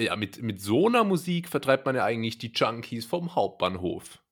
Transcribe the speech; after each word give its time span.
ja, 0.00 0.16
mit, 0.16 0.42
mit 0.42 0.60
so 0.60 0.86
einer 0.86 1.04
Musik 1.04 1.48
vertreibt 1.48 1.84
man 1.86 1.94
ja 1.94 2.04
eigentlich 2.04 2.38
die 2.38 2.52
Junkies 2.54 3.04
vom 3.04 3.34
Hauptbahnhof. 3.34 4.22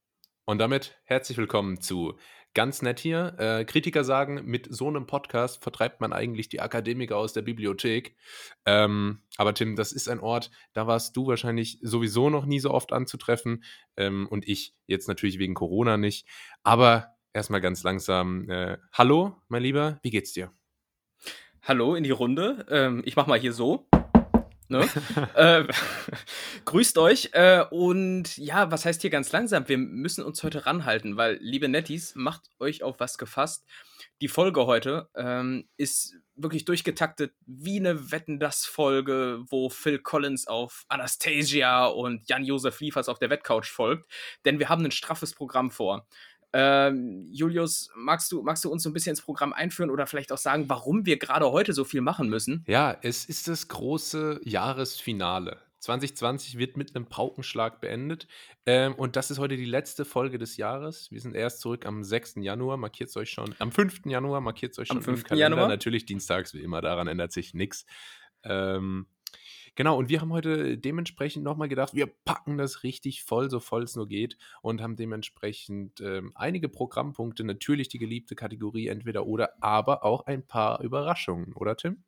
Und 0.46 0.58
damit 0.58 0.98
herzlich 1.04 1.36
willkommen 1.36 1.80
zu 1.80 2.18
Ganz 2.54 2.80
nett 2.80 2.98
hier. 2.98 3.34
Äh, 3.38 3.66
Kritiker 3.66 4.02
sagen, 4.04 4.40
mit 4.46 4.66
so 4.70 4.88
einem 4.88 5.06
Podcast 5.06 5.62
vertreibt 5.62 6.00
man 6.00 6.14
eigentlich 6.14 6.48
die 6.48 6.60
Akademiker 6.60 7.16
aus 7.16 7.34
der 7.34 7.42
Bibliothek. 7.42 8.16
Ähm, 8.64 9.20
aber 9.36 9.52
Tim, 9.52 9.76
das 9.76 9.92
ist 9.92 10.08
ein 10.08 10.18
Ort, 10.18 10.50
da 10.72 10.86
warst 10.86 11.14
du 11.16 11.26
wahrscheinlich 11.26 11.78
sowieso 11.82 12.30
noch 12.30 12.46
nie 12.46 12.58
so 12.58 12.70
oft 12.70 12.92
anzutreffen 12.92 13.62
ähm, 13.96 14.26
und 14.28 14.48
ich 14.48 14.74
jetzt 14.86 15.06
natürlich 15.06 15.38
wegen 15.38 15.54
Corona 15.54 15.98
nicht. 15.98 16.26
Aber 16.62 17.14
erstmal 17.34 17.60
ganz 17.60 17.82
langsam. 17.82 18.48
Äh, 18.48 18.78
hallo, 18.92 19.36
mein 19.48 19.62
Lieber, 19.62 20.00
wie 20.02 20.10
geht's 20.10 20.32
dir? 20.32 20.50
Hallo 21.62 21.94
in 21.94 22.02
die 22.02 22.10
Runde. 22.10 22.66
Ähm, 22.70 23.02
ich 23.04 23.14
mach 23.14 23.26
mal 23.26 23.38
hier 23.38 23.52
so. 23.52 23.86
Ne? 24.68 24.86
äh, 25.34 25.64
grüßt 26.64 26.98
euch. 26.98 27.30
Äh, 27.32 27.64
und 27.70 28.36
ja, 28.36 28.70
was 28.70 28.84
heißt 28.84 29.00
hier 29.00 29.10
ganz 29.10 29.32
langsam? 29.32 29.68
Wir 29.68 29.78
müssen 29.78 30.24
uns 30.24 30.42
heute 30.42 30.66
ranhalten, 30.66 31.16
weil, 31.16 31.38
liebe 31.40 31.68
Netties, 31.68 32.14
macht 32.14 32.50
euch 32.58 32.82
auf 32.82 33.00
was 33.00 33.18
gefasst. 33.18 33.66
Die 34.20 34.28
Folge 34.28 34.66
heute 34.66 35.08
ähm, 35.14 35.68
ist 35.76 36.16
wirklich 36.34 36.64
durchgetaktet 36.64 37.34
wie 37.46 37.78
eine 37.78 38.10
Wetten 38.10 38.38
das 38.38 38.64
Folge, 38.64 39.44
wo 39.48 39.68
Phil 39.70 39.98
Collins 39.98 40.46
auf 40.46 40.84
Anastasia 40.88 41.86
und 41.86 42.28
Jan-Josef 42.28 42.80
Liefers 42.80 43.08
auf 43.08 43.18
der 43.18 43.30
Wettcouch 43.30 43.66
folgt. 43.66 44.10
Denn 44.44 44.58
wir 44.58 44.68
haben 44.68 44.84
ein 44.84 44.90
straffes 44.90 45.34
Programm 45.34 45.70
vor. 45.70 46.06
Ähm, 46.52 47.28
Julius, 47.30 47.90
magst 47.94 48.32
du, 48.32 48.42
magst 48.42 48.64
du 48.64 48.70
uns 48.70 48.82
so 48.82 48.90
ein 48.90 48.92
bisschen 48.92 49.10
ins 49.10 49.22
Programm 49.22 49.52
einführen 49.52 49.90
oder 49.90 50.06
vielleicht 50.06 50.32
auch 50.32 50.38
sagen, 50.38 50.68
warum 50.68 51.04
wir 51.04 51.18
gerade 51.18 51.50
heute 51.50 51.72
so 51.72 51.84
viel 51.84 52.00
machen 52.00 52.28
müssen? 52.28 52.64
Ja, 52.66 52.96
es 53.02 53.24
ist 53.26 53.48
das 53.48 53.68
große 53.68 54.40
Jahresfinale. 54.44 55.58
2020 55.80 56.58
wird 56.58 56.76
mit 56.76 56.94
einem 56.94 57.06
Paukenschlag 57.06 57.80
beendet. 57.80 58.26
Ähm, 58.66 58.94
und 58.94 59.16
das 59.16 59.30
ist 59.30 59.38
heute 59.38 59.56
die 59.56 59.64
letzte 59.64 60.04
Folge 60.04 60.38
des 60.38 60.56
Jahres. 60.56 61.10
Wir 61.10 61.20
sind 61.20 61.34
erst 61.34 61.60
zurück 61.60 61.86
am 61.86 62.02
6. 62.02 62.36
Januar, 62.36 62.76
markiert 62.76 63.10
es 63.10 63.16
euch 63.16 63.30
schon. 63.30 63.54
Am 63.58 63.70
5. 63.70 64.06
Januar 64.06 64.40
markiert 64.40 64.72
es 64.72 64.78
euch 64.78 64.88
schon. 64.88 64.98
Am 64.98 65.02
5. 65.02 65.30
Januar. 65.30 65.68
Natürlich 65.68 66.04
dienstags, 66.04 66.52
wie 66.54 66.62
immer, 66.62 66.80
daran 66.80 67.06
ändert 67.06 67.32
sich 67.32 67.54
nichts. 67.54 67.86
Ähm, 68.42 69.06
Genau, 69.78 69.96
und 69.96 70.08
wir 70.08 70.20
haben 70.20 70.32
heute 70.32 70.76
dementsprechend 70.76 71.44
nochmal 71.44 71.68
gedacht, 71.68 71.94
wir 71.94 72.08
packen 72.08 72.58
das 72.58 72.82
richtig 72.82 73.22
voll, 73.22 73.48
so 73.48 73.60
voll 73.60 73.84
es 73.84 73.94
nur 73.94 74.08
geht, 74.08 74.36
und 74.60 74.82
haben 74.82 74.96
dementsprechend 74.96 76.00
ähm, 76.00 76.32
einige 76.34 76.68
Programmpunkte, 76.68 77.44
natürlich 77.44 77.86
die 77.88 78.00
geliebte 78.00 78.34
Kategorie 78.34 78.88
entweder 78.88 79.24
oder, 79.24 79.62
aber 79.62 80.02
auch 80.02 80.26
ein 80.26 80.44
paar 80.44 80.82
Überraschungen, 80.82 81.52
oder 81.52 81.76
Tim? 81.76 82.02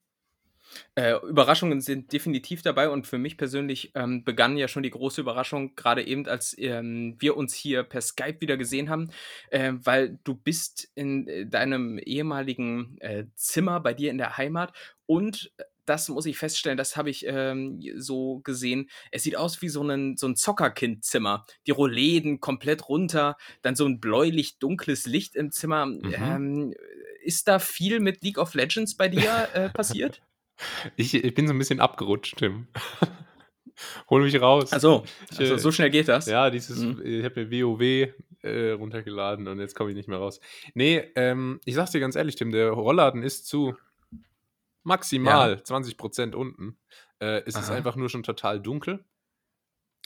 Äh, 0.96 1.14
Überraschungen 1.24 1.80
sind 1.80 2.12
definitiv 2.12 2.62
dabei 2.62 2.88
und 2.88 3.06
für 3.06 3.18
mich 3.18 3.36
persönlich 3.36 3.92
ähm, 3.94 4.24
begann 4.24 4.56
ja 4.56 4.66
schon 4.66 4.82
die 4.82 4.90
große 4.90 5.20
Überraschung, 5.20 5.76
gerade 5.76 6.04
eben, 6.04 6.26
als 6.26 6.56
ähm, 6.58 7.16
wir 7.20 7.36
uns 7.36 7.54
hier 7.54 7.84
per 7.84 8.00
Skype 8.00 8.40
wieder 8.40 8.56
gesehen 8.56 8.90
haben, 8.90 9.10
äh, 9.50 9.74
weil 9.74 10.18
du 10.24 10.34
bist 10.34 10.90
in 10.96 11.28
äh, 11.28 11.46
deinem 11.46 11.98
ehemaligen 11.98 12.98
äh, 12.98 13.26
Zimmer 13.36 13.78
bei 13.78 13.94
dir 13.94 14.10
in 14.10 14.18
der 14.18 14.38
Heimat 14.38 14.72
und 15.06 15.52
das 15.86 16.08
muss 16.08 16.26
ich 16.26 16.38
feststellen, 16.38 16.76
das 16.76 16.96
habe 16.96 17.10
ich 17.10 17.24
ähm, 17.26 17.80
so 17.96 18.40
gesehen. 18.40 18.88
Es 19.10 19.22
sieht 19.22 19.36
aus 19.36 19.62
wie 19.62 19.68
so 19.68 19.82
ein, 19.82 20.16
so 20.16 20.26
ein 20.26 20.36
Zockerkindzimmer. 20.36 21.44
Die 21.66 21.70
Rollläden 21.70 22.40
komplett 22.40 22.88
runter, 22.88 23.36
dann 23.62 23.76
so 23.76 23.86
ein 23.86 24.00
bläulich-dunkles 24.00 25.06
Licht 25.06 25.36
im 25.36 25.50
Zimmer. 25.50 25.86
Mhm. 25.86 26.14
Ähm, 26.14 26.74
ist 27.22 27.48
da 27.48 27.58
viel 27.58 28.00
mit 28.00 28.22
League 28.22 28.38
of 28.38 28.54
Legends 28.54 28.96
bei 28.96 29.08
dir 29.08 29.48
äh, 29.54 29.68
passiert? 29.68 30.22
ich, 30.96 31.14
ich, 31.14 31.34
bin 31.34 31.46
so 31.46 31.54
ein 31.54 31.58
bisschen 31.58 31.80
abgerutscht, 31.80 32.36
Tim. 32.38 32.68
Hol 34.10 34.22
mich 34.22 34.38
raus. 34.40 34.72
Also, 34.72 35.04
also 35.36 35.56
so 35.56 35.72
schnell 35.72 35.90
geht 35.90 36.08
das. 36.08 36.26
Ja, 36.26 36.50
dieses, 36.50 36.78
mhm. 36.78 37.00
ich 37.02 37.24
habe 37.24 37.46
mir 37.46 37.64
WoW 37.64 38.12
äh, 38.42 38.70
runtergeladen 38.72 39.48
und 39.48 39.58
jetzt 39.58 39.74
komme 39.74 39.90
ich 39.90 39.96
nicht 39.96 40.08
mehr 40.08 40.18
raus. 40.18 40.40
Nee, 40.74 41.04
ähm, 41.14 41.60
ich 41.64 41.74
sag's 41.74 41.92
dir 41.92 42.00
ganz 42.00 42.16
ehrlich, 42.16 42.36
Tim, 42.36 42.52
der 42.52 42.70
Rollladen 42.70 43.22
ist 43.22 43.46
zu 43.46 43.74
maximal 44.82 45.52
ja. 45.52 45.64
20 45.64 45.96
Prozent 45.96 46.34
unten. 46.34 46.78
Äh, 47.18 47.42
es 47.46 47.54
Aha. 47.54 47.62
ist 47.62 47.70
einfach 47.70 47.96
nur 47.96 48.08
schon 48.08 48.22
total 48.22 48.60
dunkel. 48.60 49.04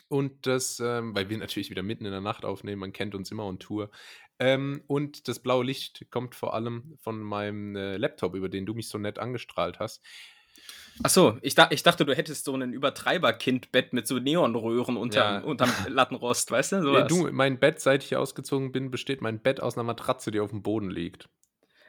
Und 0.09 0.47
das, 0.47 0.81
ähm, 0.81 1.15
weil 1.15 1.29
wir 1.29 1.39
natürlich 1.39 1.71
wieder 1.71 1.83
mitten 1.83 2.05
in 2.05 2.13
der 2.13 2.21
Nacht 2.21 2.45
aufnehmen, 2.45 2.81
man 2.81 2.93
kennt 2.93 3.15
uns 3.15 3.31
immer 3.31 3.47
und 3.47 3.61
Tour. 3.61 3.91
Ähm, 4.39 4.83
und 4.87 5.29
das 5.29 5.39
blaue 5.39 5.65
Licht 5.65 6.07
kommt 6.11 6.35
vor 6.35 6.55
allem 6.55 6.99
von 7.01 7.21
meinem 7.21 7.75
äh, 7.77 7.97
Laptop, 7.97 8.35
über 8.35 8.49
den 8.49 8.67
du 8.67 8.75
mich 8.75 8.89
so 8.89 8.99
nett 8.99 9.19
angestrahlt 9.19 9.79
hast. 9.79 10.05
Achso, 11.03 11.39
ich, 11.43 11.55
da, 11.55 11.69
ich 11.71 11.83
dachte, 11.83 12.05
du 12.05 12.15
hättest 12.15 12.45
so 12.45 12.55
ein 12.55 12.73
Übertreiber-Kindbett 12.73 13.93
mit 13.93 14.07
so 14.07 14.19
Neonröhren 14.19 14.97
unterm, 14.97 15.35
ja. 15.35 15.41
unterm 15.41 15.71
Lattenrost, 15.89 16.51
weißt 16.51 16.73
du? 16.73 16.83
Sowas. 16.83 17.09
du, 17.09 17.33
mein 17.33 17.59
Bett, 17.59 17.81
seit 17.81 18.05
ich 18.05 18.17
ausgezogen 18.17 18.71
bin, 18.71 18.91
besteht 18.91 19.21
mein 19.21 19.41
Bett 19.41 19.61
aus 19.61 19.77
einer 19.77 19.85
Matratze, 19.85 20.31
die 20.31 20.41
auf 20.41 20.51
dem 20.51 20.63
Boden 20.63 20.91
liegt. 20.91 21.29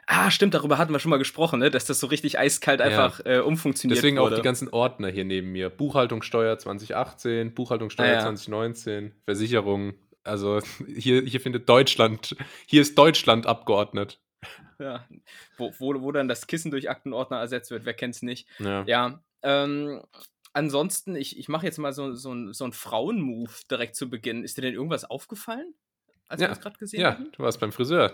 Ah, 0.06 0.30
stimmt, 0.30 0.54
darüber 0.54 0.78
hatten 0.78 0.92
wir 0.92 1.00
schon 1.00 1.10
mal 1.10 1.16
gesprochen, 1.16 1.58
ne? 1.58 1.70
dass 1.70 1.84
das 1.84 1.98
so 1.98 2.06
richtig 2.06 2.38
eiskalt 2.38 2.80
einfach 2.80 3.24
ja. 3.24 3.38
äh, 3.38 3.40
umfunktioniert 3.40 3.98
Deswegen 3.98 4.18
wurde. 4.18 4.36
auch 4.36 4.38
die 4.38 4.44
ganzen 4.44 4.68
Ordner 4.68 5.08
hier 5.08 5.24
neben 5.24 5.50
mir. 5.50 5.68
Buchhaltungssteuer 5.68 6.56
2018, 6.58 7.54
Buchhaltungssteuer 7.54 8.06
ah, 8.06 8.12
ja. 8.12 8.20
2019, 8.20 9.12
Versicherung. 9.24 9.94
Also 10.22 10.60
hier, 10.86 11.22
hier 11.22 11.40
findet 11.40 11.68
Deutschland, 11.68 12.36
hier 12.66 12.82
ist 12.82 12.96
Deutschland 12.96 13.46
abgeordnet. 13.46 14.20
Ja, 14.78 15.04
wo, 15.56 15.72
wo, 15.78 16.00
wo 16.02 16.12
dann 16.12 16.28
das 16.28 16.46
Kissen 16.46 16.70
durch 16.70 16.88
Aktenordner 16.88 17.38
ersetzt 17.38 17.72
wird, 17.72 17.84
wer 17.84 17.94
kennt's 17.94 18.22
nicht. 18.22 18.46
Ja, 18.60 18.84
ja 18.86 19.20
ähm, 19.42 20.02
ansonsten, 20.52 21.16
ich, 21.16 21.38
ich 21.38 21.48
mache 21.48 21.66
jetzt 21.66 21.78
mal 21.78 21.92
so, 21.92 22.12
so, 22.14 22.52
so 22.52 22.64
einen 22.64 22.72
Frauenmove 22.72 23.64
direkt 23.70 23.96
zu 23.96 24.08
Beginn. 24.08 24.44
Ist 24.44 24.56
dir 24.56 24.62
denn 24.62 24.74
irgendwas 24.74 25.04
aufgefallen, 25.04 25.74
als 26.28 26.40
ja. 26.40 26.46
wir 26.46 26.50
das 26.50 26.60
gerade 26.60 26.78
gesehen 26.78 27.04
haben? 27.04 27.24
Ja, 27.24 27.30
du 27.32 27.42
warst 27.42 27.58
beim 27.58 27.72
Friseur. 27.72 28.12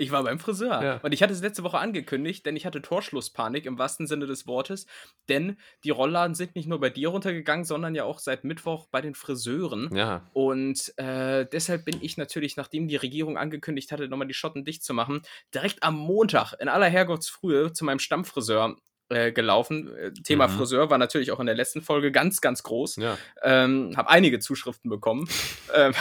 Ich 0.00 0.10
war 0.12 0.24
beim 0.24 0.38
Friseur. 0.38 0.82
Ja. 0.82 1.00
Und 1.02 1.12
ich 1.12 1.22
hatte 1.22 1.34
es 1.34 1.42
letzte 1.42 1.62
Woche 1.62 1.78
angekündigt, 1.78 2.46
denn 2.46 2.56
ich 2.56 2.64
hatte 2.64 2.80
Torschlusspanik 2.80 3.66
im 3.66 3.78
wahrsten 3.78 4.06
Sinne 4.06 4.26
des 4.26 4.46
Wortes. 4.46 4.86
Denn 5.28 5.58
die 5.84 5.90
Rollladen 5.90 6.34
sind 6.34 6.56
nicht 6.56 6.66
nur 6.66 6.80
bei 6.80 6.88
dir 6.88 7.08
runtergegangen, 7.08 7.66
sondern 7.66 7.94
ja 7.94 8.04
auch 8.04 8.18
seit 8.18 8.42
Mittwoch 8.42 8.86
bei 8.90 9.02
den 9.02 9.14
Friseuren. 9.14 9.94
Ja. 9.94 10.26
Und 10.32 10.94
äh, 10.96 11.46
deshalb 11.52 11.84
bin 11.84 11.98
ich 12.00 12.16
natürlich, 12.16 12.56
nachdem 12.56 12.88
die 12.88 12.96
Regierung 12.96 13.36
angekündigt 13.36 13.92
hatte, 13.92 14.08
nochmal 14.08 14.26
die 14.26 14.32
Schotten 14.32 14.64
dicht 14.64 14.82
zu 14.82 14.94
machen, 14.94 15.20
direkt 15.54 15.82
am 15.82 15.98
Montag 15.98 16.54
in 16.54 16.68
aller 16.68 16.88
Herrgottsfrühe 16.88 17.74
zu 17.74 17.84
meinem 17.84 17.98
Stammfriseur 17.98 18.76
äh, 19.10 19.32
gelaufen. 19.32 19.94
Äh, 19.96 20.12
Thema 20.12 20.48
mhm. 20.48 20.52
Friseur 20.52 20.88
war 20.88 20.96
natürlich 20.96 21.30
auch 21.30 21.40
in 21.40 21.46
der 21.46 21.56
letzten 21.56 21.82
Folge 21.82 22.10
ganz, 22.10 22.40
ganz 22.40 22.62
groß. 22.62 22.96
Ja. 22.96 23.18
Ähm, 23.42 23.92
habe 23.96 24.08
einige 24.08 24.38
Zuschriften 24.38 24.88
bekommen. 24.88 25.28
ähm, 25.74 25.92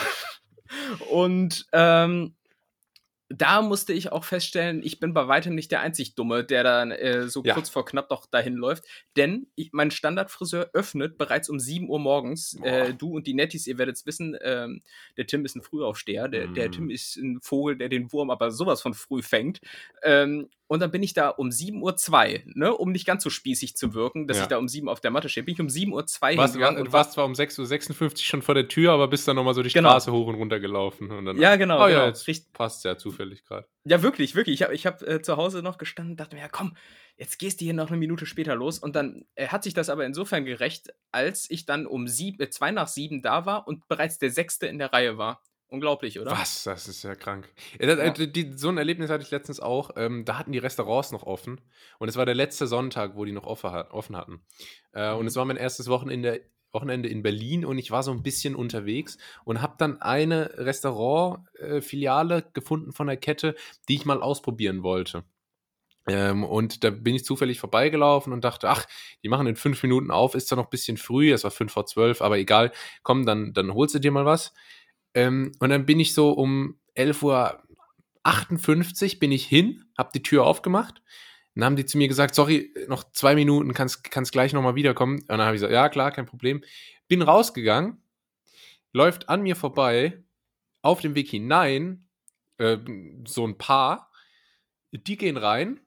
und 1.09 1.66
ähm, 1.73 2.35
da 3.29 3.62
musste 3.62 3.94
ich 3.94 4.12
auch 4.12 4.23
feststellen, 4.23 4.81
ich 4.84 5.00
bin 5.00 5.13
bei 5.13 5.28
weitem 5.28 5.53
nicht 5.53 5.72
der 5.72 5.81
einzig 5.81 6.16
Dumme, 6.16 6.44
der 6.44 6.63
dann 6.63 6.91
äh, 6.91 7.28
so 7.28 7.44
ja. 7.44 7.53
kurz 7.53 7.69
vor 7.69 7.85
knapp 7.85 8.09
doch 8.09 8.25
dahin 8.25 8.56
läuft. 8.56 8.85
Denn 9.16 9.47
ich, 9.56 9.69
mein 9.72 9.91
Standardfriseur 9.91 10.72
öffnet 10.73 11.17
bereits 11.17 11.47
um 11.47 11.59
7 11.59 11.88
Uhr 11.90 12.00
morgens. 12.00 12.57
Äh, 12.63 12.95
du 12.95 13.16
und 13.16 13.28
die 13.28 13.35
Nettis, 13.35 13.67
ihr 13.67 13.78
werdet 13.78 13.97
es 13.97 14.06
wissen, 14.07 14.35
ähm, 14.41 14.81
der 15.16 15.28
Tim 15.28 15.45
ist 15.45 15.56
ein 15.56 15.62
Frühaufsteher. 15.62 16.28
Der, 16.28 16.47
mm. 16.47 16.53
der 16.56 16.72
Tim 16.72 16.90
ist 16.90 17.17
ein 17.17 17.40
Vogel, 17.41 17.78
der 17.78 17.90
den 17.90 18.12
Wurm 18.12 18.31
aber 18.31 18.50
sowas 18.50 18.81
von 18.81 18.95
früh 18.95 19.22
fängt. 19.22 19.61
Ähm, 20.01 20.50
und 20.69 20.81
dann 20.81 20.91
bin 20.91 21.02
ich 21.02 21.16
da 21.16 21.30
um 21.30 21.50
7.02 21.50 21.81
Uhr, 21.81 22.41
ne, 22.53 22.74
um 22.75 22.91
nicht 22.91 23.07
ganz 23.07 23.24
so 23.24 23.31
spießig 23.31 23.75
zu 23.75 23.96
wirken, 23.96 24.28
dass 24.28 24.38
ja. 24.38 24.44
ich 24.44 24.50
da 24.50 24.57
um 24.59 24.68
7 24.68 24.85
Uhr 24.85 24.94
auf 24.94 25.02
der 25.02 25.09
Matte 25.09 25.28
stehe, 25.28 25.44
bin 25.44 25.56
ich 25.56 25.59
um 25.59 25.68
7.02 25.68 25.91
Uhr 25.91 26.38
warst, 26.38 26.53
hingegangen. 26.53 26.85
Du 26.85 26.94
warst 26.94 27.13
zwar 27.13 27.25
um 27.25 27.34
6.56 27.34 28.02
Uhr 28.03 28.18
schon 28.18 28.41
vor 28.44 28.53
der 28.53 28.68
Tür, 28.68 28.91
aber 28.91 29.08
bist 29.08 29.28
dann 29.28 29.35
nochmal 29.35 29.56
so 29.56 29.63
die 29.63 29.69
genau. 29.69 29.90
Straße 29.90 30.12
hoch 30.12 30.28
und 30.28 30.35
runter 30.35 30.59
gelaufen. 30.59 31.09
Und 31.09 31.25
dann, 31.25 31.38
ja, 31.38 31.56
genau. 31.56 31.84
Oh 31.84 31.88
genau. 31.88 32.02
ja, 32.02 32.06
jetzt 32.06 32.28
Richt 32.28 32.53
passt 32.53 32.85
ja 32.85 33.00
zufällig 33.00 33.44
gerade. 33.46 33.68
Ja, 33.84 34.03
wirklich, 34.03 34.35
wirklich. 34.35 34.62
Ich 34.62 34.63
habe 34.63 34.75
ich 34.75 34.85
hab, 34.85 35.02
äh, 35.02 35.24
zu 35.24 35.38
Hause 35.38 35.63
noch 35.63 35.79
gestanden 35.79 36.12
und 36.12 36.19
dachte 36.19 36.35
mir, 36.35 36.44
ja 36.44 36.50
komm, 36.50 36.78
jetzt 37.18 37.40
gehst 37.40 37.59
du 37.62 37.66
hier 37.66 37.74
noch 37.74 37.88
eine 37.88 37.97
Minute 37.97 38.28
später 38.28 38.53
los. 38.53 38.78
Und 38.78 38.96
dann 38.96 39.25
äh, 39.34 39.47
hat 39.47 39.63
sich 39.63 39.74
das 39.74 39.90
aber 39.90 40.06
insofern 40.06 40.46
gerecht, 40.46 40.94
als 41.12 41.50
ich 41.50 41.66
dann 41.66 41.88
um 41.88 42.08
sieb, 42.08 42.40
äh, 42.40 42.52
zwei 42.52 42.70
nach 42.70 42.88
sieben 42.88 43.23
da 43.23 43.47
war 43.47 43.67
und 43.67 43.88
bereits 43.88 44.20
der 44.20 44.29
Sechste 44.29 44.67
in 44.67 44.78
der 44.78 44.93
Reihe 44.93 45.17
war. 45.17 45.41
Unglaublich, 45.69 46.19
oder? 46.19 46.31
Was? 46.31 46.63
Das 46.63 46.87
ist 46.87 47.03
ja 47.03 47.13
krank. 47.13 47.47
Ja, 47.79 47.95
das, 47.95 48.17
ja. 48.17 48.25
Die, 48.25 48.53
so 48.53 48.69
ein 48.69 48.77
Erlebnis 48.77 49.11
hatte 49.11 49.23
ich 49.23 49.29
letztens 49.29 49.59
auch. 49.59 49.91
Ähm, 49.97 50.25
da 50.25 50.39
hatten 50.39 50.51
die 50.51 50.57
Restaurants 50.57 51.11
noch 51.11 51.23
offen. 51.23 51.61
Und 51.99 52.09
es 52.09 52.16
war 52.16 52.25
der 52.25 52.33
letzte 52.33 52.66
Sonntag, 52.66 53.16
wo 53.16 53.23
die 53.23 53.31
noch 53.31 53.45
offen, 53.45 54.17
hatten. 54.17 54.41
Äh, 54.93 55.13
mhm. 55.13 55.19
Und 55.19 55.27
es 55.27 55.35
war 55.35 55.45
mein 55.45 55.57
erstes 55.57 55.87
Wochenende, 55.87 56.41
Wochenende 56.71 57.09
in 57.09 57.21
Berlin 57.21 57.66
und 57.66 57.77
ich 57.77 57.91
war 57.91 58.03
so 58.03 58.11
ein 58.11 58.23
bisschen 58.23 58.55
unterwegs 58.55 59.17
und 59.43 59.61
habe 59.61 59.75
dann 59.77 60.01
eine 60.01 60.51
Restaurant-Filiale 60.57 62.37
äh, 62.37 62.43
gefunden 62.53 62.91
von 62.91 63.07
der 63.07 63.17
Kette, 63.17 63.55
die 63.87 63.95
ich 63.95 64.05
mal 64.05 64.21
ausprobieren 64.21 64.83
wollte. 64.83 65.23
Ähm, 66.07 66.43
und 66.43 66.83
da 66.83 66.89
bin 66.89 67.16
ich 67.16 67.25
zufällig 67.25 67.59
vorbeigelaufen 67.59 68.33
und 68.33 68.43
dachte, 68.43 68.69
ach, 68.69 68.85
die 69.23 69.29
machen 69.29 69.47
in 69.47 69.55
fünf 69.55 69.81
Minuten 69.83 70.11
auf, 70.11 70.33
ist 70.33 70.47
zwar 70.47 70.57
noch 70.57 70.66
ein 70.66 70.71
bisschen 70.71 70.97
früh, 70.97 71.31
es 71.31 71.43
war 71.43 71.51
fünf 71.51 71.71
vor 71.71 71.85
zwölf, 71.85 72.21
aber 72.21 72.37
egal, 72.37 72.71
komm, 73.03 73.25
dann, 73.25 73.53
dann 73.53 73.73
holst 73.73 73.95
du 73.95 73.99
dir 73.99 74.11
mal 74.11 74.25
was. 74.25 74.53
Ähm, 75.14 75.52
und 75.59 75.70
dann 75.70 75.85
bin 75.85 76.00
ich 76.00 76.14
so 76.14 76.32
um 76.32 76.79
11.58 76.96 79.14
Uhr 79.14 79.20
bin 79.20 79.32
ich 79.32 79.46
hin, 79.46 79.85
habe 79.97 80.09
die 80.14 80.23
Tür 80.23 80.46
aufgemacht. 80.46 81.02
Dann 81.56 81.66
haben 81.66 81.76
die 81.76 81.85
zu 81.85 81.97
mir 81.97 82.08
gesagt, 82.08 82.35
sorry, 82.35 82.73
noch 82.88 83.11
zwei 83.11 83.35
Minuten, 83.35 83.73
kannst, 83.73 84.03
kannst 84.03 84.32
gleich 84.32 84.53
nochmal 84.53 84.76
wiederkommen. 84.76 85.20
Und 85.20 85.29
dann 85.29 85.41
habe 85.41 85.56
ich 85.56 85.61
gesagt, 85.61 85.73
ja 85.73 85.90
klar, 85.90 86.11
kein 86.11 86.26
Problem. 86.26 86.64
Bin 87.08 87.22
rausgegangen, 87.22 88.02
läuft 88.94 89.29
an 89.29 89.41
mir 89.41 89.56
vorbei, 89.56 90.23
auf 90.82 91.02
dem 91.02 91.16
Weg 91.16 91.29
hinein, 91.29 92.08
äh, 92.58 92.78
so 93.26 93.46
ein 93.46 93.58
Paar, 93.58 94.12
die 94.91 95.17
gehen 95.17 95.38
rein 95.38 95.79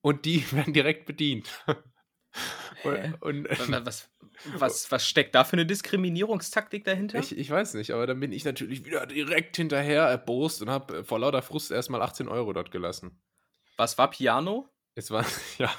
und 0.00 0.24
die 0.24 0.42
werden 0.52 0.72
direkt 0.72 1.06
bedient. 1.06 1.64
und, 2.84 3.22
und, 3.22 3.48
was, 3.84 4.10
was, 4.56 4.90
was 4.90 5.06
steckt 5.06 5.34
da 5.34 5.44
für 5.44 5.54
eine 5.54 5.66
Diskriminierungstaktik 5.66 6.84
dahinter? 6.84 7.18
Ich, 7.18 7.36
ich 7.36 7.50
weiß 7.50 7.74
nicht, 7.74 7.92
aber 7.92 8.06
dann 8.06 8.20
bin 8.20 8.32
ich 8.32 8.44
natürlich 8.44 8.84
wieder 8.84 9.06
direkt 9.06 9.56
hinterher 9.56 10.04
erbost 10.04 10.62
und 10.62 10.70
habe 10.70 11.04
vor 11.04 11.18
lauter 11.18 11.42
Frust 11.42 11.70
erstmal 11.70 12.02
18 12.02 12.28
Euro 12.28 12.52
dort 12.52 12.70
gelassen. 12.70 13.20
Was 13.76 13.98
war 13.98 14.10
Piano? 14.10 14.68
Es 14.94 15.10
war, 15.10 15.24
ja, 15.58 15.70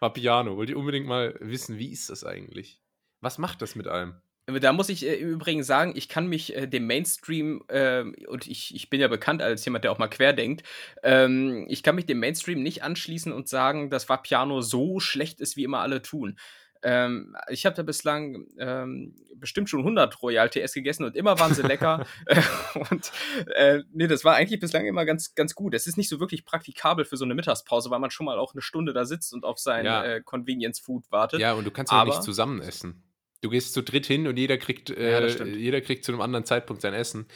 war 0.00 0.12
Piano. 0.12 0.56
Wollt 0.56 0.70
ihr 0.70 0.78
unbedingt 0.78 1.06
mal 1.06 1.36
wissen, 1.40 1.78
wie 1.78 1.92
ist 1.92 2.10
das 2.10 2.24
eigentlich? 2.24 2.80
Was 3.20 3.38
macht 3.38 3.62
das 3.62 3.74
mit 3.74 3.88
einem? 3.88 4.20
Da 4.46 4.72
muss 4.72 4.88
ich 4.88 5.06
äh, 5.06 5.16
übrigens 5.16 5.66
sagen, 5.66 5.92
ich 5.94 6.08
kann 6.08 6.26
mich 6.26 6.56
äh, 6.56 6.66
dem 6.66 6.86
Mainstream, 6.86 7.62
äh, 7.68 8.02
und 8.26 8.48
ich, 8.48 8.74
ich 8.74 8.90
bin 8.90 9.00
ja 9.00 9.08
bekannt 9.08 9.42
als 9.42 9.64
jemand, 9.64 9.84
der 9.84 9.92
auch 9.92 9.98
mal 9.98 10.08
querdenkt, 10.08 10.66
ähm, 11.02 11.66
ich 11.68 11.82
kann 11.82 11.94
mich 11.94 12.06
dem 12.06 12.18
Mainstream 12.18 12.62
nicht 12.62 12.82
anschließen 12.82 13.32
und 13.32 13.48
sagen, 13.48 13.90
dass 13.90 14.08
Vapiano 14.08 14.60
so 14.62 14.98
schlecht 14.98 15.40
ist, 15.40 15.56
wie 15.56 15.64
immer 15.64 15.80
alle 15.80 16.02
tun. 16.02 16.38
Ähm, 16.82 17.36
ich 17.48 17.66
habe 17.66 17.76
da 17.76 17.82
bislang 17.82 18.46
ähm, 18.58 19.14
bestimmt 19.36 19.68
schon 19.68 19.80
100 19.80 20.22
Royal 20.22 20.48
TS 20.48 20.72
gegessen 20.72 21.04
und 21.04 21.16
immer 21.16 21.38
waren 21.38 21.54
sie 21.54 21.62
lecker. 21.62 22.06
und 22.90 23.12
äh, 23.54 23.80
nee, 23.92 24.06
das 24.06 24.24
war 24.24 24.36
eigentlich 24.36 24.60
bislang 24.60 24.86
immer 24.86 25.04
ganz, 25.04 25.34
ganz 25.34 25.54
gut. 25.54 25.74
Es 25.74 25.86
ist 25.86 25.96
nicht 25.96 26.08
so 26.08 26.20
wirklich 26.20 26.44
praktikabel 26.44 27.04
für 27.04 27.16
so 27.16 27.24
eine 27.24 27.34
Mittagspause, 27.34 27.90
weil 27.90 27.98
man 27.98 28.10
schon 28.10 28.26
mal 28.26 28.38
auch 28.38 28.54
eine 28.54 28.62
Stunde 28.62 28.92
da 28.92 29.04
sitzt 29.04 29.32
und 29.32 29.44
auf 29.44 29.58
sein 29.58 29.84
ja. 29.84 30.04
äh, 30.04 30.20
Convenience 30.22 30.80
Food 30.80 31.10
wartet. 31.10 31.40
Ja, 31.40 31.52
und 31.54 31.64
du 31.64 31.70
kannst 31.70 31.92
ja 31.92 32.04
nicht 32.04 32.22
zusammen 32.22 32.60
essen. 32.60 33.02
Du 33.42 33.48
gehst 33.48 33.72
zu 33.72 33.82
dritt 33.82 34.06
hin 34.06 34.26
und 34.26 34.38
jeder 34.38 34.58
kriegt, 34.58 34.90
äh, 34.90 35.26
ja, 35.26 35.44
jeder 35.44 35.80
kriegt 35.80 36.04
zu 36.04 36.12
einem 36.12 36.20
anderen 36.20 36.44
Zeitpunkt 36.44 36.82
sein 36.82 36.92
Essen. 36.92 37.26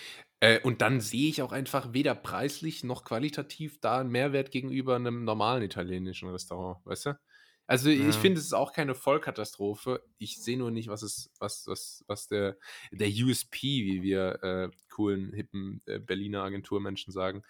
Äh, 0.40 0.60
und 0.60 0.82
dann 0.82 1.00
sehe 1.00 1.30
ich 1.30 1.40
auch 1.40 1.52
einfach 1.52 1.94
weder 1.94 2.14
preislich 2.14 2.84
noch 2.84 3.04
qualitativ 3.04 3.80
da 3.80 4.00
einen 4.00 4.10
Mehrwert 4.10 4.50
gegenüber 4.50 4.96
einem 4.96 5.24
normalen 5.24 5.62
italienischen 5.62 6.28
Restaurant, 6.28 6.84
weißt 6.84 7.06
du? 7.06 7.18
Also 7.66 7.88
ja. 7.88 8.08
ich 8.08 8.16
finde, 8.16 8.38
es 8.38 8.46
ist 8.46 8.52
auch 8.52 8.72
keine 8.72 8.94
Vollkatastrophe. 8.94 10.02
Ich 10.18 10.42
sehe 10.42 10.58
nur 10.58 10.70
nicht, 10.70 10.88
was 10.88 11.02
ist, 11.02 11.30
was, 11.38 11.66
was, 11.66 12.04
was 12.06 12.28
der, 12.28 12.58
der 12.92 13.08
USP, 13.08 13.62
wie 13.62 14.02
wir 14.02 14.42
äh, 14.42 14.70
coolen, 14.90 15.32
hippen 15.32 15.80
äh, 15.86 15.98
Berliner 15.98 16.42
Agenturmenschen 16.42 17.12
sagen, 17.12 17.42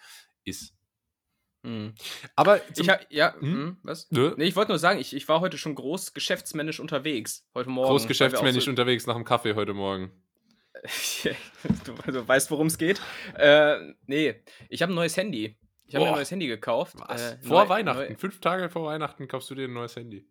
ist. 0.45 0.73
Mhm. 1.63 1.95
Aber 2.35 2.61
ich 2.77 2.87
ja, 3.09 3.33
hm? 3.39 3.41
hm 3.41 3.77
was? 3.83 4.09
Nö. 4.11 4.33
Nee, 4.37 4.45
ich 4.45 4.55
wollte 4.55 4.71
nur 4.71 4.79
sagen, 4.79 4.99
ich, 4.99 5.13
ich 5.15 5.27
war 5.27 5.41
heute 5.41 5.57
schon 5.57 5.75
groß 5.75 6.13
geschäftsmännisch 6.13 6.79
unterwegs. 6.79 7.45
Heute 7.53 7.69
Morgen. 7.69 7.89
Groß 7.89 8.07
geschäftsmännisch 8.07 8.65
so 8.65 8.69
unterwegs 8.69 9.07
nach 9.07 9.15
dem 9.15 9.25
Kaffee 9.25 9.55
heute 9.55 9.73
Morgen. 9.73 10.11
du, 11.83 11.93
du, 12.11 12.27
weißt, 12.27 12.51
worum 12.51 12.67
es 12.67 12.77
geht. 12.77 13.01
Äh, 13.35 13.93
nee, 14.05 14.35
ich 14.69 14.81
habe 14.81 14.93
ein 14.93 14.95
neues 14.95 15.17
Handy. 15.17 15.57
Ich 15.87 15.95
habe 15.95 16.05
mir 16.05 16.11
ein 16.11 16.15
neues 16.15 16.31
Handy 16.31 16.47
gekauft. 16.47 16.95
Äh, 17.07 17.37
vor 17.41 17.63
neu, 17.63 17.69
Weihnachten. 17.69 18.13
Neu. 18.13 18.15
Fünf 18.15 18.39
Tage 18.41 18.69
vor 18.69 18.85
Weihnachten 18.85 19.27
kaufst 19.27 19.49
du 19.49 19.55
dir 19.55 19.67
ein 19.67 19.73
neues 19.73 19.95
Handy. 19.95 20.25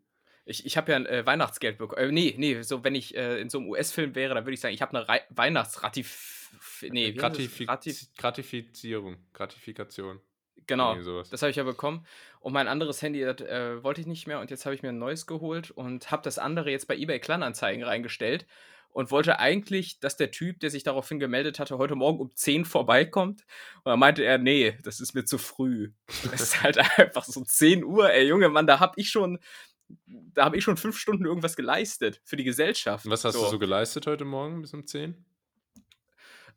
Ich, 0.46 0.66
ich 0.66 0.76
habe 0.76 0.92
ja 0.92 0.96
ein 0.96 1.06
äh, 1.06 1.24
Weihnachtsgeld 1.24 1.78
bekommen. 1.78 2.10
Äh, 2.10 2.12
nee, 2.12 2.34
nee, 2.36 2.60
so 2.62 2.84
wenn 2.84 2.94
ich 2.94 3.16
äh, 3.16 3.40
in 3.40 3.48
so 3.48 3.58
einem 3.58 3.68
US-Film 3.68 4.14
wäre, 4.14 4.34
dann 4.34 4.44
würde 4.44 4.54
ich 4.54 4.60
sagen, 4.60 4.74
ich 4.74 4.82
habe 4.82 4.96
eine 4.96 5.08
Re 5.08 5.20
Weihnachtsratif... 5.30 6.50
Nee, 6.82 7.12
Gratif 7.12 7.58
Gratif 7.66 8.08
Gratifizierung. 8.16 9.16
Gratifikation. 9.32 10.20
Genau, 10.66 10.94
das 10.94 11.42
habe 11.42 11.50
ich 11.50 11.56
ja 11.56 11.62
bekommen. 11.62 12.06
Und 12.40 12.52
mein 12.52 12.68
anderes 12.68 13.02
Handy 13.02 13.20
das, 13.20 13.40
äh, 13.40 13.82
wollte 13.82 14.00
ich 14.00 14.06
nicht 14.06 14.26
mehr 14.26 14.40
und 14.40 14.50
jetzt 14.50 14.66
habe 14.66 14.74
ich 14.74 14.82
mir 14.82 14.90
ein 14.90 14.98
neues 14.98 15.26
geholt 15.26 15.70
und 15.70 16.10
habe 16.10 16.22
das 16.22 16.38
andere 16.38 16.70
jetzt 16.70 16.88
bei 16.88 16.96
eBay 16.96 17.20
Kleinanzeigen 17.20 17.82
reingestellt 17.82 18.46
und 18.94 19.10
wollte 19.10 19.40
eigentlich, 19.40 19.98
dass 19.98 20.16
der 20.16 20.30
Typ, 20.30 20.60
der 20.60 20.70
sich 20.70 20.84
daraufhin 20.84 21.18
gemeldet 21.18 21.58
hatte, 21.58 21.78
heute 21.78 21.96
Morgen 21.96 22.20
um 22.20 22.30
10 22.34 22.64
vorbeikommt. 22.64 23.42
Und 23.82 23.90
dann 23.90 23.98
meinte 23.98 24.22
er, 24.22 24.38
nee, 24.38 24.78
das 24.84 25.00
ist 25.00 25.14
mir 25.14 25.24
zu 25.24 25.36
früh. 25.36 25.90
Das 26.30 26.40
ist 26.40 26.62
halt 26.62 26.78
einfach 26.98 27.24
so 27.24 27.44
10 27.44 27.84
Uhr, 27.84 28.10
ey, 28.10 28.26
Junge 28.26 28.48
Mann, 28.48 28.68
da 28.68 28.78
hab 28.78 28.96
ich 28.96 29.10
schon, 29.10 29.40
da 30.06 30.44
habe 30.44 30.56
ich 30.56 30.64
schon 30.64 30.76
fünf 30.76 30.96
Stunden 30.96 31.24
irgendwas 31.26 31.56
geleistet 31.56 32.20
für 32.24 32.36
die 32.36 32.44
Gesellschaft. 32.44 33.04
Was 33.10 33.24
hast 33.24 33.34
so. 33.34 33.44
du 33.44 33.50
so 33.50 33.58
geleistet 33.58 34.06
heute 34.06 34.24
Morgen 34.24 34.62
bis 34.62 34.72
um 34.72 34.86
10? 34.86 35.24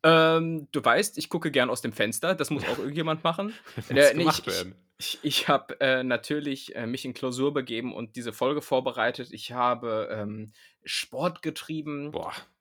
Ähm, 0.04 0.68
du 0.72 0.84
weißt, 0.86 1.18
ich 1.18 1.30
gucke 1.30 1.50
gern 1.50 1.70
aus 1.72 1.82
dem 1.82 1.92
Fenster. 1.92 2.36
Das 2.36 2.50
muss 2.50 2.64
auch 2.66 2.78
irgendjemand 2.78 3.24
machen. 3.24 3.54
muss 3.76 3.90
äh, 3.90 4.14
nee, 4.14 4.28
ich, 4.30 4.46
werden. 4.46 4.76
Ich, 5.00 5.20
ich 5.24 5.48
habe 5.48 5.80
äh, 5.80 6.04
natürlich 6.04 6.76
äh, 6.76 6.86
mich 6.86 7.04
in 7.06 7.14
Klausur 7.14 7.54
begeben 7.54 7.94
und 7.94 8.16
diese 8.16 8.34
Folge 8.34 8.62
vorbereitet. 8.62 9.30
Ich 9.32 9.52
habe 9.54 10.10
ähm, 10.12 10.54
Sport 10.88 11.42
getrieben 11.42 12.12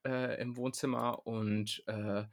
äh, 0.06 0.40
im 0.40 0.56
Wohnzimmer 0.56 1.26
und 1.26 1.82
äh, 1.86 2.24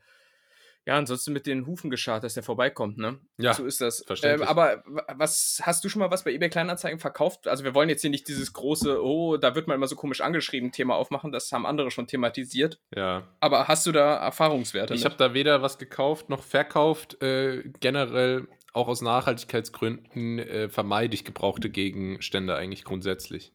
ja, 0.85 0.97
ansonsten 0.97 1.31
mit 1.31 1.47
den 1.47 1.65
Hufen 1.65 1.89
geschart, 1.89 2.25
dass 2.25 2.33
der 2.33 2.43
vorbeikommt, 2.43 2.97
ne? 2.97 3.17
Ja. 3.37 3.53
So 3.53 3.65
ist 3.65 3.79
das. 3.79 4.03
Ähm, 4.21 4.41
aber 4.41 4.83
was 5.15 5.61
hast 5.63 5.83
du 5.83 5.89
schon 5.89 6.01
mal 6.01 6.11
was 6.11 6.25
bei 6.25 6.33
eBay 6.33 6.49
Kleinanzeigen 6.49 6.99
verkauft? 6.99 7.47
Also 7.47 7.63
wir 7.63 7.73
wollen 7.73 7.87
jetzt 7.87 8.01
hier 8.01 8.09
nicht 8.09 8.27
dieses 8.27 8.51
große, 8.51 9.01
oh, 9.01 9.37
da 9.37 9.55
wird 9.55 9.67
man 9.67 9.75
immer 9.75 9.87
so 9.87 9.95
komisch 9.95 10.19
angeschrieben, 10.19 10.73
Thema 10.73 10.95
aufmachen. 10.95 11.31
Das 11.31 11.51
haben 11.53 11.65
andere 11.65 11.89
schon 11.89 12.07
thematisiert. 12.07 12.81
Ja. 12.93 13.23
Aber 13.39 13.69
hast 13.69 13.85
du 13.85 13.93
da 13.93 14.15
Erfahrungswerte? 14.15 14.93
Ich 14.93 15.05
habe 15.05 15.15
da 15.17 15.33
weder 15.33 15.61
was 15.61 15.77
gekauft 15.77 16.29
noch 16.29 16.43
verkauft. 16.43 17.21
Äh, 17.23 17.63
generell 17.79 18.49
auch 18.73 18.89
aus 18.89 19.01
Nachhaltigkeitsgründen 19.01 20.39
äh, 20.39 20.67
vermeide 20.67 21.13
ich 21.13 21.23
gebrauchte 21.23 21.69
Gegenstände 21.69 22.55
eigentlich 22.55 22.83
grundsätzlich. 22.83 23.53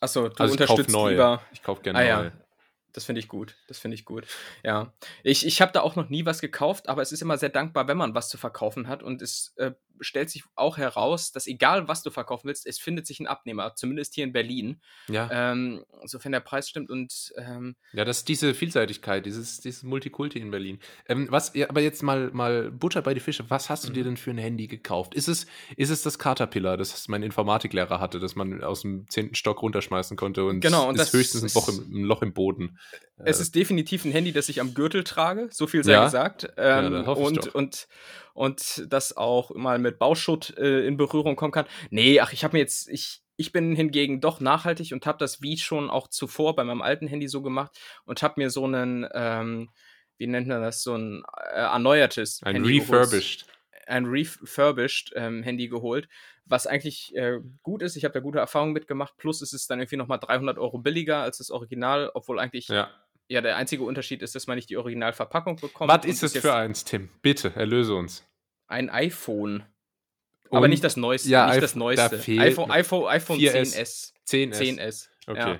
Achso, 0.00 0.28
du 0.28 0.34
also 0.42 0.52
unterstützt 0.52 0.88
ich 0.88 0.94
kauf 0.94 1.02
neu. 1.02 1.10
lieber. 1.10 1.42
Ich 1.52 1.62
kaufe 1.62 1.82
gerne 1.82 1.98
ah, 1.98 2.02
neu. 2.02 2.24
Ja. 2.26 2.32
Das 2.92 3.04
finde 3.04 3.20
ich 3.20 3.28
gut. 3.28 3.56
Das 3.68 3.78
finde 3.78 3.94
ich 3.94 4.04
gut. 4.04 4.26
Ja. 4.64 4.92
Ich, 5.22 5.46
ich 5.46 5.60
habe 5.60 5.72
da 5.72 5.82
auch 5.82 5.96
noch 5.96 6.08
nie 6.08 6.24
was 6.24 6.40
gekauft, 6.40 6.88
aber 6.88 7.02
es 7.02 7.12
ist 7.12 7.22
immer 7.22 7.38
sehr 7.38 7.50
dankbar, 7.50 7.86
wenn 7.86 7.96
man 7.96 8.14
was 8.14 8.28
zu 8.28 8.38
verkaufen 8.38 8.88
hat. 8.88 9.02
Und 9.02 9.22
es 9.22 9.54
äh, 9.56 9.72
stellt 10.00 10.30
sich 10.30 10.44
auch 10.54 10.78
heraus, 10.78 11.32
dass 11.32 11.46
egal 11.46 11.88
was 11.88 12.02
du 12.02 12.10
verkaufen 12.10 12.48
willst, 12.48 12.66
es 12.66 12.78
findet 12.78 13.06
sich 13.06 13.20
ein 13.20 13.26
Abnehmer, 13.26 13.74
zumindest 13.74 14.14
hier 14.14 14.24
in 14.24 14.32
Berlin. 14.32 14.80
Ja. 15.08 15.28
Ähm, 15.30 15.84
sofern 16.04 16.32
der 16.32 16.40
Preis 16.40 16.68
stimmt 16.68 16.90
und 16.90 17.32
ähm, 17.36 17.76
Ja, 17.92 18.04
das 18.04 18.18
ist 18.18 18.28
diese 18.28 18.54
Vielseitigkeit, 18.54 19.26
dieses, 19.26 19.60
dieses 19.60 19.82
Multikulti 19.82 20.38
in 20.38 20.50
Berlin. 20.50 20.78
Ähm, 21.08 21.28
was, 21.30 21.52
aber 21.68 21.80
jetzt 21.80 22.02
mal, 22.02 22.30
mal 22.32 22.70
Butter 22.70 23.02
bei 23.02 23.14
die 23.14 23.20
Fische, 23.20 23.48
was 23.48 23.70
hast 23.70 23.84
du 23.84 23.90
mhm. 23.90 23.94
dir 23.94 24.04
denn 24.04 24.16
für 24.16 24.30
ein 24.30 24.38
Handy 24.38 24.66
gekauft? 24.66 25.14
Ist 25.14 25.28
es, 25.28 25.46
ist 25.76 25.90
es 25.90 26.02
das 26.02 26.18
Caterpillar, 26.18 26.76
das 26.76 27.08
mein 27.08 27.22
Informatiklehrer 27.22 28.00
hatte, 28.00 28.20
das 28.20 28.36
man 28.36 28.62
aus 28.62 28.82
dem 28.82 29.08
zehnten 29.08 29.34
Stock 29.34 29.62
runterschmeißen 29.62 30.16
konnte 30.16 30.44
und 30.44 30.60
genau, 30.60 30.88
und 30.88 30.96
ist 30.96 31.00
das 31.00 31.12
höchstens 31.12 31.42
ein, 31.42 31.60
Loch 31.60 31.68
im, 31.68 32.02
ein 32.02 32.04
Loch 32.04 32.22
im 32.22 32.32
Boden? 32.32 32.78
Es 33.18 33.38
äh. 33.38 33.42
ist 33.42 33.54
definitiv 33.54 34.04
ein 34.04 34.12
Handy, 34.12 34.32
das 34.32 34.48
ich 34.48 34.60
am 34.60 34.74
Gürtel 34.74 35.04
trage, 35.04 35.48
so 35.50 35.66
viel 35.66 35.84
sei 35.84 35.92
ja? 35.92 36.04
gesagt. 36.04 36.48
Ähm, 36.56 36.92
ja, 36.92 37.12
und, 37.12 37.54
und 37.54 37.88
und 38.38 38.86
das 38.88 39.16
auch 39.16 39.50
mal 39.56 39.80
mit 39.80 39.98
Bauschutt 39.98 40.56
äh, 40.58 40.86
in 40.86 40.96
Berührung 40.96 41.34
kommen 41.34 41.50
kann. 41.50 41.66
Nee, 41.90 42.20
ach, 42.20 42.32
ich 42.32 42.44
habe 42.44 42.56
mir 42.56 42.60
jetzt, 42.60 42.88
ich, 42.88 43.20
ich 43.36 43.50
bin 43.50 43.74
hingegen 43.74 44.20
doch 44.20 44.38
nachhaltig 44.38 44.92
und 44.92 45.06
habe 45.06 45.18
das 45.18 45.42
wie 45.42 45.58
schon 45.58 45.90
auch 45.90 46.06
zuvor 46.06 46.54
bei 46.54 46.62
meinem 46.62 46.80
alten 46.80 47.08
Handy 47.08 47.26
so 47.26 47.42
gemacht 47.42 47.76
und 48.04 48.22
habe 48.22 48.34
mir 48.36 48.50
so 48.50 48.64
einen, 48.64 49.08
ähm, 49.12 49.70
wie 50.18 50.28
nennt 50.28 50.46
man 50.46 50.62
das, 50.62 50.84
so 50.84 50.94
ein 50.94 51.24
äh, 51.50 51.56
erneuertes 51.56 52.40
ein 52.44 52.54
Handy 52.54 52.78
refurbished. 52.78 53.46
Geholt, 53.48 53.88
ein 53.88 54.04
refurbished 54.06 55.12
ähm, 55.16 55.42
Handy 55.42 55.66
geholt, 55.66 56.08
was 56.44 56.68
eigentlich 56.68 57.16
äh, 57.16 57.40
gut 57.64 57.82
ist. 57.82 57.96
Ich 57.96 58.04
habe 58.04 58.14
da 58.14 58.20
gute 58.20 58.38
Erfahrungen 58.38 58.72
mitgemacht. 58.72 59.16
Plus 59.16 59.42
ist 59.42 59.52
es 59.52 59.66
dann 59.66 59.80
irgendwie 59.80 59.96
nochmal 59.96 60.20
300 60.20 60.58
Euro 60.58 60.78
billiger 60.78 61.22
als 61.22 61.38
das 61.38 61.50
Original, 61.50 62.12
obwohl 62.14 62.38
eigentlich 62.38 62.68
ja. 62.68 62.88
Ja 63.28 63.40
der 63.40 63.56
einzige 63.56 63.84
Unterschied 63.84 64.22
ist, 64.22 64.34
dass 64.34 64.46
man 64.46 64.56
nicht 64.56 64.70
die 64.70 64.76
Originalverpackung 64.76 65.56
bekommt. 65.56 65.90
Was 65.90 66.04
ist 66.04 66.22
das 66.22 66.36
für 66.36 66.54
eins, 66.54 66.84
Tim? 66.84 67.08
Bitte, 67.22 67.52
erlöse 67.54 67.94
uns 67.94 68.24
ein 68.68 68.90
iPhone. 68.90 69.64
Aber 70.50 70.62
Und, 70.62 70.70
nicht 70.70 70.84
das 70.84 70.96
neueste. 70.96 71.28
Ja, 71.28 71.48
nicht 71.48 71.62
das 71.62 71.74
neueste. 71.74 72.16
iPhone, 72.40 72.70
iPhone, 72.70 73.06
iPhone 73.08 73.38
10S. 73.38 74.12
10S. 74.26 74.56
10S. 74.56 75.08
Okay. 75.26 75.40
Ja, 75.40 75.58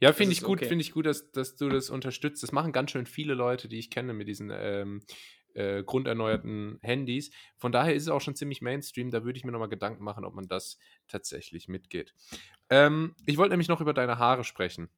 ja 0.00 0.12
finde 0.12 0.32
ich 0.32 0.42
gut, 0.42 0.58
okay. 0.58 0.68
finde 0.68 0.82
ich 0.82 0.92
gut, 0.92 1.06
dass, 1.06 1.32
dass 1.32 1.56
du 1.56 1.68
das 1.68 1.90
unterstützt. 1.90 2.42
Das 2.42 2.52
machen 2.52 2.72
ganz 2.72 2.90
schön 2.90 3.06
viele 3.06 3.34
Leute, 3.34 3.68
die 3.68 3.78
ich 3.78 3.90
kenne 3.90 4.12
mit 4.12 4.28
diesen 4.28 4.52
ähm, 4.52 5.02
äh, 5.54 5.82
grunderneuerten 5.82 6.78
Handys. 6.82 7.32
Von 7.56 7.72
daher 7.72 7.94
ist 7.94 8.04
es 8.04 8.08
auch 8.08 8.20
schon 8.20 8.36
ziemlich 8.36 8.62
Mainstream. 8.62 9.10
Da 9.10 9.24
würde 9.24 9.36
ich 9.36 9.44
mir 9.44 9.52
nochmal 9.52 9.68
Gedanken 9.68 10.04
machen, 10.04 10.24
ob 10.24 10.34
man 10.34 10.46
das 10.46 10.78
tatsächlich 11.08 11.66
mitgeht. 11.66 12.14
Ähm, 12.68 13.16
ich 13.26 13.36
wollte 13.36 13.50
nämlich 13.50 13.68
noch 13.68 13.80
über 13.80 13.94
deine 13.94 14.18
Haare 14.18 14.44
sprechen. 14.44 14.90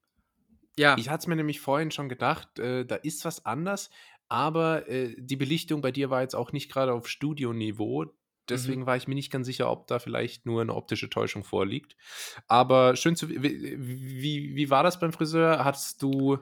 Ja. 0.77 0.95
Ich 0.97 1.09
hatte 1.09 1.21
es 1.21 1.27
mir 1.27 1.35
nämlich 1.35 1.61
vorhin 1.61 1.91
schon 1.91 2.09
gedacht, 2.09 2.59
äh, 2.59 2.85
da 2.85 2.95
ist 2.95 3.25
was 3.25 3.45
anders, 3.45 3.89
aber 4.27 4.87
äh, 4.89 5.15
die 5.17 5.35
Belichtung 5.35 5.81
bei 5.81 5.91
dir 5.91 6.09
war 6.09 6.21
jetzt 6.21 6.35
auch 6.35 6.51
nicht 6.51 6.71
gerade 6.71 6.93
auf 6.93 7.07
Studioniveau. 7.07 8.13
Deswegen 8.49 8.81
mhm. 8.81 8.85
war 8.85 8.97
ich 8.97 9.07
mir 9.07 9.15
nicht 9.15 9.31
ganz 9.31 9.45
sicher, 9.45 9.69
ob 9.69 9.87
da 9.87 9.99
vielleicht 9.99 10.45
nur 10.45 10.61
eine 10.61 10.73
optische 10.73 11.09
Täuschung 11.09 11.43
vorliegt. 11.43 11.95
Aber 12.47 12.95
schön 12.95 13.15
zu. 13.15 13.29
Wie, 13.29 13.41
wie, 13.41 14.55
wie 14.55 14.69
war 14.69 14.83
das 14.83 14.99
beim 14.99 15.13
Friseur? 15.13 15.63
Hattest 15.63 16.01
du. 16.01 16.39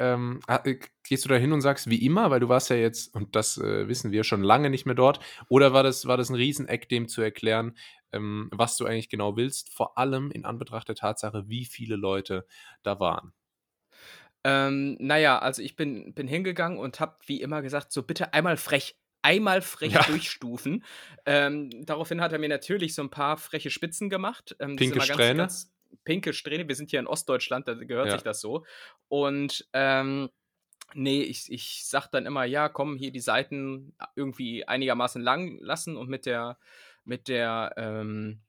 Ähm, 0.00 0.40
äh, 0.46 0.76
gehst 1.08 1.24
du 1.24 1.28
da 1.28 1.34
hin 1.34 1.52
und 1.52 1.60
sagst 1.60 1.90
wie 1.90 2.04
immer, 2.04 2.30
weil 2.30 2.38
du 2.38 2.48
warst 2.48 2.70
ja 2.70 2.76
jetzt, 2.76 3.14
und 3.16 3.34
das 3.34 3.58
äh, 3.58 3.88
wissen 3.88 4.12
wir, 4.12 4.22
schon 4.22 4.42
lange 4.42 4.70
nicht 4.70 4.86
mehr 4.86 4.94
dort, 4.94 5.18
oder 5.48 5.72
war 5.72 5.82
das, 5.82 6.06
war 6.06 6.16
das 6.16 6.28
ein 6.28 6.36
Rieseneck, 6.36 6.88
dem 6.88 7.08
zu 7.08 7.20
erklären, 7.20 7.76
ähm, 8.12 8.48
was 8.52 8.76
du 8.76 8.86
eigentlich 8.86 9.08
genau 9.08 9.36
willst, 9.36 9.72
vor 9.72 9.98
allem 9.98 10.30
in 10.30 10.44
Anbetracht 10.44 10.88
der 10.88 10.94
Tatsache, 10.96 11.48
wie 11.48 11.64
viele 11.64 11.96
Leute 11.96 12.46
da 12.82 13.00
waren. 13.00 13.32
Ähm, 14.44 14.96
naja, 15.00 15.38
also 15.38 15.62
ich 15.62 15.76
bin, 15.76 16.14
bin 16.14 16.28
hingegangen 16.28 16.78
und 16.78 17.00
habe 17.00 17.16
wie 17.26 17.40
immer 17.40 17.60
gesagt, 17.62 17.92
so 17.92 18.02
bitte 18.02 18.32
einmal 18.32 18.56
frech, 18.56 18.96
einmal 19.22 19.62
frech 19.62 19.92
ja. 19.92 20.02
durchstufen. 20.04 20.84
Ähm, 21.26 21.70
daraufhin 21.84 22.20
hat 22.20 22.32
er 22.32 22.38
mir 22.38 22.48
natürlich 22.48 22.94
so 22.94 23.02
ein 23.02 23.10
paar 23.10 23.36
freche 23.36 23.70
Spitzen 23.70 24.08
gemacht. 24.08 24.56
Ähm, 24.60 24.76
Pinke 24.76 25.00
Strähne? 25.00 25.38
Ganz, 25.38 25.74
pinke 26.04 26.32
Strähne. 26.32 26.68
Wir 26.68 26.76
sind 26.76 26.90
hier 26.90 27.00
in 27.00 27.06
Ostdeutschland, 27.06 27.66
da 27.68 27.74
gehört 27.74 28.06
ja. 28.06 28.12
sich 28.12 28.22
das 28.22 28.40
so. 28.40 28.64
Und 29.08 29.68
ähm, 29.72 30.30
nee, 30.94 31.22
ich, 31.22 31.50
ich 31.50 31.86
sag 31.86 32.08
dann 32.08 32.26
immer, 32.26 32.44
ja, 32.44 32.68
komm, 32.68 32.96
hier 32.96 33.12
die 33.12 33.20
Seiten 33.20 33.94
irgendwie 34.16 34.66
einigermaßen 34.66 35.22
lang 35.22 35.58
lassen 35.60 35.96
und 35.96 36.08
mit 36.08 36.26
der, 36.26 36.58
mit 37.04 37.28
der, 37.28 37.74
ähm, 37.76 38.40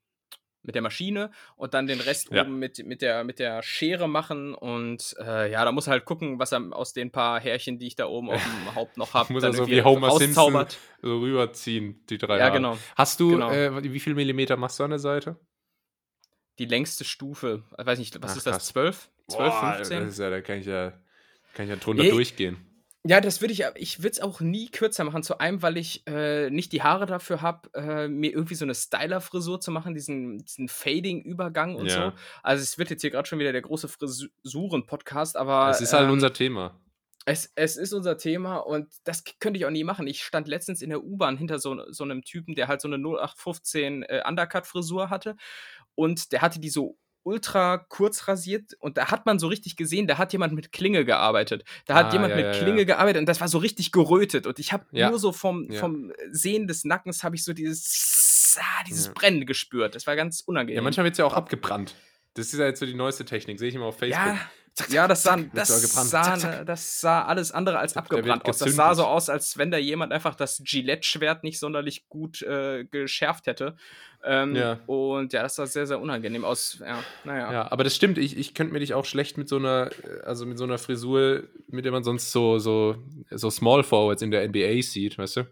mit 0.61 0.75
der 0.75 0.81
Maschine 0.81 1.31
und 1.55 1.73
dann 1.73 1.87
den 1.87 2.01
Rest 2.01 2.31
ja. 2.31 2.41
oben 2.41 2.59
mit, 2.59 2.85
mit, 2.85 3.01
der, 3.01 3.23
mit 3.23 3.39
der 3.39 3.63
Schere 3.63 4.09
machen 4.09 4.53
und 4.53 5.15
äh, 5.19 5.51
ja, 5.51 5.63
da 5.63 5.71
muss 5.71 5.87
er 5.87 5.91
halt 5.91 6.05
gucken, 6.05 6.37
was 6.37 6.51
er 6.51 6.61
aus 6.73 6.93
den 6.93 7.11
paar 7.11 7.39
Härchen, 7.39 7.79
die 7.79 7.87
ich 7.87 7.95
da 7.95 8.07
oben 8.07 8.29
auf 8.31 8.43
dem 8.43 8.75
Haupt 8.75 8.97
noch 8.97 9.13
habe, 9.13 9.33
muss 9.33 9.43
er 9.43 9.53
so 9.53 9.67
wie 9.67 9.81
Homer 9.81 10.11
Simpson 10.11 10.65
so 11.01 11.19
rüberziehen, 11.19 12.05
die 12.09 12.17
drei 12.17 12.37
Ja, 12.37 12.49
genau. 12.49 12.77
Hast 12.95 13.19
du, 13.19 13.31
genau. 13.31 13.51
äh, 13.51 13.83
wie 13.83 13.99
viel 13.99 14.15
Millimeter 14.15 14.57
machst 14.57 14.79
du 14.79 14.83
an 14.83 14.91
der 14.91 14.99
Seite? 14.99 15.39
Die 16.59 16.65
längste 16.65 17.05
Stufe, 17.05 17.63
ich 17.77 17.85
weiß 17.85 17.99
nicht, 17.99 18.21
was 18.21 18.31
Ach, 18.33 18.37
ist 18.37 18.45
das, 18.45 18.65
12? 18.67 19.09
12, 19.29 19.49
Boah, 19.49 19.73
15? 19.75 19.99
Das 20.01 20.09
ist 20.09 20.19
ja, 20.19 20.29
da 20.29 20.41
kann 20.41 20.57
ich 20.59 20.65
ja, 20.65 20.93
kann 21.59 21.65
ich 21.65 21.71
ja 21.71 21.75
drunter 21.75 22.03
nee. 22.03 22.11
durchgehen. 22.11 22.55
Ja, 23.05 23.19
das 23.19 23.41
würde 23.41 23.51
ich, 23.51 23.65
ich 23.75 23.99
würde 23.99 24.11
es 24.11 24.21
auch 24.21 24.39
nie 24.39 24.69
kürzer 24.69 25.03
machen. 25.03 25.23
Zu 25.23 25.39
einem, 25.39 25.61
weil 25.61 25.75
ich 25.75 26.07
äh, 26.07 26.49
nicht 26.49 26.71
die 26.71 26.83
Haare 26.83 27.05
dafür 27.05 27.41
habe, 27.41 27.69
äh, 27.73 28.07
mir 28.07 28.31
irgendwie 28.31 28.55
so 28.55 28.63
eine 28.63 28.73
Styler-Frisur 28.73 29.59
zu 29.59 29.69
machen, 29.69 29.93
diesen, 29.93 30.37
diesen 30.37 30.69
Fading-Übergang 30.69 31.75
und 31.75 31.87
ja. 31.87 32.11
so. 32.11 32.17
Also 32.43 32.63
es 32.63 32.77
wird 32.77 32.91
jetzt 32.91 33.01
hier 33.01 33.09
gerade 33.09 33.27
schon 33.27 33.39
wieder 33.39 33.51
der 33.51 33.61
große 33.61 33.89
Frisuren-Podcast, 33.89 35.35
aber. 35.35 35.69
Es 35.69 35.81
ist 35.81 35.91
halt 35.91 36.05
ähm, 36.05 36.13
unser 36.13 36.31
Thema. 36.31 36.79
Es, 37.25 37.51
es 37.55 37.75
ist 37.75 37.91
unser 37.91 38.17
Thema 38.17 38.55
und 38.55 38.87
das 39.03 39.25
könnte 39.41 39.59
ich 39.59 39.65
auch 39.65 39.71
nie 39.71 39.83
machen. 39.83 40.07
Ich 40.07 40.23
stand 40.23 40.47
letztens 40.47 40.81
in 40.81 40.91
der 40.91 41.03
U-Bahn 41.03 41.37
hinter 41.37 41.59
so, 41.59 41.91
so 41.91 42.05
einem 42.05 42.23
Typen, 42.23 42.55
der 42.55 42.69
halt 42.69 42.79
so 42.79 42.87
eine 42.87 42.95
0815 42.95 44.03
äh, 44.03 44.23
Undercut-Frisur 44.25 45.09
hatte 45.09 45.35
und 45.95 46.31
der 46.31 46.41
hatte 46.41 46.61
die 46.61 46.69
so 46.69 46.97
ultra 47.23 47.77
kurz 47.77 48.27
rasiert 48.27 48.73
und 48.79 48.97
da 48.97 49.11
hat 49.11 49.25
man 49.25 49.39
so 49.39 49.47
richtig 49.47 49.75
gesehen, 49.75 50.07
da 50.07 50.17
hat 50.17 50.33
jemand 50.33 50.53
mit 50.53 50.71
Klinge 50.71 51.05
gearbeitet. 51.05 51.63
Da 51.85 51.95
hat 51.95 52.07
ah, 52.07 52.13
jemand 52.13 52.31
ja, 52.31 52.35
mit 52.37 52.45
ja, 52.45 52.51
Klinge 52.51 52.79
ja. 52.79 52.85
gearbeitet 52.85 53.19
und 53.19 53.25
das 53.27 53.41
war 53.41 53.47
so 53.47 53.57
richtig 53.57 53.91
gerötet 53.91 54.47
und 54.47 54.59
ich 54.59 54.73
habe 54.73 54.85
nur 54.91 55.19
so 55.19 55.31
vom, 55.31 55.71
vom 55.71 56.11
Sehen 56.31 56.67
des 56.67 56.85
Nackens 56.85 57.23
habe 57.23 57.35
ich 57.35 57.43
so 57.43 57.53
dieses, 57.53 58.57
ah, 58.59 58.83
dieses 58.87 59.09
Brennen 59.13 59.45
gespürt. 59.45 59.95
Das 59.95 60.07
war 60.07 60.15
ganz 60.15 60.41
unangenehm. 60.41 60.77
Ja, 60.77 60.81
manchmal 60.81 61.05
wird 61.05 61.13
es 61.13 61.19
ja 61.19 61.25
auch 61.25 61.33
abgebrannt. 61.33 61.95
Das 62.33 62.53
ist 62.53 62.59
ja 62.59 62.65
jetzt 62.65 62.79
so 62.79 62.85
die 62.85 62.93
neueste 62.93 63.25
Technik, 63.25 63.59
sehe 63.59 63.69
ich 63.69 63.75
immer 63.75 63.85
auf 63.85 63.97
Facebook. 63.97 64.37
Ja, 64.89 65.07
das, 65.07 65.23
sah, 65.23 65.37
das, 65.53 66.09
sah, 66.09 66.63
das 66.63 67.01
sah 67.01 67.23
alles 67.25 67.51
andere 67.51 67.79
als 67.79 67.97
abgebrannt 67.97 68.45
aus. 68.45 68.59
Das 68.59 68.73
sah 68.75 68.95
so 68.95 69.05
aus, 69.05 69.29
als 69.29 69.57
wenn 69.57 69.71
da 69.71 69.77
jemand 69.77 70.13
einfach 70.13 70.35
das 70.35 70.61
Gillette-Schwert 70.63 71.43
nicht 71.43 71.59
sonderlich 71.59 72.07
gut 72.07 72.41
äh, 72.41 72.85
geschärft 72.85 73.47
hätte. 73.47 73.75
Ähm, 74.23 74.55
ja. 74.55 74.79
Und 74.85 75.33
ja, 75.33 75.43
das 75.43 75.55
sah 75.55 75.65
sehr, 75.65 75.87
sehr 75.87 75.99
unangenehm 75.99 76.43
aus. 76.43 76.79
Ja, 76.79 77.03
naja. 77.23 77.51
Ja, 77.51 77.71
aber 77.71 77.83
das 77.83 77.95
stimmt. 77.95 78.17
Ich, 78.17 78.37
ich 78.37 78.53
könnte 78.53 78.73
mir 78.73 78.79
dich 78.79 78.93
auch 78.93 79.05
schlecht 79.05 79.37
mit 79.37 79.47
so 79.47 79.57
einer, 79.57 79.89
also 80.23 80.45
mit 80.45 80.57
so 80.57 80.65
einer 80.65 80.77
Frisur, 80.77 81.43
mit 81.67 81.85
der 81.85 81.91
man 81.91 82.03
sonst 82.03 82.31
so, 82.31 82.59
so, 82.59 82.97
so 83.29 83.49
Small 83.49 83.83
Forwards 83.83 84.21
in 84.21 84.31
der 84.31 84.47
NBA 84.47 84.81
sieht, 84.81 85.17
weißt 85.17 85.37
du? 85.37 85.47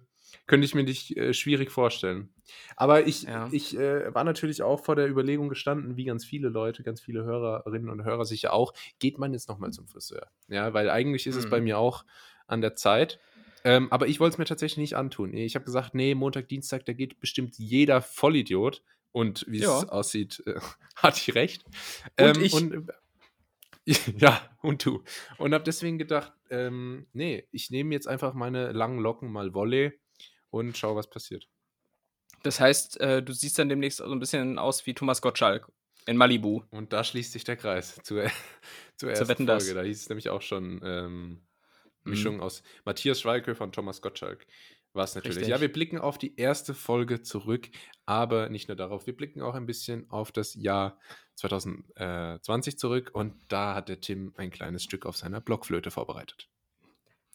Könnte 0.48 0.66
ich 0.66 0.74
mir 0.74 0.86
dich 0.86 1.16
äh, 1.18 1.34
schwierig 1.34 1.72
vorstellen. 1.72 2.30
Aber 2.78 3.06
ich, 3.06 3.24
ja. 3.24 3.50
ich 3.52 3.78
äh, 3.78 4.14
war 4.16 4.24
natürlich 4.24 4.64
auch 4.64 4.84
vor 4.84 4.96
der 4.96 5.10
Überlegung 5.10 5.50
gestanden, 5.50 5.98
wie 5.98 6.06
ganz 6.06 6.26
viele 6.26 6.48
Leute, 6.48 6.84
ganz 6.84 7.02
viele 7.02 7.24
Hörerinnen 7.24 7.90
und 7.90 8.04
Hörer 8.04 8.26
sicher 8.26 8.54
auch, 8.54 8.74
geht 9.00 9.18
man 9.20 9.34
jetzt 9.34 9.50
nochmal 9.50 9.72
zum 9.72 9.88
Friseur? 9.88 10.28
Ja, 10.48 10.74
weil 10.74 10.90
eigentlich 10.90 11.28
ist 11.28 11.36
hm. 11.36 11.44
es 11.44 11.50
bei 11.50 11.58
hm. 11.58 11.66
mir 11.66 11.78
auch 11.78 12.06
an 12.48 12.62
der 12.62 12.76
Zeit. 12.76 13.20
Ähm, 13.66 13.92
aber 13.92 14.08
ich 14.08 14.22
wollte 14.22 14.36
es 14.36 14.38
mir 14.38 14.46
tatsächlich 14.46 14.78
nicht 14.78 14.96
antun. 14.96 15.34
Ich 15.34 15.56
habe 15.56 15.66
gesagt, 15.66 15.94
nee, 15.94 16.16
Montag, 16.16 16.48
Dienstag, 16.48 16.86
da 16.86 16.94
geht 16.94 17.20
bestimmt 17.20 17.58
jeder 17.58 18.02
Vollidiot. 18.02 18.82
Und 19.12 19.46
wie 19.50 19.60
ja. 19.60 19.80
es 19.80 19.90
aussieht, 19.90 20.44
äh, 20.46 20.60
hatte 20.96 21.20
ich 21.20 21.36
recht. 21.36 21.66
Und 21.66 22.38
ähm, 22.38 22.42
ich. 22.42 22.54
Und, 22.54 22.92
ja, 24.18 24.42
und 24.62 24.86
du. 24.86 25.04
Und 25.38 25.54
habe 25.54 25.64
deswegen 25.64 25.98
gedacht, 25.98 26.32
ähm, 26.50 27.08
nee, 27.12 27.48
ich 27.52 27.70
nehme 27.70 27.94
jetzt 27.94 28.08
einfach 28.08 28.34
meine 28.34 28.72
langen 28.72 29.00
Locken 29.00 29.32
mal 29.32 29.54
Volley 29.54 30.00
und 30.58 30.78
schau, 30.78 30.96
was 30.96 31.10
passiert. 31.10 31.48
Das 32.44 32.60
heißt, 32.60 33.00
äh, 33.00 33.24
du 33.24 33.34
siehst 33.34 33.58
dann 33.60 33.70
demnächst 33.70 33.98
so 33.98 34.12
ein 34.12 34.20
bisschen 34.20 34.60
aus 34.60 34.86
wie 34.86 34.94
Thomas 34.94 35.22
Gottschalk 35.22 35.72
in 36.06 36.18
Malibu. 36.18 36.64
Und 36.72 36.94
da 36.94 37.04
schließt 37.04 37.32
sich 37.32 37.44
der 37.44 37.58
Kreis 37.58 37.96
zur, 38.04 38.30
zur 38.96 39.10
ersten 39.10 39.26
Folge. 39.26 39.46
Das. 39.46 39.74
Da 39.74 39.82
hieß 39.82 40.02
es 40.02 40.10
nämlich 40.10 40.30
auch 40.30 40.42
schon 40.42 40.82
ähm, 40.84 41.48
Mischung 42.04 42.36
mhm. 42.36 42.42
aus 42.42 42.64
Matthias 42.86 43.22
Schweighöfer 43.22 43.64
und 43.64 43.76
Thomas 43.76 44.02
Gottschalk. 44.02 44.46
War 44.94 45.04
es 45.04 45.14
natürlich. 45.14 45.38
Richtig. 45.38 45.52
Ja, 45.52 45.62
wir 45.62 45.72
blicken 45.72 46.00
auf 46.00 46.18
die 46.18 46.38
erste 46.38 46.74
Folge 46.74 47.22
zurück, 47.22 47.70
aber 48.06 48.50
nicht 48.50 48.68
nur 48.68 48.78
darauf. 48.78 49.06
Wir 49.06 49.16
blicken 49.16 49.42
auch 49.42 49.54
ein 49.54 49.66
bisschen 49.66 50.10
auf 50.10 50.32
das 50.32 50.56
Jahr 50.56 51.00
2020 51.36 52.80
zurück 52.80 53.12
und 53.14 53.36
da 53.50 53.76
hat 53.76 53.90
der 53.90 54.00
Tim 54.00 54.34
ein 54.38 54.50
kleines 54.50 54.84
Stück 54.84 55.06
auf 55.06 55.16
seiner 55.18 55.42
Blockflöte 55.42 55.92
vorbereitet. 55.92 56.50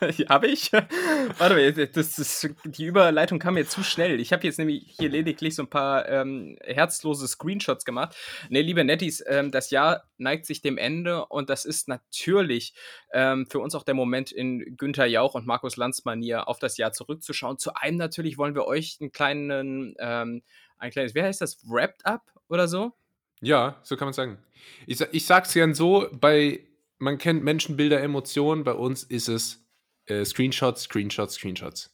Habe 0.28 0.48
ich? 0.48 0.72
Warte 1.38 1.54
mal, 1.54 1.72
das, 1.72 2.16
das, 2.16 2.48
die 2.64 2.84
Überleitung 2.84 3.38
kam 3.38 3.54
mir 3.54 3.66
zu 3.66 3.82
schnell. 3.82 4.20
Ich 4.20 4.32
habe 4.32 4.44
jetzt 4.44 4.58
nämlich 4.58 4.94
hier 4.98 5.08
lediglich 5.08 5.54
so 5.54 5.62
ein 5.62 5.70
paar 5.70 6.08
ähm, 6.08 6.56
herzlose 6.62 7.28
Screenshots 7.28 7.84
gemacht. 7.84 8.16
Ne, 8.48 8.62
liebe 8.62 8.84
Netties, 8.84 9.22
ähm, 9.26 9.50
das 9.50 9.70
Jahr 9.70 10.04
neigt 10.18 10.46
sich 10.46 10.60
dem 10.60 10.78
Ende 10.78 11.26
und 11.26 11.50
das 11.50 11.64
ist 11.64 11.88
natürlich 11.88 12.74
ähm, 13.12 13.46
für 13.46 13.60
uns 13.60 13.74
auch 13.74 13.84
der 13.84 13.94
Moment 13.94 14.32
in 14.32 14.76
Günther 14.76 15.06
Jauch 15.06 15.34
und 15.34 15.46
Markus 15.46 15.76
Lanz 15.76 16.04
Manier 16.04 16.48
auf 16.48 16.58
das 16.58 16.76
Jahr 16.76 16.92
zurückzuschauen. 16.92 17.58
Zu 17.58 17.74
einem 17.74 17.98
natürlich 17.98 18.38
wollen 18.38 18.54
wir 18.54 18.66
euch 18.66 18.98
einen 19.00 19.12
kleinen, 19.12 19.94
ähm, 19.98 20.42
ein 20.78 20.90
kleines, 20.90 21.14
wie 21.14 21.22
heißt 21.22 21.40
das, 21.40 21.58
Wrapped 21.68 22.04
Up 22.04 22.22
oder 22.48 22.66
so? 22.66 22.92
Ja, 23.40 23.80
so 23.82 23.96
kann 23.96 24.06
man 24.06 24.14
sagen. 24.14 24.38
Ich, 24.86 25.00
ich 25.00 25.26
sag's 25.26 25.52
gern 25.52 25.74
so, 25.74 26.08
bei 26.12 26.60
man 26.98 27.18
kennt 27.18 27.42
Menschenbilder, 27.42 28.00
Emotionen, 28.00 28.62
bei 28.62 28.74
uns 28.74 29.02
ist 29.02 29.28
es 29.28 29.61
äh, 30.06 30.24
Screenshots, 30.24 30.82
Screenshots, 30.84 31.34
Screenshots. 31.34 31.90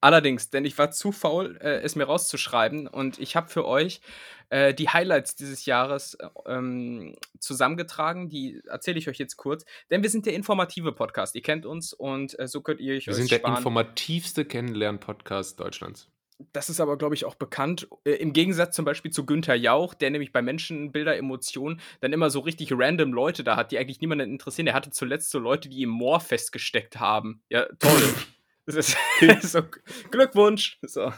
Allerdings, 0.00 0.50
denn 0.50 0.64
ich 0.64 0.78
war 0.78 0.92
zu 0.92 1.10
faul, 1.10 1.58
äh, 1.60 1.80
es 1.80 1.96
mir 1.96 2.04
rauszuschreiben 2.04 2.86
und 2.86 3.18
ich 3.18 3.34
habe 3.34 3.48
für 3.48 3.66
euch 3.66 4.00
äh, 4.48 4.72
die 4.72 4.88
Highlights 4.88 5.34
dieses 5.34 5.66
Jahres 5.66 6.14
äh, 6.14 6.28
ähm, 6.46 7.16
zusammengetragen. 7.40 8.28
Die 8.28 8.62
erzähle 8.68 8.98
ich 8.98 9.08
euch 9.08 9.18
jetzt 9.18 9.36
kurz, 9.36 9.64
denn 9.90 10.04
wir 10.04 10.10
sind 10.10 10.26
der 10.26 10.34
informative 10.34 10.92
Podcast. 10.92 11.34
Ihr 11.34 11.42
kennt 11.42 11.66
uns 11.66 11.92
und 11.92 12.38
äh, 12.38 12.46
so 12.46 12.60
könnt 12.60 12.80
ihr 12.80 12.94
euch 12.94 13.08
Wir 13.08 13.14
sind 13.14 13.28
sparen. 13.28 13.42
der 13.42 13.56
informativste 13.56 14.44
Kennenlern-Podcast 14.44 15.58
Deutschlands. 15.58 16.08
Das 16.52 16.70
ist 16.70 16.80
aber, 16.80 16.96
glaube 16.96 17.14
ich, 17.14 17.24
auch 17.24 17.34
bekannt. 17.34 17.88
Äh, 18.04 18.12
Im 18.12 18.32
Gegensatz 18.32 18.76
zum 18.76 18.84
Beispiel 18.84 19.10
zu 19.10 19.26
Günther 19.26 19.56
Jauch, 19.56 19.94
der 19.94 20.10
nämlich 20.10 20.32
bei 20.32 20.40
Menschenbilder, 20.40 21.16
Emotionen 21.16 21.80
dann 22.00 22.12
immer 22.12 22.30
so 22.30 22.40
richtig 22.40 22.72
random 22.72 23.12
Leute 23.12 23.42
da 23.42 23.56
hat, 23.56 23.72
die 23.72 23.78
eigentlich 23.78 24.00
niemanden 24.00 24.30
interessieren. 24.30 24.66
Der 24.66 24.74
hatte 24.74 24.90
zuletzt 24.90 25.30
so 25.30 25.38
Leute, 25.38 25.68
die 25.68 25.82
im 25.82 25.90
Moor 25.90 26.20
festgesteckt 26.20 27.00
haben. 27.00 27.42
Ja, 27.48 27.66
toll. 27.78 28.14
das 28.66 28.76
ist 28.76 28.96
so, 29.52 29.62
Glückwunsch. 30.10 30.78
So. 30.82 31.12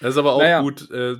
Das 0.00 0.10
ist 0.14 0.18
aber 0.18 0.34
auch 0.34 0.42
naja. 0.42 0.60
gut. 0.60 0.88
Äh, 0.90 1.16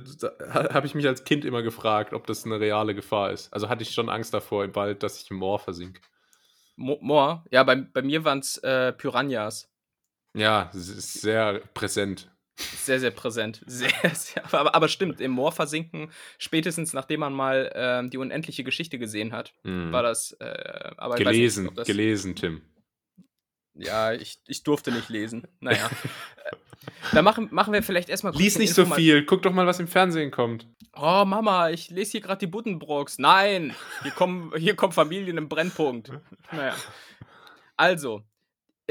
Habe 0.49 0.87
ich 0.87 0.95
mich 0.95 1.07
als 1.07 1.25
Kind 1.25 1.43
immer 1.43 1.61
gefragt, 1.61 2.13
ob 2.13 2.25
das 2.27 2.45
eine 2.45 2.59
reale 2.59 2.95
Gefahr 2.95 3.31
ist. 3.31 3.53
Also 3.53 3.67
hatte 3.67 3.83
ich 3.83 3.91
schon 3.91 4.07
Angst 4.07 4.33
davor 4.33 4.63
im 4.63 4.75
Wald, 4.75 5.03
dass 5.03 5.21
ich 5.21 5.29
im 5.29 5.37
Moor 5.37 5.59
versinke. 5.59 6.01
Moor? 6.77 7.43
Ja, 7.51 7.63
bei, 7.63 7.75
bei 7.75 8.01
mir 8.01 8.23
waren 8.23 8.39
es 8.39 8.57
äh, 8.59 8.93
Piranhas. 8.93 9.69
Ja, 10.33 10.71
es 10.73 10.87
ist 10.87 11.21
sehr 11.21 11.59
präsent. 11.73 12.31
Sehr, 12.77 12.99
sehr 12.99 13.11
präsent. 13.11 13.61
Sehr, 13.67 13.91
sehr, 14.13 14.43
aber, 14.53 14.75
aber 14.75 14.87
stimmt, 14.87 15.21
im 15.21 15.31
Moor 15.31 15.51
versinken, 15.51 16.11
spätestens 16.37 16.93
nachdem 16.93 17.21
man 17.21 17.33
mal 17.33 17.71
ähm, 17.75 18.09
die 18.09 18.17
unendliche 18.17 18.63
Geschichte 18.63 18.99
gesehen 18.99 19.33
hat, 19.33 19.53
mm. 19.63 19.91
war 19.91 20.03
das. 20.03 20.33
Äh, 20.39 20.91
aber 20.97 21.15
gelesen, 21.15 21.65
nicht, 21.65 21.77
das, 21.77 21.87
gelesen, 21.87 22.35
Tim. 22.35 22.61
Ja, 23.75 24.13
ich, 24.13 24.39
ich 24.47 24.63
durfte 24.63 24.91
nicht 24.91 25.09
lesen. 25.09 25.47
Naja. 25.59 25.89
da 27.13 27.21
machen, 27.21 27.49
machen 27.51 27.71
wir 27.73 27.83
vielleicht 27.83 28.09
erstmal 28.09 28.33
Lies 28.33 28.57
nicht 28.57 28.73
so 28.73 28.85
viel, 28.85 29.25
guck 29.25 29.43
doch 29.43 29.53
mal, 29.53 29.67
was 29.67 29.79
im 29.79 29.87
Fernsehen 29.87 30.31
kommt. 30.31 30.67
Oh, 30.95 31.23
Mama, 31.25 31.69
ich 31.69 31.89
lese 31.89 32.11
hier 32.11 32.21
gerade 32.21 32.39
die 32.39 32.47
Buddenbrooks. 32.47 33.19
Nein, 33.19 33.75
hier 34.01 34.11
kommen, 34.11 34.51
hier 34.57 34.75
kommen 34.75 34.91
Familien 34.91 35.37
im 35.37 35.47
Brennpunkt. 35.47 36.11
Naja. 36.51 36.75
Also, 37.77 38.23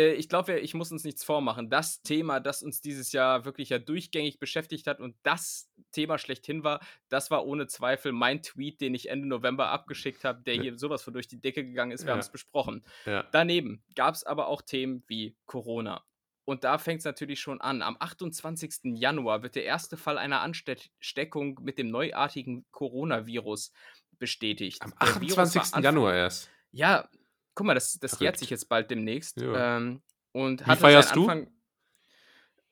äh, 0.01 0.13
ich 0.15 0.29
glaube, 0.29 0.59
ich 0.59 0.75
muss 0.75 0.91
uns 0.91 1.05
nichts 1.05 1.23
vormachen. 1.23 1.69
Das 1.69 2.03
Thema, 2.03 2.41
das 2.41 2.63
uns 2.63 2.81
dieses 2.81 3.13
Jahr 3.13 3.45
wirklich 3.45 3.69
ja 3.69 3.79
durchgängig 3.79 4.39
beschäftigt 4.39 4.87
hat 4.87 5.01
und 5.01 5.17
das 5.23 5.71
Thema 5.93 6.19
schlechthin 6.19 6.65
war, 6.65 6.81
das 7.09 7.31
war 7.31 7.47
ohne 7.47 7.67
Zweifel 7.67 8.13
mein 8.13 8.43
Tweet, 8.43 8.81
den 8.81 8.95
ich 8.95 9.11
Ende 9.11 9.29
November 9.29 9.69
abgeschickt 9.69 10.25
habe, 10.25 10.43
der 10.43 10.55
hier 10.55 10.79
sowas 10.79 11.03
von 11.03 11.13
durch 11.13 11.29
die 11.29 11.41
Decke 11.41 11.65
gegangen 11.65 11.93
ist. 11.93 12.03
Wir 12.03 12.09
ja. 12.09 12.13
haben 12.13 12.21
es 12.21 12.33
besprochen. 12.33 12.85
Ja. 13.05 13.25
Daneben 13.33 13.83
gab 13.95 14.15
es 14.15 14.25
aber 14.25 14.49
auch 14.49 14.63
Themen 14.63 15.05
wie 15.07 15.37
Corona. 15.47 16.03
Und 16.47 16.65
da 16.65 16.79
fängt 16.79 17.01
es 17.01 17.05
natürlich 17.05 17.39
schon 17.39 17.61
an. 17.61 17.83
Am 17.83 17.97
28. 18.01 18.97
Januar 18.97 19.43
wird 19.43 19.55
der 19.55 19.65
erste 19.65 19.97
Fall 19.97 20.19
einer 20.19 20.41
Ansteckung 20.41 21.61
mit 21.63 21.79
dem 21.79 21.91
neuartigen 21.91 22.65
Coronavirus 22.73 23.73
bestätigt. 24.19 24.83
Am 24.83 24.93
28. 24.97 25.83
Januar 25.83 26.15
erst. 26.15 26.51
Ja, 26.73 27.09
guck 27.55 27.67
mal, 27.67 27.75
das, 27.75 27.99
das 27.99 28.19
jährt 28.21 28.39
sich 28.39 28.51
jetzt 28.51 28.69
bald 28.69 28.91
demnächst. 28.91 29.41
Ja. 29.41 29.77
Ähm, 29.77 30.03
und 30.33 30.67
Wie 30.67 30.77
feierst 30.77 31.15
du? 31.15 31.31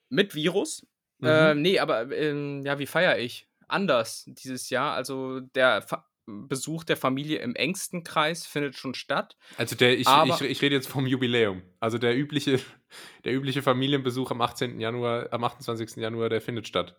Mit 0.09 0.35
Virus. 0.35 0.87
Mhm. 1.19 1.27
Äh, 1.27 1.55
nee, 1.55 1.79
aber 1.79 2.11
ähm, 2.13 2.63
ja, 2.65 2.79
wie 2.79 2.87
feiere 2.87 3.19
ich? 3.19 3.49
Anders 3.67 4.25
dieses 4.27 4.71
Jahr. 4.71 4.95
Also 4.95 5.41
der 5.41 5.83
Fa 5.83 6.05
Besuch 6.29 6.85
der 6.85 6.99
Familie 6.99 7.39
im 7.39 7.55
engsten 7.55 8.05
Kreis 8.05 8.47
findet 8.47 8.77
schon 8.77 8.93
statt. 8.93 9.37
Also 9.57 9.77
der, 9.77 9.99
ich, 9.99 10.07
ich, 10.07 10.41
ich 10.43 10.63
rede 10.63 10.75
jetzt 10.75 10.89
vom 10.89 11.07
Jubiläum. 11.07 11.63
Also 11.81 11.97
der 11.97 12.17
übliche, 12.17 12.61
der 13.25 13.33
übliche 13.33 13.63
Familienbesuch 13.63 14.31
am 14.31 14.43
18. 14.43 14.79
Januar, 14.79 15.29
am 15.33 15.43
28. 15.43 15.97
Januar, 15.97 16.29
der 16.29 16.43
findet 16.43 16.69
statt. 16.69 16.97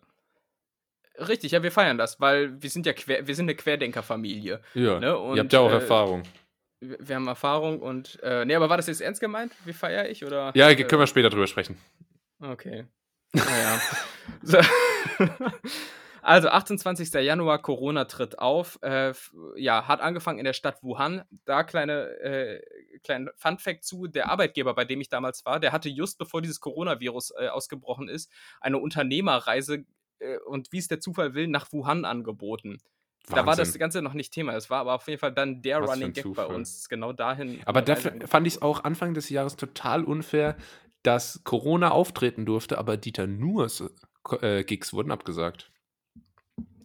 Richtig, 1.16 1.52
ja, 1.52 1.62
wir 1.62 1.70
feiern 1.70 1.96
das, 1.96 2.18
weil 2.20 2.60
wir 2.60 2.70
sind 2.70 2.86
ja 2.86 2.92
quer, 2.92 3.26
wir 3.26 3.34
sind 3.34 3.44
eine 3.44 3.54
Querdenkerfamilie. 3.54 4.60
Ja. 4.74 4.98
Ne, 4.98 5.06
Ihr 5.06 5.20
und, 5.20 5.38
habt 5.38 5.52
ja 5.52 5.60
auch 5.60 5.70
äh, 5.70 5.74
Erfahrung. 5.74 6.22
Wir 6.80 7.16
haben 7.16 7.26
Erfahrung 7.26 7.80
und 7.80 8.18
äh, 8.22 8.44
nee, 8.44 8.54
aber 8.54 8.70
war 8.70 8.78
das 8.78 8.86
jetzt 8.86 9.02
ernst 9.02 9.20
gemeint? 9.20 9.52
Wie 9.64 9.72
feiere 9.72 10.08
ich 10.08 10.24
oder? 10.24 10.52
Ja, 10.54 10.70
äh, 10.70 10.76
können 10.76 11.00
wir 11.00 11.06
später 11.06 11.28
drüber 11.28 11.46
sprechen. 11.46 11.78
Okay. 12.40 12.86
Naja. 13.32 13.80
so. 14.42 14.58
Also 16.22 16.48
28. 16.48 17.12
Januar, 17.14 17.62
Corona 17.62 18.04
tritt 18.04 18.38
auf. 18.38 18.78
Äh, 18.82 19.14
ja, 19.56 19.88
hat 19.88 20.00
angefangen 20.00 20.38
in 20.38 20.44
der 20.44 20.52
Stadt 20.52 20.82
Wuhan. 20.82 21.22
Da 21.44 21.64
kleine, 21.64 22.08
äh, 22.20 22.60
kleinen 23.02 23.30
Fun 23.36 23.58
Fact 23.58 23.84
zu: 23.84 24.06
Der 24.06 24.30
Arbeitgeber, 24.30 24.74
bei 24.74 24.84
dem 24.84 25.00
ich 25.00 25.08
damals 25.08 25.44
war, 25.44 25.60
der 25.60 25.72
hatte 25.72 25.88
just 25.88 26.18
bevor 26.18 26.42
dieses 26.42 26.60
Coronavirus 26.60 27.32
äh, 27.38 27.48
ausgebrochen 27.48 28.08
ist, 28.08 28.30
eine 28.60 28.78
Unternehmerreise 28.78 29.84
äh, 30.18 30.38
und 30.46 30.72
wie 30.72 30.78
es 30.78 30.88
der 30.88 31.00
Zufall 31.00 31.34
will, 31.34 31.46
nach 31.46 31.72
Wuhan 31.72 32.04
angeboten. 32.04 32.78
Da 33.28 33.46
war 33.46 33.56
das 33.56 33.68
Wahnsinn. 33.68 33.78
Ganze 33.78 34.02
noch 34.02 34.14
nicht 34.14 34.32
Thema. 34.32 34.54
Es 34.54 34.70
war 34.70 34.80
aber 34.80 34.94
auf 34.94 35.06
jeden 35.06 35.20
Fall 35.20 35.32
dann 35.32 35.62
der 35.62 35.82
Was 35.82 35.90
Running 35.90 36.12
Gag 36.12 36.34
bei 36.34 36.46
uns, 36.46 36.88
genau 36.88 37.12
dahin. 37.12 37.60
Aber 37.64 37.82
dafür 37.82 38.12
angeboten. 38.12 38.30
fand 38.30 38.46
ich 38.46 38.54
es 38.54 38.62
auch 38.62 38.84
Anfang 38.84 39.14
des 39.14 39.28
Jahres 39.30 39.56
total 39.56 40.04
unfair, 40.04 40.56
dass 41.02 41.42
Corona 41.44 41.90
auftreten 41.90 42.44
durfte, 42.44 42.78
aber 42.78 42.96
Dieter 42.96 43.26
Nuhrs 43.26 43.84
äh, 44.40 44.64
Gigs 44.64 44.92
wurden 44.92 45.10
abgesagt. 45.10 45.70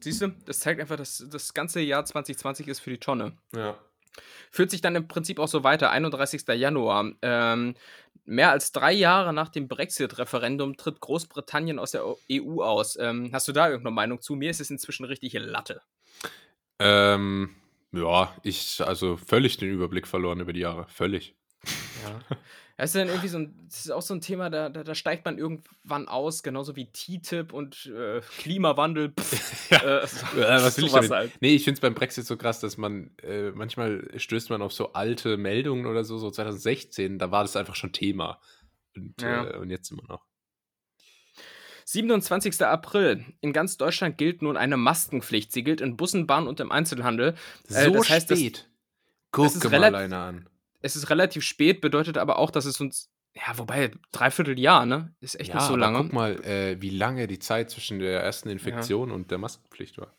Siehst 0.02 0.22
du, 0.22 0.28
das 0.46 0.60
zeigt 0.60 0.80
einfach, 0.80 0.98
dass 0.98 1.26
das 1.32 1.54
ganze 1.54 1.82
Jahr 1.82 2.06
2020 2.06 2.68
ist 2.68 2.80
für 2.80 2.92
die 2.92 3.00
Tonne. 3.00 3.38
Ja. 3.56 3.78
Führt 4.52 4.72
sich 4.72 4.82
dann 4.82 4.96
im 4.96 5.08
Prinzip 5.08 5.40
auch 5.40 5.48
so 5.48 5.64
weiter. 5.64 5.90
31. 5.90 6.48
Januar. 6.48 7.12
Ähm, 7.22 7.76
mehr 8.24 8.52
als 8.52 8.72
drei 8.72 8.94
Jahre 8.94 9.34
nach 9.34 9.50
dem 9.50 9.68
Brexit-Referendum 9.68 10.78
tritt 10.78 11.02
Großbritannien 11.02 11.80
aus 11.80 11.92
der 11.92 12.06
EU 12.32 12.62
aus. 12.62 12.98
Ähm, 12.98 13.32
hast 13.34 13.48
du 13.48 13.52
da 13.52 13.68
irgendeine 13.68 13.96
Meinung 13.96 14.22
zu? 14.22 14.36
Mir 14.36 14.52
ist 14.52 14.62
es 14.62 14.70
inzwischen 14.70 15.06
richtig 15.06 15.34
Latte. 15.34 15.82
Ähm, 16.80 17.56
ja, 17.92 18.34
ich, 18.44 18.82
also 18.86 19.18
völlig 19.18 19.58
den 19.58 19.72
Überblick 19.72 20.08
verloren 20.08 20.40
über 20.42 20.54
die 20.54 20.60
Jahre. 20.62 20.88
Völlig. 20.90 21.36
Ja. 22.04 22.38
Das 22.78 22.90
ist 22.90 22.96
dann 23.00 23.08
irgendwie 23.08 23.30
so 23.30 23.38
ein, 23.38 23.58
das 23.70 23.86
ist 23.86 23.92
auch 23.92 24.02
so 24.02 24.14
ein 24.14 24.20
Thema, 24.20 24.50
da, 24.50 24.68
da, 24.68 24.84
da 24.84 24.94
steigt 24.96 25.24
man 25.24 25.38
irgendwann 25.38 26.10
aus, 26.10 26.44
genauso 26.44 26.76
wie 26.76 26.92
TTIP 26.92 27.54
und 27.54 27.86
äh, 27.86 28.20
Klimawandel. 28.40 29.14
Pff, 29.18 29.70
Ja. 29.72 30.02
äh, 30.02 30.08
so- 30.08 30.26
was 30.36 30.78
will 30.78 30.86
ich 30.88 30.92
damit? 30.92 31.10
halt. 31.12 31.32
Nee, 31.40 31.56
ich 31.56 31.64
finde 31.64 31.76
es 31.78 31.80
beim 31.82 31.94
Brexit 31.94 32.26
so 32.26 32.36
krass, 32.36 32.60
dass 32.60 32.76
man 32.76 33.12
äh, 33.24 33.52
manchmal 33.52 34.06
stößt 34.20 34.50
man 34.50 34.62
auf 34.62 34.74
so 34.74 34.92
alte 34.92 35.38
Meldungen 35.38 35.86
oder 35.86 36.04
so, 36.04 36.18
so 36.18 36.30
2016, 36.30 37.18
da 37.18 37.32
war 37.32 37.44
das 37.46 37.56
einfach 37.56 37.76
schon 37.76 37.94
Thema. 37.94 38.42
Und, 38.94 39.22
Ja. 39.22 39.52
äh, 39.52 39.58
und 39.58 39.70
jetzt 39.70 39.90
immer 39.92 40.04
noch. 40.10 40.26
27. 41.86 42.62
April. 42.66 43.24
In 43.42 43.54
ganz 43.54 43.78
Deutschland 43.78 44.18
gilt 44.18 44.42
nun 44.42 44.58
eine 44.58 44.76
Maskenpflicht. 44.78 45.52
Sie 45.52 45.64
gilt 45.64 45.82
in 45.82 45.96
Bussen, 45.98 46.28
Bahn 46.28 46.48
und 46.48 46.60
im 46.60 46.72
Einzelhandel. 46.72 47.36
Äh, 47.70 47.86
So 47.86 47.94
das 47.94 48.10
heißt, 48.10 48.32
das- 48.32 48.40
spät. 48.40 48.70
Guck 49.32 49.48
ist 49.48 49.64
mal 49.70 49.96
einer 49.96 50.18
an. 50.18 50.50
Es 50.82 50.96
ist 50.96 51.10
relativ 51.10 51.44
spät, 51.44 51.82
bedeutet 51.82 52.18
aber 52.18 52.38
auch, 52.40 52.52
dass 52.52 52.66
es 52.66 52.80
uns, 52.80 53.10
ja, 53.36 53.58
wobei, 53.58 53.92
dreiviertel 54.12 54.58
Jahr, 54.60 54.86
ne? 54.86 55.14
Ist 55.20 55.40
echt 55.40 55.50
ja, 55.50 55.56
nicht 55.56 55.64
so 55.66 55.74
aber 55.74 55.80
lange. 55.80 55.98
guck 55.98 56.14
mal, 56.14 56.44
äh, 56.46 56.82
wie 56.82 56.90
lange 56.92 57.28
die 57.28 57.40
Zeit 57.40 57.70
zwischen 57.70 58.00
der 58.00 58.22
ersten 58.22 58.50
Infektion 58.50 59.12
und 59.12 59.32
der 59.32 59.38
Maskenpflicht 59.38 59.98
war. 59.98 60.14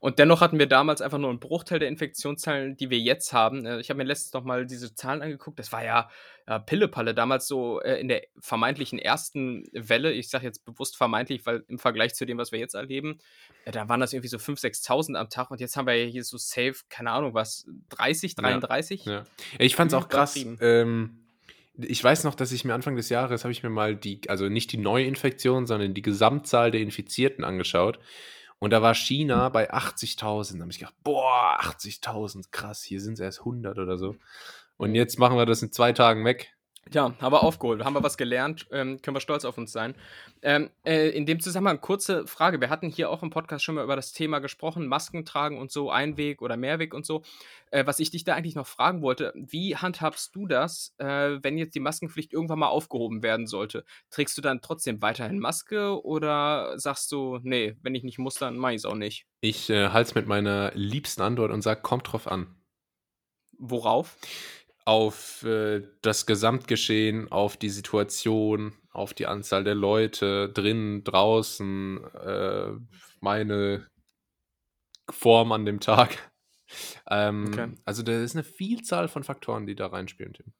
Und 0.00 0.18
dennoch 0.18 0.40
hatten 0.40 0.58
wir 0.58 0.66
damals 0.66 1.00
einfach 1.00 1.18
nur 1.18 1.30
einen 1.30 1.40
Bruchteil 1.40 1.78
der 1.78 1.88
Infektionszahlen, 1.88 2.76
die 2.76 2.90
wir 2.90 2.98
jetzt 2.98 3.32
haben. 3.32 3.64
Äh, 3.66 3.80
Ich 3.80 3.90
habe 3.90 3.98
mir 3.98 4.04
letztens 4.04 4.32
noch 4.32 4.44
mal 4.44 4.66
diese 4.66 4.94
Zahlen 4.94 5.22
angeguckt. 5.22 5.58
Das 5.58 5.72
war 5.72 5.84
ja 5.84 6.10
äh, 6.46 6.58
Pillepalle 6.60 7.14
damals 7.14 7.46
so 7.46 7.80
äh, 7.80 8.00
in 8.00 8.08
der 8.08 8.22
vermeintlichen 8.38 8.98
ersten 8.98 9.68
Welle. 9.72 10.12
Ich 10.12 10.30
sage 10.30 10.44
jetzt 10.44 10.64
bewusst 10.64 10.96
vermeintlich, 10.96 11.44
weil 11.46 11.64
im 11.68 11.78
Vergleich 11.78 12.14
zu 12.14 12.24
dem, 12.24 12.38
was 12.38 12.52
wir 12.52 12.58
jetzt 12.58 12.74
erleben, 12.74 13.18
äh, 13.64 13.70
da 13.70 13.88
waren 13.88 14.00
das 14.00 14.12
irgendwie 14.12 14.28
so 14.28 14.38
5.000, 14.38 14.84
6.000 14.86 15.14
am 15.16 15.28
Tag. 15.28 15.50
Und 15.50 15.60
jetzt 15.60 15.76
haben 15.76 15.86
wir 15.86 15.94
ja 15.94 16.06
hier 16.06 16.24
so 16.24 16.38
safe, 16.38 16.74
keine 16.88 17.10
Ahnung 17.10 17.34
was, 17.34 17.66
30, 17.90 18.34
33? 18.34 19.04
Ja. 19.04 19.12
Ja, 19.12 19.24
Ich 19.58 19.76
fand 19.76 19.92
es 19.92 19.94
auch 19.94 20.08
krass. 20.08 20.36
Ähm, 20.60 21.18
ich 21.80 22.02
weiß 22.02 22.24
noch, 22.24 22.34
dass 22.34 22.50
ich 22.50 22.64
mir 22.64 22.74
Anfang 22.74 22.96
des 22.96 23.08
Jahres 23.08 23.44
habe 23.44 23.52
ich 23.52 23.62
mir 23.62 23.70
mal 23.70 23.94
die, 23.94 24.20
also 24.28 24.48
nicht 24.48 24.72
die 24.72 24.78
Neuinfektion, 24.78 25.66
sondern 25.66 25.94
die 25.94 26.02
Gesamtzahl 26.02 26.70
der 26.70 26.80
Infizierten 26.80 27.44
angeschaut. 27.44 27.98
Und 28.58 28.70
da 28.72 28.82
war 28.82 28.94
China 28.94 29.48
bei 29.50 29.72
80.000. 29.72 30.54
Da 30.54 30.62
habe 30.62 30.72
ich 30.72 30.78
gedacht, 30.78 30.96
boah, 31.04 31.58
80.000, 31.60 32.46
krass, 32.50 32.82
hier 32.82 33.00
sind 33.00 33.14
es 33.14 33.20
erst 33.20 33.40
100 33.40 33.78
oder 33.78 33.98
so. 33.98 34.16
Und 34.76 34.94
jetzt 34.94 35.18
machen 35.18 35.36
wir 35.36 35.46
das 35.46 35.62
in 35.62 35.72
zwei 35.72 35.92
Tagen 35.92 36.24
weg. 36.24 36.57
Ja, 36.92 37.14
haben 37.20 37.32
wir 37.32 37.42
aufgeholt, 37.42 37.84
haben 37.84 37.94
wir 37.94 38.02
was 38.02 38.16
gelernt, 38.16 38.66
ähm, 38.70 39.02
können 39.02 39.16
wir 39.16 39.20
stolz 39.20 39.44
auf 39.44 39.58
uns 39.58 39.72
sein. 39.72 39.94
Ähm, 40.42 40.70
äh, 40.84 41.10
in 41.10 41.26
dem 41.26 41.40
Zusammenhang, 41.40 41.80
kurze 41.80 42.26
Frage. 42.26 42.60
Wir 42.60 42.70
hatten 42.70 42.88
hier 42.88 43.10
auch 43.10 43.22
im 43.22 43.30
Podcast 43.30 43.64
schon 43.64 43.74
mal 43.74 43.84
über 43.84 43.96
das 43.96 44.12
Thema 44.12 44.38
gesprochen, 44.38 44.86
Masken 44.86 45.24
tragen 45.24 45.58
und 45.58 45.70
so, 45.70 45.90
Einweg 45.90 46.40
oder 46.40 46.56
Mehrweg 46.56 46.94
und 46.94 47.04
so. 47.04 47.22
Äh, 47.70 47.86
was 47.86 47.98
ich 47.98 48.10
dich 48.10 48.24
da 48.24 48.34
eigentlich 48.34 48.54
noch 48.54 48.66
fragen 48.66 49.02
wollte, 49.02 49.32
wie 49.34 49.76
handhabst 49.76 50.34
du 50.34 50.46
das, 50.46 50.94
äh, 50.98 51.38
wenn 51.42 51.58
jetzt 51.58 51.74
die 51.74 51.80
Maskenpflicht 51.80 52.32
irgendwann 52.32 52.60
mal 52.60 52.68
aufgehoben 52.68 53.22
werden 53.22 53.46
sollte? 53.46 53.84
Trägst 54.10 54.38
du 54.38 54.42
dann 54.42 54.62
trotzdem 54.62 55.02
weiterhin 55.02 55.38
Maske 55.38 56.02
oder 56.04 56.78
sagst 56.78 57.12
du, 57.12 57.38
nee, 57.42 57.76
wenn 57.82 57.94
ich 57.94 58.04
nicht 58.04 58.18
muss, 58.18 58.36
dann 58.36 58.56
mach 58.56 58.70
ich 58.70 58.76
es 58.76 58.84
auch 58.86 58.94
nicht? 58.94 59.26
Ich 59.40 59.68
äh, 59.68 59.90
halte 59.90 60.10
es 60.10 60.14
mit 60.14 60.26
meiner 60.26 60.72
liebsten 60.74 61.22
Antwort 61.22 61.50
und 61.50 61.62
sage, 61.62 61.82
kommt 61.82 62.10
drauf 62.10 62.26
an. 62.26 62.54
Worauf? 63.58 64.16
Auf 64.88 65.42
äh, 65.42 65.82
das 66.00 66.24
Gesamtgeschehen, 66.24 67.30
auf 67.30 67.58
die 67.58 67.68
Situation, 67.68 68.72
auf 68.90 69.12
die 69.12 69.26
Anzahl 69.26 69.62
der 69.62 69.74
Leute, 69.74 70.48
drinnen, 70.48 71.04
draußen, 71.04 72.02
äh, 72.14 72.70
meine 73.20 73.86
Form 75.10 75.52
an 75.52 75.66
dem 75.66 75.80
Tag. 75.80 76.16
Ähm, 77.10 77.46
Okay. 77.48 77.72
Also 77.86 78.02
da 78.02 78.20
ist 78.20 78.36
eine 78.36 78.44
Vielzahl 78.44 79.08
von 79.08 79.24
Faktoren, 79.24 79.66
die 79.66 79.74
da 79.74 79.86
reinspielen, 79.86 80.34
Tim. 80.34 80.52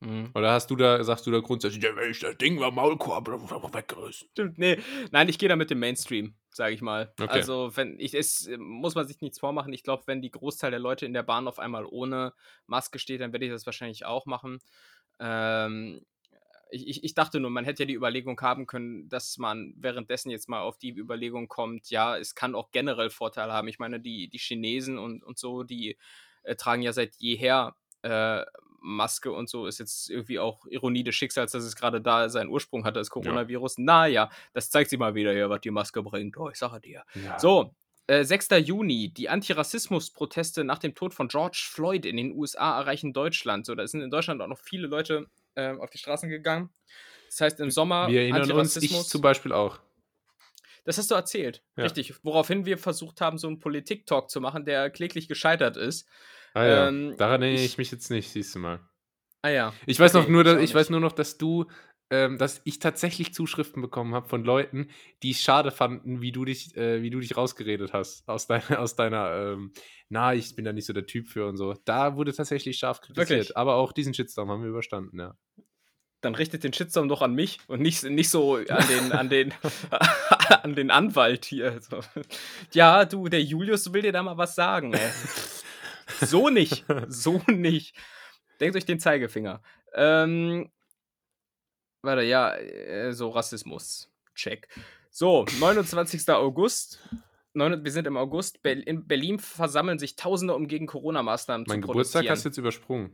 Mhm. 0.00 0.30
Oder 0.34 0.52
hast 0.52 0.70
du 0.70 0.76
da, 0.76 1.02
sagst 1.02 1.26
du 1.26 1.30
da 1.30 1.40
grundsätzlich, 1.40 1.82
ja, 1.82 1.94
wenn 1.96 2.10
ich 2.10 2.20
das 2.20 2.36
Ding 2.38 2.60
war 2.60 2.70
Maulkorb, 2.70 3.28
weggerissen. 3.74 4.28
Nee. 4.56 4.78
Nein, 5.10 5.28
ich 5.28 5.38
gehe 5.38 5.48
da 5.48 5.56
mit 5.56 5.70
dem 5.70 5.80
Mainstream, 5.80 6.34
sage 6.50 6.74
ich 6.74 6.82
mal. 6.82 7.12
Okay. 7.20 7.28
Also, 7.28 7.76
wenn 7.76 7.98
ich 7.98 8.14
es 8.14 8.46
äh, 8.46 8.58
muss 8.58 8.94
man 8.94 9.08
sich 9.08 9.20
nichts 9.20 9.40
vormachen. 9.40 9.72
Ich 9.72 9.82
glaube, 9.82 10.04
wenn 10.06 10.22
die 10.22 10.30
Großteil 10.30 10.70
der 10.70 10.80
Leute 10.80 11.04
in 11.04 11.14
der 11.14 11.24
Bahn 11.24 11.48
auf 11.48 11.58
einmal 11.58 11.84
ohne 11.84 12.32
Maske 12.66 12.98
steht, 12.98 13.20
dann 13.20 13.32
werde 13.32 13.46
ich 13.46 13.52
das 13.52 13.66
wahrscheinlich 13.66 14.04
auch 14.04 14.26
machen. 14.26 14.60
Ähm, 15.18 16.00
ich, 16.70 16.86
ich, 16.86 17.04
ich 17.04 17.14
dachte 17.14 17.40
nur, 17.40 17.50
man 17.50 17.64
hätte 17.64 17.82
ja 17.82 17.86
die 17.86 17.94
Überlegung 17.94 18.40
haben 18.40 18.66
können, 18.66 19.08
dass 19.08 19.38
man 19.38 19.74
währenddessen 19.76 20.30
jetzt 20.30 20.48
mal 20.48 20.60
auf 20.60 20.78
die 20.78 20.90
Überlegung 20.90 21.48
kommt, 21.48 21.90
ja, 21.90 22.16
es 22.16 22.34
kann 22.34 22.54
auch 22.54 22.70
generell 22.70 23.10
Vorteile 23.10 23.52
haben. 23.52 23.68
Ich 23.68 23.78
meine, 23.78 24.00
die, 24.00 24.28
die 24.28 24.38
Chinesen 24.38 24.98
und, 24.98 25.24
und 25.24 25.38
so, 25.38 25.62
die 25.62 25.96
äh, 26.42 26.56
tragen 26.56 26.82
ja 26.82 26.92
seit 26.92 27.16
jeher 27.16 27.74
äh, 28.02 28.44
Maske 28.80 29.32
und 29.32 29.48
so, 29.48 29.66
ist 29.66 29.78
jetzt 29.78 30.10
irgendwie 30.10 30.38
auch 30.38 30.66
Ironie 30.66 31.04
des 31.04 31.14
Schicksals, 31.14 31.52
dass 31.52 31.64
es 31.64 31.76
gerade 31.76 32.00
da 32.00 32.28
seinen 32.28 32.48
Ursprung 32.48 32.84
hatte, 32.84 32.98
das 32.98 33.10
Coronavirus. 33.10 33.78
Naja, 33.78 34.30
das 34.52 34.70
zeigt 34.70 34.90
sich 34.90 34.98
mal 34.98 35.14
wieder 35.14 35.32
hier, 35.32 35.50
was 35.50 35.60
die 35.60 35.70
Maske 35.70 36.02
bringt. 36.02 36.36
Oh, 36.36 36.48
ich 36.50 36.56
sage 36.56 36.80
dir. 36.80 37.02
Ja. 37.14 37.38
So, 37.38 37.74
äh, 38.06 38.24
6. 38.24 38.48
Juni, 38.64 39.12
die 39.12 39.28
Antirassismus-Proteste 39.28 40.64
nach 40.64 40.78
dem 40.78 40.94
Tod 40.94 41.12
von 41.12 41.28
George 41.28 41.66
Floyd 41.70 42.06
in 42.06 42.16
den 42.16 42.32
USA 42.32 42.80
erreichen 42.80 43.12
Deutschland. 43.12 43.66
So, 43.66 43.74
da 43.74 43.86
sind 43.86 44.00
in 44.00 44.10
Deutschland 44.10 44.40
auch 44.40 44.48
noch 44.48 44.58
viele 44.58 44.86
Leute 44.86 45.26
äh, 45.54 45.72
auf 45.76 45.90
die 45.90 45.98
Straßen 45.98 46.28
gegangen. 46.28 46.70
Das 47.28 47.42
heißt, 47.42 47.60
im 47.60 47.70
Sommer 47.70 48.08
Wir 48.08 48.22
erinnern 48.22 48.50
uns, 48.52 48.76
ich 48.76 49.02
zum 49.02 49.20
Beispiel 49.20 49.52
auch. 49.52 49.78
Das 50.84 50.96
hast 50.96 51.10
du 51.10 51.14
erzählt. 51.14 51.62
Ja. 51.76 51.84
Richtig. 51.84 52.14
Woraufhin 52.24 52.64
wir 52.64 52.78
versucht 52.78 53.20
haben, 53.20 53.36
so 53.36 53.46
einen 53.46 53.58
Politik-Talk 53.58 54.30
zu 54.30 54.40
machen, 54.40 54.64
der 54.64 54.88
kläglich 54.88 55.28
gescheitert 55.28 55.76
ist. 55.76 56.08
Ah, 56.58 56.66
ja. 56.66 56.88
Ähm, 56.88 57.14
Daran 57.16 57.42
erinnere 57.42 57.60
ich- 57.64 57.72
ich 57.72 57.78
mich 57.78 57.90
jetzt 57.90 58.10
nicht, 58.10 58.30
siehst 58.30 58.54
du 58.54 58.58
mal. 58.58 58.80
Ah 59.42 59.50
ja. 59.50 59.72
Ich 59.86 59.98
weiß 60.00 60.14
Okay, 60.14 60.24
noch 60.24 60.28
nur, 60.30 60.44
dass, 60.44 60.58
auch 60.58 60.62
ich 60.62 60.74
weiß 60.74 60.90
nur 60.90 61.00
noch, 61.00 61.12
dass 61.12 61.38
du, 61.38 61.66
ähm, 62.10 62.38
dass 62.38 62.60
ich 62.64 62.78
tatsächlich 62.80 63.34
Zuschriften 63.34 63.80
bekommen 63.82 64.14
habe 64.14 64.28
von 64.28 64.42
Leuten, 64.44 64.88
die 65.22 65.30
es 65.30 65.40
schade 65.42 65.70
fanden, 65.70 66.20
wie 66.20 66.32
du 66.32 66.44
dich, 66.44 66.76
äh, 66.76 67.02
wie 67.02 67.10
du 67.10 67.20
dich 67.20 67.36
rausgeredet 67.36 67.92
hast 67.92 68.28
aus 68.28 68.46
deiner, 68.46 68.62
aus 68.80 68.96
deiner, 68.96 69.32
ähm, 69.52 69.72
na, 70.08 70.34
ich 70.34 70.56
bin 70.56 70.64
da 70.64 70.72
nicht 70.72 70.86
so 70.86 70.92
der 70.92 71.06
Typ 71.06 71.28
für 71.28 71.46
und 71.46 71.56
so. 71.56 71.74
Da 71.84 72.16
wurde 72.16 72.32
tatsächlich 72.32 72.78
scharf 72.78 73.00
kritisiert. 73.00 73.28
Wirklich? 73.30 73.56
Aber 73.56 73.74
auch 73.76 73.92
diesen 73.92 74.14
Shitstorm 74.14 74.50
haben 74.50 74.62
wir 74.62 74.70
überstanden, 74.70 75.20
ja. 75.20 75.34
dann 76.22 76.34
richtet 76.34 76.64
den 76.64 76.72
Shitstorm 76.72 77.08
doch 77.08 77.22
an 77.22 77.34
mich 77.34 77.60
und 77.68 77.80
nicht, 77.80 78.02
nicht 78.04 78.30
so 78.30 78.56
an 78.68 78.88
den, 78.88 79.12
an 79.12 79.28
den, 79.28 79.54
an 80.62 80.74
den 80.74 80.90
Anwalt 80.90 81.44
hier. 81.44 81.80
So. 81.80 82.00
Ja, 82.72 83.04
du, 83.04 83.28
der 83.28 83.42
Julius 83.42 83.92
will 83.92 84.02
dir 84.02 84.12
da 84.12 84.22
mal 84.24 84.36
was 84.36 84.56
sagen. 84.56 84.94
Ey. 84.94 85.10
So 86.20 86.48
nicht. 86.48 86.84
So 87.08 87.40
nicht. 87.46 87.96
Denkt 88.60 88.76
euch 88.76 88.84
den 88.86 89.00
Zeigefinger. 89.00 89.62
Ähm, 89.94 90.70
warte, 92.02 92.22
ja, 92.22 92.54
äh, 92.56 93.12
so 93.12 93.30
Rassismus. 93.30 94.10
Check. 94.34 94.68
So, 95.10 95.46
29. 95.58 96.28
August. 96.30 97.00
wir 97.54 97.90
sind 97.90 98.06
im 98.06 98.16
August. 98.16 98.64
in 98.64 99.06
Berlin 99.06 99.38
versammeln 99.38 99.98
sich 99.98 100.16
Tausende, 100.16 100.54
um 100.54 100.68
gegen 100.68 100.86
Corona-Maßnahmen 100.86 101.66
zu 101.66 101.70
Mein 101.70 101.82
Geburtstag 101.82 102.28
hast 102.28 102.44
du 102.44 102.48
jetzt 102.50 102.58
übersprungen. 102.58 103.10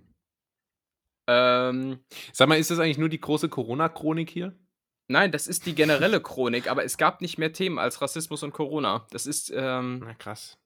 Ähm, 1.26 2.00
Sag 2.32 2.48
mal, 2.48 2.58
ist 2.58 2.70
das 2.70 2.78
eigentlich 2.78 2.98
nur 2.98 3.08
die 3.08 3.20
große 3.20 3.48
Corona-Chronik 3.48 4.28
hier? 4.28 4.54
Nein, 5.08 5.32
das 5.32 5.46
ist 5.46 5.66
die 5.66 5.74
generelle 5.74 6.20
Chronik, 6.20 6.70
aber 6.70 6.84
es 6.84 6.96
gab 6.96 7.20
nicht 7.20 7.38
mehr 7.38 7.52
Themen 7.52 7.78
als 7.78 8.00
Rassismus 8.00 8.42
und 8.42 8.52
Corona. 8.52 9.06
Das 9.10 9.26
ist. 9.26 9.52
Ähm, 9.54 10.00
Na 10.04 10.14
krass. 10.14 10.58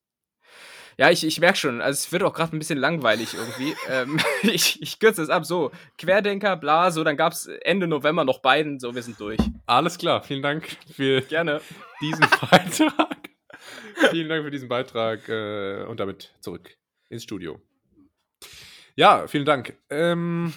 Ja, 0.99 1.11
ich, 1.11 1.25
ich 1.25 1.39
merke 1.39 1.57
schon, 1.57 1.81
also 1.81 1.97
es 1.97 2.11
wird 2.11 2.25
auch 2.25 2.35
gerade 2.35 2.57
ein 2.57 2.59
bisschen 2.59 2.79
langweilig 2.79 3.35
irgendwie. 3.35 3.75
ähm, 3.89 4.19
ich, 4.43 4.83
ich 4.83 4.99
kürze 4.99 5.23
es 5.23 5.31
ab. 5.31 5.47
So, 5.47 5.71
Querdenker, 5.97 6.57
bla, 6.57 6.91
so, 6.91 7.05
dann 7.05 7.17
gab 7.17 7.33
es 7.33 7.47
Ende 7.47 7.87
November 7.87 8.25
noch 8.25 8.41
beiden, 8.41 8.81
so, 8.81 8.95
wir 8.95 9.03
sind 9.03 9.19
durch. 9.21 9.39
Alles 9.67 9.97
klar, 9.97 10.23
vielen 10.25 10.43
Dank 10.43 10.69
für 10.93 11.23
Gerne. 11.23 11.61
diesen 12.01 12.27
Beitrag. 12.51 13.17
vielen 14.11 14.29
Dank 14.29 14.45
für 14.45 14.51
diesen 14.51 14.69
Beitrag 14.69 15.29
äh, 15.29 15.85
und 15.85 16.01
damit 16.01 16.35
zurück 16.41 16.77
ins 17.09 17.23
Studio. 17.23 17.61
Ja, 18.97 19.29
vielen 19.29 19.45
Dank. 19.45 19.77
Ähm, 19.91 20.53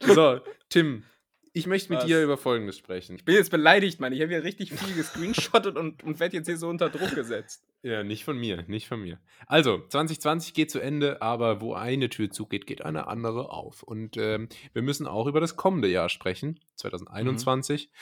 so, 0.00 0.40
Tim, 0.68 1.04
ich 1.54 1.66
möchte 1.66 1.90
mit 1.90 2.00
Was? 2.00 2.06
dir 2.06 2.22
über 2.22 2.38
Folgendes 2.38 2.78
sprechen. 2.78 3.16
Ich 3.16 3.24
bin 3.24 3.34
jetzt 3.34 3.50
beleidigt, 3.50 4.00
Mann. 4.00 4.12
Ich 4.12 4.22
habe 4.22 4.32
hier 4.32 4.42
richtig 4.42 4.72
viel 4.72 4.94
gescreenshottet 4.94 5.76
und, 5.76 6.02
und 6.02 6.18
werde 6.18 6.36
jetzt 6.36 6.46
hier 6.46 6.56
so 6.56 6.68
unter 6.68 6.88
Druck 6.88 7.14
gesetzt. 7.14 7.62
Ja, 7.82 8.02
nicht 8.02 8.24
von 8.24 8.38
mir, 8.38 8.64
nicht 8.68 8.88
von 8.88 9.02
mir. 9.02 9.20
Also, 9.46 9.86
2020 9.86 10.54
geht 10.54 10.70
zu 10.70 10.80
Ende, 10.80 11.20
aber 11.20 11.60
wo 11.60 11.74
eine 11.74 12.08
Tür 12.08 12.30
zugeht, 12.30 12.66
geht 12.66 12.82
eine 12.82 13.06
andere 13.06 13.50
auf. 13.50 13.82
Und 13.82 14.16
ähm, 14.16 14.48
wir 14.72 14.82
müssen 14.82 15.06
auch 15.06 15.26
über 15.26 15.40
das 15.40 15.56
kommende 15.56 15.88
Jahr 15.88 16.08
sprechen, 16.08 16.58
2021. 16.76 17.86
Mhm. 17.86 17.98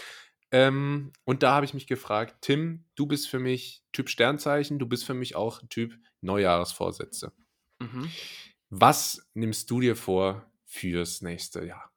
Ähm, 0.53 1.13
und 1.25 1.43
da 1.43 1.55
habe 1.55 1.65
ich 1.65 1.75
mich 1.75 1.87
gefragt, 1.87 2.37
Tim, 2.43 2.85
du 2.95 3.07
bist 3.07 3.29
für 3.29 3.39
mich 3.39 3.83
Typ 3.93 4.09
Sternzeichen, 4.09 4.79
du 4.79 4.87
bist 4.87 5.05
für 5.05 5.15
mich 5.15 5.35
auch 5.35 5.61
Typ 5.69 5.95
Neujahresvorsätze. 6.21 7.33
Mhm. 7.81 8.11
Was 8.69 9.29
nimmst 9.35 9.71
du 9.71 9.81
dir 9.81 9.97
vor 9.97 10.49
fürs 10.67 11.23
nächste 11.23 11.65
Jahr? 11.65 11.91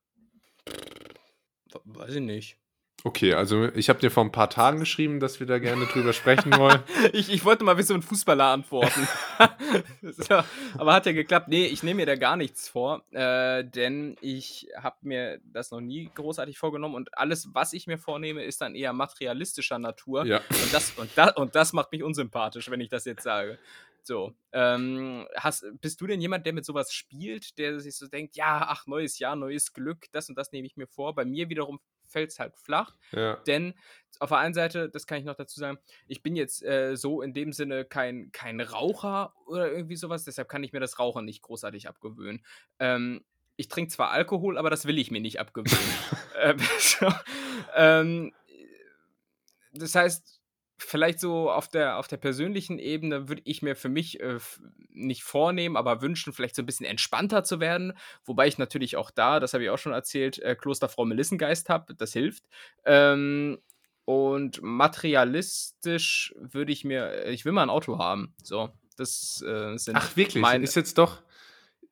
Weiß 1.86 2.16
ich 2.16 2.22
nicht. 2.22 2.58
Okay, 3.06 3.34
also 3.34 3.66
ich 3.76 3.90
habe 3.90 4.00
dir 4.00 4.10
vor 4.10 4.24
ein 4.24 4.32
paar 4.32 4.50
Tagen 4.50 4.80
geschrieben, 4.80 5.20
dass 5.20 5.42
wir 5.42 5.48
da 5.48 5.60
gerne 5.60 5.86
drüber 5.88 6.14
sprechen 6.14 6.58
wollen. 6.58 6.82
ich, 7.14 7.30
ich 7.30 7.44
wollte 7.44 7.66
mal 7.66 7.78
wie 7.78 7.84
so 7.84 7.94
ein 7.94 8.02
Fußballer 8.02 8.46
antworten. 8.46 9.08
so, 10.02 10.42
aber 10.78 10.94
hat 10.94 11.06
ja 11.06 11.12
geklappt. 11.12 11.50
Nee, 11.50 11.66
ich 11.66 11.84
nehme 11.84 11.98
mir 11.98 12.06
da 12.06 12.16
gar 12.16 12.38
nichts 12.38 12.70
vor, 12.70 13.04
äh, 13.12 13.66
denn 13.66 14.16
ich 14.22 14.70
habe 14.78 14.96
mir 15.02 15.42
das 15.44 15.72
noch 15.72 15.82
nie 15.82 16.10
großartig 16.16 16.58
vorgenommen 16.58 16.96
und 16.96 17.18
alles, 17.18 17.50
was 17.52 17.74
ich 17.74 17.88
mir 17.88 17.98
vornehme, 17.98 18.44
ist 18.44 18.62
dann 18.62 18.74
eher 18.74 18.94
materialistischer 18.94 19.80
Natur. 19.80 20.26
Ja. 20.26 20.38
Und, 20.38 20.74
das, 20.74 20.92
und, 20.92 21.10
das, 21.16 21.36
und 21.36 21.56
das 21.56 21.74
macht 21.74 21.92
mich 21.92 22.04
unsympathisch, 22.04 22.72
wenn 22.72 22.80
ich 22.80 22.90
das 22.90 23.04
jetzt 23.04 23.24
sage. 23.24 23.60
So, 24.06 24.34
ähm, 24.52 25.28
hast, 25.36 25.66
bist 25.80 26.02
du 26.02 26.08
denn 26.08 26.20
jemand, 26.20 26.46
der 26.46 26.52
mit 26.52 26.66
sowas 26.66 26.94
spielt, 26.94 27.58
der 27.58 27.80
sich 27.80 27.96
so 27.96 28.08
denkt, 28.08 28.36
ja, 28.36 28.66
ach, 28.68 28.86
neues 28.86 29.18
Jahr, 29.18 29.38
neues 29.38 29.72
Glück, 29.72 30.08
das 30.12 30.28
und 30.28 30.38
das 30.38 30.52
nehme 30.52 30.68
ich 30.68 30.76
mir 30.76 30.88
vor. 30.88 31.16
Bei 31.16 31.24
mir 31.24 31.48
wiederum 31.48 31.80
fällt 32.06 32.32
es 32.32 32.40
halt 32.40 32.58
flach. 32.58 32.98
Ja. 33.12 33.36
Denn 33.48 33.74
auf 34.20 34.30
der 34.30 34.40
einen 34.40 34.54
Seite, 34.54 34.90
das 34.90 35.08
kann 35.08 35.20
ich 35.20 35.26
noch 35.26 35.36
dazu 35.36 35.58
sagen, 35.60 35.80
ich 36.08 36.22
bin 36.22 36.36
jetzt 36.36 36.64
äh, 36.64 36.96
so 36.96 37.22
in 37.22 37.34
dem 37.34 37.54
Sinne 37.54 37.86
kein, 37.86 38.32
kein 38.34 38.60
Raucher 38.60 39.34
oder 39.46 39.72
irgendwie 39.72 39.96
sowas, 39.96 40.26
deshalb 40.26 40.50
kann 40.50 40.64
ich 40.64 40.74
mir 40.74 40.82
das 40.82 41.00
Rauchen 41.00 41.24
nicht 41.24 41.42
großartig 41.42 41.88
abgewöhnen. 41.88 42.46
Ähm, 42.80 43.24
ich 43.56 43.70
trinke 43.70 43.92
zwar 43.92 44.12
Alkohol, 44.12 44.58
aber 44.58 44.70
das 44.70 44.86
will 44.86 44.98
ich 44.98 45.12
mir 45.12 45.22
nicht 45.22 45.40
abgewöhnen. 45.40 45.96
ähm, 46.42 46.58
so, 46.80 47.08
ähm, 47.76 48.34
das 49.74 49.96
heißt, 49.96 50.43
vielleicht 50.86 51.20
so 51.20 51.52
auf 51.52 51.68
der, 51.68 51.98
auf 51.98 52.08
der 52.08 52.18
persönlichen 52.18 52.80
Ebene 52.80 53.30
würde 53.30 53.42
ich 53.46 53.62
mir 53.62 53.76
für 53.76 53.90
mich 53.90 54.20
äh, 54.20 54.40
nicht 54.92 55.24
vornehmen, 55.24 55.78
aber 55.78 56.02
wünschen, 56.02 56.34
vielleicht 56.34 56.56
so 56.56 56.62
ein 56.62 56.66
bisschen 56.66 56.86
entspannter 56.86 57.44
zu 57.44 57.60
werden. 57.60 57.94
Wobei 58.26 58.48
ich 58.48 58.58
natürlich 58.58 58.96
auch 58.96 59.12
da, 59.12 59.40
das 59.40 59.54
habe 59.54 59.64
ich 59.64 59.70
auch 59.70 59.78
schon 59.78 59.94
erzählt, 59.94 60.40
äh, 60.40 60.56
Klosterfrau 60.56 61.06
Melissengeist 61.06 61.70
habe. 61.70 61.96
Das 61.96 62.14
hilft. 62.14 62.44
Ähm, 62.86 63.60
und 64.06 64.62
materialistisch 64.62 66.34
würde 66.38 66.72
ich 66.72 66.84
mir, 66.84 67.26
äh, 67.26 67.32
ich 67.32 67.46
will 67.46 67.54
mal 67.54 67.64
ein 67.64 67.70
Auto 67.70 67.98
haben. 67.98 68.34
So, 68.44 68.70
das 68.98 69.44
äh, 69.48 69.78
sind. 69.78 69.96
Ach, 69.96 70.16
wirklich? 70.16 70.42
Meine, 70.42 70.64
ist 70.64 70.76
jetzt 70.76 70.98
doch 70.98 71.22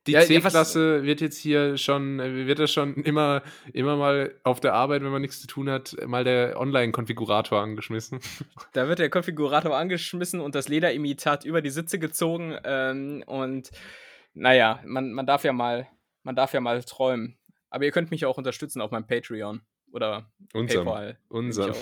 die 0.08 0.14
ja, 0.14 0.22
C-Klasse 0.22 0.98
ja, 0.98 1.04
wird 1.04 1.22
jetzt 1.22 1.38
hier 1.38 1.78
schon, 1.78 2.20
äh, 2.20 2.48
wird 2.48 2.60
das 2.60 2.72
schon 2.72 2.96
immer, 3.04 3.44
immer 3.74 3.96
mal 3.96 4.34
auf 4.44 4.60
der 4.60 4.74
Arbeit, 4.74 5.04
wenn 5.04 5.12
man 5.12 5.22
nichts 5.22 5.42
zu 5.42 5.48
tun 5.48 5.70
hat, 5.70 5.96
mal 6.08 6.24
der 6.24 6.60
Online-Konfigurator 6.60 7.62
angeschmissen. 7.62 8.20
Da 8.74 8.88
wird 8.88 9.00
der 9.00 9.10
Konfigurator 9.10 9.76
angeschmissen 9.78 10.40
und 10.40 10.56
das 10.56 10.68
Lederimitat 10.70 11.46
über 11.46 11.62
die 11.62 11.70
Sitze 11.70 12.00
gezogen. 12.00 12.58
Ähm, 12.64 13.24
und 13.28 13.72
naja, 14.34 14.80
man, 14.86 15.12
man 15.12 15.26
darf 15.26 15.44
ja 15.44 15.54
mal, 15.54 15.88
man 16.24 16.36
darf 16.36 16.54
ja 16.54 16.62
mal 16.62 16.84
träumen. 16.84 17.38
Aber 17.70 17.86
ihr 17.86 17.92
könnt 17.92 18.12
mich 18.12 18.26
auch 18.26 18.38
unterstützen 18.38 18.82
auf 18.82 18.92
meinem 18.92 19.08
Patreon 19.08 19.62
oder 19.92 20.32
unserem, 20.54 20.86
PayPal. 20.86 21.18
Unserem. 21.30 21.76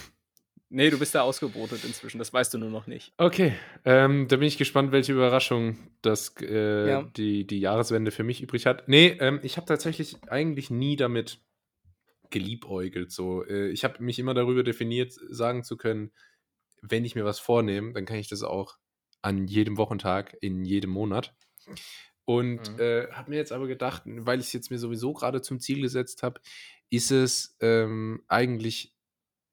Nee, 0.72 0.92
du 0.92 1.00
bist 1.00 1.16
da 1.16 1.22
ausgebotet 1.22 1.84
inzwischen, 1.84 2.20
das 2.20 2.32
weißt 2.32 2.54
du 2.54 2.60
nur 2.60 2.70
noch 2.70 2.86
nicht. 2.86 3.12
Okay, 3.18 3.54
ähm, 3.86 4.28
da 4.28 4.38
bin 4.38 4.48
ich 4.48 4.58
gespannt, 4.58 4.92
welche 4.92 5.14
Überraschung 5.14 5.78
das, 6.04 6.36
äh, 6.42 6.90
ja. 6.90 7.02
die, 7.02 7.48
die 7.48 7.60
Jahreswende 7.60 8.12
für 8.12 8.24
mich 8.24 8.42
übrig 8.42 8.68
hat. 8.68 8.88
Nee, 8.88 9.18
ähm, 9.20 9.40
ich 9.42 9.58
habe 9.58 9.66
tatsächlich 9.66 10.18
eigentlich 10.30 10.70
nie 10.70 10.96
damit 10.96 11.40
geliebäugelt. 12.30 13.12
So. 13.12 13.44
Äh, 13.46 13.70
ich 13.70 13.84
habe 13.84 14.04
mich 14.04 14.20
immer 14.20 14.36
darüber 14.36 14.64
definiert, 14.64 15.14
sagen 15.30 15.64
zu 15.64 15.76
können, 15.76 16.12
wenn 16.82 17.04
ich 17.04 17.16
mir 17.16 17.26
was 17.26 17.40
vornehme, 17.40 17.94
dann 17.94 18.06
kann 18.06 18.18
ich 18.18 18.30
das 18.30 18.44
auch 18.44 18.78
an 19.22 19.48
jedem 19.48 19.78
Wochentag, 19.78 20.38
in 20.40 20.64
jedem 20.64 20.92
Monat. 20.92 21.36
Und 22.26 22.74
mhm. 22.74 22.80
äh, 22.80 23.08
habe 23.12 23.32
mir 23.32 23.38
jetzt 23.38 23.52
aber 23.52 23.68
gedacht, 23.68 24.04
weil 24.06 24.40
ich 24.40 24.48
es 24.48 24.54
jetzt 24.54 24.70
mir 24.70 24.78
sowieso 24.78 25.14
gerade 25.14 25.42
zum 25.42 25.60
Ziel 25.60 25.82
gesetzt 25.82 26.22
habe, 26.22 26.40
ist 26.92 27.12
es 27.12 27.58
ähm, 27.60 28.24
eigentlich 28.28 28.94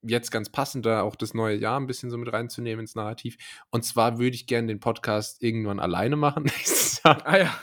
jetzt 0.01 0.31
ganz 0.31 0.49
passend, 0.49 0.85
da 0.85 1.01
auch 1.01 1.15
das 1.15 1.33
neue 1.33 1.57
Jahr 1.57 1.79
ein 1.79 1.87
bisschen 1.87 2.09
so 2.09 2.17
mit 2.17 2.31
reinzunehmen 2.31 2.81
ins 2.81 2.95
Narrativ. 2.95 3.37
Und 3.71 3.83
zwar 3.83 4.19
würde 4.19 4.35
ich 4.35 4.47
gerne 4.47 4.67
den 4.67 4.79
Podcast 4.79 5.41
irgendwann 5.41 5.79
alleine 5.79 6.15
machen. 6.15 6.51
ah 7.03 7.37
ja, 7.37 7.59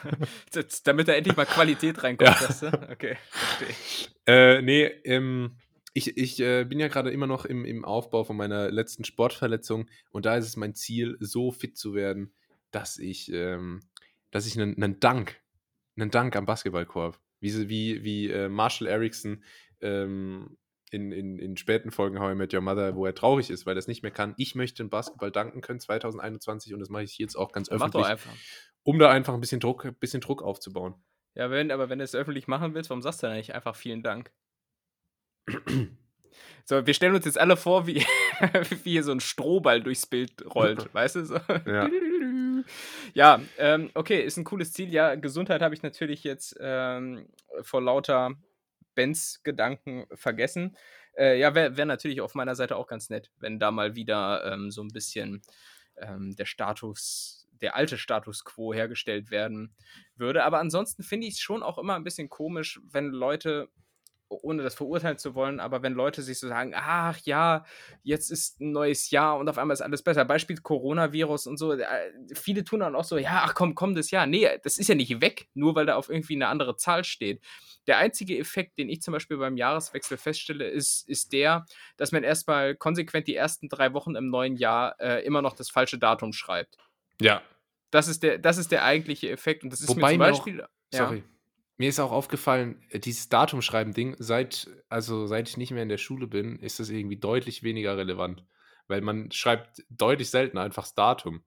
damit 0.85 1.09
da 1.09 1.13
endlich 1.13 1.37
mal 1.37 1.47
Qualität 1.47 2.03
reinkommt. 2.03 2.63
Ja. 2.63 2.71
Du? 2.71 2.93
Okay, 2.93 3.17
verstehe. 3.31 4.09
Äh, 4.27 4.63
nee, 4.63 4.85
ähm, 5.05 5.57
ich, 5.93 6.17
ich 6.17 6.41
äh, 6.41 6.65
bin 6.65 6.81
ja 6.81 6.89
gerade 6.89 7.11
immer 7.11 7.27
noch 7.27 7.45
im, 7.45 7.65
im 7.65 7.85
Aufbau 7.85 8.25
von 8.25 8.37
meiner 8.37 8.71
letzten 8.71 9.05
Sportverletzung 9.05 9.89
und 10.11 10.27
da 10.27 10.37
ist 10.37 10.47
es 10.47 10.57
mein 10.57 10.75
Ziel, 10.75 11.17
so 11.21 11.53
fit 11.53 11.77
zu 11.77 11.95
werden, 11.95 12.35
dass 12.73 12.99
ich, 12.99 13.33
ähm, 13.33 13.81
dass 14.33 14.47
ich 14.47 14.59
einen, 14.61 14.75
einen 14.77 14.99
Dank, 14.99 15.41
einen 15.97 16.11
Dank 16.11 16.35
am 16.35 16.47
Basketballkorb, 16.47 17.21
wie, 17.41 17.69
wie, 17.69 18.03
wie 18.03 18.31
äh, 18.31 18.49
Marshall 18.49 18.89
Erickson 18.89 19.45
ähm, 19.81 20.57
in, 20.95 21.13
in, 21.13 21.39
in 21.39 21.57
späten 21.57 21.91
Folgen 21.91 22.21
How 22.21 22.33
I 22.33 22.35
Met 22.35 22.55
Your 22.55 22.61
Mother, 22.61 22.95
wo 22.95 23.05
er 23.05 23.15
traurig 23.15 23.51
ist, 23.51 23.67
weil 23.67 23.77
er 23.77 23.81
es 23.81 23.89
nicht 23.89 24.03
mehr 24.03 24.13
kann. 24.13 24.35
Ich 24.37 24.55
möchte 24.55 24.83
dem 24.83 24.91
Basketball 24.91 25.31
danken 25.31 25.61
können 25.61 25.81
2021 25.81 26.73
und 26.73 26.81
das 26.81 26.89
mache 26.89 27.03
ich 27.03 27.19
jetzt 27.19 27.35
auch 27.37 27.53
ganz 27.53 27.69
öffentlich. 27.69 27.95
Mach 27.95 28.03
doch 28.03 28.09
einfach. 28.09 28.33
Um 28.85 28.99
da 28.99 29.11
einfach 29.11 29.35
ein 29.35 29.41
bisschen 29.41 29.61
Druck, 29.61 29.85
ein 29.85 29.95
bisschen 29.95 30.21
Druck 30.21 30.43
aufzubauen. 30.43 30.95
Ja, 31.35 31.51
wenn, 31.51 31.73
aber 31.73 31.89
wenn 31.89 31.99
du 31.99 32.05
es 32.05 32.15
öffentlich 32.15 32.47
machen 32.47 32.75
willst, 32.75 32.91
warum 32.91 33.03
sagst 33.03 33.23
du 33.23 33.27
dann 33.27 33.37
nicht 33.37 33.55
einfach 33.55 33.75
vielen 33.75 34.03
Dank? 34.03 34.31
So, 36.67 36.87
wir 36.87 36.95
stellen 36.95 37.15
uns 37.15 37.27
jetzt 37.27 37.39
alle 37.39 37.57
vor, 37.59 37.87
wie, 37.87 37.97
wie 38.83 38.91
hier 38.91 39.05
so 39.05 39.13
ein 39.13 39.21
Strohball 39.21 39.83
durchs 39.83 40.07
Bild 40.07 40.33
rollt, 40.55 40.89
weißt 40.95 41.17
du? 41.17 41.25
So. 41.27 41.39
Ja, 41.67 41.91
ja 43.15 43.41
ähm, 43.59 43.91
okay, 43.95 44.23
ist 44.23 44.39
ein 44.39 44.45
cooles 44.45 44.73
Ziel. 44.73 44.91
Ja, 44.91 45.15
Gesundheit 45.15 45.61
habe 45.61 45.75
ich 45.75 45.83
natürlich 45.83 46.25
jetzt 46.25 46.57
ähm, 46.59 47.29
vor 47.63 47.83
lauter 47.83 48.35
Bens 48.95 49.41
Gedanken 49.43 50.07
vergessen. 50.15 50.77
Äh, 51.17 51.39
ja, 51.39 51.55
wäre 51.55 51.77
wär 51.77 51.87
natürlich 51.87 52.21
auf 52.21 52.35
meiner 52.35 52.55
Seite 52.55 52.77
auch 52.77 52.87
ganz 52.87 53.11
nett, 53.11 53.31
wenn 53.39 53.59
da 53.59 53.71
mal 53.71 53.95
wieder 53.95 54.53
ähm, 54.53 54.71
so 54.71 54.83
ein 54.83 54.89
bisschen 54.89 55.43
ähm, 55.97 56.35
der 56.37 56.47
Status, 56.47 57.49
der 57.61 57.77
alte 57.77 57.99
Status 57.99 58.45
quo 58.45 58.75
hergestellt 58.75 59.31
werden 59.31 59.75
würde. 60.17 60.45
Aber 60.45 60.59
ansonsten 60.59 61.03
finde 61.03 61.27
ich 61.27 61.35
es 61.35 61.41
schon 61.41 61.63
auch 61.63 61.79
immer 61.79 61.95
ein 61.95 62.05
bisschen 62.05 62.29
komisch, 62.29 62.81
wenn 62.91 63.11
Leute 63.11 63.69
ohne 64.43 64.63
das 64.63 64.75
verurteilen 64.75 65.19
zu 65.19 65.35
wollen, 65.35 65.61
aber 65.61 65.83
wenn 65.83 65.93
Leute 65.93 66.23
sich 66.23 66.39
so 66.39 66.49
sagen, 66.49 66.73
ach 66.75 67.19
ja, 67.25 67.65
jetzt 68.03 68.31
ist 68.31 68.61
ein 68.61 68.73
neues 68.73 69.11
Jahr 69.11 69.39
und 69.39 69.49
auf 69.49 69.59
einmal 69.59 69.75
ist 69.75 69.81
alles 69.81 70.03
besser. 70.03 70.25
Beispiel 70.25 70.57
Coronavirus 70.57 71.47
und 71.47 71.59
so. 71.59 71.73
Äh, 71.73 71.87
viele 72.35 72.65
tun 72.65 72.81
dann 72.81 72.95
auch 72.95 73.05
so, 73.05 73.17
ja, 73.19 73.43
ach 73.45 73.55
komm, 73.55 73.75
komm 73.75 73.95
das 73.95 74.11
Jahr. 74.11 74.27
Nee, 74.27 74.49
das 74.63 74.79
ist 74.79 74.89
ja 74.89 74.95
nicht 74.95 75.21
weg, 75.21 75.49
nur 75.55 75.75
weil 75.75 75.87
da 75.87 75.97
auf 75.97 76.09
irgendwie 76.09 76.35
eine 76.35 76.49
andere 76.49 76.77
Zahl 76.77 77.05
steht. 77.05 77.43
Der 77.87 77.99
einzige 77.99 78.39
Effekt, 78.39 78.79
den 78.79 78.89
ich 78.89 79.03
zum 79.03 79.13
Beispiel 79.13 79.37
beim 79.37 79.57
Jahreswechsel 79.57 80.17
feststelle, 80.17 80.67
ist, 80.69 81.09
ist 81.09 81.33
der, 81.33 81.67
dass 81.97 82.13
man 82.13 82.23
erstmal 82.23 82.75
konsequent 82.75 83.27
die 83.27 83.37
ersten 83.37 83.69
drei 83.69 83.93
Wochen 83.93 84.15
im 84.15 84.31
neuen 84.31 84.57
Jahr 84.57 84.99
äh, 85.01 85.25
immer 85.25 85.43
noch 85.43 85.55
das 85.55 85.71
falsche 85.71 85.99
Datum 85.99 86.33
schreibt. 86.33 86.79
Ja. 87.21 87.43
Das 87.91 88.09
ist 88.09 88.23
der, 88.23 88.39
das 88.39 88.59
ist 88.59 88.73
der 88.73 88.85
eigentliche 88.85 89.31
Effekt. 89.31 89.63
Und 89.63 89.73
das 89.73 89.81
ist 89.81 89.89
Wobei 89.89 90.17
mir 90.17 90.33
zum 90.33 90.37
Beispiel. 90.37 90.63
Auch, 90.63 90.69
sorry. 90.91 91.19
Ja. 91.19 91.34
Mir 91.77 91.89
ist 91.89 91.99
auch 92.01 92.13
aufgefallen, 92.13 92.83
äh, 92.91 92.99
dieses 93.01 93.29
Datumschreiben-Ding, 93.29 94.17
seit, 94.19 94.71
also 94.89 95.27
seit 95.27 95.49
ich 95.49 95.57
nicht 95.57 95.71
mehr 95.73 95.83
in 95.83 95.89
der 95.89 95.99
Schule 95.99 96.27
bin, 96.27 96.59
ist 96.61 96.81
das 96.81 96.89
irgendwie 96.91 97.19
deutlich 97.19 97.63
weniger 97.63 97.97
relevant. 97.97 98.45
Weil 98.87 99.01
man 99.01 99.31
schreibt 99.33 99.83
deutlich 99.89 100.31
selten 100.31 100.59
einfach 100.59 100.85
das 100.85 100.95
Datum. 100.95 101.45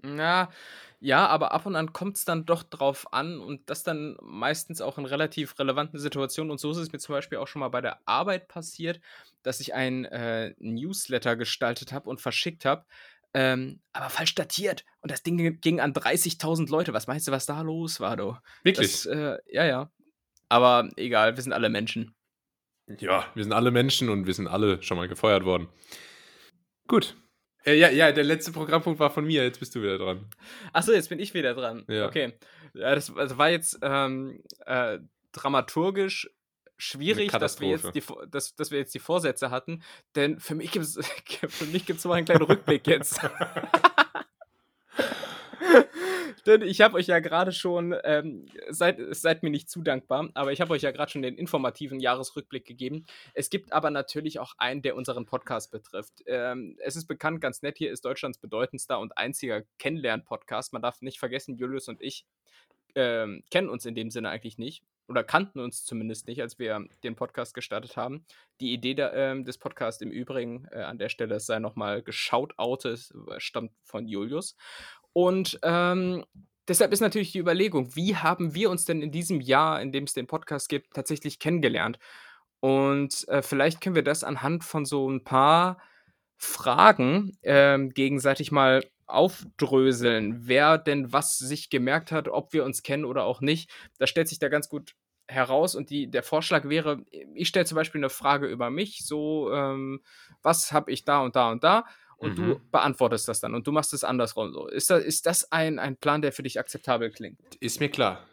Na, 0.00 0.50
ja, 1.00 1.26
aber 1.26 1.50
ab 1.52 1.66
und 1.66 1.74
an 1.74 1.92
kommt 1.92 2.16
es 2.16 2.24
dann 2.24 2.46
doch 2.46 2.62
drauf 2.62 3.12
an 3.12 3.40
und 3.40 3.68
das 3.68 3.82
dann 3.82 4.16
meistens 4.22 4.80
auch 4.80 4.96
in 4.96 5.06
relativ 5.06 5.58
relevanten 5.58 5.98
Situationen. 5.98 6.52
Und 6.52 6.58
so 6.58 6.70
ist 6.70 6.76
es 6.76 6.92
mir 6.92 6.98
zum 7.00 7.14
Beispiel 7.14 7.38
auch 7.38 7.48
schon 7.48 7.60
mal 7.60 7.68
bei 7.68 7.80
der 7.80 8.00
Arbeit 8.06 8.46
passiert, 8.46 9.00
dass 9.42 9.58
ich 9.58 9.74
ein 9.74 10.04
äh, 10.04 10.54
Newsletter 10.58 11.34
gestaltet 11.36 11.92
habe 11.92 12.08
und 12.08 12.20
verschickt 12.20 12.64
habe, 12.64 12.86
ähm, 13.34 13.80
aber 13.92 14.10
falsch 14.10 14.34
datiert. 14.34 14.84
Und 15.00 15.10
das 15.10 15.22
Ding 15.22 15.60
ging 15.60 15.80
an 15.80 15.92
30.000 15.92 16.70
Leute. 16.70 16.92
Was 16.92 17.06
meinst 17.06 17.28
du, 17.28 17.32
was 17.32 17.46
da 17.46 17.60
los 17.62 18.00
war, 18.00 18.16
du? 18.16 18.36
Wirklich? 18.62 18.92
Das, 18.92 19.06
äh, 19.06 19.38
ja, 19.50 19.64
ja. 19.64 19.92
Aber 20.48 20.88
egal, 20.96 21.36
wir 21.36 21.42
sind 21.42 21.52
alle 21.52 21.68
Menschen. 21.68 22.14
Ja, 22.98 23.26
wir 23.34 23.42
sind 23.42 23.52
alle 23.52 23.70
Menschen 23.70 24.08
und 24.08 24.26
wir 24.26 24.34
sind 24.34 24.46
alle 24.46 24.82
schon 24.82 24.96
mal 24.96 25.08
gefeuert 25.08 25.44
worden. 25.44 25.68
Gut. 26.86 27.16
Äh, 27.64 27.74
ja, 27.74 27.90
ja, 27.90 28.12
der 28.12 28.24
letzte 28.24 28.52
Programmpunkt 28.52 28.98
war 28.98 29.10
von 29.10 29.26
mir, 29.26 29.44
jetzt 29.44 29.60
bist 29.60 29.74
du 29.74 29.82
wieder 29.82 29.98
dran. 29.98 30.30
Achso, 30.72 30.92
jetzt 30.92 31.10
bin 31.10 31.18
ich 31.18 31.34
wieder 31.34 31.54
dran. 31.54 31.84
Ja. 31.88 32.06
Okay. 32.06 32.32
Ja, 32.72 32.94
das, 32.94 33.12
das 33.14 33.36
war 33.36 33.50
jetzt 33.50 33.78
ähm, 33.82 34.42
äh, 34.64 34.98
dramaturgisch 35.32 36.30
schwierig, 36.78 37.32
dass 37.32 37.60
wir, 37.60 37.68
jetzt 37.68 37.94
die, 37.94 38.02
dass, 38.30 38.54
dass 38.54 38.70
wir 38.70 38.78
jetzt 38.78 38.94
die 38.94 39.00
Vorsätze 39.00 39.50
hatten, 39.50 39.82
denn 40.14 40.38
für 40.38 40.54
mich 40.54 40.70
gibt 40.70 40.84
es 40.84 40.98
für 41.48 41.66
mich 41.66 41.84
gibt's 41.84 42.04
mal 42.04 42.14
einen 42.14 42.24
kleinen 42.24 42.44
Rückblick 42.44 42.86
jetzt. 42.86 43.20
denn 46.46 46.62
ich 46.62 46.80
habe 46.80 46.96
euch 46.96 47.08
ja 47.08 47.18
gerade 47.18 47.52
schon, 47.52 47.94
ähm, 48.04 48.46
seid, 48.70 48.98
seid 49.10 49.42
mir 49.42 49.50
nicht 49.50 49.68
zu 49.68 49.82
dankbar, 49.82 50.30
aber 50.34 50.52
ich 50.52 50.60
habe 50.60 50.72
euch 50.72 50.82
ja 50.82 50.92
gerade 50.92 51.10
schon 51.10 51.22
den 51.22 51.36
informativen 51.36 52.00
Jahresrückblick 52.00 52.64
gegeben. 52.64 53.04
Es 53.34 53.50
gibt 53.50 53.72
aber 53.72 53.90
natürlich 53.90 54.38
auch 54.38 54.54
einen, 54.56 54.80
der 54.80 54.96
unseren 54.96 55.26
Podcast 55.26 55.70
betrifft. 55.72 56.22
Ähm, 56.26 56.76
es 56.78 56.96
ist 56.96 57.06
bekannt, 57.06 57.40
ganz 57.40 57.62
nett, 57.62 57.76
hier 57.76 57.92
ist 57.92 58.04
Deutschlands 58.04 58.38
bedeutendster 58.38 58.98
und 58.98 59.18
einziger 59.18 59.64
Kennenlern-Podcast. 59.78 60.72
Man 60.72 60.82
darf 60.82 61.02
nicht 61.02 61.18
vergessen, 61.18 61.56
Julius 61.56 61.88
und 61.88 62.00
ich 62.00 62.24
ähm, 62.94 63.42
kennen 63.50 63.68
uns 63.68 63.84
in 63.84 63.94
dem 63.94 64.10
Sinne 64.10 64.30
eigentlich 64.30 64.58
nicht 64.58 64.84
oder 65.08 65.24
kannten 65.24 65.58
uns 65.58 65.84
zumindest 65.84 66.28
nicht, 66.28 66.40
als 66.40 66.58
wir 66.58 66.86
den 67.02 67.16
Podcast 67.16 67.54
gestartet 67.54 67.96
haben. 67.96 68.24
Die 68.60 68.72
Idee 68.72 68.94
der, 68.94 69.14
äh, 69.14 69.42
des 69.42 69.58
Podcasts 69.58 70.02
im 70.02 70.10
Übrigen 70.10 70.66
äh, 70.70 70.82
an 70.82 70.98
der 70.98 71.08
Stelle 71.08 71.40
sei 71.40 71.58
nochmal 71.58 72.02
geschaut 72.02 72.58
outet, 72.58 73.12
äh, 73.30 73.40
stammt 73.40 73.72
von 73.82 74.06
Julius. 74.06 74.54
Und 75.12 75.58
ähm, 75.62 76.24
deshalb 76.68 76.92
ist 76.92 77.00
natürlich 77.00 77.32
die 77.32 77.38
Überlegung, 77.38 77.96
wie 77.96 78.16
haben 78.16 78.54
wir 78.54 78.70
uns 78.70 78.84
denn 78.84 79.02
in 79.02 79.10
diesem 79.10 79.40
Jahr, 79.40 79.80
in 79.80 79.92
dem 79.92 80.04
es 80.04 80.12
den 80.12 80.26
Podcast 80.26 80.68
gibt, 80.68 80.92
tatsächlich 80.94 81.38
kennengelernt? 81.38 81.98
Und 82.60 83.26
äh, 83.28 83.42
vielleicht 83.42 83.80
können 83.80 83.94
wir 83.94 84.04
das 84.04 84.24
anhand 84.24 84.64
von 84.64 84.84
so 84.84 85.08
ein 85.08 85.24
paar 85.24 85.78
Fragen 86.36 87.36
ähm, 87.42 87.90
gegenseitig 87.90 88.52
mal 88.52 88.84
aufdröseln, 89.08 90.46
wer 90.46 90.78
denn 90.78 91.12
was 91.12 91.38
sich 91.38 91.70
gemerkt 91.70 92.12
hat, 92.12 92.28
ob 92.28 92.52
wir 92.52 92.64
uns 92.64 92.82
kennen 92.82 93.04
oder 93.04 93.24
auch 93.24 93.40
nicht. 93.40 93.70
Das 93.98 94.10
stellt 94.10 94.28
sich 94.28 94.38
da 94.38 94.48
ganz 94.48 94.68
gut 94.68 94.94
heraus 95.26 95.74
und 95.74 95.90
die, 95.90 96.10
der 96.10 96.22
Vorschlag 96.22 96.68
wäre, 96.68 97.04
ich 97.34 97.48
stelle 97.48 97.66
zum 97.66 97.76
Beispiel 97.76 98.00
eine 98.00 98.10
Frage 98.10 98.46
über 98.46 98.70
mich, 98.70 99.04
so, 99.04 99.52
ähm, 99.52 100.02
was 100.42 100.72
habe 100.72 100.90
ich 100.90 101.04
da 101.04 101.20
und 101.20 101.36
da 101.36 101.50
und 101.50 101.64
da 101.64 101.84
und 102.16 102.38
mhm. 102.38 102.46
du 102.46 102.60
beantwortest 102.70 103.28
das 103.28 103.40
dann 103.40 103.54
und 103.54 103.66
du 103.66 103.72
machst 103.72 103.92
es 103.92 104.04
andersrum 104.04 104.52
so. 104.52 104.66
Ist 104.68 104.90
das, 104.90 105.04
ist 105.04 105.26
das 105.26 105.52
ein, 105.52 105.78
ein 105.78 105.96
Plan, 105.96 106.22
der 106.22 106.32
für 106.32 106.42
dich 106.42 106.58
akzeptabel 106.58 107.10
klingt? 107.10 107.40
Ist 107.60 107.80
mir 107.80 107.90
klar. 107.90 108.26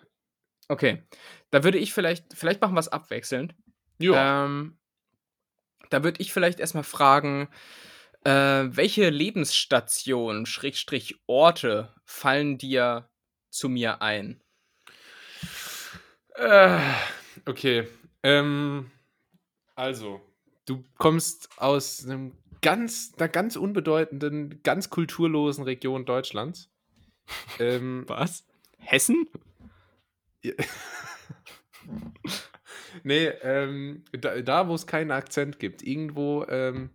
Okay, 0.67 1.03
da 1.51 1.63
würde 1.63 1.77
ich 1.77 1.93
vielleicht, 1.93 2.33
vielleicht 2.33 2.61
machen 2.61 2.73
wir 2.73 2.79
es 2.79 2.87
abwechselnd. 2.87 3.55
Ja. 3.99 4.45
Ähm, 4.45 4.77
da 5.89 6.03
würde 6.03 6.21
ich 6.21 6.33
vielleicht 6.33 6.59
erstmal 6.59 6.83
fragen, 6.83 7.49
äh, 8.25 8.75
welche 8.75 9.09
Lebensstationen, 9.09 10.45
Schrägstrich 10.45 11.21
Orte, 11.27 11.93
fallen 12.03 12.57
dir 12.57 13.07
zu 13.51 13.69
mir 13.69 14.01
ein? 14.01 14.41
Äh, 16.33 16.79
okay. 17.45 17.87
Ähm, 18.23 18.89
also, 19.75 20.21
du 20.65 20.83
kommst 20.97 21.49
aus 21.57 22.03
einem 22.03 22.33
ganz, 22.61 23.13
einer 23.17 23.29
ganz 23.29 23.55
unbedeutenden, 23.55 24.61
ganz 24.63 24.89
kulturlosen 24.89 25.63
Region 25.63 26.05
Deutschlands. 26.05 26.71
ähm, 27.59 28.05
Was? 28.07 28.43
Hessen? 28.79 29.27
nee, 33.03 33.27
ähm, 33.27 34.03
da, 34.13 34.41
da 34.41 34.67
wo 34.67 34.73
es 34.73 34.87
keinen 34.87 35.11
Akzent 35.11 35.59
gibt. 35.59 35.83
Irgendwo 35.83 36.43
ähm, 36.49 36.89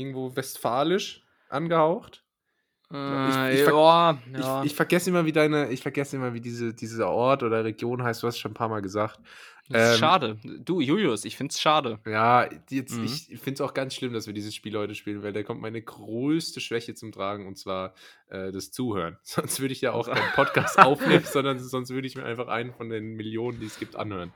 irgendwo 0.00 0.34
westfalisch 0.34 1.22
angehaucht. 1.48 2.24
Äh, 2.92 3.54
ich, 3.54 3.60
ich, 3.60 3.64
ver 3.64 3.74
ja. 3.74 4.60
ich, 4.62 4.70
ich, 4.70 4.74
vergesse 4.74 5.10
immer, 5.10 5.24
wie 5.24 5.32
deine, 5.32 5.70
ich 5.70 5.80
vergesse 5.80 6.16
immer, 6.16 6.34
wie 6.34 6.40
diese, 6.40 6.74
dieser 6.74 7.08
Ort 7.08 7.42
oder 7.42 7.64
Region 7.64 8.02
heißt. 8.02 8.22
Du 8.22 8.26
hast 8.26 8.34
es 8.34 8.40
schon 8.40 8.50
ein 8.50 8.54
paar 8.54 8.68
Mal 8.68 8.82
gesagt. 8.82 9.20
Ähm, 9.72 9.96
schade. 9.96 10.38
Du, 10.64 10.80
Julius, 10.80 11.24
ich 11.24 11.36
finde 11.36 11.52
es 11.52 11.60
schade. 11.60 12.00
Ja, 12.04 12.48
jetzt, 12.70 12.96
mhm. 12.96 13.04
ich 13.04 13.26
finde 13.38 13.52
es 13.52 13.60
auch 13.60 13.72
ganz 13.72 13.94
schlimm, 13.94 14.12
dass 14.12 14.26
wir 14.26 14.34
dieses 14.34 14.52
Spiel 14.54 14.76
heute 14.76 14.96
spielen, 14.96 15.22
weil 15.22 15.32
da 15.32 15.44
kommt 15.44 15.60
meine 15.60 15.80
größte 15.80 16.60
Schwäche 16.60 16.94
zum 16.94 17.12
Tragen 17.12 17.46
und 17.46 17.56
zwar 17.56 17.94
äh, 18.28 18.50
das 18.50 18.72
Zuhören. 18.72 19.18
Sonst 19.22 19.60
würde 19.60 19.72
ich 19.72 19.80
ja 19.80 19.92
auch 19.92 20.08
keinen 20.08 20.32
Podcast 20.32 20.78
aufnehmen, 20.80 21.24
sondern 21.24 21.60
sonst 21.60 21.90
würde 21.90 22.08
ich 22.08 22.16
mir 22.16 22.24
einfach 22.24 22.48
einen 22.48 22.72
von 22.72 22.88
den 22.88 23.14
Millionen, 23.14 23.60
die 23.60 23.66
es 23.66 23.78
gibt, 23.78 23.94
anhören. 23.94 24.32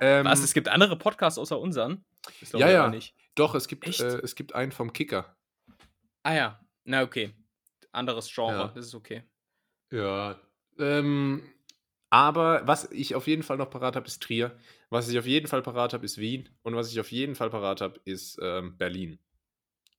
Ähm, 0.00 0.24
Was? 0.24 0.42
Es 0.42 0.54
gibt 0.54 0.68
andere 0.68 0.96
Podcasts 0.96 1.38
außer 1.38 1.58
unseren? 1.58 2.04
Ja, 2.54 2.70
ja. 2.70 2.88
Nicht. 2.88 3.14
Doch, 3.34 3.54
es 3.54 3.68
gibt, 3.68 3.86
äh, 4.00 4.18
es 4.20 4.34
gibt 4.34 4.54
einen 4.54 4.72
vom 4.72 4.92
Kicker. 4.92 5.36
Ah 6.22 6.34
ja, 6.34 6.60
na 6.84 7.02
okay. 7.02 7.34
Anderes 7.92 8.32
Genre, 8.32 8.54
ja. 8.54 8.68
das 8.68 8.86
ist 8.86 8.94
okay. 8.94 9.22
Ja. 9.92 10.40
Ähm, 10.78 11.42
aber 12.10 12.66
was 12.66 12.90
ich 12.92 13.14
auf 13.14 13.26
jeden 13.26 13.42
Fall 13.42 13.56
noch 13.56 13.70
parat 13.70 13.96
habe, 13.96 14.06
ist 14.06 14.22
Trier. 14.22 14.56
Was 14.90 15.08
ich 15.08 15.18
auf 15.18 15.26
jeden 15.26 15.46
Fall 15.46 15.62
parat 15.62 15.92
habe, 15.92 16.04
ist 16.04 16.18
Wien. 16.18 16.48
Und 16.62 16.76
was 16.76 16.90
ich 16.90 17.00
auf 17.00 17.10
jeden 17.10 17.34
Fall 17.34 17.50
parat 17.50 17.80
habe, 17.80 18.00
ist 18.04 18.38
ähm, 18.40 18.76
Berlin. 18.76 19.18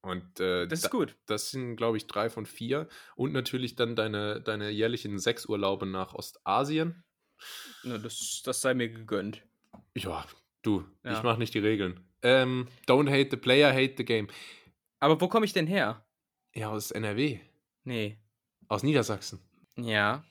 Und 0.02 0.40
äh, 0.40 0.68
das 0.68 0.80
ist 0.80 0.86
da, 0.86 0.90
gut. 0.90 1.16
Das 1.26 1.52
sind, 1.52 1.76
glaube 1.76 1.98
ich, 1.98 2.08
drei 2.08 2.30
von 2.30 2.46
vier. 2.46 2.88
Und 3.16 3.34
natürlich 3.34 3.76
dann 3.76 3.96
deine, 3.96 4.40
deine 4.40 4.70
jährlichen 4.70 5.18
sechs 5.20 5.46
Urlaube 5.48 5.86
nach 5.86 6.14
Ostasien. 6.14 7.04
Na, 7.84 7.98
das, 7.98 8.42
das 8.46 8.62
sei 8.62 8.74
mir 8.74 8.90
gegönnt. 8.90 9.42
Ja, 9.96 10.26
du, 10.62 10.86
ja. 11.04 11.18
ich 11.18 11.24
mache 11.24 11.40
nicht 11.40 11.54
die 11.54 11.60
Regeln. 11.60 12.00
Ähm, 12.26 12.68
don't 12.88 13.08
hate 13.08 13.30
the 13.30 13.38
player, 13.38 13.72
hate 13.72 13.94
the 13.98 14.04
game. 14.04 14.28
Aber 15.00 15.22
wo 15.22 15.28
komme 15.28 15.46
ich 15.46 15.54
denn 15.54 15.68
her? 15.68 16.04
Ja, 16.56 16.70
aus 16.70 16.90
NRW. 16.90 17.40
Nee. 17.84 18.18
Aus 18.68 18.82
Niedersachsen. 18.82 19.40
Ja. 19.78 20.24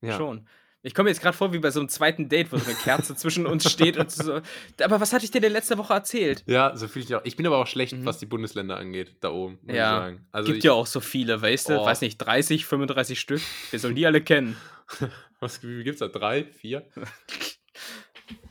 Ja. 0.00 0.16
Schon. 0.16 0.46
Ich 0.82 0.94
komme 0.94 1.08
jetzt 1.08 1.20
gerade 1.20 1.36
vor 1.36 1.52
wie 1.52 1.58
bei 1.58 1.70
so 1.70 1.80
einem 1.80 1.88
zweiten 1.88 2.28
Date, 2.28 2.52
wo 2.52 2.58
so 2.58 2.66
eine 2.66 2.76
Kerze 2.78 3.16
zwischen 3.16 3.46
uns 3.46 3.68
steht 3.68 3.96
und 3.96 4.12
so. 4.12 4.40
Aber 4.80 5.00
was 5.00 5.12
hatte 5.12 5.24
ich 5.24 5.32
dir 5.32 5.40
denn 5.40 5.52
letzte 5.52 5.78
Woche 5.78 5.94
erzählt? 5.94 6.44
Ja, 6.46 6.76
so 6.76 6.86
fühle 6.86 7.06
ich 7.06 7.14
auch. 7.14 7.24
Ich 7.24 7.36
bin 7.36 7.46
aber 7.46 7.56
auch 7.56 7.66
schlecht, 7.66 7.94
mhm. 7.94 8.04
was 8.04 8.18
die 8.18 8.26
Bundesländer 8.26 8.76
angeht, 8.76 9.16
da 9.20 9.30
oben, 9.30 9.58
muss 9.62 9.74
ja. 9.74 9.96
ich 9.96 10.02
sagen. 10.04 10.26
Also 10.30 10.46
Gibt 10.46 10.58
ich, 10.58 10.64
ja 10.64 10.72
auch 10.74 10.86
so 10.86 11.00
viele, 11.00 11.42
weißt 11.42 11.70
du? 11.70 11.80
Oh. 11.80 11.84
Weiß 11.86 12.02
nicht, 12.02 12.18
30, 12.18 12.66
35 12.66 13.18
Stück. 13.18 13.40
Wir 13.70 13.80
sollen 13.80 13.96
die 13.96 14.06
alle 14.06 14.20
kennen. 14.20 14.56
was, 15.40 15.62
wie 15.64 15.82
gibt's 15.82 16.00
da? 16.00 16.08
Drei? 16.08 16.44
Vier? 16.44 16.86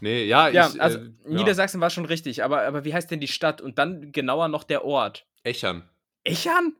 Nee, 0.03 0.25
ja, 0.25 0.49
ja 0.49 0.67
ich, 0.67 0.81
also 0.81 0.97
äh, 0.97 1.11
Niedersachsen 1.23 1.79
war 1.79 1.89
schon 1.89 2.03
richtig, 2.03 2.43
aber, 2.43 2.63
aber 2.63 2.83
wie 2.83 2.93
heißt 2.93 3.09
denn 3.09 3.21
die 3.21 3.29
Stadt 3.29 3.61
und 3.61 3.79
dann 3.79 4.11
genauer 4.11 4.49
noch 4.49 4.65
der 4.65 4.83
Ort? 4.83 5.25
Echern. 5.43 5.87
Echern? 6.25 6.75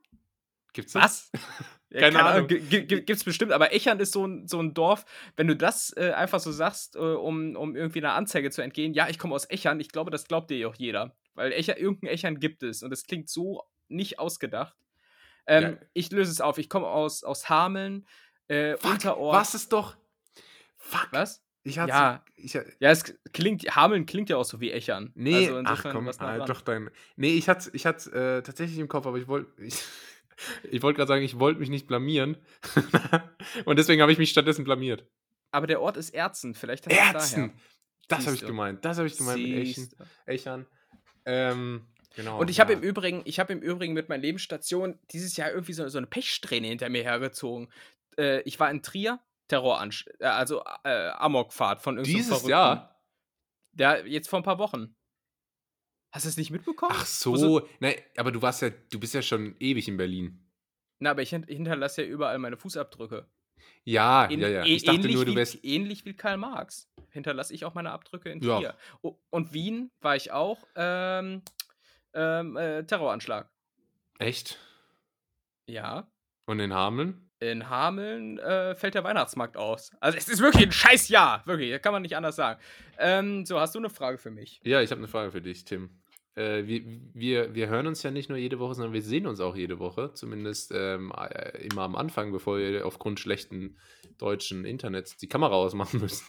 Gibt's 0.74 0.92
das? 0.92 1.32
Was? 1.32 1.32
Keine, 1.94 2.18
Keine 2.18 2.24
Ahnung. 2.24 2.48
Gibt 2.48 3.10
es 3.10 3.24
bestimmt, 3.24 3.54
aber 3.54 3.72
Echern 3.72 4.02
ist 4.02 4.12
so 4.12 4.26
ein, 4.26 4.48
so 4.50 4.60
ein 4.60 4.74
Dorf, 4.74 5.06
wenn 5.38 5.48
du 5.48 5.56
das 5.56 5.96
äh, 5.96 6.12
einfach 6.12 6.42
so 6.42 6.52
sagst, 6.52 6.98
äh, 6.98 7.00
um, 7.00 7.56
um 7.56 7.78
irgendwie 7.78 8.00
einer 8.00 8.14
Anzeige 8.14 8.52
zu 8.52 8.62
entgehen, 8.62 8.94
ja, 8.94 9.08
ich 9.08 9.18
komme 9.18 9.36
aus 9.36 9.50
Echern, 9.50 9.80
ich 9.80 9.90
glaube, 9.90 10.12
das 10.12 10.26
glaubt 10.28 10.50
dir 10.50 10.58
ja 10.58 10.68
auch 10.68 10.76
jeder. 10.76 11.16
Weil 11.34 11.54
Echer, 11.54 11.78
irgendein 11.78 12.10
Echern 12.10 12.42
gibt 12.42 12.62
es 12.62 12.84
und 12.84 12.90
das 12.90 13.04
klingt 13.04 13.30
so 13.30 13.64
nicht 13.88 14.20
ausgedacht. 14.20 14.76
Ähm, 15.48 15.64
ja. 15.64 15.88
Ich 15.94 16.12
löse 16.12 16.32
es 16.32 16.42
auf, 16.42 16.58
ich 16.58 16.68
komme 16.68 16.88
aus, 16.88 17.24
aus 17.24 17.48
Hameln, 17.48 18.06
äh, 18.50 18.76
Fuck, 18.76 18.92
Unterort. 18.92 19.36
Was 19.36 19.56
ist 19.56 19.72
doch. 19.72 19.96
Fuck. 20.76 21.08
Was? 21.12 21.43
Ich 21.64 21.80
hatte, 21.80 21.90
Ja. 21.90 22.24
ich, 22.36 22.54
Ja, 22.54 22.92
es 22.92 23.16
klingt, 23.32 23.76
Hameln 23.76 24.06
klingt 24.06 24.30
ja 24.30 24.38
auch 24.38 24.46
so 24.46 24.60
wie 24.60 24.72
Echern. 24.72 25.12
nee, 25.16 25.48
also 25.48 25.62
ach 25.66 25.86
komm, 25.92 26.06
was 26.06 26.20
nah 26.20 26.42
ah, 26.42 26.46
doch 26.46 26.62
dein, 26.62 26.90
nee, 27.16 27.34
ich 27.34 27.48
hatte, 27.48 27.70
ich 27.74 27.86
hatte 27.86 28.12
äh, 28.12 28.42
tatsächlich 28.44 28.80
im 28.80 28.90
Kopf, 28.90 29.06
aber 29.06 29.18
ich 29.18 29.28
wollte, 29.28 29.50
ich, 29.62 29.82
ich 30.70 30.82
wollte 30.82 30.98
gerade 30.98 31.08
sagen, 31.08 31.24
ich 31.24 31.40
wollte 31.40 31.60
mich 31.60 31.70
nicht 31.70 31.88
blamieren 31.88 32.38
und 33.66 33.80
deswegen 33.80 34.02
habe 34.02 34.12
ich 34.12 34.18
mich 34.18 34.30
stattdessen 34.30 34.66
blamiert. 34.66 35.06
Aber 35.52 35.68
der 35.68 35.82
Ort 35.82 35.98
ist 35.98 36.14
Erzen, 36.14 36.54
vielleicht 36.54 36.88
hast 36.88 37.36
daher. 37.36 37.52
das 38.10 38.26
habe 38.26 38.36
ich 38.36 38.46
gemeint, 38.46 38.84
das 38.84 38.98
habe 38.98 39.08
ich 39.08 39.18
gemeint 39.18 39.42
mit 39.42 39.52
Echen, 39.52 39.84
Siehste. 39.84 40.08
Echern. 40.26 40.66
Ähm, 41.26 41.86
genau. 42.16 42.40
Und 42.40 42.50
ich 42.50 42.60
habe 42.60 42.74
ja. 42.74 42.80
im 42.80 42.84
Übrigen, 42.84 43.22
ich 43.24 43.40
habe 43.40 43.54
im 43.54 43.62
Übrigen 43.62 43.94
mit 43.94 44.10
meiner 44.10 44.22
Lebensstation 44.22 45.00
dieses 45.12 45.38
Jahr 45.38 45.52
irgendwie 45.52 45.74
so, 45.74 45.88
so 45.88 45.98
eine 45.98 46.08
Pechsträhne 46.08 46.68
hinter 46.68 46.90
mir 46.90 47.04
hergezogen. 47.04 47.70
Äh, 48.18 48.42
ich 48.42 48.60
war 48.60 48.70
in 48.70 48.82
Trier, 48.82 49.20
Terroransch, 49.50 50.06
äh, 50.20 50.26
also 50.26 50.64
äh, 50.84 51.10
Amokfahrt 51.10 51.82
von 51.82 51.96
irgendeinem 51.98 52.16
Dieses 52.16 52.30
Verrückten. 52.30 52.50
Jahr? 52.50 53.02
Ja, 53.78 53.98
jetzt 53.98 54.30
vor 54.30 54.40
ein 54.40 54.44
paar 54.44 54.60
Wochen. 54.60 54.96
Hast 56.14 56.26
du 56.26 56.30
es 56.30 56.38
nicht 56.38 56.52
mitbekommen? 56.52 56.92
Ach 56.96 57.06
so, 57.06 57.68
nein, 57.80 57.96
aber 58.18 58.32
du 58.32 58.42
warst 58.42 58.62
ja, 58.62 58.70
du 58.70 59.00
bist 59.00 59.14
ja 59.16 59.22
schon 59.24 59.56
ewig 59.60 59.88
in 59.88 59.98
Berlin. 59.98 60.48
Na, 61.02 61.12
aber 61.12 61.24
ich 61.24 61.32
hint- 61.32 61.48
hinterlasse 61.50 62.04
ja 62.04 62.08
überall 62.08 62.38
meine 62.38 62.56
Fußabdrücke. 62.58 63.28
Ja, 63.84 64.26
Ähn- 64.28 64.40
ja, 64.40 64.48
ja. 64.48 64.64
äh- 64.64 64.68
Ich 64.68 64.84
dachte 64.84 65.00
ähnlich 65.00 65.16
nur, 65.16 65.26
du 65.26 65.32
wie, 65.32 65.36
wärst. 65.38 65.64
ähnlich 65.66 66.06
wie 66.06 66.14
Karl 66.16 66.38
Marx 66.38 66.88
hinterlasse 67.10 67.54
ich 67.54 67.66
auch 67.66 67.74
meine 67.74 67.92
Abdrücke 67.92 68.30
in 68.30 68.42
Ja. 68.42 68.58
Trier. 68.60 68.78
O- 69.02 69.18
Und 69.32 69.54
Wien 69.54 69.90
war 70.02 70.16
ich 70.16 70.32
auch 70.32 70.64
ähm, 70.76 71.42
ähm, 72.14 72.58
äh, 72.58 72.84
Terroranschlag. 72.86 73.50
Echt? 74.20 74.60
Ja. 75.68 76.12
Und 76.46 76.60
in 76.60 76.74
Hameln? 76.74 77.32
In 77.52 77.70
Hameln 77.70 78.40
äh, 78.40 78.76
fällt 78.76 78.96
der 78.96 79.04
Weihnachtsmarkt 79.04 79.58
aus. 79.58 79.92
Also 80.00 80.18
es 80.18 80.28
ist 80.30 80.40
wirklich 80.42 80.66
ein 80.66 80.72
scheiß 80.72 81.10
Jahr. 81.10 81.46
Wirklich, 81.46 81.82
kann 81.82 81.92
man 81.94 82.02
nicht 82.02 82.16
anders 82.16 82.36
sagen. 82.36 82.60
Ähm, 82.98 83.46
so, 83.46 83.60
hast 83.60 83.76
du 83.76 83.80
eine 83.80 83.90
Frage 83.90 84.18
für 84.18 84.32
mich? 84.32 84.62
Ja, 84.64 84.82
ich 84.82 84.92
habe 84.92 85.00
eine 85.00 85.08
Frage 85.08 85.32
für 85.32 85.42
dich, 85.42 85.66
Tim. 85.66 85.90
Äh, 86.36 86.66
wir, 86.66 86.82
wir, 87.14 87.54
wir 87.54 87.68
hören 87.68 87.86
uns 87.88 88.02
ja 88.04 88.10
nicht 88.12 88.30
nur 88.30 88.38
jede 88.38 88.58
Woche, 88.60 88.74
sondern 88.76 88.94
wir 88.94 89.02
sehen 89.04 89.28
uns 89.28 89.40
auch 89.40 89.56
jede 89.56 89.78
Woche. 89.80 90.14
Zumindest 90.14 90.72
ähm, 90.74 91.12
äh, 91.16 91.58
immer 91.68 91.84
am 91.84 91.96
Anfang, 91.96 92.32
bevor 92.32 92.58
wir 92.58 92.86
aufgrund 92.86 93.20
schlechten 93.20 93.78
deutschen 94.18 94.66
Internets 94.66 95.18
die 95.18 95.28
Kamera 95.28 95.54
ausmachen 95.54 96.00
müssen. 96.02 96.26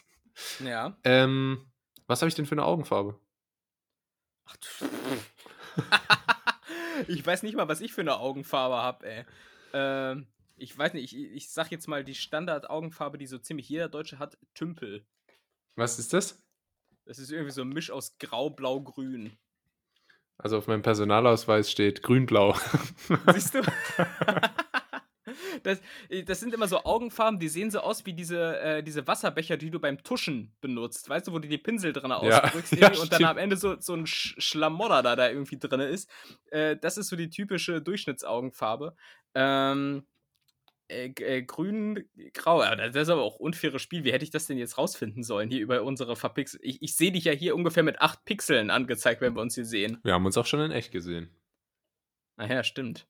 Ja. 0.63 0.97
Ähm, 1.03 1.71
was 2.07 2.21
habe 2.21 2.29
ich 2.29 2.35
denn 2.35 2.45
für 2.45 2.53
eine 2.55 2.65
Augenfarbe? 2.65 3.19
Ach, 4.45 4.55
du- 4.57 4.85
ich 7.07 7.25
weiß 7.25 7.43
nicht 7.43 7.55
mal, 7.55 7.67
was 7.67 7.81
ich 7.81 7.93
für 7.93 8.01
eine 8.01 8.17
Augenfarbe 8.17 8.75
habe, 8.75 9.07
ey. 9.09 9.25
Ähm, 9.73 10.27
ich 10.57 10.77
weiß 10.77 10.93
nicht, 10.93 11.13
ich, 11.13 11.31
ich 11.31 11.49
sag 11.49 11.71
jetzt 11.71 11.87
mal 11.87 12.03
die 12.03 12.15
Standard-Augenfarbe, 12.15 13.17
die 13.17 13.27
so 13.27 13.37
ziemlich 13.37 13.69
jeder 13.69 13.89
Deutsche 13.89 14.19
hat, 14.19 14.37
Tümpel. 14.53 15.05
Was 15.75 15.99
ist 15.99 16.13
das? 16.13 16.41
Das 17.05 17.19
ist 17.19 17.31
irgendwie 17.31 17.51
so 17.51 17.61
ein 17.61 17.69
Misch 17.69 17.91
aus 17.91 18.17
Grau, 18.17 18.49
Blau, 18.49 18.81
Grün. 18.81 19.37
Also 20.37 20.57
auf 20.57 20.67
meinem 20.67 20.81
Personalausweis 20.81 21.71
steht 21.71 22.03
grün-blau. 22.03 22.55
Siehst 23.33 23.55
du? 23.55 23.61
Das, 25.63 25.79
äh, 26.09 26.23
das 26.23 26.39
sind 26.39 26.53
immer 26.53 26.67
so 26.67 26.83
Augenfarben, 26.83 27.39
die 27.39 27.47
sehen 27.47 27.71
so 27.71 27.79
aus 27.79 28.05
wie 28.05 28.13
diese, 28.13 28.59
äh, 28.59 28.83
diese 28.83 29.07
Wasserbecher, 29.07 29.57
die 29.57 29.71
du 29.71 29.79
beim 29.79 30.03
Tuschen 30.03 30.53
benutzt. 30.61 31.09
Weißt 31.09 31.27
du, 31.27 31.31
wo 31.31 31.39
du 31.39 31.47
die 31.47 31.57
Pinsel 31.57 31.93
drin 31.93 32.11
Ja, 32.11 32.17
ausdrückst 32.17 32.71
ja, 32.75 32.87
irgendwie 32.87 33.01
und 33.01 33.13
dann 33.13 33.25
am 33.25 33.37
Ende 33.37 33.57
so, 33.57 33.75
so 33.79 33.93
ein 33.93 34.05
Sch 34.05 34.35
Schlamodder 34.37 35.01
da, 35.01 35.15
da 35.15 35.29
irgendwie 35.29 35.57
drin 35.57 35.79
ist. 35.79 36.09
Äh, 36.51 36.77
das 36.77 36.97
ist 36.97 37.07
so 37.07 37.15
die 37.15 37.29
typische 37.29 37.81
Durchschnittsaugenfarbe. 37.81 38.95
Ähm, 39.33 40.05
äh, 40.87 41.07
äh, 41.07 41.41
grün, 41.41 42.07
grau. 42.33 42.61
Ja, 42.61 42.75
das 42.75 42.95
ist 42.95 43.09
aber 43.09 43.23
auch 43.23 43.37
unfaires 43.37 43.81
Spiel. 43.81 44.03
Wie 44.03 44.13
hätte 44.13 44.23
ich 44.23 44.29
das 44.29 44.47
denn 44.47 44.57
jetzt 44.57 44.77
rausfinden 44.77 45.23
sollen 45.23 45.49
hier 45.49 45.61
über 45.61 45.83
unsere 45.83 46.15
Verpixel? 46.15 46.59
Ich, 46.63 46.81
ich 46.81 46.95
sehe 46.95 47.11
dich 47.11 47.23
ja 47.23 47.31
hier 47.31 47.55
ungefähr 47.55 47.83
mit 47.83 48.01
acht 48.01 48.23
Pixeln 48.25 48.69
angezeigt, 48.69 49.21
wenn 49.21 49.35
wir 49.35 49.41
uns 49.41 49.55
hier 49.55 49.65
sehen. 49.65 49.99
Wir 50.03 50.13
haben 50.13 50.25
uns 50.25 50.37
auch 50.37 50.45
schon 50.45 50.59
in 50.59 50.71
echt 50.71 50.91
gesehen. 50.91 51.29
Ach 52.37 52.49
ja, 52.49 52.63
stimmt. 52.63 53.07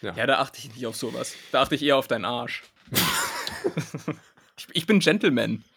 Ja. 0.00 0.14
Ja. 0.14 0.26
da 0.26 0.38
achte 0.38 0.58
ich 0.58 0.72
nicht 0.74 0.86
auf 0.86 0.94
sowas. 0.94 1.34
Da 1.50 1.62
achte 1.62 1.74
ich 1.74 1.82
eher 1.82 1.96
auf 1.96 2.06
deinen 2.06 2.24
Arsch. 2.24 2.62
ich, 4.56 4.68
ich 4.72 4.86
bin 4.86 5.00
Gentleman. 5.00 5.64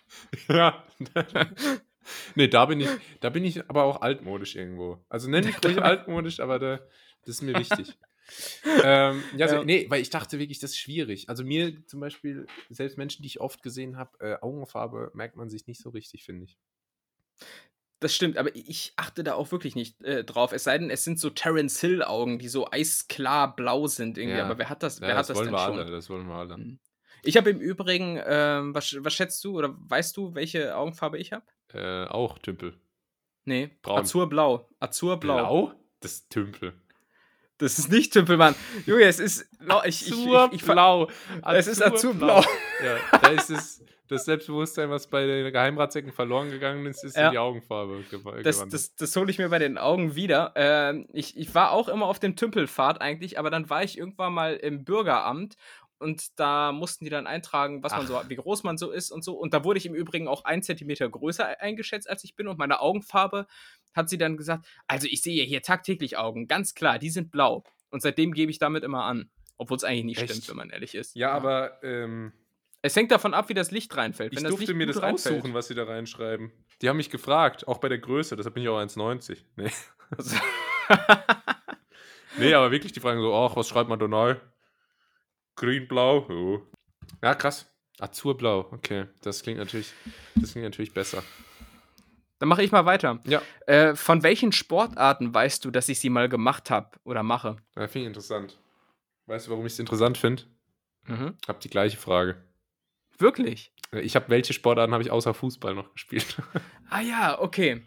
Ja. 0.50 0.84
nee, 2.36 2.48
da 2.50 2.66
bin 2.66 2.82
ich, 2.82 2.90
da 3.22 3.30
bin 3.30 3.46
ich 3.46 3.70
aber 3.70 3.84
auch 3.84 4.02
altmodisch 4.02 4.56
irgendwo. 4.56 5.04
Also 5.08 5.30
nenn 5.30 5.46
mich 5.46 5.64
ruhig 5.64 5.82
altmodisch, 5.82 6.42
aber 6.42 6.60
da, 6.60 6.78
das 7.22 7.36
ist 7.36 7.42
mir 7.42 7.58
wichtig. 7.58 7.98
ähm, 8.84 9.24
ja, 9.38 9.48
so, 9.48 9.56
Ja. 9.56 9.64
nee, 9.64 9.86
weil 9.90 10.02
ich 10.02 10.10
dachte 10.10 10.40
wirklich, 10.40 10.60
das 10.60 10.72
ist 10.72 10.80
schwierig. 10.80 11.30
Also 11.30 11.44
mir 11.44 11.86
zum 11.88 12.00
Beispiel, 12.00 12.48
selbst 12.70 12.98
Menschen, 12.98 13.22
die 13.24 13.28
ich 13.28 13.40
oft 13.42 13.64
gesehen 13.64 13.98
habe, 13.98 14.12
äh, 14.20 14.38
Augenfarbe 14.42 15.12
merkt 15.14 15.36
man 15.36 15.50
sich 15.50 15.68
nicht 15.68 15.82
so 15.82 15.90
richtig, 15.90 16.24
finde 16.24 16.46
ich. 16.46 16.58
Das 18.00 18.16
stimmt, 18.16 18.38
aber 18.38 18.56
ich 18.56 18.94
achte 18.96 19.24
da 19.24 19.36
auch 19.36 19.52
wirklich 19.52 19.76
nicht 19.76 20.02
äh, 20.04 20.24
drauf. 20.24 20.54
Es 20.54 20.64
sei 20.64 20.78
denn, 20.78 20.90
es 20.90 21.04
sind 21.04 21.20
so 21.20 21.30
Terence 21.30 21.80
Hill 21.82 22.02
Augen, 22.02 22.40
die 22.40 22.48
so 22.48 22.68
eisklar 22.72 23.56
blau 23.56 23.86
sind 23.86 24.18
irgendwie. 24.18 24.38
Ja. 24.40 24.46
Aber 24.46 24.58
wer 24.58 24.70
hat 24.70 24.82
das? 24.82 25.00
Ja, 25.00 25.08
wer 25.08 25.16
das 25.16 25.30
hat 25.30 25.30
das 25.30 25.38
wollen 25.38 25.46
denn 25.48 25.54
wir 25.54 25.66
schon? 25.66 25.80
alle, 25.80 25.92
das 25.92 26.10
wollen 26.10 26.28
wir 26.28 26.34
alle. 26.34 26.58
Mhm. 26.58 26.80
Ich 27.24 27.38
habe 27.38 27.52
im 27.52 27.60
Übrigen, 27.60 28.20
ähm, 28.26 28.74
was, 28.74 28.96
was 29.00 29.14
schätzt 29.14 29.44
du 29.44 29.56
oder 29.56 29.76
weißt 29.78 30.18
du, 30.18 30.34
welche 30.34 30.76
Augenfarbe 30.76 31.20
ich 31.20 31.32
habe? 31.32 31.46
Äh, 31.74 32.06
auch 32.06 32.40
Tümpel. 32.40 32.74
Nee, 33.46 33.70
Braun. 33.84 34.00
Azurblau. 34.00 34.68
Azurblau. 34.80 35.36
Blau? 35.68 35.74
Das 36.00 36.14
ist 36.14 36.32
Tümpel. 36.32 36.74
Das 37.62 37.80
ist 37.80 37.90
nicht 37.92 38.12
Tümpelmann. 38.14 38.56
Junge, 38.86 39.04
es 39.04 39.20
ist. 39.20 39.48
blau- 39.60 39.82
Ich, 39.86 40.08
ich, 40.08 40.12
ich, 40.12 40.26
ich, 40.26 40.34
Azurblau. 40.64 41.10
Es 41.54 41.68
ist 41.68 41.82
Azurblau. 41.82 42.42
Ja, 42.84 43.20
da 43.22 43.30
ist 43.30 43.50
es 43.50 43.84
das 44.08 44.26
Selbstbewusstsein, 44.26 44.90
was 44.90 45.08
bei 45.08 45.26
den 45.26 45.54
Geheimratsecken 45.54 46.12
verloren 46.12 46.50
gegangen 46.52 46.86
ist, 46.86 47.02
ist 47.06 47.16
Ja. 47.16 47.28
in 47.28 47.32
die 47.32 47.38
Augenfarbe 47.38 48.04
gew 48.10 48.20
Das, 48.44 48.58
gewandert. 48.58 48.74
das, 48.74 48.96
das 48.96 49.16
hole 49.16 49.32
ich 49.32 49.38
mir 49.38 49.48
bei 49.48 49.58
den 49.60 49.78
Augen 49.78 50.16
wieder. 50.16 50.52
Ähm, 50.56 51.08
ich, 51.14 51.38
ich 51.38 51.56
war 51.56 51.72
auch 51.72 51.88
immer 51.88 52.08
auf 52.08 52.20
dem 52.20 52.36
Tümpelpfad 52.36 53.00
eigentlich, 53.00 53.40
aber 53.40 53.50
dann 53.50 53.70
war 53.70 53.84
ich 53.86 53.98
irgendwann 53.98 54.34
mal 54.34 54.56
im 54.56 54.84
Bürgeramt 54.84 55.56
und 56.02 56.38
da 56.40 56.72
mussten 56.72 57.06
die 57.06 57.10
dann 57.12 57.28
eintragen, 57.28 57.82
was 57.84 57.94
man 57.94 58.06
so, 58.08 58.20
wie 58.28 58.36
groß 58.36 58.64
man 58.64 58.78
so 58.78 58.92
ist 58.92 59.12
und 59.12 59.24
so. 59.24 59.36
Und 59.38 59.54
da 59.54 59.64
wurde 59.64 59.78
ich 59.78 59.86
im 59.86 59.94
Übrigen 59.96 60.28
auch 60.28 60.44
ein 60.44 60.62
Zentimeter 60.64 61.08
größer 61.10 61.50
e- 61.50 61.56
eingeschätzt, 61.60 62.10
als 62.10 62.24
ich 62.24 62.36
bin. 62.36 62.48
Und 62.48 62.58
meine 62.60 62.82
Augenfarbe 62.82 63.48
hat 63.94 64.10
sie 64.10 64.18
dann 64.18 64.36
gesagt: 64.38 64.66
Also, 64.88 65.08
ich 65.08 65.22
sehe 65.22 65.44
hier 65.46 65.62
tagtäglich 65.62 66.18
Augen, 66.18 66.48
ganz 66.48 66.74
klar, 66.76 67.00
die 67.00 67.10
sind 67.10 67.32
blau. 67.32 67.64
Und 67.90 68.02
seitdem 68.02 68.34
gebe 68.34 68.52
ich 68.52 68.60
damit 68.60 68.84
immer 68.84 69.04
an. 69.06 69.30
Obwohl 69.58 69.78
es 69.78 69.84
eigentlich 69.84 70.06
nicht 70.06 70.22
Echt? 70.22 70.32
stimmt, 70.32 70.50
wenn 70.50 70.58
man 70.58 70.70
ehrlich 70.72 70.96
ist. 70.96 71.16
ja, 71.16 71.32
aber 71.32 71.84
ähm, 71.84 72.34
Es 72.82 72.96
hängt 72.96 73.12
davon 73.12 73.34
ab, 73.36 73.48
wie 73.50 73.54
das 73.54 73.70
Licht 73.70 73.96
reinfällt. 73.96 74.32
ich 74.34 74.38
Wenn 74.38 74.44
das 74.46 74.50
durfte 74.52 74.66
Licht 74.72 74.76
mir 74.78 74.88
das 74.88 74.98
reinfällt- 75.04 75.36
aussuchen, 75.38 75.54
was 75.54 75.68
sie 75.68 75.76
da 75.76 75.84
reinschreiben. 75.84 76.52
Die 76.82 76.90
haben 76.90 76.98
mich 76.98 77.12
gefragt, 77.12 77.68
auch 77.68 77.78
bei 77.78 77.88
der 77.90 78.00
Größe, 78.00 78.36
deshalb 78.36 78.56
bin 78.56 78.64
ich 78.64 78.70
auch 78.70 78.80
1,90. 78.80 79.38
Nee. 79.58 79.70
nee, 82.38 82.54
aber 82.54 82.72
wirklich, 82.72 82.92
die 82.92 83.00
fragen 83.00 83.22
so, 83.22 83.34
ach, 83.36 83.56
was 83.56 83.68
schreibt 83.68 83.90
man 83.90 84.00
da 84.00 84.08
neu? 84.08 84.36
Grün, 85.56 85.88
blau? 85.88 86.26
Oh. 86.30 86.62
Ja, 87.22 87.36
krass. 87.36 87.68
Azurblau, 88.00 88.68
okay. 88.72 89.06
Das 89.22 89.44
klingt 89.44 89.60
natürlich, 89.60 89.94
das 90.36 90.52
klingt 90.54 90.66
natürlich 90.66 90.94
besser. 90.94 91.24
Dann 92.40 92.50
mache 92.50 92.64
ich 92.64 92.72
mal 92.72 92.86
weiter. 92.86 93.20
Ja, 93.26 93.42
Äh, 93.68 93.96
von 93.96 94.24
welchen 94.24 94.52
Sportarten 94.52 95.32
weißt 95.34 95.64
du, 95.64 95.70
dass 95.70 95.88
ich 95.90 96.00
sie 96.00 96.10
mal 96.10 96.28
gemacht 96.28 96.72
habe 96.72 96.90
oder 97.04 97.22
mache? 97.22 97.58
ja 97.76 97.88
finde 97.88 98.00
ich 98.00 98.08
interessant. 98.08 98.58
Weißt 99.28 99.46
du, 99.48 99.52
warum 99.52 99.66
ich 99.68 99.74
es 99.74 99.80
interessant 99.80 100.18
finde? 100.18 100.44
Mhm. 101.06 101.36
Hab 101.48 101.60
die 101.60 101.70
gleiche 101.70 101.98
Frage. 101.98 102.42
Wirklich? 103.20 103.72
Ich 103.92 104.16
habe 104.16 104.30
welche 104.30 104.54
Sportarten 104.54 104.94
habe 104.94 105.04
ich 105.04 105.12
außer 105.12 105.34
Fußball 105.34 105.76
noch 105.76 105.92
gespielt? 105.94 106.38
Ah 106.94 107.00
ja, 107.00 107.40
okay. 107.40 107.84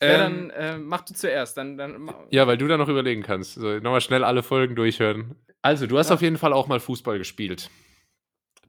ja, 0.00 0.08
Ähm, 0.08 0.18
dann 0.18 0.50
äh, 0.50 0.78
mach 0.78 1.00
du 1.00 1.14
zuerst. 1.14 1.56
Dann, 1.56 1.76
dann 1.76 2.08
Ja, 2.30 2.46
weil 2.46 2.56
du 2.56 2.68
da 2.68 2.76
noch 2.76 2.88
überlegen 2.88 3.22
kannst. 3.24 3.54
So, 3.54 3.74
nochmal 3.80 4.00
schnell 4.02 4.22
alle 4.22 4.44
Folgen 4.44 4.76
durchhören. 4.76 5.34
Also, 5.64 5.86
du 5.86 5.96
hast 5.98 6.10
Ja. 6.10 6.14
auf 6.14 6.22
jeden 6.22 6.36
Fall 6.36 6.52
auch 6.52 6.66
mal 6.66 6.78
Fußball 6.78 7.16
gespielt. 7.18 7.70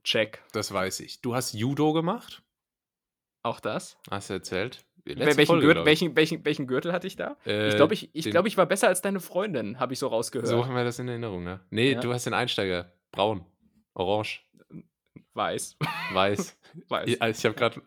check. 0.03 0.41
Das 0.53 0.71
weiß 0.71 0.99
ich. 0.99 1.21
Du 1.21 1.34
hast 1.36 1.53
Judo 1.53 1.91
gemacht? 1.91 2.43
Auch 3.43 3.60
das. 3.60 3.97
Hast 4.12 4.29
du 4.29 4.36
erzählt? 4.36 4.86
Welchen, 5.03 5.45
Folge, 5.47 5.65
Gürtel, 5.65 5.86
welchen, 5.86 6.15
welchen, 6.15 6.45
welchen 6.45 6.67
Gürtel 6.67 6.93
hatte 6.93 7.08
ich 7.08 7.15
da? 7.15 7.38
Äh, 7.45 7.69
ich 7.69 7.75
glaube, 7.75 7.93
ich, 7.95 8.10
ich, 8.13 8.23
den- 8.23 8.31
glaub, 8.31 8.45
ich 8.47 8.55
war 8.58 8.65
besser 8.65 8.88
als 8.88 9.01
deine 9.01 9.19
Freundin, 9.19 9.79
habe 9.79 9.93
ich 9.93 9.99
so 9.99 10.08
rausgehört. 10.08 10.47
So 10.47 10.63
haben 10.65 10.75
wir 10.75 10.84
das 10.84 10.97
in 10.99 11.08
Erinnerung, 11.08 11.43
ne? 11.43 11.60
Nee, 11.69 11.93
Ja. 11.93 11.99
du 11.99 12.13
hast 12.13 12.25
den 12.25 12.34
Einsteiger. 12.34 12.93
Braun. 13.12 13.45
Orange. 13.93 14.41
Weiß. 15.34 15.77
Weiß. 16.13 16.58
Weiß. 16.89 17.08
ich 17.10 17.21
also 17.21 17.39
ich 17.39 17.45
habe 17.45 17.55
gerade, 17.55 17.81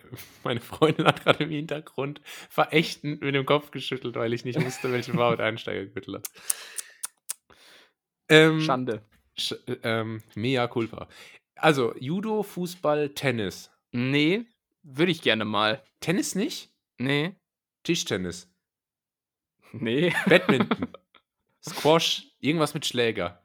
meine 0.45 0.61
Freundin 0.61 1.07
hat 1.07 1.23
gerade 1.25 1.45
im 1.45 1.51
Hintergrund 1.51 2.21
verächtend 2.51 3.21
mit 3.21 3.35
dem 3.35 3.47
Kopf 3.47 3.71
geschüttelt, 3.71 4.17
weil 4.17 4.33
ich 4.33 4.45
nicht 4.45 4.61
wusste, 4.65 4.91
welche 4.93 5.13
Farbe 5.13 5.37
der 5.39 5.47
Einsteigergürtel 5.47 6.17
hat. 6.17 6.29
Ähm, 8.29 8.61
Schande. 8.61 9.03
Sch 9.37 9.55
ähm, 9.83 10.23
mea 10.35 10.67
culpa. 10.69 11.09
Also, 11.57 11.95
Judo, 11.99 12.43
Fußball, 12.43 13.11
Tennis. 13.11 13.71
Nee, 13.93 14.45
würde 14.83 15.13
ich 15.13 15.23
gerne 15.23 15.45
mal. 15.45 15.83
Tennis 16.01 16.35
nicht? 16.35 16.71
Nee. 16.99 17.35
Tischtennis. 17.83 18.51
Nee. 19.73 20.13
Badminton. 20.27 20.89
Squash. 21.67 22.27
Irgendwas 22.41 22.75
mit 22.75 22.87
Schläger. 22.87 23.43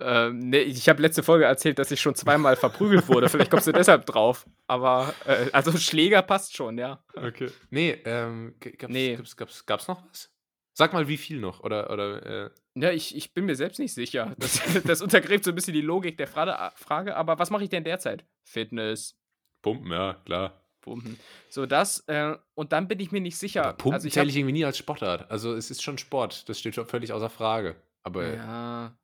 Ähm, 0.00 0.38
nee, 0.38 0.58
ich 0.58 0.88
habe 0.88 1.02
letzte 1.02 1.22
Folge 1.22 1.44
erzählt, 1.44 1.78
dass 1.78 1.90
ich 1.90 2.00
schon 2.00 2.14
zweimal 2.14 2.56
verprügelt 2.56 3.08
wurde. 3.08 3.28
Vielleicht 3.28 3.50
kommst 3.50 3.66
du 3.66 3.72
deshalb 3.72 4.06
drauf. 4.06 4.46
Aber, 4.66 5.14
äh, 5.24 5.50
also 5.52 5.76
Schläger 5.78 6.22
passt 6.22 6.56
schon, 6.56 6.78
ja. 6.78 7.02
Okay. 7.14 7.50
Nee, 7.70 7.90
ähm, 8.04 8.54
gab's, 8.60 8.92
Nee. 8.92 9.16
Gab's, 9.16 9.36
gab's, 9.36 9.66
gab's 9.66 9.88
noch 9.88 10.04
was? 10.08 10.32
Sag 10.72 10.92
mal, 10.92 11.06
wie 11.06 11.16
viel 11.16 11.38
noch? 11.38 11.60
Oder, 11.60 11.90
oder, 11.90 12.46
äh, 12.46 12.50
Ja, 12.76 12.90
ich, 12.90 13.16
ich 13.16 13.34
bin 13.34 13.44
mir 13.44 13.54
selbst 13.54 13.78
nicht 13.78 13.94
sicher. 13.94 14.34
Das, 14.38 14.60
das 14.84 15.00
untergräbt 15.00 15.44
so 15.44 15.52
ein 15.52 15.54
bisschen 15.54 15.74
die 15.74 15.80
Logik 15.80 16.18
der 16.18 16.26
Frage, 16.26 16.56
Frage 16.76 17.16
aber 17.16 17.38
was 17.38 17.50
mache 17.50 17.64
ich 17.64 17.70
denn 17.70 17.84
derzeit? 17.84 18.24
Fitness, 18.42 19.16
Pumpen, 19.64 19.90
ja, 19.90 20.14
klar. 20.26 20.60
Pumpen. 20.82 21.18
So 21.48 21.64
das, 21.64 22.00
äh, 22.08 22.36
und 22.54 22.72
dann 22.72 22.86
bin 22.86 23.00
ich 23.00 23.10
mir 23.12 23.22
nicht 23.22 23.38
sicher. 23.38 23.64
Aber 23.64 23.78
Pumpen 23.78 23.94
also 23.94 24.06
ich 24.06 24.12
zähle 24.12 24.28
ich 24.28 24.36
irgendwie 24.36 24.52
nie 24.52 24.64
als 24.64 24.76
Sportart. 24.76 25.30
Also 25.30 25.54
es 25.54 25.70
ist 25.70 25.82
schon 25.82 25.96
Sport, 25.96 26.48
das 26.48 26.60
steht 26.60 26.74
schon 26.74 26.84
völlig 26.84 27.12
außer 27.12 27.30
Frage. 27.30 27.76
Aber, 28.02 28.34
ja, 28.34 28.94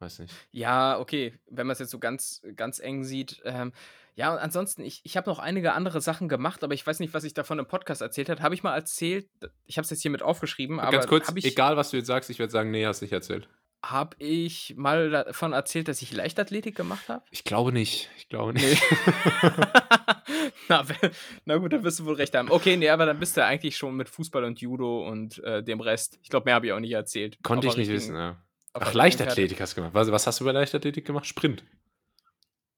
weiß 0.00 0.18
nicht. 0.18 0.34
ja, 0.50 0.98
okay, 0.98 1.38
wenn 1.46 1.68
man 1.68 1.74
es 1.74 1.78
jetzt 1.78 1.92
so 1.92 2.00
ganz, 2.00 2.42
ganz 2.56 2.80
eng 2.80 3.04
sieht. 3.04 3.40
Ähm, 3.44 3.72
ja, 4.18 4.32
und 4.32 4.38
ansonsten, 4.40 4.82
ich, 4.82 5.00
ich 5.04 5.16
habe 5.16 5.30
noch 5.30 5.38
einige 5.38 5.72
andere 5.74 6.00
Sachen 6.00 6.28
gemacht, 6.28 6.64
aber 6.64 6.74
ich 6.74 6.84
weiß 6.84 6.98
nicht, 6.98 7.14
was 7.14 7.22
ich 7.22 7.34
davon 7.34 7.60
im 7.60 7.66
Podcast 7.66 8.02
erzählt 8.02 8.28
habe. 8.28 8.42
Habe 8.42 8.54
ich 8.56 8.64
mal 8.64 8.74
erzählt, 8.74 9.28
ich 9.64 9.78
habe 9.78 9.84
es 9.84 9.90
jetzt 9.90 10.02
hier 10.02 10.10
mit 10.10 10.22
aufgeschrieben, 10.22 10.80
aber 10.80 10.90
Ganz 10.90 11.06
kurz, 11.06 11.28
habe 11.28 11.38
ich, 11.38 11.44
egal 11.44 11.76
was 11.76 11.90
du 11.90 11.96
jetzt 11.98 12.08
sagst, 12.08 12.28
ich 12.28 12.40
werde 12.40 12.50
sagen, 12.50 12.72
nee, 12.72 12.84
hast 12.84 13.00
nicht 13.00 13.12
erzählt. 13.12 13.48
hab 13.80 14.16
ich 14.18 14.74
mal 14.76 15.10
davon 15.10 15.52
erzählt, 15.52 15.86
dass 15.86 16.02
ich 16.02 16.12
Leichtathletik 16.12 16.74
gemacht 16.74 17.08
habe? 17.08 17.22
Ich 17.30 17.44
glaube 17.44 17.70
nicht. 17.72 18.10
Ich 18.16 18.28
glaube 18.28 18.54
nicht. 18.54 18.82
na, 20.68 20.88
we- 20.88 21.10
na 21.44 21.56
gut, 21.58 21.72
dann 21.72 21.84
wirst 21.84 22.00
du 22.00 22.04
wohl 22.06 22.14
recht 22.14 22.34
haben. 22.34 22.50
Okay, 22.50 22.76
nee, 22.76 22.88
aber 22.88 23.06
dann 23.06 23.18
bist 23.20 23.36
du 23.36 23.44
eigentlich 23.44 23.76
schon 23.76 23.94
mit 23.96 24.08
Fußball 24.08 24.44
und 24.44 24.60
Judo 24.60 25.06
und 25.08 25.42
äh, 25.44 25.62
dem 25.62 25.80
Rest. 25.80 26.18
Ich 26.22 26.28
glaube, 26.28 26.44
mehr 26.46 26.54
habe 26.56 26.66
ich 26.66 26.72
auch 26.72 26.80
nicht 26.80 26.92
erzählt. 26.92 27.38
Konnte 27.42 27.68
ich 27.68 27.76
nicht 27.76 27.88
wissen, 27.90 28.16
ja. 28.16 28.36
Ach, 28.74 28.92
Leichtathletik 28.94 29.60
hast 29.60 29.72
du 29.72 29.76
gemacht. 29.76 29.94
Was, 29.94 30.10
was 30.12 30.26
hast 30.26 30.40
du 30.40 30.44
bei 30.44 30.52
Leichtathletik 30.52 31.04
gemacht? 31.06 31.26
Sprint. 31.26 31.64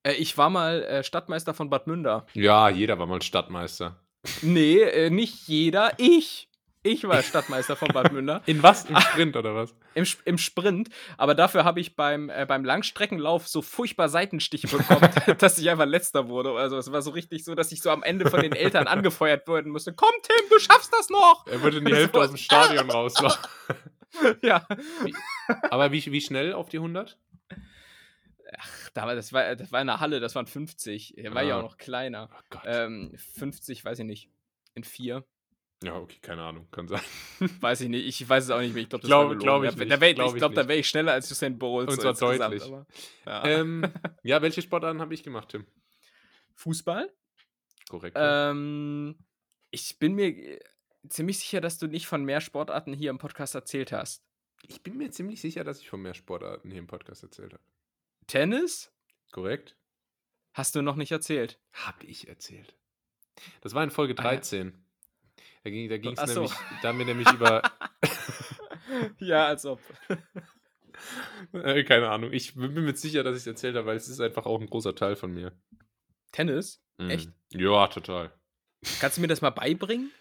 Äh, 0.02 0.12
ich 0.14 0.36
war 0.38 0.50
mal 0.50 0.82
äh, 0.84 1.04
Stadtmeister 1.04 1.54
von 1.54 1.70
Bad 1.70 1.86
Münder. 1.86 2.26
Ja, 2.34 2.68
jeder 2.68 2.98
war 2.98 3.06
mal 3.06 3.22
Stadtmeister. 3.22 3.96
Nee, 4.42 4.80
äh, 4.80 5.10
nicht 5.10 5.48
jeder. 5.48 5.92
Ich. 5.98 6.48
Ich 6.82 7.06
war 7.06 7.22
Stadtmeister 7.22 7.76
von 7.76 7.88
Bad 7.88 8.10
Münder. 8.10 8.42
In 8.46 8.62
was? 8.62 8.86
Im 8.86 8.98
Sprint 8.98 9.36
oder 9.36 9.54
was? 9.54 9.74
Im, 9.94 10.06
Im 10.24 10.38
Sprint. 10.38 10.88
Aber 11.18 11.34
dafür 11.34 11.64
habe 11.64 11.78
ich 11.78 11.94
beim, 11.94 12.30
äh, 12.30 12.46
beim 12.46 12.64
Langstreckenlauf 12.64 13.48
so 13.48 13.60
furchtbar 13.60 14.08
Seitenstiche 14.08 14.66
bekommen, 14.66 15.10
dass 15.38 15.58
ich 15.58 15.68
einfach 15.68 15.84
letzter 15.84 16.28
wurde. 16.28 16.52
Also 16.52 16.78
es 16.78 16.90
war 16.90 17.02
so 17.02 17.10
richtig 17.10 17.44
so, 17.44 17.54
dass 17.54 17.70
ich 17.70 17.82
so 17.82 17.90
am 17.90 18.02
Ende 18.02 18.30
von 18.30 18.40
den 18.40 18.52
Eltern 18.52 18.86
angefeuert 18.86 19.46
werden 19.46 19.72
musste. 19.72 19.92
Komm, 19.92 20.14
Tim, 20.22 20.48
du 20.48 20.58
schaffst 20.58 20.90
das 20.94 21.10
noch! 21.10 21.46
Er 21.46 21.60
würde 21.62 21.78
in 21.78 21.84
die 21.84 21.94
Hälfte 21.94 22.18
aus 22.18 22.28
dem 22.28 22.38
Stadion 22.38 22.90
rauslaufen. 22.90 23.44
Ja. 24.42 24.66
Aber 25.70 25.92
wie, 25.92 26.04
wie 26.10 26.20
schnell 26.20 26.54
auf 26.54 26.68
die 26.68 26.78
100? 26.78 27.18
Da 28.94 29.06
war, 29.06 29.14
das, 29.14 29.32
war, 29.32 29.54
das 29.56 29.70
war 29.72 29.80
in 29.80 29.86
der 29.86 30.00
Halle, 30.00 30.20
das 30.20 30.34
waren 30.34 30.46
50. 30.46 31.16
Er 31.18 31.34
war 31.34 31.42
ja 31.42 31.56
Ah. 31.56 31.58
auch 31.58 31.62
noch 31.62 31.76
kleiner. 31.78 32.28
Oh. 32.54 32.58
Ähm, 32.64 33.12
50, 33.16 33.84
weiß 33.84 33.98
ich 34.00 34.04
nicht. 34.04 34.30
In 34.74 34.84
vier. 34.84 35.24
ja, 35.82 35.96
okay, 35.96 36.18
keine 36.22 36.42
Ahnung. 36.42 36.68
Kann 36.70 36.86
sein. 36.88 37.00
Weiß 37.60 37.80
ich 37.80 37.88
nicht. 37.88 38.06
Ich 38.06 38.28
weiß 38.28 38.44
es 38.44 38.50
auch 38.50 38.60
nicht 38.60 38.74
mehr. 38.74 38.82
Ich 38.82 38.88
glaube, 38.88 39.02
das 39.02 39.08
Glaub- 39.08 39.38
glaub 39.38 39.64
ich 39.64 39.70
Da- 39.70 39.76
nicht. 39.76 39.90
Da 39.92 40.00
wär, 40.00 40.14
Glaub 40.14 40.28
ich 40.28 40.34
ich 40.34 40.38
glaube, 40.38 40.54
da 40.54 40.68
wäre 40.68 40.78
ich 40.78 40.88
schneller 40.88 41.12
als 41.12 41.30
Usain 41.30 41.58
Bolt. 41.58 41.88
Und 41.88 42.00
so 42.00 42.12
zwar 42.12 42.32
insgesamt, 42.34 42.52
deutlich. 42.52 42.62
aber- 42.64 42.86
ja. 43.26 43.44
ähm, 43.60 43.82
ja, 44.22 44.42
welche 44.42 44.62
Sportarten 44.62 45.00
habe 45.00 45.14
ich 45.14 45.22
gemacht, 45.22 45.48
Tim? 45.50 45.66
Fußball? 46.54 47.10
Korrekt. 47.88 48.16
Ähm, 48.20 49.16
ich 49.70 49.98
bin 49.98 50.14
mir 50.14 50.28
äh, 50.28 50.60
ziemlich 51.08 51.38
sicher, 51.38 51.60
dass 51.60 51.78
du 51.78 51.86
nicht 51.86 52.06
von 52.06 52.24
mehr 52.24 52.40
Sportarten 52.40 52.92
hier 52.92 53.10
im 53.10 53.18
Podcast 53.18 53.54
erzählt 53.54 53.92
hast. 53.92 54.22
ich 54.68 54.82
bin 54.82 54.96
mir 54.98 55.10
ziemlich 55.10 55.40
sicher, 55.40 55.64
dass 55.64 55.80
ich 55.80 55.88
von 55.88 56.02
mehr 56.02 56.14
Sportarten 56.14 56.70
hier 56.70 56.78
im 56.80 56.86
Podcast 56.86 57.22
erzählt 57.22 57.54
habe. 57.54 57.62
Tennis? 58.30 58.92
Korrekt? 59.32 59.76
Hast 60.52 60.76
du 60.76 60.82
noch 60.82 60.94
nicht 60.94 61.10
erzählt. 61.10 61.58
Habe 61.72 62.06
ich 62.06 62.28
erzählt. 62.28 62.76
Das 63.60 63.74
war 63.74 63.82
in 63.82 63.90
Folge 63.90 64.14
Ah, 64.18 64.22
ja. 64.22 64.28
13. 64.30 64.84
Da 65.64 65.70
ging 65.70 65.90
es 66.12 66.18
Ach 66.18 66.28
so. 66.28 66.42
nämlich, 66.42 66.58
da 66.80 66.88
haben 66.88 66.98
wir 66.98 67.06
nämlich 67.06 67.28
über, 67.32 67.62
ja, 69.18 69.46
als 69.46 69.66
ob. 69.66 69.80
äh, 71.52 71.82
keine 71.82 72.08
Ahnung, 72.08 72.32
ich 72.32 72.54
bin 72.54 72.72
mir 72.74 72.94
sicher, 72.94 73.24
dass 73.24 73.34
ich 73.34 73.42
es 73.42 73.46
erzählt 73.48 73.74
habe, 73.74 73.86
weil 73.86 73.96
es 73.96 74.08
ist 74.08 74.20
einfach 74.20 74.46
auch 74.46 74.60
ein 74.60 74.70
großer 74.70 74.94
Teil 74.94 75.16
von 75.16 75.32
mir. 75.34 75.52
Tennis? 76.30 76.80
Mhm. 76.98 77.10
Echt? 77.10 77.30
Ja, 77.50 77.88
total. 77.88 78.32
Kannst 79.00 79.16
du 79.16 79.22
mir 79.22 79.28
das 79.28 79.40
mal 79.40 79.50
beibringen? 79.50 80.12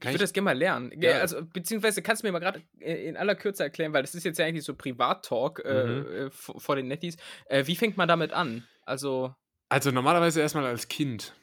Ich 0.00 0.04
Kann 0.04 0.12
würde 0.12 0.22
das 0.24 0.32
gerne 0.32 0.44
mal 0.44 0.56
lernen. 0.56 0.92
Ja. 1.02 1.18
Also, 1.18 1.42
beziehungsweise 1.44 2.02
kannst 2.02 2.22
du 2.22 2.28
mir 2.28 2.32
mal 2.32 2.38
gerade 2.38 2.62
äh, 2.78 3.08
in 3.08 3.16
aller 3.16 3.34
Kürze 3.34 3.64
erklären, 3.64 3.92
weil 3.92 4.02
das 4.02 4.14
ist 4.14 4.22
jetzt 4.22 4.38
ja 4.38 4.46
eigentlich 4.46 4.64
so 4.64 4.74
Privat-Talk 4.74 5.64
äh, 5.64 5.84
Mhm. 5.86 6.06
äh, 6.28 6.30
vor 6.30 6.76
den 6.76 6.86
Netties. 6.86 7.16
Äh, 7.46 7.66
wie 7.66 7.74
fängt 7.74 7.96
man 7.96 8.06
damit 8.06 8.32
an? 8.32 8.66
Also, 8.84 9.34
Also 9.68 9.90
normalerweise 9.90 10.40
erstmal 10.40 10.66
als 10.66 10.86
Kind. 10.86 11.34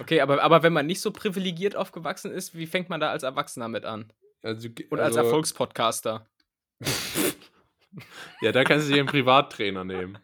okay, 0.00 0.20
aber, 0.22 0.42
aber 0.42 0.62
wenn 0.62 0.72
man 0.72 0.86
nicht 0.86 1.00
so 1.02 1.10
privilegiert 1.10 1.76
aufgewachsen 1.76 2.30
ist, 2.32 2.54
wie 2.54 2.66
fängt 2.66 2.88
man 2.88 2.98
da 3.00 3.10
als 3.10 3.22
Erwachsener 3.24 3.68
mit 3.68 3.84
an? 3.84 4.10
Also, 4.42 4.68
Und 4.90 4.98
als 4.98 5.16
also, 5.16 5.28
Erfolgspodcaster? 5.28 6.26
Ja, 8.42 8.52
da 8.52 8.64
kannst 8.64 8.88
du 8.88 8.92
dir 8.92 9.00
einen 9.00 9.08
Privattrainer 9.08 9.84
nehmen. 9.84 10.18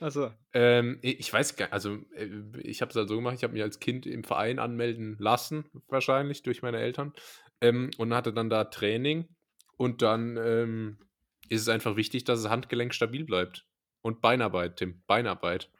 Also, 0.00 0.30
Ähm, 0.52 0.98
ich 1.02 1.32
weiß 1.32 1.56
gar 1.56 1.72
also 1.72 1.96
äh, 2.14 2.28
ich 2.60 2.82
habe 2.82 2.90
es 2.90 2.96
halt 2.96 3.08
so 3.08 3.16
gemacht, 3.16 3.34
ich 3.36 3.42
habe 3.44 3.54
mich 3.54 3.62
als 3.62 3.80
Kind 3.80 4.04
im 4.06 4.24
Verein 4.24 4.58
anmelden 4.58 5.16
lassen, 5.18 5.64
wahrscheinlich 5.88 6.42
durch 6.42 6.60
meine 6.62 6.78
Eltern, 6.78 7.12
ähm, 7.60 7.90
und 7.96 8.12
hatte 8.14 8.32
dann 8.32 8.50
da 8.50 8.64
Training. 8.64 9.28
Und 9.76 10.02
dann 10.02 10.36
ähm, 10.36 10.98
ist 11.48 11.62
es 11.62 11.68
einfach 11.68 11.96
wichtig, 11.96 12.24
dass 12.24 12.42
das 12.42 12.50
Handgelenk 12.50 12.94
stabil 12.94 13.24
bleibt. 13.24 13.66
Und 14.02 14.20
Beinarbeit, 14.20 14.76
Tim, 14.76 15.02
Beinarbeit. 15.06 15.70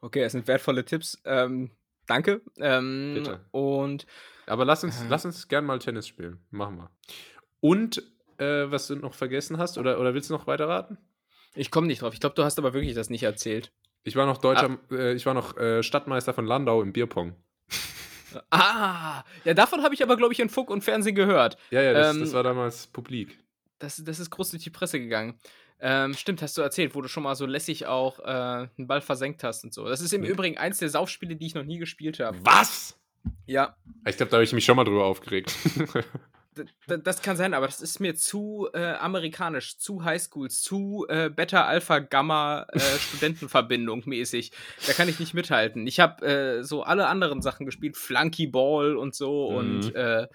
okay, 0.00 0.20
das 0.20 0.32
sind 0.32 0.46
wertvolle 0.46 0.84
Tipps. 0.84 1.20
Ähm, 1.24 1.70
danke. 2.06 2.42
Ähm, 2.58 3.14
Bitte. 3.14 3.40
Und 3.50 4.06
Aber 4.46 4.64
lass 4.64 4.84
uns, 4.84 5.00
Äh. 5.02 5.06
lass 5.08 5.24
uns 5.24 5.48
gern 5.48 5.64
mal 5.64 5.78
Tennis 5.78 6.06
spielen. 6.06 6.44
Machen 6.50 6.76
wir. 6.76 6.90
Und 7.60 8.02
äh, 8.38 8.70
was 8.70 8.86
du 8.86 8.96
noch 8.96 9.14
vergessen 9.14 9.58
hast, 9.58 9.78
oder, 9.78 9.98
oder 10.00 10.14
willst 10.14 10.30
du 10.30 10.34
noch 10.34 10.46
weiter 10.46 10.68
raten? 10.68 10.98
ich 11.58 11.70
komme 11.70 11.86
nicht 11.86 12.02
drauf. 12.02 12.12
Ich 12.12 12.20
glaube, 12.20 12.34
du 12.34 12.44
hast 12.44 12.58
aber 12.58 12.74
wirklich 12.74 12.94
das 12.94 13.08
nicht 13.08 13.22
erzählt. 13.22 13.72
Ich 14.04 14.14
war 14.14 14.26
noch 14.26 14.36
deutscher, 14.38 14.78
äh, 14.90 15.14
ich 15.14 15.24
war 15.24 15.32
noch 15.34 15.56
äh, 15.56 15.82
Stadtmeister 15.82 16.34
von 16.34 16.44
Landau 16.46 16.82
im 16.82 16.92
Bierpong. 16.92 17.34
Ah, 18.50 19.22
ja, 19.44 19.54
davon 19.54 19.82
habe 19.82 19.94
ich 19.94 20.02
aber, 20.02 20.16
glaube 20.18 20.34
ich, 20.34 20.40
in 20.40 20.50
Funk 20.50 20.68
und 20.68 20.82
Fernsehen 20.84 21.14
gehört. 21.14 21.56
Ja, 21.70 21.80
ja, 21.80 21.94
das, 21.94 22.14
Ähm, 22.14 22.20
das 22.20 22.34
war 22.34 22.42
damals 22.42 22.86
publik. 22.88 23.38
Das, 23.78 24.02
das 24.04 24.18
ist 24.20 24.28
groß 24.30 24.50
durch 24.50 24.62
die 24.62 24.68
Presse 24.70 24.98
gegangen. 25.00 25.38
Ähm, 25.80 26.12
stimmt, 26.12 26.42
hast 26.42 26.58
du 26.58 26.60
erzählt, 26.62 26.94
wo 26.94 27.00
du 27.00 27.08
schon 27.08 27.22
mal 27.22 27.34
so 27.34 27.46
lässig 27.46 27.86
auch 27.86 28.18
äh, 28.18 28.24
einen 28.24 28.86
Ball 28.86 29.00
versenkt 29.00 29.42
hast 29.42 29.64
und 29.64 29.72
so. 29.72 29.86
Das 29.88 30.02
ist 30.02 30.12
im 30.12 30.22
Ja. 30.24 30.30
Übrigen 30.30 30.58
eins 30.58 30.78
der 30.78 30.90
Saufspiele, 30.90 31.36
die 31.36 31.46
ich 31.46 31.54
noch 31.54 31.64
nie 31.64 31.78
gespielt 31.78 32.20
habe. 32.20 32.36
Was? 32.42 32.98
Ja, 33.46 33.76
Ich 34.06 34.16
glaube, 34.18 34.30
da 34.30 34.36
habe 34.36 34.44
ich 34.44 34.52
mich 34.52 34.64
schon 34.66 34.76
mal 34.76 34.84
drüber 34.84 35.04
aufgeregt. 35.06 35.54
das 36.86 37.22
kann 37.22 37.36
sein, 37.36 37.54
aber 37.54 37.66
das 37.66 37.80
ist 37.80 38.00
mir 38.00 38.14
zu 38.16 38.68
äh, 38.72 38.94
amerikanisch, 38.94 39.78
zu 39.78 40.04
Highschools, 40.04 40.60
zu 40.62 41.06
äh, 41.08 41.30
Beta, 41.30 41.64
Alpha, 41.66 41.98
Gamma 42.00 42.66
äh, 42.72 42.78
Studentenverbindung 42.98 44.02
mäßig. 44.06 44.52
Da 44.86 44.92
kann 44.92 45.08
ich 45.08 45.18
nicht 45.20 45.34
mithalten. 45.34 45.86
Ich 45.86 46.00
habe 46.00 46.26
äh, 46.26 46.62
so 46.64 46.82
alle 46.82 47.06
anderen 47.08 47.42
Sachen 47.42 47.66
gespielt, 47.66 47.96
Flunky 47.96 48.46
Ball 48.46 48.96
und 48.96 49.14
so 49.14 49.50
Mhm. 49.50 49.56
und 49.56 49.94
äh, 49.94 50.26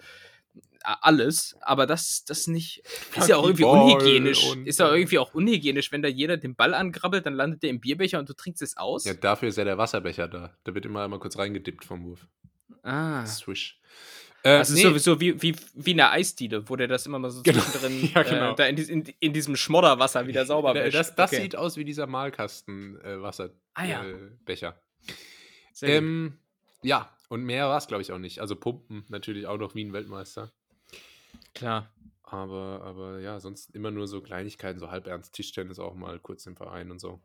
alles, 0.84 1.56
aber 1.60 1.86
das, 1.86 2.24
das 2.24 2.48
nicht. 2.48 2.82
Ist 3.16 3.28
ja 3.28 3.36
auch 3.36 3.44
irgendwie 3.44 3.62
Flunkyball 3.62 4.00
unhygienisch. 4.02 4.50
und, 4.50 4.66
Ist 4.66 4.80
ja 4.80 4.90
äh, 4.92 4.98
irgendwie 4.98 5.18
auch 5.20 5.32
unhygienisch, 5.32 5.92
wenn 5.92 6.02
da 6.02 6.08
jeder 6.08 6.36
den 6.36 6.56
Ball 6.56 6.74
angrabbelt, 6.74 7.24
dann 7.24 7.34
landet 7.34 7.62
der 7.62 7.70
im 7.70 7.80
Bierbecher 7.80 8.18
und 8.18 8.28
du 8.28 8.34
trinkst 8.34 8.62
es 8.62 8.76
aus. 8.76 9.04
ja, 9.04 9.14
dafür 9.14 9.48
ist 9.48 9.58
ja 9.58 9.64
der 9.64 9.78
Wasserbecher 9.78 10.26
da. 10.28 10.56
Da 10.64 10.74
wird 10.74 10.84
immer 10.84 11.04
einmal 11.04 11.20
kurz 11.20 11.38
reingedippt 11.38 11.84
vom 11.84 12.04
Wurf. 12.04 12.26
Ah. 12.82 13.24
Swish. 13.26 13.80
Äh, 14.44 14.58
Das 14.58 14.70
ist 14.70 14.76
nee, 14.76 14.82
sowieso 14.82 15.20
wie, 15.20 15.40
wie, 15.40 15.54
wie 15.74 15.92
eine 15.92 16.10
Eisdiele, 16.10 16.68
wo 16.68 16.76
der 16.76 16.88
das 16.88 17.06
immer 17.06 17.18
mal 17.18 17.30
so 17.30 17.42
Genau. 17.42 17.60
zwischendrin 17.62 18.10
Ja, 18.14 18.22
genau. 18.22 18.52
äh, 18.52 18.54
da 18.56 18.66
in, 18.66 18.76
in, 18.76 19.04
in 19.20 19.32
diesem 19.32 19.56
Schmodderwasser 19.56 20.26
wieder 20.26 20.44
sauber 20.46 20.72
äh, 20.74 20.84
wäscht. 20.84 20.96
das, 20.96 21.14
das 21.14 21.32
Okay. 21.32 21.42
sieht 21.42 21.56
aus 21.56 21.76
wie 21.76 21.84
dieser 21.84 22.06
Malkasten-Wasserbecher. 22.06 23.54
Ah, 23.74 23.84
ja. 23.84 24.04
äh, 24.04 24.30
Becher. 24.44 24.80
Ähm, 25.82 26.38
ja, 26.82 27.10
und 27.28 27.44
mehr 27.44 27.66
war 27.68 27.78
es, 27.78 27.86
glaube 27.86 28.02
ich, 28.02 28.12
auch 28.12 28.18
nicht. 28.18 28.40
Also 28.40 28.56
Pumpen 28.56 29.04
natürlich 29.08 29.46
auch 29.46 29.58
noch 29.58 29.74
wie 29.74 29.84
ein 29.84 29.92
Weltmeister. 29.92 30.52
Klar. 31.54 31.90
Aber, 32.22 32.82
aber 32.84 33.20
ja, 33.20 33.40
sonst 33.40 33.74
immer 33.74 33.90
nur 33.90 34.06
so 34.08 34.20
Kleinigkeiten, 34.22 34.78
so 34.78 34.90
halbernst 34.90 35.34
Tischtennis 35.34 35.78
auch 35.78 35.94
mal 35.94 36.18
kurz 36.18 36.46
im 36.46 36.56
Verein 36.56 36.90
und 36.90 36.98
so. 36.98 37.20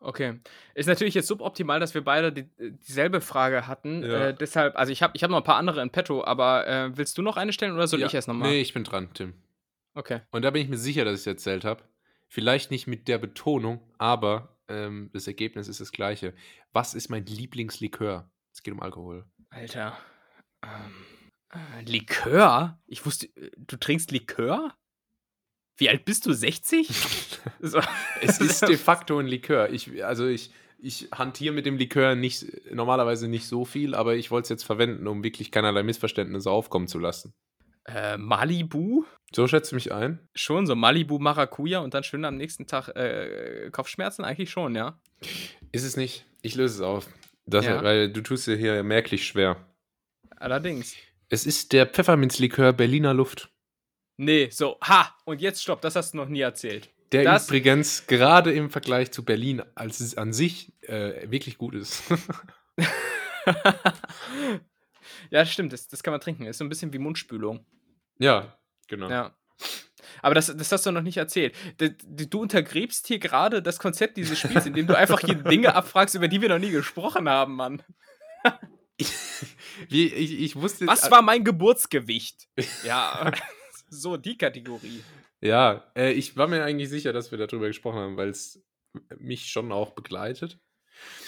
Okay. 0.00 0.40
Ist 0.74 0.86
natürlich 0.86 1.14
jetzt 1.14 1.28
suboptimal, 1.28 1.80
dass 1.80 1.94
wir 1.94 2.02
beide 2.02 2.32
die, 2.32 2.48
äh, 2.62 2.72
dieselbe 2.72 3.20
Frage 3.20 3.66
hatten. 3.66 4.02
Ja. 4.02 4.28
Äh, 4.28 4.34
deshalb, 4.34 4.76
also 4.76 4.92
ich 4.92 5.02
habe 5.02 5.12
ich 5.16 5.22
hab 5.22 5.30
noch 5.30 5.38
ein 5.38 5.44
paar 5.44 5.56
andere 5.56 5.82
in 5.82 5.90
petto, 5.90 6.24
aber 6.24 6.66
äh, 6.66 6.96
willst 6.96 7.18
du 7.18 7.22
noch 7.22 7.36
eine 7.36 7.52
stellen 7.52 7.74
oder 7.74 7.86
soll 7.86 8.00
ja, 8.00 8.06
ich 8.06 8.14
erst 8.14 8.28
nochmal? 8.28 8.50
Nee, 8.50 8.60
ich 8.60 8.72
bin 8.72 8.84
dran, 8.84 9.08
Tim. 9.14 9.34
Okay. 9.94 10.20
Und 10.30 10.42
da 10.42 10.50
bin 10.50 10.62
ich 10.62 10.68
mir 10.68 10.78
sicher, 10.78 11.04
dass 11.04 11.14
ich 11.14 11.20
es 11.20 11.26
erzählt 11.26 11.64
habe. 11.64 11.82
Vielleicht 12.28 12.70
nicht 12.70 12.86
mit 12.86 13.08
der 13.08 13.18
Betonung, 13.18 13.80
aber 13.98 14.56
ähm, 14.68 15.10
das 15.12 15.26
Ergebnis 15.26 15.68
ist 15.68 15.80
das 15.80 15.92
gleiche. 15.92 16.32
Was 16.72 16.94
ist 16.94 17.10
mein 17.10 17.26
Lieblingslikör? 17.26 18.30
Es 18.52 18.62
geht 18.62 18.72
um 18.72 18.80
Alkohol. 18.80 19.26
Alter. 19.50 19.98
Ähm, 20.62 20.94
äh, 21.50 21.82
Likör? 21.84 22.78
Ich 22.86 23.04
wusste, 23.04 23.26
äh, 23.36 23.50
du 23.56 23.76
trinkst 23.76 24.12
Likör? 24.12 24.74
Wie 25.80 25.88
alt 25.88 26.04
bist 26.04 26.26
du? 26.26 26.32
60? 26.32 26.88
so. 27.60 27.80
Es 28.20 28.38
ist 28.38 28.62
de 28.68 28.76
facto 28.76 29.18
ein 29.18 29.26
Likör. 29.26 29.70
Ich, 29.70 30.04
also 30.04 30.26
ich, 30.26 30.50
ich 30.78 31.08
hantiere 31.12 31.54
mit 31.54 31.66
dem 31.66 31.78
Likör 31.78 32.14
nicht, 32.14 32.46
normalerweise 32.72 33.28
nicht 33.28 33.46
so 33.46 33.64
viel, 33.64 33.94
aber 33.94 34.14
ich 34.14 34.30
wollte 34.30 34.44
es 34.44 34.48
jetzt 34.50 34.64
verwenden, 34.64 35.06
um 35.06 35.24
wirklich 35.24 35.50
keinerlei 35.50 35.82
Missverständnisse 35.82 36.50
aufkommen 36.50 36.86
zu 36.86 36.98
lassen. 36.98 37.32
Äh, 37.86 38.18
Malibu? 38.18 39.04
So 39.34 39.48
schätze 39.48 39.74
mich 39.74 39.90
ein. 39.90 40.28
Schon, 40.34 40.66
so 40.66 40.76
Malibu 40.76 41.18
Maracuja 41.18 41.80
und 41.80 41.94
dann 41.94 42.04
schön 42.04 42.24
am 42.26 42.36
nächsten 42.36 42.66
Tag 42.66 42.88
äh, 42.88 43.70
Kopfschmerzen? 43.72 44.24
Eigentlich 44.24 44.50
schon, 44.50 44.74
ja. 44.74 45.00
Ist 45.72 45.84
es 45.84 45.96
nicht. 45.96 46.26
Ich 46.42 46.54
löse 46.56 46.74
es 46.74 46.80
auf. 46.82 47.08
Das, 47.46 47.64
ja. 47.64 47.82
Weil 47.82 48.12
du 48.12 48.20
tust 48.20 48.46
dir 48.46 48.56
hier 48.56 48.82
merklich 48.82 49.26
schwer. 49.26 49.56
Allerdings. 50.36 50.94
Es 51.30 51.46
ist 51.46 51.72
der 51.72 51.86
Pfefferminzlikör 51.86 52.72
Berliner 52.72 53.14
Luft. 53.14 53.50
Nee, 54.22 54.50
so, 54.50 54.76
ha! 54.82 55.16
Und 55.24 55.40
jetzt 55.40 55.62
stopp, 55.62 55.80
das 55.80 55.96
hast 55.96 56.12
du 56.12 56.18
noch 56.18 56.28
nie 56.28 56.42
erzählt. 56.42 56.90
Der 57.10 57.24
das, 57.24 57.48
übrigens 57.48 58.06
gerade 58.06 58.52
im 58.52 58.68
Vergleich 58.68 59.12
zu 59.12 59.24
Berlin 59.24 59.62
als 59.74 60.00
es 60.00 60.14
an 60.14 60.34
sich 60.34 60.74
äh, 60.82 61.30
wirklich 61.30 61.56
gut 61.56 61.74
ist. 61.74 62.02
ja, 65.30 65.46
stimmt, 65.46 65.72
das, 65.72 65.88
das 65.88 66.02
kann 66.02 66.12
man 66.12 66.20
trinken. 66.20 66.44
Ist 66.44 66.58
so 66.58 66.64
ein 66.64 66.68
bisschen 66.68 66.92
wie 66.92 66.98
Mundspülung. 66.98 67.64
Ja, 68.18 68.58
genau. 68.88 69.08
Ja. 69.08 69.34
Aber 70.20 70.34
das, 70.34 70.54
das 70.54 70.70
hast 70.70 70.84
du 70.84 70.92
noch 70.92 71.00
nicht 71.00 71.16
erzählt. 71.16 71.56
Du 71.78 72.42
untergräbst 72.42 73.06
hier 73.06 73.20
gerade 73.20 73.62
das 73.62 73.78
Konzept 73.78 74.18
dieses 74.18 74.38
Spiels, 74.38 74.66
indem 74.66 74.86
du 74.86 74.98
einfach 74.98 75.20
hier 75.20 75.34
Dinge 75.50 75.74
abfragst, 75.74 76.14
über 76.14 76.28
die 76.28 76.42
wir 76.42 76.50
noch 76.50 76.58
nie 76.58 76.72
gesprochen 76.72 77.26
haben, 77.26 77.56
Mann. 77.56 77.82
Wie, 79.88 80.08
ich, 80.08 80.40
ich 80.40 80.56
wusste. 80.56 80.86
Was 80.86 81.10
war 81.10 81.22
mein 81.22 81.42
Geburtsgewicht? 81.42 82.48
Ja. 82.84 83.32
So, 83.90 84.16
die 84.16 84.38
Kategorie. 84.38 85.02
Ja, 85.40 85.90
äh, 85.96 86.12
ich 86.12 86.36
war 86.36 86.46
mir 86.46 86.64
eigentlich 86.64 86.88
sicher, 86.88 87.12
dass 87.12 87.30
wir 87.30 87.38
darüber 87.38 87.66
gesprochen 87.66 87.98
haben, 87.98 88.16
weil 88.16 88.28
es 88.28 88.64
mich 89.18 89.50
schon 89.50 89.72
auch 89.72 89.90
begleitet. 89.90 90.58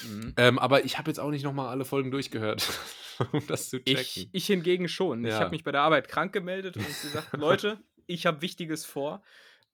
Mhm. 0.07 0.35
Ähm, 0.37 0.59
aber 0.59 0.85
ich 0.85 0.99
habe 0.99 1.11
jetzt 1.11 1.19
auch 1.19 1.31
nicht 1.31 1.45
nochmal 1.45 1.69
alle 1.69 1.85
Folgen 1.85 2.11
durchgehört, 2.11 2.69
um 3.33 3.47
das 3.47 3.71
zu 3.71 3.79
checken. 3.79 4.01
Ich, 4.01 4.29
ich 4.33 4.47
hingegen 4.47 4.89
schon. 4.89 5.25
Ja. 5.25 5.31
Ich 5.31 5.35
habe 5.37 5.51
mich 5.51 5.65
bei 5.65 5.73
der 5.73 5.83
Arbeit 5.83 6.09
krank 6.09 6.33
gemeldet 6.33 6.77
und 6.77 6.87
gesagt, 7.03 7.33
Leute, 7.37 7.79
ich 8.07 8.27
habe 8.27 8.43
Wichtiges 8.43 8.85
vor 8.85 9.23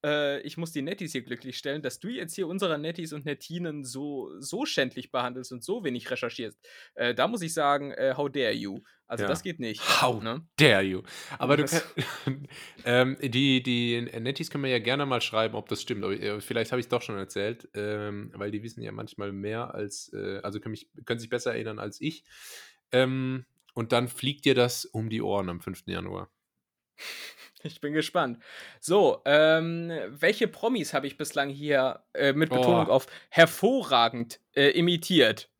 äh, 0.04 0.40
ich 0.40 0.56
muss 0.56 0.72
die 0.72 0.82
Netties 0.82 1.12
hier 1.12 1.22
glücklich 1.22 1.58
stellen, 1.58 1.82
dass 1.82 1.98
du 1.98 2.08
jetzt 2.08 2.34
hier 2.34 2.46
unsere 2.46 2.78
Netties 2.78 3.12
und 3.12 3.24
Nettinen 3.24 3.84
so, 3.84 4.30
so 4.40 4.64
schändlich 4.64 5.10
behandelst 5.10 5.52
und 5.52 5.64
so 5.64 5.84
wenig 5.84 6.10
recherchierst. 6.10 6.58
Äh, 6.94 7.14
da 7.14 7.28
muss 7.28 7.42
ich 7.42 7.52
sagen, 7.54 7.92
äh, 7.92 8.14
how 8.16 8.30
dare 8.30 8.52
you? 8.52 8.80
Also 9.06 9.24
ja. 9.24 9.28
das 9.28 9.42
geht 9.42 9.58
nicht. 9.58 9.80
How 10.02 10.22
ne? 10.22 10.46
dare 10.56 10.82
you? 10.82 11.02
Aber 11.38 11.56
du 11.56 11.64
kann, 11.64 11.80
ähm, 12.84 13.16
die, 13.22 13.62
die 13.62 14.02
Netties 14.02 14.50
können 14.50 14.64
wir 14.64 14.70
ja 14.70 14.78
gerne 14.78 15.06
mal 15.06 15.20
schreiben, 15.20 15.54
ob 15.54 15.68
das 15.68 15.82
stimmt. 15.82 16.04
Äh, 16.04 16.40
vielleicht 16.40 16.72
habe 16.72 16.80
ich 16.80 16.86
es 16.86 16.90
doch 16.90 17.02
schon 17.02 17.16
erzählt, 17.16 17.68
ähm, 17.74 18.30
weil 18.34 18.50
die 18.50 18.62
wissen 18.62 18.82
ja 18.82 18.92
manchmal 18.92 19.32
mehr 19.32 19.74
als, 19.74 20.12
äh, 20.12 20.40
also 20.42 20.60
können, 20.60 20.72
mich, 20.72 20.88
können 21.06 21.20
sich 21.20 21.30
besser 21.30 21.52
erinnern 21.54 21.78
als 21.78 22.00
ich. 22.00 22.24
Ähm, 22.92 23.46
und 23.74 23.92
dann 23.92 24.08
fliegt 24.08 24.44
dir 24.44 24.54
das 24.54 24.84
um 24.84 25.08
die 25.08 25.22
Ohren 25.22 25.48
am 25.48 25.60
5. 25.60 25.84
Januar. 25.86 26.30
Ich 27.62 27.80
bin 27.80 27.92
gespannt. 27.92 28.38
So, 28.80 29.22
ähm, 29.24 29.90
welche 30.08 30.48
Promis 30.48 30.94
habe 30.94 31.06
ich 31.06 31.16
bislang 31.16 31.48
hier 31.48 32.00
äh, 32.14 32.32
mit 32.32 32.50
Betonung 32.50 32.86
oh. 32.86 32.92
auf 32.92 33.06
hervorragend 33.30 34.40
äh, 34.54 34.70
imitiert? 34.70 35.50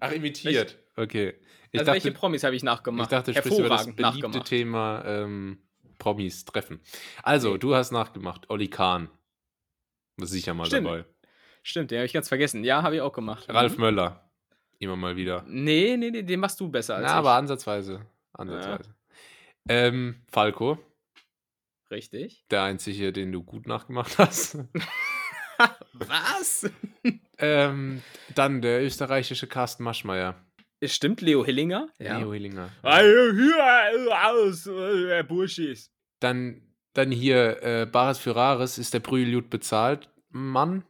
Ach, 0.00 0.12
imitiert. 0.12 0.78
Welch, 0.96 1.08
okay. 1.08 1.34
Ich 1.72 1.80
also 1.80 1.92
dachte, 1.92 2.04
welche 2.04 2.12
Promis 2.12 2.44
habe 2.44 2.54
ich 2.54 2.62
nachgemacht? 2.62 3.06
Ich 3.06 3.10
dachte, 3.10 3.32
du 3.32 3.38
sprichst 3.38 3.58
über 3.58 3.68
das 3.68 3.84
beliebte 3.84 4.02
nachgemacht. 4.02 4.44
Thema 4.46 5.04
ähm, 5.06 5.58
Promis 5.98 6.44
treffen. 6.44 6.80
Also, 7.22 7.56
du 7.56 7.74
hast 7.74 7.90
nachgemacht. 7.90 8.48
Olli 8.50 8.68
Kahn. 8.68 9.08
Das 10.16 10.30
ist 10.30 10.32
sicher 10.32 10.54
mal 10.54 10.66
Stimmt. 10.66 10.86
dabei. 10.86 11.04
Stimmt, 11.62 11.90
den 11.90 11.98
habe 11.98 12.06
ich 12.06 12.12
ganz 12.12 12.28
vergessen. 12.28 12.64
Ja, 12.64 12.82
habe 12.82 12.96
ich 12.96 13.00
auch 13.00 13.12
gemacht. 13.12 13.48
Ralf 13.48 13.76
mhm. 13.76 13.80
Möller. 13.80 14.30
Immer 14.78 14.96
mal 14.96 15.16
wieder. 15.16 15.44
Nee, 15.48 15.96
nee, 15.96 16.10
nee, 16.10 16.22
den 16.22 16.40
machst 16.40 16.60
du 16.60 16.68
besser 16.68 16.96
als 16.96 17.04
Na, 17.04 17.12
ich. 17.12 17.14
aber 17.16 17.32
ansatzweise. 17.32 18.06
Ansatzweise. 18.34 18.94
Ja. 19.68 19.74
Ähm, 19.74 20.22
Falco. 20.28 20.78
Richtig. 21.90 22.44
Der 22.50 22.62
einzige, 22.62 23.12
den 23.12 23.32
du 23.32 23.42
gut 23.42 23.66
nachgemacht 23.66 24.18
hast. 24.18 24.58
Was? 25.92 26.70
ähm, 27.38 28.02
dann 28.34 28.60
der 28.60 28.84
österreichische 28.84 29.46
Carsten 29.46 29.84
Maschmeyer. 29.84 30.34
Stimmt, 30.84 31.20
Leo 31.22 31.44
Hillinger. 31.44 31.88
Ja. 31.98 32.18
Leo 32.18 32.32
Hillinger. 32.32 32.70
Hier 32.82 34.26
aus, 34.26 34.66
äh, 34.66 35.22
Burschis. 35.22 35.90
Dann, 36.20 36.60
dann 36.92 37.10
hier, 37.10 37.62
äh, 37.62 37.86
Bares 37.86 38.18
für 38.18 38.36
Rares 38.36 38.76
ist 38.78 38.92
der 38.92 39.00
Brühljud 39.00 39.48
bezahlt. 39.48 40.10
Mann. 40.28 40.84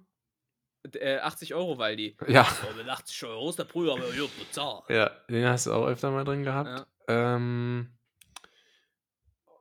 Äh, 0.95 1.19
80 1.19 1.55
Euro, 1.55 1.79
Waldi. 1.79 2.17
Ja. 2.27 2.47
Oh, 2.65 2.91
80 2.91 3.25
Euro 3.25 3.51
ist 3.51 3.59
der 3.59 3.65
Brühljud 3.65 4.31
bezahlt. 4.39 4.85
Ja, 4.89 5.11
den 5.29 5.47
hast 5.47 5.67
du 5.67 5.73
auch 5.73 5.87
öfter 5.87 6.11
mal 6.11 6.25
drin 6.25 6.43
gehabt. 6.43 6.87
Ja. 7.09 7.37
Ähm, 7.37 7.96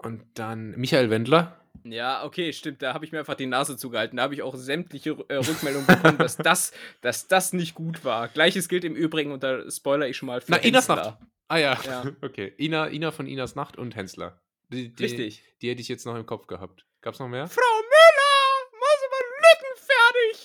und 0.06 0.24
dann 0.36 0.72
Michael 0.78 1.10
Wendler. 1.10 1.60
Ja, 1.84 2.24
okay, 2.24 2.54
stimmt. 2.54 2.82
Da 2.82 2.94
habe 2.94 3.06
ich 3.06 3.12
mir 3.12 3.20
einfach 3.20 3.36
die 3.36 3.46
Nase 3.46 3.78
zugehalten. 3.78 4.18
Da 4.18 4.24
habe 4.24 4.34
ich 4.34 4.42
auch 4.42 4.56
sämtliche 4.56 5.18
äh, 5.28 5.36
Rückmeldungen 5.36 5.86
bekommen, 5.86 6.18
dass, 6.18 6.38
das, 6.38 6.72
dass 7.02 7.28
das 7.28 7.54
nicht 7.54 7.76
gut 7.76 8.04
war. 8.04 8.28
Gleiches 8.28 8.70
gilt 8.70 8.84
im 8.84 8.96
Übrigen, 8.96 9.32
und 9.32 9.44
da 9.44 9.70
spoiler 9.70 10.08
ich 10.08 10.18
schon 10.18 10.28
mal 10.28 10.42
für 10.42 10.52
Na, 10.52 10.58
Inas 10.58 10.88
Nacht. 10.88 11.18
Ah 11.48 11.58
ja, 11.58 11.78
ja. 11.86 12.06
okay. 12.22 12.54
Ina, 12.58 12.90
Ina 12.90 13.12
von 13.12 13.28
Inas 13.28 13.56
Nacht 13.56 13.78
und 13.78 13.96
Hensler. 13.96 14.40
Die, 14.70 14.94
die, 14.94 15.04
Richtig. 15.04 15.44
Die 15.62 15.70
hätte 15.70 15.82
ich 15.82 15.88
jetzt 15.88 16.06
noch 16.06 16.16
im 16.16 16.26
Kopf 16.26 16.48
gehabt. 16.48 16.86
Gab's 17.02 17.20
noch 17.20 17.28
mehr? 17.28 17.48
Frau 17.48 17.62
Müller, 17.62 18.72
mach 18.72 18.98
sie 19.00 19.10
mal 19.12 19.26
Lücken 19.52 19.74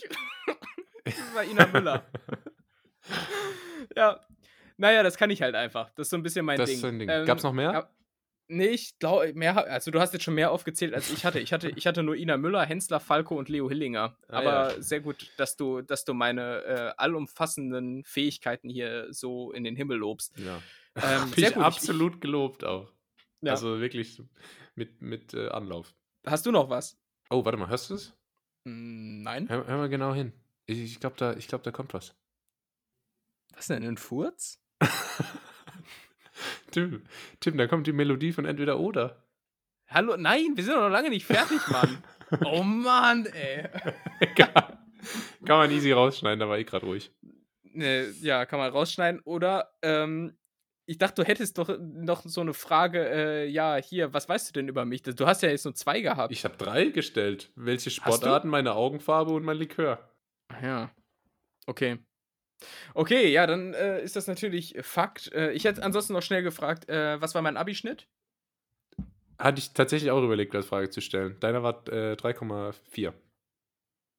fertig. 0.07 1.17
das 1.17 1.35
war 1.35 1.45
Ina 1.45 1.67
Müller. 1.67 2.07
ja. 3.97 4.21
Naja, 4.77 5.03
das 5.03 5.17
kann 5.17 5.31
ich 5.31 5.41
halt 5.41 5.55
einfach. 5.55 5.91
Das 5.91 6.07
ist 6.07 6.11
so 6.11 6.17
ein 6.17 6.23
bisschen 6.23 6.45
mein 6.45 6.59
das 6.59 6.69
Ding. 6.69 6.77
Ist 6.77 6.81
so 6.83 6.87
ein 6.87 6.99
Ding. 6.99 7.09
Ähm, 7.09 7.27
Gab's 7.27 7.43
noch 7.43 7.53
mehr? 7.53 7.73
Ja, 7.73 7.91
Nee, 8.53 8.67
ich 8.71 8.99
glaube, 8.99 9.33
mehr, 9.35 9.57
also 9.57 9.93
du 9.93 10.01
hast 10.01 10.13
jetzt 10.13 10.25
schon 10.25 10.35
mehr 10.35 10.51
aufgezählt, 10.51 10.93
als 10.93 11.09
ich 11.09 11.25
hatte. 11.25 11.39
Ich 11.39 11.53
hatte, 11.53 11.71
ich 11.71 11.87
hatte 11.87 12.03
nur 12.03 12.17
Ina 12.17 12.37
Müller, 12.37 12.67
Hensler, 12.67 12.99
Falco 12.99 13.39
und 13.39 13.49
Leo 13.49 13.69
Hillinger. 13.69 14.17
Ah, 14.27 14.39
Aber 14.39 14.75
ja. 14.75 14.83
sehr 14.83 15.01
gut, 15.01 15.31
dass 15.37 15.57
du, 15.57 15.83
dass 15.83 16.05
du 16.05 16.15
meine 16.15 16.65
äh, 16.65 16.93
allumfassenden 16.97 18.03
Fähigkeiten 18.03 18.69
hier 18.69 19.07
so 19.13 19.53
in 19.53 19.63
den 19.63 19.77
Himmel 19.77 19.99
lobst. 19.99 20.37
Ja. 20.37 20.61
Ähm, 20.97 21.33
sehr 21.37 21.53
gut. 21.53 21.63
absolut 21.63 22.15
ich, 22.17 22.21
gelobt 22.23 22.65
auch. 22.65 22.93
Ja. 23.41 23.53
Also 23.53 23.81
wirklich 23.81 24.21
mit, 24.75 25.01
mit 25.01 25.33
äh, 25.33 25.49
Anlauf. 25.51 25.95
Hast 26.27 26.45
du 26.45 26.51
noch 26.51 26.69
was? 26.69 26.99
Oh, 27.31 27.45
warte 27.45 27.57
mal, 27.57 27.69
hörst 27.69 27.91
du 27.91 27.95
es? 27.95 28.13
Mm, 28.65 29.23
nein. 29.23 29.49
Hör, 29.49 29.65
hör, 29.65 29.77
mal 29.77 29.89
genau 29.89 30.13
hin. 30.13 30.33
Ich, 30.67 30.81
ich 30.81 30.99
glaube, 30.99 31.15
da, 31.19 31.35
glaub, 31.35 31.63
da 31.63 31.71
kommt 31.71 31.95
was. 31.95 32.17
Was 33.55 33.69
denn, 33.69 33.85
ein 33.85 33.97
Furz? 33.97 34.61
Tim, 36.71 37.03
Tim, 37.41 37.57
da 37.57 37.67
kommt 37.67 37.87
die 37.87 37.93
Melodie 37.93 38.33
von 38.33 38.45
entweder 38.45 38.79
oder. 38.79 39.25
Hallo, 39.89 40.17
nein, 40.17 40.53
wir 40.55 40.65
sind 40.65 40.77
noch 40.77 40.89
lange 40.89 41.11
nicht 41.11 41.27
fertig, 41.27 41.61
Mann. 41.69 42.03
oh 42.45 42.63
Mann, 42.63 43.27
ey. 43.27 43.69
kann, 44.37 44.79
kann 45.45 45.59
man 45.59 45.71
easy 45.71 45.93
rausschneiden, 45.93 46.39
da 46.39 46.49
war 46.49 46.59
ich 46.59 46.67
gerade 46.67 46.87
ruhig. 46.87 47.11
Ne, 47.63 48.11
ja, 48.21 48.47
kann 48.47 48.59
man 48.59 48.71
rausschneiden. 48.71 49.21
Oder, 49.25 49.73
ähm, 49.83 50.37
ich 50.87 50.99
dachte, 50.99 51.23
du 51.23 51.29
hättest 51.29 51.59
doch 51.59 51.77
noch 51.79 52.23
so 52.25 52.41
eine 52.41 52.55
Frage, 52.55 53.09
äh, 53.09 53.47
ja, 53.47 53.77
hier, 53.77 54.13
was 54.13 54.29
weißt 54.29 54.49
du 54.49 54.53
denn 54.53 54.69
über 54.69 54.85
mich? 54.85 55.03
Du 55.03 55.27
hast 55.27 55.43
ja 55.43 55.49
jetzt 55.49 55.65
nur 55.65 55.75
zwei 55.75 56.01
gehabt. 56.01 56.33
Ich 56.33 56.45
habe 56.45 56.57
drei 56.57 56.87
gestellt. 56.87 57.53
Welche 57.55 57.91
Sportarten, 57.91 58.49
meine 58.49 58.75
Augenfarbe 58.75 59.33
und 59.33 59.45
mein 59.45 59.57
Likör. 59.57 60.11
Ja. 60.63 60.91
Okay. 61.67 61.99
Okay, 62.95 63.29
ja, 63.29 63.47
dann 63.47 63.75
äh, 63.75 64.03
ist 64.03 64.17
das 64.17 64.27
natürlich 64.27 64.77
Fakt. 64.83 65.33
Äh, 65.33 65.53
ich 65.53 65.65
hätte 65.65 65.83
ansonsten 65.83 66.13
noch 66.13 66.23
schnell 66.23 66.43
gefragt, 66.43 66.89
äh, 66.89 67.21
was 67.21 67.35
war 67.35 67.43
mein 67.43 67.57
Abischnitt? 67.57 68.07
Hatte 69.39 69.59
ich 69.59 69.73
tatsächlich 69.73 70.11
auch 70.11 70.23
überlegt, 70.23 70.55
als 70.55 70.67
Frage 70.67 70.91
zu 70.91 71.01
stellen. 71.01 71.39
Deiner 71.41 71.63
war 71.63 71.83
3,4. 71.85 73.09
Äh, 73.09 73.13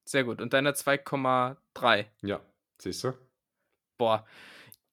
Sehr 0.05 0.23
gut. 0.23 0.41
Und 0.41 0.53
deiner 0.53 0.71
2,3. 0.71 2.05
Ja, 2.23 2.41
siehst 2.79 3.03
du? 3.03 3.13
Boah. 3.97 4.25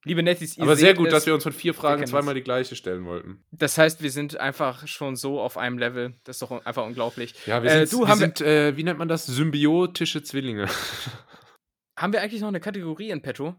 Liebe 0.05 0.23
Nettis, 0.23 0.57
ihr 0.57 0.63
Aber 0.63 0.77
sehr 0.77 0.95
gut, 0.95 1.09
es, 1.09 1.13
dass 1.13 1.27
wir 1.27 1.35
uns 1.35 1.43
von 1.43 1.53
vier 1.53 1.75
Fragen 1.75 2.07
zweimal 2.07 2.35
die 2.35 2.43
gleiche 2.43 2.77
stellen 2.77 3.05
wollten. 3.05 3.43
Das 3.51 3.77
heißt, 3.77 4.01
wir 4.01 4.11
sind 4.11 4.37
einfach 4.37 4.87
schon 4.87 5.17
so 5.17 5.41
auf 5.41 5.59
einem 5.59 5.77
Level. 5.77 6.15
Das 6.25 6.37
ist 6.37 6.43
doch 6.43 6.65
einfach 6.65 6.85
unglaublich. 6.85 7.35
Ja, 7.47 7.63
wir 7.63 7.87
sind, 7.87 7.93
äh, 7.93 8.09
wir 8.09 8.17
sind 8.17 8.41
äh, 8.41 8.77
wie 8.77 8.85
nennt 8.85 8.99
man 8.99 9.09
das? 9.09 9.27
Symbiotische 9.27 10.23
Zwillinge. 10.23 10.69
Haben 11.99 12.13
wir 12.13 12.23
eigentlich 12.23 12.41
noch 12.41 12.49
eine 12.49 12.61
Kategorie 12.61 13.11
in 13.11 13.21
petto? 13.23 13.57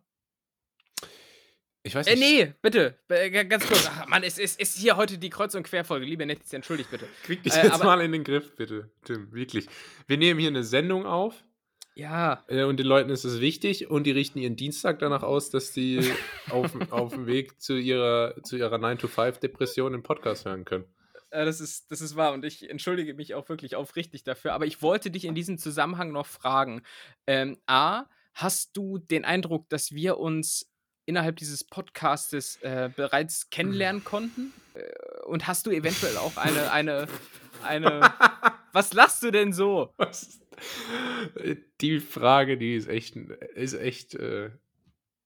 Ich 1.83 1.93
weiß 1.93 2.05
nicht. 2.05 2.15
Äh, 2.15 2.45
nee, 2.45 2.53
bitte. 2.61 2.97
Äh, 3.09 3.45
ganz 3.45 3.67
kurz. 3.67 3.89
Ach, 3.89 4.07
Mann, 4.07 4.23
es 4.23 4.37
ist, 4.37 4.59
ist 4.59 4.77
hier 4.77 4.95
heute 4.95 5.17
die 5.17 5.29
Kreuz- 5.29 5.55
und 5.55 5.63
Querfolge. 5.63 6.05
Liebe 6.05 6.25
Nettis, 6.25 6.53
entschuldigt 6.53 6.89
bitte. 6.89 7.05
Krieg 7.23 7.43
dich 7.43 7.53
äh, 7.53 7.65
jetzt 7.65 7.83
mal 7.83 7.99
in 7.99 8.13
den 8.13 8.23
Griff, 8.23 8.55
bitte, 8.55 8.89
Tim. 9.03 9.33
Wirklich. 9.33 9.67
Wir 10.07 10.17
nehmen 10.17 10.39
hier 10.39 10.49
eine 10.49 10.63
Sendung 10.63 11.05
auf. 11.05 11.43
Ja. 11.95 12.45
Äh, 12.47 12.63
und 12.63 12.77
den 12.77 12.85
Leuten 12.85 13.09
ist 13.09 13.25
es 13.25 13.41
wichtig 13.41 13.89
und 13.89 14.05
die 14.05 14.11
richten 14.11 14.39
ihren 14.39 14.55
Dienstag 14.55 14.99
danach 14.99 15.23
aus, 15.23 15.49
dass 15.49 15.73
die 15.73 15.99
auf, 16.49 16.71
auf 16.91 17.13
dem 17.13 17.27
Weg 17.27 17.59
zu 17.59 17.75
ihrer, 17.75 18.41
zu 18.43 18.55
ihrer 18.55 18.77
9-to-5-Depression 18.77 19.93
im 19.93 20.03
Podcast 20.03 20.45
hören 20.45 20.63
können. 20.63 20.85
Äh, 21.29 21.43
das, 21.43 21.59
ist, 21.59 21.91
das 21.91 21.99
ist 21.99 22.15
wahr 22.15 22.31
und 22.31 22.45
ich 22.45 22.69
entschuldige 22.69 23.13
mich 23.13 23.35
auch 23.35 23.49
wirklich 23.49 23.75
aufrichtig 23.75 24.23
dafür. 24.23 24.53
Aber 24.53 24.65
ich 24.65 24.81
wollte 24.81 25.11
dich 25.11 25.25
in 25.25 25.35
diesem 25.35 25.57
Zusammenhang 25.57 26.13
noch 26.13 26.25
fragen. 26.25 26.83
Ähm, 27.27 27.57
A, 27.67 28.05
hast 28.41 28.75
du 28.75 28.97
den 28.97 29.25
Eindruck, 29.25 29.69
dass 29.69 29.91
wir 29.91 30.17
uns 30.17 30.69
innerhalb 31.05 31.37
dieses 31.37 31.63
Podcastes 31.63 32.57
äh, 32.57 32.89
bereits 32.95 33.49
kennenlernen 33.49 34.03
konnten? 34.03 34.53
Äh, 34.73 35.25
und 35.25 35.47
hast 35.47 35.65
du 35.65 35.71
eventuell 35.71 36.17
auch 36.17 36.37
eine, 36.37 36.71
eine, 36.71 37.07
eine. 37.63 38.13
Was 38.73 38.93
lachst 38.93 39.23
du 39.23 39.31
denn 39.31 39.51
so? 39.51 39.93
Was? 39.97 40.39
Die 41.81 41.99
Frage, 41.99 42.57
die 42.57 42.75
ist 42.75 42.87
echt, 42.87 43.15
ist 43.15 43.73
echt, 43.73 44.13
äh, 44.15 44.51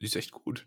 die 0.02 0.06
ist 0.06 0.16
echt 0.16 0.32
gut 0.32 0.66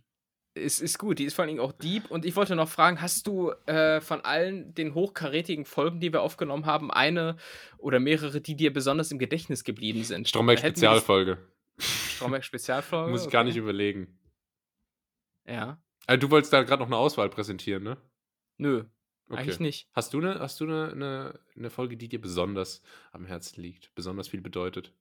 ist, 0.57 0.81
ist 0.81 0.99
gut, 0.99 1.19
die 1.19 1.25
ist 1.25 1.35
vor 1.35 1.43
allen 1.43 1.49
Dingen 1.49 1.61
auch 1.61 1.73
deep. 1.73 2.11
Und 2.11 2.25
ich 2.25 2.35
wollte 2.35 2.57
noch 2.57 2.69
fragen, 2.69 3.01
hast 3.01 3.27
du 3.27 3.51
äh, 3.67 4.01
von 4.01 4.23
allen 4.23 4.75
den 4.75 4.95
hochkarätigen 4.95 5.65
Folgen, 5.65 6.01
die 6.01 6.13
wir 6.13 6.23
aufgenommen 6.23 6.67
haben, 6.67 6.91
eine 6.91 7.37
oder 7.79 8.01
mehrere, 8.01 8.41
die 8.41 8.57
dir 8.57 8.73
besonders 8.73 9.13
im 9.13 9.19
Gedächtnis 9.19 9.65
geblieben 9.65 10.03
sind? 10.03 10.29
Stromberg 10.29 10.59
Spezialfolge. 10.59 11.39
Stromberg 11.79 12.45
Spezialfolge? 12.45 13.11
Muss 13.11 13.23
ich 13.23 13.27
okay. 13.27 13.33
gar 13.33 13.45
nicht 13.45 13.57
überlegen. 13.57 14.19
Ja. 15.47 15.81
Also, 16.07 16.21
du 16.21 16.31
wolltest 16.31 16.53
da 16.53 16.63
gerade 16.63 16.81
noch 16.81 16.89
eine 16.89 16.97
Auswahl 16.97 17.29
präsentieren, 17.29 17.83
ne? 17.83 17.97
Nö, 18.59 18.85
okay. 19.29 19.41
eigentlich 19.41 19.61
nicht. 19.61 19.89
Hast 19.93 20.15
du, 20.15 20.19
eine, 20.19 20.39
hast 20.41 20.61
du 20.61 20.65
eine, 20.65 20.93
eine, 20.93 21.41
eine 21.57 21.71
Folge, 21.71 21.97
die 21.97 22.09
dir 22.09 22.21
besonders 22.21 22.83
am 23.13 23.27
Herzen 23.27 23.61
liegt, 23.61 23.95
besonders 23.95 24.29
viel 24.29 24.41
bedeutet? 24.41 24.93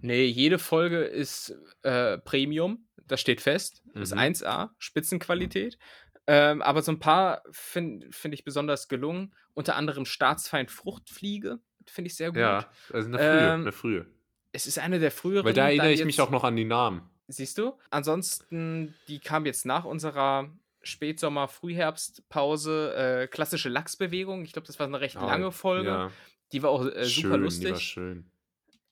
Nee, 0.00 0.26
jede 0.26 0.58
Folge 0.58 0.98
ist 0.98 1.54
äh, 1.82 2.18
Premium, 2.18 2.86
das 3.06 3.20
steht 3.20 3.40
fest. 3.40 3.82
Mhm. 3.94 4.02
Ist 4.02 4.14
1A, 4.14 4.70
Spitzenqualität. 4.78 5.78
Ähm, 6.26 6.62
aber 6.62 6.82
so 6.82 6.92
ein 6.92 6.98
paar 6.98 7.42
finde 7.50 8.10
find 8.12 8.34
ich 8.34 8.44
besonders 8.44 8.88
gelungen. 8.88 9.34
Unter 9.54 9.76
anderem 9.76 10.04
Staatsfeind 10.04 10.70
Fruchtfliege, 10.70 11.58
finde 11.86 12.08
ich 12.08 12.16
sehr 12.16 12.28
gut. 12.28 12.38
Ja, 12.38 12.70
also 12.92 13.08
eine 13.08 13.18
frühe, 13.18 13.52
ähm, 13.54 13.60
eine 13.62 13.72
frühe. 13.72 14.06
Es 14.52 14.66
ist 14.66 14.78
eine 14.78 14.98
der 14.98 15.10
früheren. 15.10 15.44
Weil 15.44 15.54
da 15.54 15.68
erinnere 15.68 15.92
ich 15.92 16.04
mich 16.04 16.20
auch 16.20 16.30
noch 16.30 16.44
an 16.44 16.56
die 16.56 16.64
Namen. 16.64 17.02
Siehst 17.28 17.58
du? 17.58 17.72
Ansonsten, 17.90 18.94
die 19.08 19.18
kam 19.18 19.46
jetzt 19.46 19.64
nach 19.64 19.84
unserer 19.84 20.50
Spätsommer, 20.82 21.48
Frühherbstpause, 21.48 22.94
äh, 22.94 23.26
klassische 23.28 23.68
Lachsbewegung. 23.68 24.44
Ich 24.44 24.52
glaube, 24.52 24.66
das 24.66 24.78
war 24.78 24.86
eine 24.86 25.00
recht 25.00 25.16
oh, 25.16 25.24
lange 25.24 25.52
Folge. 25.52 25.88
Ja. 25.88 26.10
Die 26.52 26.62
war 26.62 26.70
auch 26.70 26.84
äh, 26.84 27.04
super 27.04 27.06
schön, 27.06 27.42
lustig. 27.42 27.66
Die 27.66 27.72
war 27.72 27.80
schön. 27.80 28.30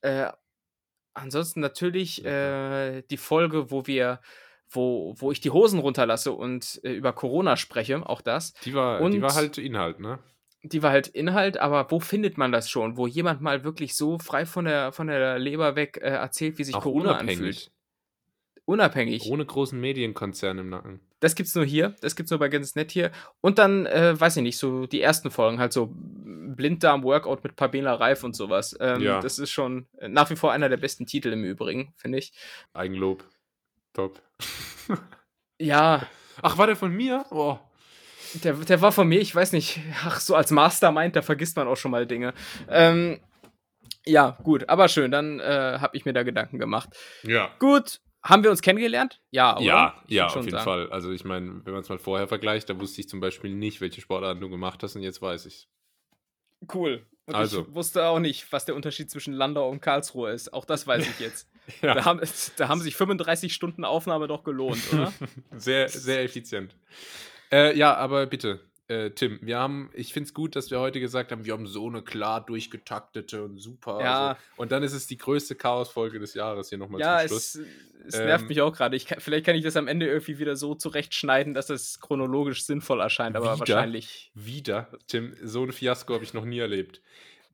Äh, 0.01 0.31
Ansonsten 1.13 1.59
natürlich 1.59 2.23
äh, 2.23 3.01
die 3.03 3.17
Folge, 3.17 3.69
wo 3.69 3.85
wir, 3.85 4.21
wo, 4.69 5.13
wo 5.17 5.31
ich 5.31 5.41
die 5.41 5.49
Hosen 5.49 5.79
runterlasse 5.79 6.31
und 6.31 6.79
äh, 6.83 6.93
über 6.93 7.11
Corona 7.11 7.57
spreche, 7.57 8.07
auch 8.07 8.21
das. 8.21 8.53
Die 8.63 8.73
war, 8.73 9.01
und 9.01 9.11
die 9.11 9.21
war 9.21 9.35
halt 9.35 9.57
Inhalt, 9.57 9.99
ne? 9.99 10.19
Die 10.63 10.83
war 10.83 10.91
halt 10.91 11.07
Inhalt, 11.07 11.57
aber 11.57 11.89
wo 11.89 11.99
findet 11.99 12.37
man 12.37 12.51
das 12.51 12.69
schon? 12.69 12.95
Wo 12.95 13.07
jemand 13.07 13.41
mal 13.41 13.63
wirklich 13.63 13.95
so 13.95 14.19
frei 14.19 14.45
von 14.45 14.65
der, 14.65 14.91
von 14.91 15.07
der 15.07 15.39
Leber 15.39 15.75
weg 15.75 15.97
äh, 16.01 16.09
erzählt, 16.09 16.57
wie 16.59 16.63
sich 16.63 16.75
auch 16.75 16.83
Corona 16.83 17.11
unabhängig. 17.11 17.37
anfühlt. 17.37 17.71
Unabhängig. 18.65 19.25
Ohne 19.25 19.45
großen 19.45 19.79
Medienkonzern 19.79 20.59
im 20.59 20.69
Nacken. 20.69 20.99
Das 21.19 21.35
gibt's 21.35 21.53
nur 21.55 21.65
hier, 21.65 21.95
das 22.01 22.15
gibt's 22.15 22.31
nur 22.31 22.39
bei 22.39 22.49
ganz 22.49 22.75
nett 22.75 22.91
hier. 22.91 23.11
Und 23.41 23.59
dann, 23.59 23.85
äh, 23.85 24.19
weiß 24.19 24.37
ich 24.37 24.43
nicht, 24.43 24.57
so 24.57 24.87
die 24.87 25.01
ersten 25.01 25.29
Folgen, 25.29 25.59
halt 25.59 25.73
so 25.73 25.91
Blinddarm-Workout 25.93 27.43
mit 27.43 27.55
Pamela 27.55 27.93
Reif 27.93 28.23
und 28.23 28.35
sowas. 28.35 28.75
Ähm, 28.79 29.01
ja. 29.01 29.19
Das 29.19 29.39
ist 29.39 29.51
schon 29.51 29.87
nach 30.07 30.29
wie 30.29 30.35
vor 30.35 30.51
einer 30.51 30.69
der 30.69 30.77
besten 30.77 31.05
Titel 31.05 31.33
im 31.33 31.43
Übrigen, 31.43 31.93
finde 31.95 32.19
ich. 32.19 32.33
Eigenlob. 32.73 33.23
Top. 33.93 34.21
ja. 35.59 36.07
Ach, 36.41 36.57
war 36.57 36.67
der 36.67 36.75
von 36.75 36.93
mir? 36.93 37.25
Oh. 37.29 37.59
Der, 38.43 38.53
der 38.53 38.81
war 38.81 38.91
von 38.91 39.07
mir, 39.07 39.19
ich 39.19 39.33
weiß 39.33 39.51
nicht. 39.53 39.79
Ach, 40.05 40.19
so 40.19 40.35
als 40.35 40.51
Mastermind, 40.51 41.15
da 41.15 41.21
vergisst 41.21 41.57
man 41.57 41.67
auch 41.67 41.77
schon 41.77 41.91
mal 41.91 42.05
Dinge. 42.05 42.33
Ähm, 42.69 43.19
ja, 44.05 44.37
gut, 44.43 44.67
aber 44.69 44.87
schön, 44.87 45.11
dann 45.11 45.39
äh, 45.39 45.77
habe 45.79 45.95
ich 45.95 46.05
mir 46.05 46.13
da 46.13 46.23
Gedanken 46.23 46.59
gemacht. 46.59 46.89
Ja. 47.23 47.51
Gut, 47.59 47.99
haben 48.23 48.43
wir 48.43 48.51
uns 48.51 48.61
kennengelernt? 48.61 49.21
Ja, 49.31 49.55
oder? 49.55 49.65
Ja, 49.65 50.03
ja, 50.07 50.27
auf 50.27 50.35
jeden 50.35 50.51
sagen. 50.51 50.63
Fall. 50.63 50.91
Also 50.91 51.11
ich 51.11 51.23
meine, 51.23 51.61
wenn 51.65 51.73
man 51.73 51.81
es 51.81 51.89
mal 51.89 51.99
vorher 51.99 52.27
vergleicht, 52.27 52.69
da 52.69 52.79
wusste 52.79 53.01
ich 53.01 53.09
zum 53.09 53.19
Beispiel 53.19 53.53
nicht, 53.53 53.81
welche 53.81 54.01
Sportarten 54.01 54.41
du 54.41 54.49
gemacht 54.49 54.81
hast 54.83 54.95
und 54.95 55.01
jetzt 55.01 55.21
weiß 55.21 55.45
ich 55.45 55.67
Cool. 56.73 57.05
Und 57.25 57.35
also. 57.35 57.61
ich 57.61 57.73
wusste 57.73 58.05
auch 58.05 58.19
nicht, 58.19 58.51
was 58.51 58.65
der 58.65 58.75
Unterschied 58.75 59.09
zwischen 59.09 59.33
Landau 59.33 59.69
und 59.69 59.79
Karlsruhe 59.79 60.31
ist. 60.31 60.53
Auch 60.53 60.65
das 60.65 60.85
weiß 60.85 61.07
ich 61.07 61.19
jetzt. 61.19 61.47
ja. 61.81 61.93
da, 61.93 62.05
haben, 62.05 62.21
da 62.57 62.67
haben 62.67 62.81
sich 62.81 62.95
35 62.95 63.53
Stunden 63.53 63.85
Aufnahme 63.85 64.27
doch 64.27 64.43
gelohnt, 64.43 64.81
oder? 64.91 65.13
sehr, 65.55 65.87
sehr 65.89 66.23
effizient. 66.23 66.75
Äh, 67.51 67.77
ja, 67.77 67.95
aber 67.95 68.25
bitte, 68.27 68.61
äh, 68.91 69.11
Tim, 69.11 69.39
wir 69.41 69.57
haben, 69.57 69.89
ich 69.93 70.11
finde 70.11 70.27
es 70.27 70.33
gut, 70.33 70.55
dass 70.55 70.69
wir 70.69 70.79
heute 70.79 70.99
gesagt 70.99 71.31
haben, 71.31 71.45
wir 71.45 71.53
haben 71.53 71.65
so 71.65 71.87
eine 71.87 72.01
klar 72.01 72.45
durchgetaktete 72.45 73.41
und 73.43 73.57
super. 73.57 73.99
Ja. 74.01 74.27
Also, 74.29 74.41
und 74.57 74.71
dann 74.73 74.83
ist 74.83 74.91
es 74.91 75.07
die 75.07 75.17
größte 75.17 75.55
Chaos-Folge 75.55 76.19
des 76.19 76.33
Jahres 76.33 76.69
hier 76.69 76.77
nochmal 76.77 76.99
ja, 76.99 77.19
zum 77.19 77.27
Schluss. 77.29 77.55
Es, 77.55 77.67
es 78.07 78.15
ähm, 78.15 78.25
nervt 78.25 78.49
mich 78.49 78.59
auch 78.61 78.75
gerade. 78.75 78.99
Vielleicht 78.99 79.45
kann 79.45 79.55
ich 79.55 79.63
das 79.63 79.77
am 79.77 79.87
Ende 79.87 80.07
irgendwie 80.07 80.39
wieder 80.39 80.57
so 80.57 80.75
zurechtschneiden, 80.75 81.53
dass 81.53 81.69
es 81.69 82.01
chronologisch 82.01 82.65
sinnvoll 82.65 82.99
erscheint, 82.99 83.37
aber 83.37 83.53
wieder, 83.55 83.59
wahrscheinlich. 83.59 84.31
Wieder, 84.33 84.89
Tim, 85.07 85.35
so 85.41 85.63
ein 85.63 85.71
Fiasko 85.71 86.13
habe 86.13 86.25
ich 86.25 86.33
noch 86.33 86.45
nie 86.45 86.59
erlebt. 86.59 87.01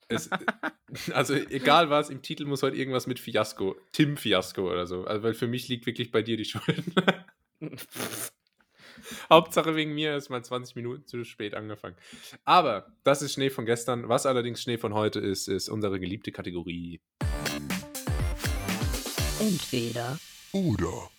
Es, 0.08 0.30
also 1.14 1.36
egal 1.36 1.92
was, 1.92 2.10
im 2.10 2.24
Titel 2.24 2.46
muss 2.46 2.64
heute 2.64 2.78
irgendwas 2.78 3.06
mit 3.06 3.20
Fiasko, 3.20 3.76
Tim 3.92 4.18
Fiasko 4.18 4.72
oder 4.72 4.88
so. 4.88 5.06
Also, 5.06 5.22
weil 5.22 5.36
für 5.36 5.48
mich 5.48 5.68
liegt 5.68 5.86
wirklich 5.86 6.12
bei 6.12 6.24
dir 6.24 6.38
die 6.38 6.46
Schuld. 6.46 6.84
Hauptsache 9.30 9.76
wegen 9.76 9.94
mir 9.94 10.16
ist 10.16 10.30
mal 10.30 10.44
20 10.44 10.76
Minuten 10.76 11.06
zu 11.06 11.24
spät 11.24 11.54
angefangen. 11.56 11.96
Aber 12.46 12.94
das 13.04 13.22
ist 13.22 13.34
Schnee 13.34 13.50
von 13.50 13.66
gestern. 13.66 14.10
Was 14.10 14.26
allerdings 14.26 14.62
Schnee 14.62 14.78
von 14.78 14.94
heute 14.94 15.20
ist, 15.20 15.48
ist 15.48 15.70
unsere 15.70 16.00
geliebte 16.00 16.32
Kategorie. 16.32 17.02
Entweder 19.40 20.20
oder. 20.52 21.10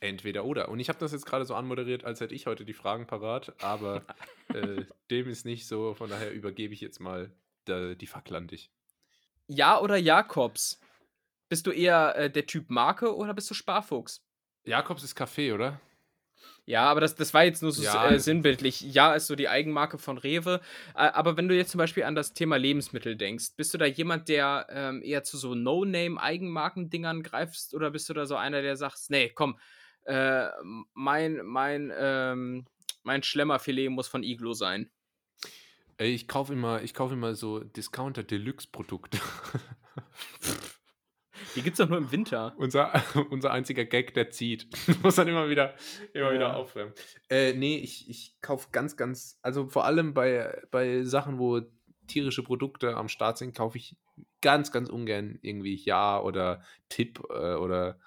Entweder 0.00 0.44
oder. 0.44 0.68
Und 0.68 0.80
ich 0.80 0.88
habe 0.88 0.98
das 0.98 1.12
jetzt 1.12 1.26
gerade 1.26 1.44
so 1.44 1.54
anmoderiert, 1.54 2.04
als 2.04 2.20
hätte 2.20 2.34
ich 2.34 2.46
heute 2.46 2.64
die 2.64 2.72
Fragen 2.72 3.06
parat, 3.06 3.54
aber 3.62 4.04
äh, 4.54 4.84
dem 5.10 5.28
ist 5.28 5.44
nicht 5.44 5.66
so. 5.66 5.94
Von 5.94 6.10
daher 6.10 6.32
übergebe 6.32 6.72
ich 6.72 6.80
jetzt 6.80 7.00
mal 7.00 7.32
die, 7.68 7.96
die 7.96 8.06
Fackel 8.06 8.36
an 8.36 8.48
dich. 8.48 8.70
Ja 9.46 9.80
oder 9.80 9.96
Jakobs? 9.96 10.80
Bist 11.48 11.66
du 11.66 11.72
eher 11.72 12.16
äh, 12.16 12.30
der 12.30 12.46
Typ 12.46 12.70
Marke 12.70 13.14
oder 13.14 13.34
bist 13.34 13.50
du 13.50 13.54
Sparfuchs? 13.54 14.24
Jakobs 14.64 15.02
ist 15.02 15.14
Kaffee, 15.14 15.52
oder? 15.52 15.80
Ja, 16.66 16.84
aber 16.84 17.00
das, 17.00 17.14
das 17.14 17.34
war 17.34 17.44
jetzt 17.44 17.62
nur 17.62 17.72
so 17.72 17.82
ja, 17.82 18.10
äh, 18.10 18.18
sinnbildlich. 18.18 18.80
Ja, 18.80 19.14
ist 19.14 19.26
so 19.26 19.34
die 19.34 19.48
Eigenmarke 19.48 19.98
von 19.98 20.18
Rewe. 20.18 20.60
Äh, 20.94 20.98
aber 20.98 21.36
wenn 21.36 21.48
du 21.48 21.56
jetzt 21.56 21.70
zum 21.72 21.78
Beispiel 21.78 22.04
an 22.04 22.14
das 22.14 22.32
Thema 22.32 22.56
Lebensmittel 22.56 23.16
denkst, 23.16 23.56
bist 23.56 23.74
du 23.74 23.78
da 23.78 23.86
jemand, 23.86 24.28
der 24.28 24.66
ähm, 24.70 25.02
eher 25.02 25.22
zu 25.24 25.36
so 25.36 25.54
No-Name-Eigenmarkendingern 25.54 27.22
greifst 27.22 27.74
oder 27.74 27.90
bist 27.90 28.08
du 28.08 28.14
da 28.14 28.26
so 28.26 28.36
einer, 28.36 28.62
der 28.62 28.76
sagt, 28.76 28.98
nee, 29.08 29.30
komm, 29.30 29.58
äh, 30.04 30.46
mein, 30.94 31.40
mein, 31.44 31.92
ähm, 31.96 32.66
mein 33.02 33.22
Schlemmerfilet 33.22 33.90
muss 33.90 34.08
von 34.08 34.22
Iglo 34.22 34.52
sein? 34.52 34.90
Ich 35.98 36.28
kaufe 36.28 36.52
immer, 36.52 36.80
kauf 36.94 37.12
immer 37.12 37.34
so 37.34 37.60
Discounter-Deluxe-Produkte. 37.60 39.18
Die 41.56 41.62
gibt 41.62 41.74
es 41.74 41.78
doch 41.78 41.88
nur 41.88 41.98
im 41.98 42.12
Winter. 42.12 42.54
Unser, 42.56 42.92
unser 43.30 43.50
einziger 43.50 43.84
Gag, 43.84 44.14
der 44.14 44.30
zieht. 44.30 44.66
Muss 45.02 45.16
dann 45.16 45.28
immer 45.28 45.48
wieder, 45.48 45.74
immer 46.12 46.28
ja. 46.28 46.34
wieder 46.34 46.56
aufwärmen. 46.56 46.94
Äh, 47.28 47.54
nee, 47.54 47.78
ich, 47.78 48.08
ich 48.08 48.36
kaufe 48.40 48.68
ganz, 48.72 48.96
ganz, 48.96 49.38
also 49.42 49.68
vor 49.68 49.84
allem 49.84 50.14
bei, 50.14 50.62
bei 50.70 51.02
Sachen, 51.04 51.38
wo 51.38 51.60
tierische 52.06 52.42
Produkte 52.42 52.96
am 52.96 53.08
Start 53.08 53.38
sind, 53.38 53.54
kaufe 53.54 53.78
ich 53.78 53.96
ganz, 54.40 54.72
ganz 54.72 54.88
ungern 54.88 55.38
irgendwie 55.42 55.76
Ja 55.76 56.20
oder 56.20 56.62
Tipp 56.88 57.22
äh, 57.30 57.54
oder 57.54 57.98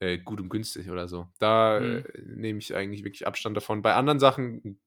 äh, 0.00 0.18
gut 0.18 0.40
und 0.40 0.48
günstig 0.48 0.90
oder 0.90 1.08
so. 1.08 1.28
Da 1.38 1.80
mhm. 1.80 2.04
nehme 2.36 2.58
ich 2.58 2.74
eigentlich 2.74 3.04
wirklich 3.04 3.26
Abstand 3.26 3.56
davon. 3.56 3.82
Bei 3.82 3.94
anderen 3.94 4.20
Sachen 4.20 4.78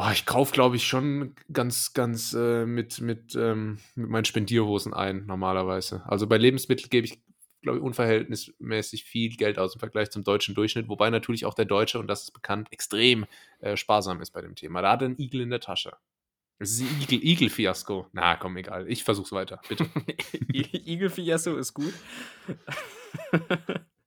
Oh, 0.00 0.10
ich 0.12 0.26
kaufe, 0.26 0.52
glaube 0.52 0.76
ich, 0.76 0.86
schon 0.86 1.34
ganz, 1.52 1.92
ganz 1.92 2.32
äh, 2.32 2.64
mit, 2.66 3.00
mit, 3.00 3.34
ähm, 3.34 3.78
mit 3.96 4.08
meinen 4.08 4.24
Spendierhosen 4.24 4.94
ein, 4.94 5.26
normalerweise. 5.26 6.04
Also 6.06 6.28
bei 6.28 6.38
Lebensmitteln 6.38 6.88
gebe 6.88 7.04
ich, 7.08 7.20
glaube 7.62 7.78
ich, 7.78 7.84
unverhältnismäßig 7.84 9.02
viel 9.02 9.34
Geld 9.34 9.58
aus 9.58 9.74
im 9.74 9.80
Vergleich 9.80 10.10
zum 10.10 10.22
deutschen 10.22 10.54
Durchschnitt, 10.54 10.88
wobei 10.88 11.10
natürlich 11.10 11.46
auch 11.46 11.54
der 11.54 11.64
Deutsche, 11.64 11.98
und 11.98 12.06
das 12.06 12.22
ist 12.22 12.30
bekannt, 12.30 12.68
extrem 12.70 13.26
äh, 13.58 13.76
sparsam 13.76 14.20
ist 14.20 14.30
bei 14.30 14.40
dem 14.40 14.54
Thema. 14.54 14.82
Da 14.82 14.92
hat 14.92 15.02
er 15.02 15.06
einen 15.06 15.18
Igel 15.18 15.40
in 15.40 15.50
der 15.50 15.58
Tasche. 15.58 15.96
Das 16.60 16.70
ist 16.70 16.80
ein 16.80 17.02
Igel, 17.02 17.24
Igel-Fiasko. 17.24 18.06
Na, 18.12 18.36
komm, 18.36 18.56
egal. 18.56 18.88
Ich 18.88 19.02
versuch's 19.02 19.32
weiter, 19.32 19.60
bitte. 19.68 19.88
Igel-Fiasko 20.52 21.56
ist 21.56 21.74
gut. 21.74 21.92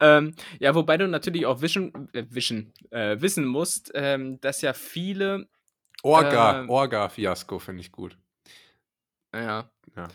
ähm, 0.00 0.34
ja, 0.58 0.74
wobei 0.74 0.96
du 0.96 1.08
natürlich 1.08 1.46
auch 1.46 1.60
wischen, 1.60 2.08
äh, 2.12 2.24
wischen, 2.30 2.72
äh, 2.90 3.20
wissen 3.20 3.44
musst, 3.44 3.92
ähm, 3.94 4.40
dass 4.40 4.62
ja 4.62 4.72
viele. 4.72 5.48
Orga, 6.02 6.64
äh, 6.64 6.68
Orga-Fiasko 6.68 7.58
finde 7.58 7.80
ich 7.80 7.92
gut. 7.92 8.16
Ja. 9.32 9.70
Ja. 9.96 10.08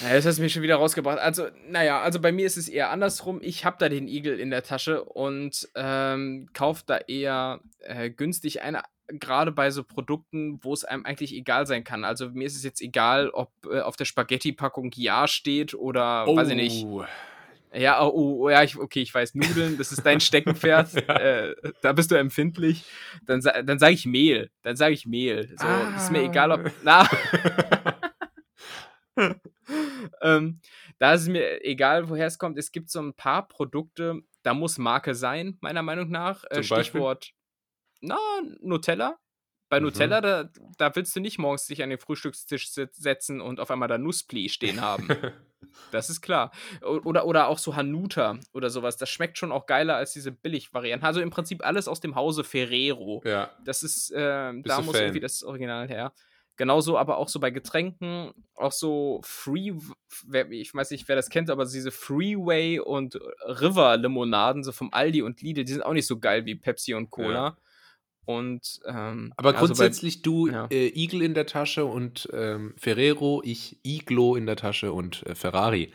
Ja, 0.00 0.14
das 0.14 0.24
hast 0.24 0.38
du 0.38 0.42
mir 0.42 0.48
schon 0.48 0.62
wieder 0.62 0.76
rausgebracht. 0.76 1.18
Also, 1.18 1.48
naja, 1.68 2.00
also 2.00 2.18
bei 2.18 2.32
mir 2.32 2.46
ist 2.46 2.56
es 2.56 2.68
eher 2.68 2.90
andersrum. 2.90 3.40
Ich 3.42 3.66
habe 3.66 3.76
da 3.78 3.90
den 3.90 4.08
Igel 4.08 4.40
in 4.40 4.50
der 4.50 4.62
Tasche 4.62 5.04
und 5.04 5.68
ähm, 5.74 6.48
kaufe 6.54 6.84
da 6.86 6.96
eher 6.96 7.60
äh, 7.80 8.08
günstig 8.08 8.62
eine. 8.62 8.82
gerade 9.08 9.52
bei 9.52 9.70
so 9.70 9.84
Produkten, 9.84 10.58
wo 10.62 10.72
es 10.72 10.84
einem 10.84 11.04
eigentlich 11.04 11.34
egal 11.34 11.66
sein 11.66 11.84
kann. 11.84 12.04
Also 12.04 12.30
mir 12.30 12.46
ist 12.46 12.56
es 12.56 12.64
jetzt 12.64 12.80
egal, 12.80 13.28
ob 13.30 13.50
äh, 13.70 13.80
auf 13.80 13.96
der 13.96 14.06
Spaghetti-Packung 14.06 14.92
Ja 14.94 15.28
steht 15.28 15.74
oder 15.74 16.24
oh. 16.26 16.36
weiß 16.36 16.48
ich 16.48 16.56
nicht. 16.56 16.86
Oh. 17.72 17.78
Ja, 17.78 18.02
oh, 18.02 18.38
oh, 18.40 18.48
ja, 18.50 18.62
ich, 18.62 18.76
okay, 18.76 19.00
ich 19.02 19.14
weiß, 19.14 19.34
Nudeln, 19.34 19.78
das 19.78 19.92
ist 19.92 20.04
dein 20.04 20.20
Steckenpferd, 20.20 20.94
ja. 20.94 21.16
äh, 21.16 21.54
da 21.80 21.92
bist 21.92 22.10
du 22.10 22.16
empfindlich. 22.16 22.84
Dann, 23.26 23.40
dann 23.40 23.78
sage 23.78 23.94
ich 23.94 24.06
Mehl, 24.06 24.50
dann 24.62 24.76
sage 24.76 24.94
ich 24.94 25.06
Mehl. 25.06 25.54
So, 25.58 25.66
ah. 25.66 25.96
ist 25.96 26.10
mir 26.10 26.22
egal, 26.22 26.52
ob, 26.52 26.70
na. 26.82 27.08
ähm, 30.22 30.60
da 30.98 31.14
ist 31.14 31.22
es 31.22 31.28
mir 31.28 31.64
egal, 31.64 32.08
woher 32.08 32.26
es 32.26 32.38
kommt. 32.38 32.58
Es 32.58 32.72
gibt 32.72 32.90
so 32.90 33.00
ein 33.00 33.14
paar 33.14 33.48
Produkte, 33.48 34.22
da 34.42 34.54
muss 34.54 34.78
Marke 34.78 35.14
sein, 35.14 35.58
meiner 35.60 35.82
Meinung 35.82 36.10
nach. 36.10 36.44
Äh, 36.50 36.62
Stichwort, 36.62 37.32
na, 38.00 38.18
Nutella. 38.60 39.18
Bei 39.68 39.80
mhm. 39.80 39.86
Nutella, 39.86 40.20
da, 40.20 40.50
da 40.76 40.94
willst 40.94 41.16
du 41.16 41.20
nicht 41.20 41.38
morgens 41.38 41.66
dich 41.66 41.82
an 41.82 41.90
den 41.90 41.98
Frühstückstisch 41.98 42.70
setzen 42.70 43.40
und 43.40 43.58
auf 43.58 43.70
einmal 43.70 43.88
da 43.88 43.96
Nusspli 43.96 44.48
stehen 44.48 44.80
haben. 44.82 45.08
das 45.90 46.10
ist 46.10 46.20
klar. 46.20 46.50
Oder, 46.82 47.26
oder 47.26 47.48
auch 47.48 47.58
so 47.58 47.76
Hanuta 47.76 48.38
oder 48.52 48.70
sowas. 48.70 48.96
Das 48.96 49.10
schmeckt 49.10 49.38
schon 49.38 49.52
auch 49.52 49.66
geiler 49.66 49.96
als 49.96 50.12
diese 50.12 50.32
Billigvarianten. 50.32 51.06
Also 51.06 51.20
im 51.20 51.30
Prinzip 51.30 51.64
alles 51.64 51.88
aus 51.88 52.00
dem 52.00 52.14
Hause 52.14 52.44
Ferrero. 52.44 53.22
Ja. 53.24 53.50
Das 53.64 53.82
ist, 53.82 54.10
äh, 54.10 54.52
da 54.62 54.80
muss 54.80 54.96
Fan? 54.96 55.04
irgendwie 55.04 55.20
das 55.20 55.42
Original 55.42 55.88
her. 55.88 56.12
Genauso 56.56 56.98
aber 56.98 57.16
auch 57.16 57.28
so 57.28 57.40
bei 57.40 57.50
Getränken, 57.50 58.32
auch 58.54 58.72
so 58.72 59.20
Free, 59.24 59.72
ich 60.50 60.74
weiß 60.74 60.90
nicht, 60.90 61.08
wer 61.08 61.16
das 61.16 61.30
kennt, 61.30 61.48
aber 61.48 61.64
diese 61.64 61.90
Freeway 61.90 62.78
und 62.78 63.18
River 63.46 63.96
Limonaden, 63.96 64.62
so 64.62 64.70
vom 64.70 64.92
Aldi 64.92 65.22
und 65.22 65.40
Lidl, 65.40 65.64
die 65.64 65.72
sind 65.72 65.82
auch 65.82 65.94
nicht 65.94 66.06
so 66.06 66.18
geil 66.18 66.44
wie 66.44 66.54
Pepsi 66.54 66.92
und 66.92 67.08
Cola. 67.10 67.32
Ja. 67.32 67.56
Und 68.24 68.80
ähm, 68.86 69.32
aber 69.36 69.52
grundsätzlich 69.52 70.18
also 70.24 70.32
bei, 70.32 70.46
du 70.46 70.46
ja. 70.48 70.66
äh, 70.70 70.88
Eagle 70.94 71.22
in 71.22 71.34
der 71.34 71.46
Tasche 71.46 71.84
und 71.84 72.28
ähm, 72.32 72.74
Ferrero, 72.76 73.42
ich 73.44 73.78
Iglo 73.82 74.36
in 74.36 74.46
der 74.46 74.56
Tasche 74.56 74.92
und 74.92 75.26
äh, 75.26 75.34
Ferrari. 75.34 75.92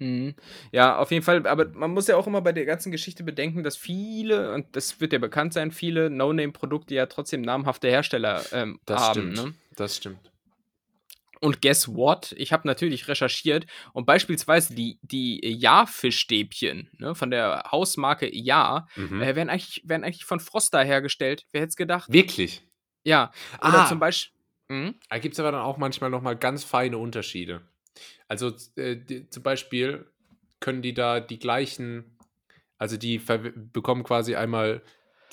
Mhm. 0.00 0.34
Ja, 0.72 0.98
auf 0.98 1.12
jeden 1.12 1.24
Fall, 1.24 1.46
aber 1.46 1.68
man 1.68 1.92
muss 1.92 2.08
ja 2.08 2.16
auch 2.16 2.26
immer 2.26 2.40
bei 2.40 2.52
der 2.52 2.64
ganzen 2.64 2.90
Geschichte 2.90 3.22
bedenken, 3.22 3.62
dass 3.62 3.76
viele, 3.76 4.52
und 4.52 4.66
das 4.72 5.00
wird 5.00 5.12
ja 5.12 5.20
bekannt 5.20 5.52
sein, 5.52 5.70
viele 5.70 6.10
No-Name-Produkte 6.10 6.94
ja 6.94 7.06
trotzdem 7.06 7.42
namhafte 7.42 7.88
Hersteller 7.88 8.42
ähm, 8.52 8.80
das 8.84 9.00
haben. 9.00 9.32
Stimmt. 9.32 9.36
Ne? 9.36 9.54
Das 9.76 9.96
stimmt. 9.96 10.31
Und 11.42 11.60
guess 11.60 11.88
what? 11.88 12.32
Ich 12.38 12.52
habe 12.52 12.68
natürlich 12.68 13.08
recherchiert 13.08 13.66
und 13.92 14.06
beispielsweise 14.06 14.76
die, 14.76 15.00
die 15.02 15.40
Ja-Fischstäbchen 15.44 16.88
ne, 16.98 17.16
von 17.16 17.32
der 17.32 17.64
Hausmarke 17.72 18.32
Ja 18.32 18.86
mhm. 18.94 19.20
äh, 19.20 19.34
werden, 19.34 19.50
eigentlich, 19.50 19.82
werden 19.84 20.04
eigentlich 20.04 20.24
von 20.24 20.38
Froster 20.38 20.84
hergestellt. 20.84 21.44
Wer 21.50 21.62
hätte 21.62 21.70
es 21.70 21.76
gedacht? 21.76 22.12
Wirklich? 22.12 22.62
Ja. 23.02 23.32
Oder 23.58 23.80
ah. 23.80 23.86
zum 23.88 23.98
Beispiel. 23.98 24.32
Hm? 24.68 24.94
Da 25.10 25.18
gibt 25.18 25.32
es 25.32 25.40
aber 25.40 25.50
dann 25.50 25.62
auch 25.62 25.78
manchmal 25.78 26.10
nochmal 26.10 26.36
ganz 26.36 26.62
feine 26.62 26.96
Unterschiede. 26.96 27.62
Also 28.28 28.52
äh, 28.76 28.94
die, 28.96 29.28
zum 29.28 29.42
Beispiel 29.42 30.06
können 30.60 30.80
die 30.80 30.94
da 30.94 31.18
die 31.18 31.40
gleichen, 31.40 32.16
also 32.78 32.96
die 32.96 33.20
bekommen 33.72 34.04
quasi 34.04 34.36
einmal 34.36 34.80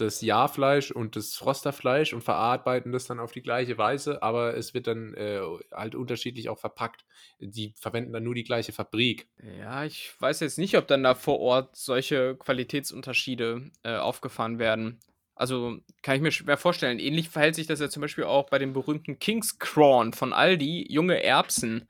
das 0.02 0.22
Jahrfleisch 0.22 0.91
und 0.91 1.16
das 1.16 1.36
Frosterfleisch 1.36 2.14
und 2.14 2.24
verarbeiten 2.24 2.91
das 2.91 3.06
dann 3.06 3.20
auf 3.20 3.32
die 3.32 3.41
gleiche 3.41 3.78
Weise, 3.78 4.24
aber 4.24 4.56
es 4.56 4.74
wird 4.74 4.88
dann 4.88 5.14
äh, 5.14 5.41
halt 5.72 5.95
unterschiedlich 5.95 6.50
auch 6.50 6.60
verpackt. 6.60 7.06
Die 7.39 7.74
verwenden 7.78 8.14
dann 8.14 8.24
nur 8.24 8.36
die 8.36 8.43
gleiche 8.43 8.72
Fabrik. 8.72 9.28
Ja, 9.60 9.86
ich 9.86 10.12
weiß 10.20 10.39
jetzt 10.41 10.58
nicht, 10.58 10.78
ob 10.78 10.88
dann 10.88 11.04
da 11.04 11.16
vor 11.16 11.39
Ort 11.39 11.76
solche 11.76 12.36
Qualitätsunterschiede 12.36 13.72
äh, 13.84 13.95
aufgefahren 13.95 14.60
werden. 14.60 15.00
Also 15.36 15.78
kann 16.02 16.18
ich 16.18 16.22
mir 16.22 16.32
schwer 16.32 16.58
vorstellen. 16.58 17.00
Ähnlich 17.00 17.30
verhält 17.30 17.56
sich 17.56 17.68
das 17.68 17.80
ja 17.80 17.89
zum 17.89 18.02
Beispiel 18.02 18.26
auch 18.26 18.50
bei 18.50 18.60
dem 18.60 18.74
berühmten 18.74 19.20
King's 19.20 19.58
Crawn 19.58 20.12
von 20.12 20.34
Aldi, 20.34 20.88
junge 20.89 21.24
Erbsen. 21.24 21.88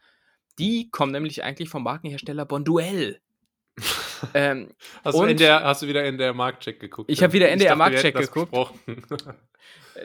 Die 0.59 0.91
kommen 0.91 1.11
nämlich 1.11 1.43
eigentlich 1.43 1.69
vom 1.69 1.83
Markenhersteller 1.83 2.45
Bonduelle. 2.45 3.19
Ähm, 4.33 4.69
hast, 5.03 5.17
du 5.17 5.35
der, 5.35 5.63
hast, 5.63 5.81
du 5.81 5.87
wieder 5.87 6.05
in 6.05 6.17
der 6.17 6.33
Marktcheck 6.33 6.79
geguckt? 6.79 7.09
Ich 7.09 7.23
habe 7.23 7.33
wieder 7.33 7.49
in 7.49 7.59
der 7.59 7.75
Marktcheck 7.75 8.15
geguckt. 8.15 8.73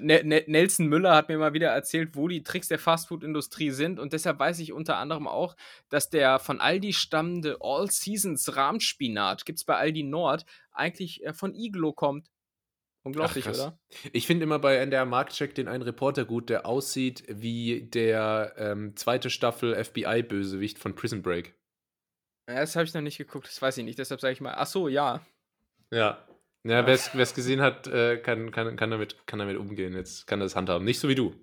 Ne, 0.01 0.25
ne, 0.25 0.43
Nelson 0.49 0.89
Müller 0.89 1.15
hat 1.15 1.29
mir 1.29 1.39
mal 1.39 1.53
wieder 1.53 1.69
erzählt, 1.69 2.17
wo 2.17 2.27
die 2.27 2.43
Tricks 2.43 2.69
der 2.69 2.81
Fastfood-Industrie 2.81 3.71
sind 3.71 4.01
und 4.01 4.13
deshalb 4.13 4.41
weiß 4.41 4.59
ich 4.59 4.73
unter 4.73 4.97
anderem 4.97 5.29
auch, 5.29 5.57
dass 5.89 6.11
der 6.11 6.41
von 6.41 6.61
Aldi 6.61 6.93
stammende 6.93 7.59
All 7.61 7.89
Seasons 7.91 8.57
Rahmspinat, 8.57 9.45
gibt 9.45 9.59
es 9.59 9.65
bei 9.65 9.77
Aldi 9.77 10.03
Nord, 10.03 10.47
eigentlich 10.73 11.25
äh, 11.25 11.33
von 11.33 11.55
Iglo 11.55 11.93
kommt. 11.93 12.29
Unglaublich, 13.05 13.47
Ach, 13.47 13.55
oder? 13.55 13.79
Ich 14.13 14.27
finde 14.27 14.45
immer 14.45 14.59
bei 14.59 14.77
NDR 14.77 15.05
Marktcheck 15.05 15.55
den 15.55 15.69
einen 15.69 15.83
Reporter 15.83 16.25
gut, 16.25 16.49
der 16.49 16.65
aussieht 16.65 17.23
wie 17.29 17.83
der 17.83 18.55
ähm, 18.57 18.97
zweite 18.97 19.29
Staffel 19.29 19.75
FBI-Bösewicht 19.75 20.79
von 20.79 20.95
Prison 20.95 21.23
Break. 21.23 21.55
Ja, 22.49 22.61
das 22.61 22.77
habe 22.77 22.85
ich 22.85 22.95
noch 22.95 23.01
nicht 23.01 23.19
geguckt, 23.19 23.47
das 23.47 23.61
weiß 23.61 23.79
ich 23.79 23.85
nicht. 23.85 23.99
Deshalb 23.99 24.21
sage 24.21 24.33
ich 24.33 24.41
mal, 24.41 24.55
ach 24.57 24.67
so, 24.67 24.89
ja. 24.89 25.21
Ja. 25.91 26.27
Ja, 26.67 26.87
wer 26.87 26.95
es 26.95 27.35
gesehen 27.35 27.61
hat, 27.61 27.87
äh, 27.87 28.17
kann, 28.17 28.51
kann, 28.51 28.77
kann, 28.77 28.91
damit, 28.91 29.27
kann 29.27 29.39
damit 29.39 29.59
umgehen. 29.59 29.95
Jetzt 29.95 30.27
kann 30.27 30.41
das 30.41 30.57
handhaben. 30.57 30.85
Nicht 30.85 30.99
so 30.99 31.09
wie 31.09 31.15
du. 31.15 31.35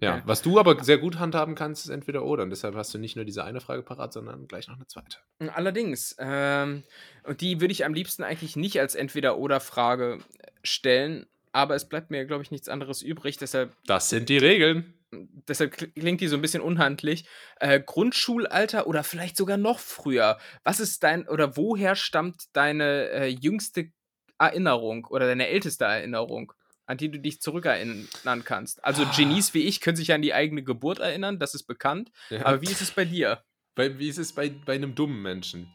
Ja, 0.00 0.14
okay. 0.14 0.22
was 0.26 0.42
du 0.42 0.60
aber 0.60 0.82
sehr 0.84 0.98
gut 0.98 1.18
handhaben 1.18 1.56
kannst, 1.56 1.86
ist 1.86 1.90
entweder 1.90 2.24
oder. 2.24 2.44
Und 2.44 2.50
deshalb 2.50 2.76
hast 2.76 2.94
du 2.94 2.98
nicht 2.98 3.16
nur 3.16 3.24
diese 3.24 3.42
eine 3.42 3.60
Frage 3.60 3.82
parat, 3.82 4.12
sondern 4.12 4.46
gleich 4.46 4.68
noch 4.68 4.76
eine 4.76 4.86
zweite. 4.86 5.18
Allerdings. 5.54 6.14
Ähm, 6.20 6.84
und 7.24 7.40
die 7.40 7.60
würde 7.60 7.72
ich 7.72 7.84
am 7.84 7.94
liebsten 7.94 8.22
eigentlich 8.22 8.54
nicht 8.54 8.78
als 8.78 8.94
entweder 8.94 9.38
oder 9.38 9.58
Frage 9.58 10.18
stellen. 10.62 11.26
Aber 11.52 11.74
es 11.74 11.88
bleibt 11.88 12.10
mir, 12.10 12.24
glaube 12.24 12.42
ich, 12.42 12.50
nichts 12.50 12.68
anderes 12.68 13.02
übrig. 13.02 13.36
Deshalb. 13.38 13.74
Das 13.86 14.08
sind 14.08 14.28
die 14.28 14.38
Regeln. 14.38 14.94
Deshalb 15.10 15.72
klingt 15.94 16.20
die 16.20 16.28
so 16.28 16.36
ein 16.36 16.42
bisschen 16.42 16.62
unhandlich. 16.62 17.26
Äh, 17.60 17.80
Grundschulalter 17.80 18.86
oder 18.86 19.02
vielleicht 19.04 19.36
sogar 19.36 19.56
noch 19.56 19.78
früher. 19.78 20.38
Was 20.64 20.80
ist 20.80 21.02
dein 21.02 21.26
oder 21.26 21.56
woher 21.56 21.96
stammt 21.96 22.44
deine 22.52 23.08
äh, 23.10 23.26
jüngste 23.28 23.90
Erinnerung 24.38 25.06
oder 25.06 25.26
deine 25.26 25.48
älteste 25.48 25.84
Erinnerung? 25.84 26.52
an 26.88 26.96
die 26.96 27.10
du 27.10 27.20
dich 27.20 27.42
zurückerinnern 27.42 28.44
kannst. 28.44 28.82
Also 28.82 29.02
ah. 29.02 29.12
Genies 29.14 29.52
wie 29.52 29.64
ich 29.64 29.82
können 29.82 29.98
sich 29.98 30.12
an 30.14 30.22
die 30.22 30.32
eigene 30.32 30.62
Geburt 30.64 31.00
erinnern, 31.00 31.38
das 31.38 31.54
ist 31.54 31.64
bekannt. 31.64 32.10
Ja. 32.30 32.46
Aber 32.46 32.62
wie 32.62 32.66
ist 32.66 32.80
es 32.80 32.92
bei 32.92 33.04
dir? 33.04 33.44
Bei, 33.74 33.98
wie 33.98 34.08
ist 34.08 34.16
es 34.16 34.32
bei, 34.32 34.48
bei 34.48 34.74
einem 34.74 34.94
dummen 34.94 35.20
Menschen? 35.20 35.70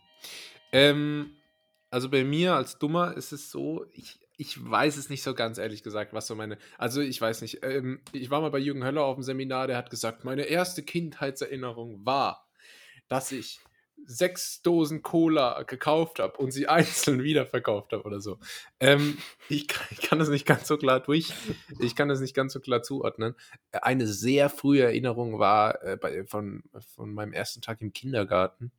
Ähm, 0.72 1.36
also 1.92 2.10
bei 2.10 2.24
mir 2.24 2.56
als 2.56 2.80
Dummer 2.80 3.16
ist 3.16 3.32
es 3.32 3.52
so, 3.52 3.86
ich, 3.94 4.20
ich 4.38 4.58
weiß 4.64 4.98
es 4.98 5.10
nicht 5.10 5.24
so 5.24 5.34
ganz 5.36 5.58
ehrlich 5.58 5.84
gesagt, 5.84 6.14
was 6.14 6.28
so 6.28 6.36
meine. 6.36 6.58
Also 6.78 7.02
ich 7.02 7.20
weiß 7.20 7.42
nicht. 7.42 7.60
Ähm, 7.64 8.02
ich 8.12 8.30
war 8.30 8.42
mal 8.42 8.52
bei 8.52 8.60
Jürgen 8.60 8.84
Höller 8.84 9.04
auf 9.04 9.16
dem 9.16 9.24
Seminar, 9.24 9.68
der 9.68 9.78
hat 9.78 9.90
gesagt, 9.90 10.24
meine 10.24 10.44
erste 10.44 10.84
Kindheitserinnerung 10.84 12.06
war, 12.06 12.48
dass 13.08 13.32
ich 13.32 13.60
sechs 14.06 14.62
Dosen 14.62 15.02
Cola 15.02 15.64
gekauft 15.64 16.20
habe 16.20 16.38
und 16.38 16.52
sie 16.52 16.68
einzeln 16.68 17.24
wiederverkauft 17.24 17.94
habe 17.94 18.04
oder 18.04 18.20
so. 18.20 18.40
Ähm, 18.80 19.18
ich, 19.50 19.68
kann, 19.68 19.88
ich, 19.92 20.02
kann, 20.02 20.20
das 20.20 20.30
nicht 20.30 20.46
ganz 20.46 20.68
so 20.68 20.78
klar 20.78 21.00
durch, 21.00 21.32
ich 21.80 21.96
kann 21.96 22.10
das 22.10 22.20
nicht 22.20 22.36
ganz 22.36 22.54
so 22.54 22.60
klar 22.60 22.82
zuordnen. 22.82 23.36
Eine 23.72 24.08
sehr 24.08 24.50
frühe 24.50 24.84
Erinnerung 24.84 25.40
war 25.40 25.82
äh, 25.84 25.98
bei, 25.98 26.26
von, 26.26 26.64
von 26.96 27.14
meinem 27.14 27.34
ersten 27.34 27.62
Tag 27.62 27.82
im 27.82 27.94
Kindergarten. 27.94 28.72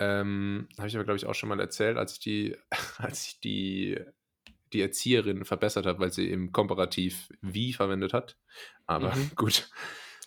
Ähm, 0.00 0.66
habe 0.78 0.88
ich 0.88 0.94
aber, 0.96 1.04
glaube 1.04 1.18
ich, 1.18 1.26
auch 1.26 1.34
schon 1.34 1.50
mal 1.50 1.60
erzählt, 1.60 1.98
als 1.98 2.14
ich 2.14 2.20
die, 2.20 2.56
als 2.98 3.26
ich 3.26 3.40
die, 3.40 4.00
die 4.72 4.80
Erzieherin 4.80 5.44
verbessert 5.44 5.86
habe, 5.86 6.00
weil 6.00 6.12
sie 6.12 6.30
im 6.30 6.52
Komparativ 6.52 7.28
wie 7.42 7.72
verwendet 7.72 8.12
hat. 8.12 8.36
Aber 8.86 9.14
mhm. 9.14 9.30
gut. 9.36 9.68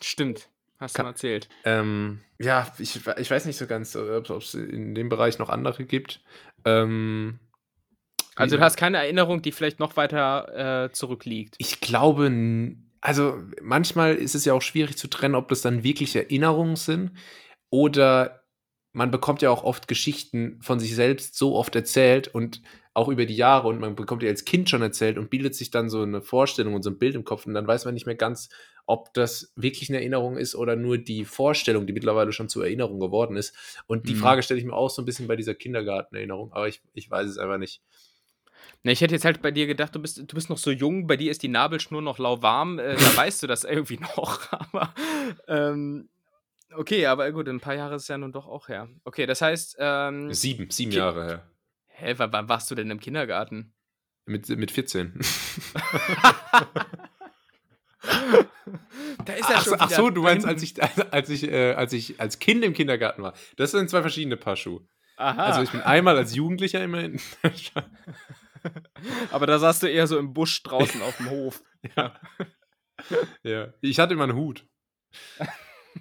Stimmt. 0.01 0.49
Hast 0.79 0.97
du 0.97 1.03
mal 1.03 1.09
erzählt. 1.09 1.49
Ähm, 1.63 2.21
ja, 2.39 2.71
ich, 2.77 2.99
ich 3.17 3.31
weiß 3.31 3.45
nicht 3.45 3.57
so 3.57 3.67
ganz, 3.67 3.95
ob 3.95 4.29
es 4.29 4.53
in 4.53 4.93
dem 4.95 5.09
Bereich 5.09 5.39
noch 5.39 5.49
andere 5.49 5.85
gibt. 5.85 6.21
Ähm, 6.65 7.39
also 8.35 8.57
du 8.57 8.63
hast 8.63 8.77
keine 8.77 8.97
Erinnerung, 8.97 9.41
die 9.41 9.51
vielleicht 9.51 9.79
noch 9.79 9.95
weiter 9.95 10.85
äh, 10.85 10.91
zurückliegt. 10.91 11.55
Ich 11.57 11.79
glaube, 11.79 12.31
also 12.99 13.41
manchmal 13.61 14.15
ist 14.15 14.35
es 14.35 14.45
ja 14.45 14.53
auch 14.53 14.61
schwierig 14.61 14.97
zu 14.97 15.07
trennen, 15.07 15.35
ob 15.35 15.47
das 15.49 15.61
dann 15.61 15.83
wirklich 15.83 16.15
Erinnerungen 16.15 16.75
sind 16.75 17.11
oder 17.69 18.42
man 18.93 19.11
bekommt 19.11 19.41
ja 19.41 19.49
auch 19.49 19.63
oft 19.63 19.87
Geschichten 19.87 20.59
von 20.61 20.79
sich 20.79 20.95
selbst 20.95 21.35
so 21.35 21.55
oft 21.55 21.75
erzählt 21.75 22.27
und 22.27 22.61
auch 22.93 23.09
über 23.09 23.25
die 23.25 23.35
Jahre 23.35 23.67
und 23.67 23.79
man 23.79 23.95
bekommt 23.95 24.21
die 24.21 24.27
als 24.27 24.45
Kind 24.45 24.69
schon 24.69 24.83
erzählt 24.83 25.17
und 25.17 25.31
bildet 25.31 25.55
sich 25.55 25.71
dann 25.71 25.89
so 25.89 26.03
eine 26.03 26.21
Vorstellung 26.21 26.75
und 26.75 26.83
so 26.83 26.91
ein 26.91 26.99
Bild 26.99 27.15
im 27.15 27.25
Kopf 27.25 27.47
und 27.47 27.55
dann 27.55 27.67
weiß 27.67 27.85
man 27.85 27.95
nicht 27.95 28.05
mehr 28.05 28.15
ganz, 28.15 28.49
ob 28.85 29.13
das 29.15 29.51
wirklich 29.55 29.89
eine 29.89 29.97
Erinnerung 29.97 30.37
ist 30.37 30.55
oder 30.55 30.75
nur 30.75 30.99
die 30.99 31.25
Vorstellung, 31.25 31.87
die 31.87 31.93
mittlerweile 31.93 32.33
schon 32.33 32.49
zur 32.49 32.65
Erinnerung 32.65 32.99
geworden 32.99 33.35
ist. 33.35 33.55
Und 33.87 34.09
die 34.09 34.13
mhm. 34.13 34.19
Frage 34.19 34.43
stelle 34.43 34.59
ich 34.59 34.65
mir 34.65 34.73
auch 34.73 34.89
so 34.89 35.01
ein 35.01 35.05
bisschen 35.05 35.27
bei 35.27 35.35
dieser 35.35 35.55
Kindergartenerinnerung, 35.55 36.51
aber 36.53 36.67
ich, 36.67 36.81
ich 36.93 37.09
weiß 37.09 37.29
es 37.29 37.37
einfach 37.39 37.57
nicht. 37.57 37.81
Na, 38.83 38.91
ich 38.91 39.01
hätte 39.01 39.15
jetzt 39.15 39.25
halt 39.25 39.41
bei 39.41 39.51
dir 39.51 39.65
gedacht, 39.65 39.95
du 39.95 39.99
bist, 39.99 40.19
du 40.19 40.35
bist 40.35 40.49
noch 40.49 40.57
so 40.57 40.69
jung, 40.69 41.07
bei 41.07 41.17
dir 41.17 41.31
ist 41.31 41.41
die 41.41 41.47
Nabelschnur 41.47 42.01
noch 42.01 42.19
lauwarm, 42.19 42.79
äh, 42.79 42.95
da 42.95 43.17
weißt 43.17 43.41
du 43.41 43.47
das 43.47 43.63
irgendwie 43.63 43.99
noch, 44.17 44.51
aber 44.51 44.93
ähm, 45.47 46.09
okay, 46.75 47.05
aber 47.05 47.31
gut, 47.31 47.47
ein 47.47 47.59
paar 47.59 47.75
Jahre 47.75 47.95
ist 47.95 48.07
ja 48.07 48.17
nun 48.17 48.31
doch 48.31 48.47
auch 48.47 48.67
her. 48.67 48.89
Okay, 49.03 49.25
das 49.25 49.41
heißt. 49.41 49.77
Ähm, 49.79 50.33
sieben, 50.33 50.69
sieben 50.69 50.91
Jahre 50.91 51.25
her. 51.25 51.51
Hä, 51.87 52.15
wann, 52.17 52.33
wann 52.33 52.49
warst 52.49 52.69
du 52.71 52.75
denn 52.75 52.89
im 52.89 52.99
Kindergarten? 52.99 53.73
Mit, 54.25 54.49
mit 54.49 54.71
14. 54.71 55.13
da 59.25 59.33
ist 59.33 59.49
er 59.49 59.57
ach, 59.57 59.63
schon 59.63 59.75
ach 59.79 59.89
so, 59.89 60.09
du 60.09 60.23
meinst, 60.23 60.45
als 60.45 60.63
ich, 60.63 60.81
als, 61.11 61.29
ich, 61.29 61.43
äh, 61.43 61.73
als 61.73 61.93
ich 61.93 62.19
als 62.19 62.39
Kind 62.39 62.63
im 62.63 62.73
Kindergarten 62.73 63.21
war. 63.21 63.33
Das 63.57 63.71
sind 63.71 63.89
zwei 63.89 64.01
verschiedene 64.01 64.37
Paar 64.37 64.55
Schuhe. 64.55 64.87
Aha. 65.17 65.43
Also 65.43 65.61
ich 65.61 65.71
bin 65.71 65.81
einmal 65.81 66.17
als 66.17 66.35
Jugendlicher 66.35 66.83
immerhin. 66.83 67.19
Aber 69.31 69.45
da 69.45 69.59
saßt 69.59 69.83
du 69.83 69.87
eher 69.87 70.07
so 70.07 70.17
im 70.17 70.33
Busch 70.33 70.63
draußen 70.63 71.01
auf 71.03 71.17
dem 71.17 71.29
Hof. 71.29 71.61
ja. 71.95 72.15
ja. 73.43 73.73
Ich 73.81 73.99
hatte 73.99 74.13
immer 74.13 74.23
einen 74.23 74.35
Hut. 74.35 74.65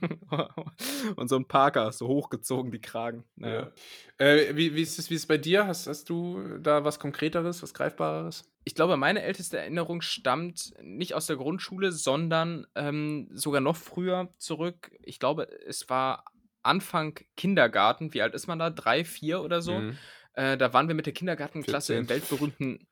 Und 1.17 1.29
so 1.29 1.37
ein 1.37 1.47
Parker, 1.47 1.93
so 1.93 2.09
hochgezogen, 2.09 2.73
die 2.73 2.81
Kragen. 2.81 3.25
Naja. 3.37 3.73
Ja. 4.19 4.27
Äh, 4.27 4.57
wie, 4.57 4.75
wie, 4.75 4.83
ist 4.83 4.99
es, 4.99 5.11
wie 5.11 5.15
ist 5.15 5.23
es 5.23 5.27
bei 5.27 5.39
dir? 5.39 5.67
Hast, 5.67 5.87
hast 5.87 6.09
du 6.09 6.59
da 6.59 6.85
was 6.85 6.99
Konkreteres, 6.99 7.63
was 7.63 7.75
Greifbareres? 7.75 8.51
Ich 8.65 8.75
glaube, 8.75 8.97
meine 8.97 9.23
älteste 9.23 9.59
Erinnerung 9.59 10.03
stammt 10.03 10.73
nicht 10.83 11.15
aus 11.15 11.27
der 11.27 11.37
Grundschule, 11.37 11.93
sondern 11.93 12.67
ähm, 12.75 13.29
sogar 13.33 13.61
noch 13.61 13.77
früher 13.77 14.33
zurück. 14.39 14.93
Ich 15.03 15.19
glaube, 15.19 15.49
es 15.67 15.89
war 15.89 16.25
Anfang 16.63 17.19
Kindergarten. 17.37 18.15
Wie 18.15 18.23
alt 18.23 18.35
ist 18.35 18.47
man 18.47 18.59
da? 18.59 18.71
Drei, 18.71 19.05
vier 19.05 19.43
oder 19.43 19.63
so? 19.63 19.79
Mhm. 19.79 19.99
Äh, 20.35 20.57
da 20.57 20.73
waren 20.73 20.89
wir 20.89 20.95
mit 20.95 21.07
der 21.07 21.13
Kindergartenklasse 21.13 21.95
14. 21.95 22.05
im 22.05 22.09
weltberühmten. 22.09 22.87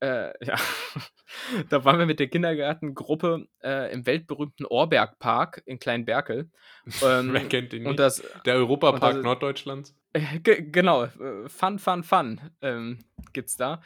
Äh, 0.00 0.32
ja. 0.44 0.56
da 1.68 1.84
waren 1.84 1.98
wir 1.98 2.06
mit 2.06 2.20
der 2.20 2.28
Kindergartengruppe 2.28 3.46
äh, 3.62 3.92
im 3.92 4.06
weltberühmten 4.06 4.66
Orbergpark 4.66 5.62
in 5.66 5.78
Kleinberkel. 5.78 6.50
Ähm, 7.02 7.32
Wer 7.34 7.46
kennt 7.48 7.72
den 7.72 7.82
nicht? 7.82 7.90
und 7.90 7.98
das, 7.98 8.22
Der 8.46 8.54
Europapark 8.56 9.14
das- 9.16 9.22
Norddeutschlands. 9.22 9.94
äh, 10.14 10.40
ge 10.40 10.62
genau, 10.70 11.04
äh, 11.04 11.48
Fun, 11.48 11.78
Fun, 11.78 12.02
Fun 12.02 12.40
ähm, 12.62 13.04
gibt's 13.34 13.56
da. 13.56 13.82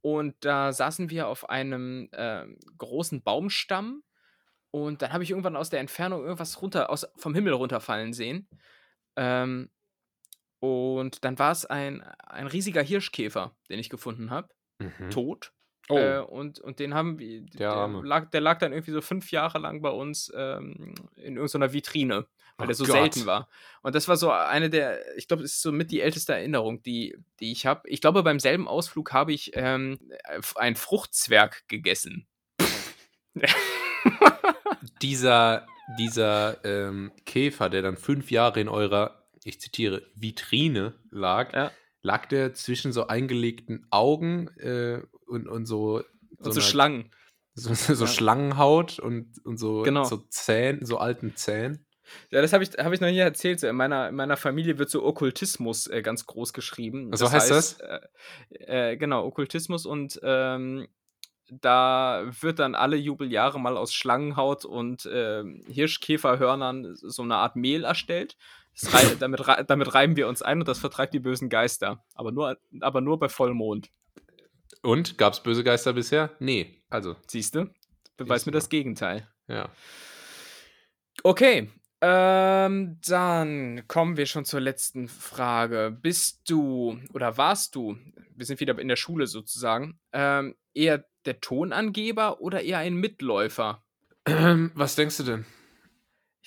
Und 0.00 0.34
da 0.44 0.72
saßen 0.72 1.10
wir 1.10 1.28
auf 1.28 1.50
einem 1.50 2.08
ähm, 2.12 2.58
großen 2.78 3.22
Baumstamm 3.22 4.02
und 4.70 5.02
dann 5.02 5.12
habe 5.12 5.22
ich 5.24 5.30
irgendwann 5.30 5.56
aus 5.56 5.70
der 5.70 5.80
Entfernung 5.80 6.22
irgendwas 6.22 6.62
runter, 6.62 6.88
aus, 6.88 7.06
vom 7.16 7.34
Himmel 7.34 7.52
runterfallen 7.52 8.12
sehen. 8.14 8.48
Ähm, 9.16 9.70
und 10.60 11.24
dann 11.24 11.38
war 11.38 11.52
es 11.52 11.66
ein, 11.66 12.02
ein 12.02 12.46
riesiger 12.46 12.82
Hirschkäfer, 12.82 13.54
den 13.68 13.78
ich 13.78 13.90
gefunden 13.90 14.30
habe, 14.30 14.48
Mhm. 14.80 15.10
tot. 15.10 15.52
Oh. 15.88 15.96
Äh, 15.96 16.18
und, 16.20 16.60
und 16.60 16.78
den 16.78 16.94
haben 16.94 17.18
wir, 17.18 17.42
der, 17.42 17.70
Arme. 17.70 18.02
lag, 18.06 18.30
der 18.30 18.40
lag 18.40 18.58
dann 18.58 18.72
irgendwie 18.72 18.92
so 18.92 19.00
fünf 19.00 19.30
Jahre 19.30 19.58
lang 19.58 19.80
bei 19.82 19.90
uns 19.90 20.30
ähm, 20.36 20.94
in 21.16 21.36
irgendeiner 21.36 21.72
Vitrine, 21.72 22.26
weil 22.58 22.64
Oh 22.64 22.66
der 22.66 22.74
so 22.74 22.84
Gott. 22.84 22.92
selten 22.92 23.26
war. 23.26 23.48
Und 23.82 23.94
das 23.94 24.06
war 24.08 24.16
so 24.16 24.30
eine 24.30 24.68
der, 24.70 25.16
ich 25.16 25.28
glaube, 25.28 25.42
das 25.42 25.52
ist 25.52 25.62
so 25.62 25.72
mit 25.72 25.90
die 25.90 26.00
älteste 26.00 26.34
Erinnerung, 26.34 26.82
die, 26.82 27.16
die 27.40 27.52
ich 27.52 27.64
habe. 27.66 27.88
Ich 27.88 28.00
glaube, 28.00 28.22
beim 28.22 28.38
selben 28.40 28.68
Ausflug 28.68 29.12
habe 29.12 29.32
ich 29.32 29.52
ähm, 29.54 29.98
einen 30.56 30.76
Fruchtzwerg 30.76 31.66
gegessen. 31.68 32.26
dieser 35.02 35.66
dieser 35.98 36.62
ähm, 36.64 37.12
Käfer, 37.24 37.70
der 37.70 37.80
dann 37.82 37.96
fünf 37.96 38.30
Jahre 38.30 38.60
in 38.60 38.68
eurer, 38.68 39.22
ich 39.44 39.58
zitiere, 39.60 40.02
Vitrine 40.14 40.92
lag, 41.10 41.54
Ja. 41.54 41.70
lag 42.02 42.26
der 42.26 42.52
zwischen 42.52 42.92
so 42.92 43.06
eingelegten 43.06 43.86
Augen 43.90 44.48
äh, 44.58 45.00
und, 45.28 45.46
und 45.48 45.66
so, 45.66 46.02
Und 46.38 46.44
so 46.44 46.50
einer- 46.50 46.60
Schlangen. 46.60 47.10
so, 47.54 47.74
so 47.74 48.04
Ja. 48.04 48.10
Schlangenhaut 48.10 48.98
und, 48.98 49.34
und 49.44 49.58
so, 49.58 49.82
Genau. 49.82 50.04
so 50.04 50.16
Zähnen, 50.28 50.84
so 50.86 50.98
alten 50.98 51.36
Zähnen. 51.36 51.84
Ja, 52.30 52.40
das 52.40 52.52
habe 52.54 52.64
ich, 52.64 52.70
hab 52.70 52.90
ich 52.92 53.00
noch 53.02 53.08
nie 53.08 53.18
erzählt. 53.18 53.60
So 53.60 53.66
in, 53.66 53.76
meiner, 53.76 54.08
in 54.08 54.14
meiner 54.14 54.38
Familie 54.38 54.78
wird 54.78 54.88
so 54.88 55.04
Okkultismus 55.04 55.88
äh, 55.88 56.00
ganz 56.00 56.24
groß 56.24 56.54
geschrieben. 56.54 57.10
So 57.14 57.30
heißt 57.30 57.50
das? 57.50 57.78
Äh, 57.80 58.92
äh, 58.92 58.96
genau, 58.96 59.26
Okkultismus 59.26 59.84
und 59.84 60.18
ähm, 60.22 60.88
da 61.50 62.24
wird 62.40 62.58
dann 62.58 62.74
alle 62.74 62.96
Jubeljahre 62.96 63.58
mal 63.60 63.76
aus 63.76 63.92
Schlangenhaut 63.94 64.64
und 64.64 65.08
ähm, 65.12 65.62
Hirschkäferhörnern 65.68 66.94
so 66.94 67.22
eine 67.22 67.36
Art 67.36 67.56
Mehl 67.56 67.84
erstellt. 67.84 68.36
Rei 68.82 69.02
damit, 69.20 69.46
rei- 69.48 69.62
damit 69.64 69.92
reiben 69.94 70.16
wir 70.16 70.28
uns 70.28 70.42
ein 70.42 70.60
und 70.60 70.68
das 70.68 70.78
vertreibt 70.78 71.12
die 71.14 71.20
bösen 71.20 71.48
Geister. 71.48 72.04
Aber 72.14 72.32
nur, 72.32 72.56
aber 72.80 73.00
nur 73.00 73.18
bei 73.18 73.28
Vollmond. 73.28 73.90
Und 74.82 75.18
gab 75.18 75.32
es 75.32 75.42
böse 75.42 75.64
Geister 75.64 75.92
bisher? 75.92 76.36
Nee. 76.38 76.82
Also, 76.88 77.16
Siehst 77.26 77.54
du? 77.54 77.66
Beweis 78.16 78.46
mir 78.46 78.52
das. 78.52 78.68
Gegenteil. 78.68 79.28
ja. 79.48 79.70
Okay, 81.24 81.68
ähm, 82.00 83.00
dann 83.08 83.82
kommen 83.88 84.16
wir 84.16 84.26
schon 84.26 84.44
zur 84.44 84.60
letzten 84.60 85.08
Frage. 85.08 85.96
Bist 86.00 86.48
du 86.48 87.00
oder 87.12 87.36
warst 87.36 87.74
du, 87.74 87.96
wir 88.36 88.46
sind 88.46 88.60
wieder 88.60 88.78
in 88.78 88.86
der 88.88 88.96
Schule 88.96 89.26
sozusagen, 89.26 89.98
ähm, 90.12 90.54
eher 90.74 91.04
der 91.24 91.40
Tonangeber 91.40 92.40
oder 92.40 92.62
eher 92.62 92.78
ein 92.78 92.94
Mitläufer? 92.94 93.82
Ähm, 94.26 94.70
was 94.74 94.94
denkst 94.94 95.16
du 95.16 95.22
denn? 95.24 95.46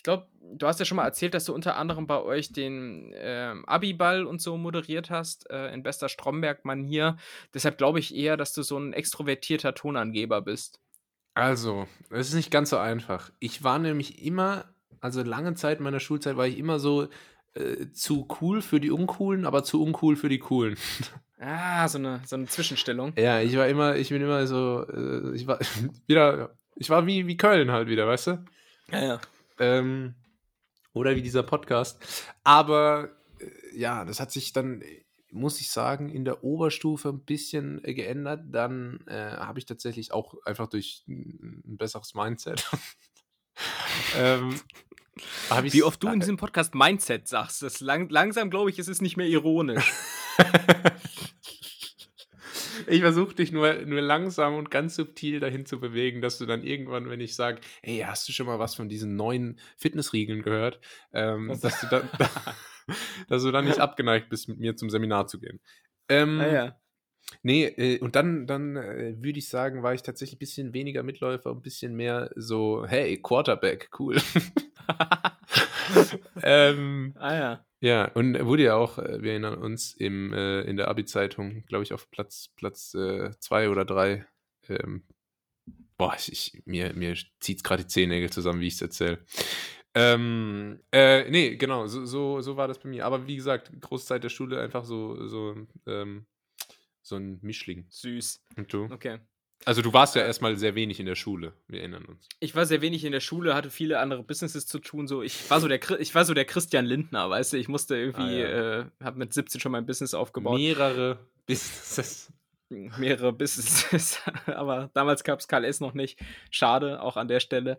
Ich 0.02 0.04
glaube, 0.04 0.26
du 0.56 0.66
hast 0.66 0.80
ja 0.80 0.86
schon 0.86 0.96
mal 0.96 1.06
erzählt, 1.06 1.36
dass 1.36 1.46
du 1.46 1.54
unter 1.54 1.78
anderem 1.78 2.08
bei 2.08 2.20
euch 2.20 2.52
den 2.52 3.14
ähm, 3.14 3.64
Abiball 3.66 4.26
und 4.26 4.42
so 4.42 4.58
moderiert 4.58 5.12
hast, 5.12 5.48
äh, 5.52 5.72
in 5.72 5.84
bester 5.84 6.10
Stromberg-Manier. 6.10 7.18
Deshalb 7.54 7.78
glaube 7.78 8.00
ich 8.00 8.16
eher, 8.16 8.36
dass 8.36 8.52
du 8.52 8.64
so 8.64 8.80
ein 8.80 8.94
extrovertierter 8.94 9.76
Tonangeber 9.76 10.42
bist. 10.42 10.80
Also, 11.36 11.88
es 12.10 12.30
ist 12.30 12.34
nicht 12.34 12.50
ganz 12.50 12.72
so 12.72 12.80
einfach. 12.80 13.30
Ich 13.38 13.64
war 13.64 13.78
nämlich 13.78 14.26
immer, 14.26 14.66
also 15.02 15.22
lange 15.22 15.54
Zeit 15.54 15.82
meiner 15.82 16.00
Schulzeit 16.00 16.36
war 16.36 16.48
ich 16.48 16.58
immer 16.58 16.80
so 16.80 17.08
äh, 17.54 17.92
zu 17.94 18.28
cool 18.42 18.64
für 18.64 18.80
die 18.80 18.90
Uncoolen, 18.90 19.46
aber 19.46 19.64
zu 19.64 19.84
uncool 19.84 20.16
für 20.16 20.30
die 20.30 20.40
Coolen. 20.40 20.78
Ah, 21.44 21.88
so 21.88 21.98
eine, 21.98 22.22
so 22.24 22.36
eine 22.36 22.46
Zwischenstellung. 22.46 23.14
Ja, 23.18 23.42
ich 23.42 23.58
war 23.58 23.68
immer, 23.68 23.96
ich 23.96 24.10
bin 24.10 24.22
immer 24.22 24.46
so, 24.46 24.86
äh, 24.88 25.36
ich 25.36 25.48
war 25.48 25.58
wieder, 26.08 26.56
ich 26.76 26.88
war 26.92 27.08
wie, 27.08 27.26
wie 27.26 27.36
Köln 27.36 27.72
halt 27.72 27.88
wieder, 27.88 28.08
weißt 28.08 28.28
du? 28.28 28.46
Ja, 28.92 29.04
ja. 29.04 29.22
Ähm, 29.62 30.16
oder 30.94 31.16
wie 31.16 31.22
dieser 31.22 31.44
Podcast. 31.44 32.04
Aber 32.44 33.10
äh, 33.40 33.78
ja, 33.78 34.04
das 34.06 34.20
hat 34.20 34.32
sich 34.32 34.54
dann, 34.54 34.84
muss 35.30 35.62
ich 35.62 35.72
sagen, 35.72 36.10
in 36.10 36.26
der 36.26 36.44
Oberstufe 36.44 37.10
ein 37.10 37.24
bisschen 37.24 37.84
äh, 37.84 37.94
geändert. 37.94 38.44
Dann 38.50 39.06
äh, 39.08 39.38
habe 39.38 39.60
ich 39.60 39.66
tatsächlich 39.66 40.12
auch 40.12 40.36
einfach 40.46 40.68
durch 40.68 41.04
ein 41.08 41.78
besseres 41.78 42.14
Mindset. 42.14 42.70
ähm, 44.18 44.60
Wie 45.62 45.84
oft 45.84 46.02
du 46.02 46.08
in 46.10 46.20
diesem 46.20 46.38
Podcast 46.38 46.76
Mindset 46.76 47.28
sagst, 47.28 47.62
das 47.62 47.80
lang, 47.80 48.10
langsam 48.10 48.50
glaube 48.50 48.70
ich, 48.70 48.80
es 48.80 48.88
ist 48.88 49.02
nicht 49.02 49.18
mehr 49.18 49.28
ironisch. 49.28 49.94
Ich 52.92 53.02
versuche 53.02 53.34
dich 53.36 53.52
nur, 53.52 53.74
nur 53.86 54.02
langsam 54.02 54.56
und 54.56 54.70
ganz 54.70 54.96
subtil 54.96 55.40
dahin 55.40 55.66
zu 55.66 55.80
bewegen, 55.80 56.22
dass 56.22 56.38
du 56.38 56.46
dann 56.46 56.64
irgendwann, 56.64 57.10
wenn 57.10 57.22
ich 57.22 57.36
sage, 57.36 57.62
hey, 57.82 58.00
hast 58.06 58.28
du 58.28 58.34
schon 58.34 58.48
mal 58.48 58.60
was 58.60 58.76
von 58.76 58.90
diesen 58.90 59.16
neuen 59.16 59.60
Fitnessriegeln 59.78 60.42
gehört, 60.42 60.80
ähm, 61.14 61.58
dass, 61.62 61.80
du 61.82 61.88
dann, 61.88 62.10
dass 63.30 63.44
du 63.44 63.52
dann 63.52 63.66
nicht 63.66 63.80
abgeneigt 63.80 64.30
bist, 64.30 64.50
mit 64.50 64.60
mir 64.60 64.76
zum 64.76 64.90
Seminar 64.90 65.28
zu 65.28 65.40
gehen. 65.40 65.60
Ähm, 66.10 66.38
Naja. 66.38 66.78
Nee, 67.44 67.66
äh, 67.66 68.00
und 68.00 68.16
dann, 68.16 68.46
dann 68.46 68.76
äh, 68.76 69.16
würde 69.18 69.40
ich 69.40 69.48
sagen, 69.48 69.84
war 69.84 69.94
ich 69.94 70.04
tatsächlich 70.04 70.36
ein 70.36 70.40
bisschen 70.40 70.74
weniger 70.74 71.02
Mitläufer, 71.02 71.52
ein 71.52 71.62
bisschen 71.62 71.96
mehr 71.96 72.30
so, 72.36 72.86
hey, 72.86 73.22
Quarterback, 73.22 73.90
cool. 73.98 74.18
ähm, 76.44 77.14
Ah 77.18 77.36
ja. 77.36 77.66
ja, 77.82 78.06
und 78.14 78.36
er 78.36 78.46
wurde 78.46 78.64
ja 78.64 78.76
auch, 78.76 78.98
äh, 78.98 79.22
wir 79.22 79.32
erinnern 79.32 79.56
uns, 79.56 79.94
im, 79.94 80.34
äh, 80.34 80.62
in 80.62 80.78
der 80.78 80.88
Abi-Zeitung, 80.88 81.66
glaube 81.66 81.84
ich, 81.84 81.94
auf 81.94 82.10
Platz, 82.12 82.50
Platz 82.56 82.94
äh, 82.94 83.32
zwei 83.40 83.70
oder 83.70 83.86
drei. 83.86 84.26
Ähm, 84.68 85.04
boah, 85.98 86.16
ich, 86.18 86.32
ich, 86.32 86.62
mir, 86.66 86.94
mir 86.94 87.16
zieht 87.40 87.58
es 87.58 87.64
gerade 87.64 87.84
die 87.84 87.90
Zehennägel 87.90 88.30
zusammen, 88.30 88.62
wie 88.62 88.68
ich 88.68 88.76
es 88.76 88.82
erzähle. 88.82 89.26
Ähm, 89.94 90.80
äh, 90.92 91.30
nee, 91.30 91.58
genau, 91.58 91.88
so, 91.88 92.06
so, 92.06 92.42
so 92.42 92.56
war 92.56 92.68
das 92.68 92.80
bei 92.80 92.90
mir. 92.90 93.06
Aber 93.06 93.28
wie 93.28 93.36
gesagt, 93.36 93.72
große 93.82 94.06
Zeit 94.06 94.24
der 94.24 94.30
Schule 94.30 94.62
einfach 94.62 94.86
so, 94.86 95.28
so, 95.28 95.56
ähm, 95.86 96.26
so 97.02 97.18
ein 97.18 97.40
Mischling. 97.42 97.88
Süß. 97.90 98.44
Und 98.58 98.72
du? 98.72 98.86
Okay. 98.86 99.20
Also 99.66 99.82
du 99.82 99.94
warst 99.94 100.16
ja 100.16 100.24
erstmal 100.24 100.56
sehr 100.58 100.74
wenig 100.76 101.00
in 101.00 101.06
der 101.06 101.16
Schule, 101.16 101.54
wir 101.68 101.80
erinnern 101.82 102.06
uns. 102.06 102.28
Ich 102.40 102.56
war 102.56 102.66
sehr 102.66 102.82
wenig 102.82 103.04
in 103.06 103.12
der 103.12 103.20
Schule, 103.20 103.54
hatte 103.54 103.70
viele 103.70 104.00
andere 104.00 104.24
Businesses 104.24 104.66
zu 104.66 104.80
tun. 104.80 105.08
So, 105.08 105.22
ich 105.22 105.50
war 105.52 105.60
so 105.62 105.68
der, 105.68 105.80
ich 106.00 106.16
war 106.16 106.26
so 106.26 106.34
der 106.34 106.46
Christian 106.46 106.86
Lindner, 106.86 107.30
weißt 107.30 107.54
du. 107.54 107.58
Ich 107.58 107.68
musste 107.68 107.96
irgendwie, 107.96 108.22
Ah, 108.24 108.30
ja. 108.32 108.80
äh, 108.82 108.86
habe 109.04 109.20
mit 109.20 109.34
17 109.34 109.62
schon 109.62 109.72
mein 109.72 109.86
Business 109.86 110.14
aufgebaut. 110.14 110.58
Mehrere 110.58 111.20
Businesses. 111.46 112.32
mehrere 112.70 113.34
Businesses, 113.34 114.20
aber 114.48 114.90
damals 114.94 115.24
gab 115.24 115.40
es 115.40 115.48
KLS 115.48 115.80
noch 115.80 115.94
nicht. 115.94 116.20
Schade, 116.50 117.02
auch 117.02 117.18
an 117.18 117.28
der 117.28 117.40
Stelle. 117.40 117.78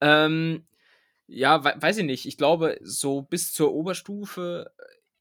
Ähm, 0.00 0.66
ja, 1.26 1.64
we 1.64 1.74
weiß 1.80 1.98
ich 1.98 2.04
nicht. 2.04 2.26
Ich 2.26 2.36
glaube, 2.36 2.78
so 2.82 3.22
bis 3.22 3.52
zur 3.54 3.72
Oberstufe 3.72 4.70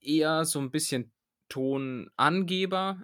eher 0.01 0.43
so 0.45 0.59
ein 0.59 0.69
bisschen 0.71 1.11
Tonangeber. 1.47 2.97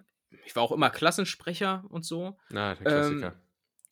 Ich 0.44 0.56
war 0.56 0.62
auch 0.62 0.72
immer 0.72 0.90
Klassensprecher 0.90 1.84
und 1.88 2.04
so. 2.04 2.38
Na, 2.50 2.74
der 2.74 2.84
Klassiker. 2.84 3.34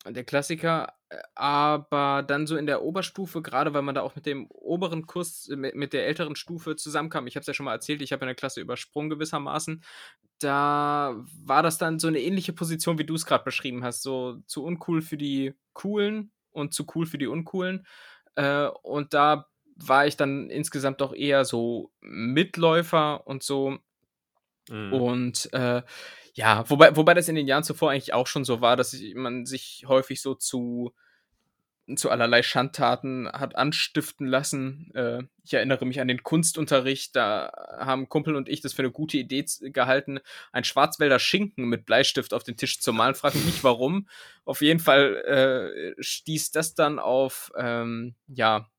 Der 0.05 0.23
Klassiker, 0.23 0.93
aber 1.35 2.23
dann 2.25 2.47
so 2.47 2.55
in 2.55 2.65
der 2.65 2.83
Oberstufe, 2.83 3.41
gerade 3.41 3.73
weil 3.73 3.81
man 3.81 3.95
da 3.95 4.01
auch 4.01 4.15
mit 4.15 4.25
dem 4.25 4.47
oberen 4.49 5.07
Kurs, 5.07 5.49
äh, 5.49 5.55
mit, 5.55 5.75
mit 5.75 5.93
der 5.93 6.07
älteren 6.07 6.35
Stufe 6.35 6.75
zusammenkam. 6.75 7.27
Ich 7.27 7.35
habe 7.35 7.41
es 7.41 7.47
ja 7.47 7.53
schon 7.53 7.65
mal 7.65 7.73
erzählt, 7.73 8.01
ich 8.01 8.13
habe 8.13 8.21
eine 8.23 8.35
Klasse 8.35 8.61
übersprungen 8.61 9.09
gewissermaßen. 9.09 9.83
da 10.39 11.17
war 11.43 11.63
das 11.63 11.77
dann 11.77 11.99
so 11.99 12.07
eine 12.07 12.21
ähnliche 12.21 12.53
Position, 12.53 12.97
wie 12.97 13.05
du 13.05 13.15
es 13.15 13.25
gerade 13.25 13.43
beschrieben 13.43 13.83
hast. 13.83 14.03
So 14.03 14.37
zu 14.45 14.63
uncool 14.63 15.01
für 15.01 15.17
die 15.17 15.53
Coolen 15.73 16.31
und 16.51 16.73
zu 16.73 16.85
cool 16.95 17.05
für 17.05 17.17
die 17.17 17.27
Uncoolen. 17.27 17.85
Äh, 18.35 18.67
und 18.83 19.13
da 19.13 19.47
war 19.75 20.07
ich 20.07 20.15
dann 20.15 20.49
insgesamt 20.49 21.01
doch 21.01 21.13
eher 21.13 21.45
so 21.45 21.91
Mitläufer 22.01 23.25
und 23.27 23.43
so. 23.43 23.79
Mhm. 24.69 24.93
Und 24.93 25.53
äh, 25.53 25.81
ja, 26.39 26.63
wobei, 26.69 26.95
wobei 26.95 27.13
das 27.13 27.27
in 27.27 27.35
den 27.35 27.47
Jahren 27.47 27.65
zuvor 27.65 27.91
eigentlich 27.91 28.13
auch 28.13 28.25
schon 28.25 28.45
so 28.45 28.61
war, 28.61 28.77
dass 28.77 28.95
man 29.13 29.45
sich 29.45 29.83
häufig 29.87 30.21
so 30.21 30.35
zu 30.35 30.93
zu 31.97 32.11
allerlei 32.11 32.43
Schandtaten 32.43 33.27
hat 33.27 33.55
anstiften 33.55 34.25
lassen. 34.27 34.91
Äh, 34.93 35.23
ich 35.43 35.55
erinnere 35.55 35.85
mich 35.85 35.99
an 35.99 36.07
den 36.07 36.21
Kunstunterricht, 36.23 37.15
da 37.15 37.51
haben 37.79 38.07
Kumpel 38.07 38.35
und 38.35 38.47
ich 38.47 38.61
das 38.61 38.73
für 38.73 38.83
eine 38.83 38.91
gute 38.91 39.17
Idee 39.17 39.43
gehalten, 39.63 40.19
ein 40.51 40.63
Schwarzwälder 40.63 41.17
Schinken 41.17 41.65
mit 41.65 41.85
Bleistift 41.85 42.33
auf 42.33 42.43
den 42.43 42.55
Tisch 42.55 42.79
zu 42.79 42.93
malen. 42.93 43.15
Frage 43.15 43.37
mich 43.39 43.47
nicht 43.47 43.63
warum. 43.63 44.07
Auf 44.45 44.61
jeden 44.61 44.79
Fall 44.79 45.15
äh, 45.97 46.01
stieß 46.01 46.51
das 46.51 46.73
dann 46.73 46.99
auf, 46.99 47.51
ähm, 47.57 48.13
ja, 48.27 48.69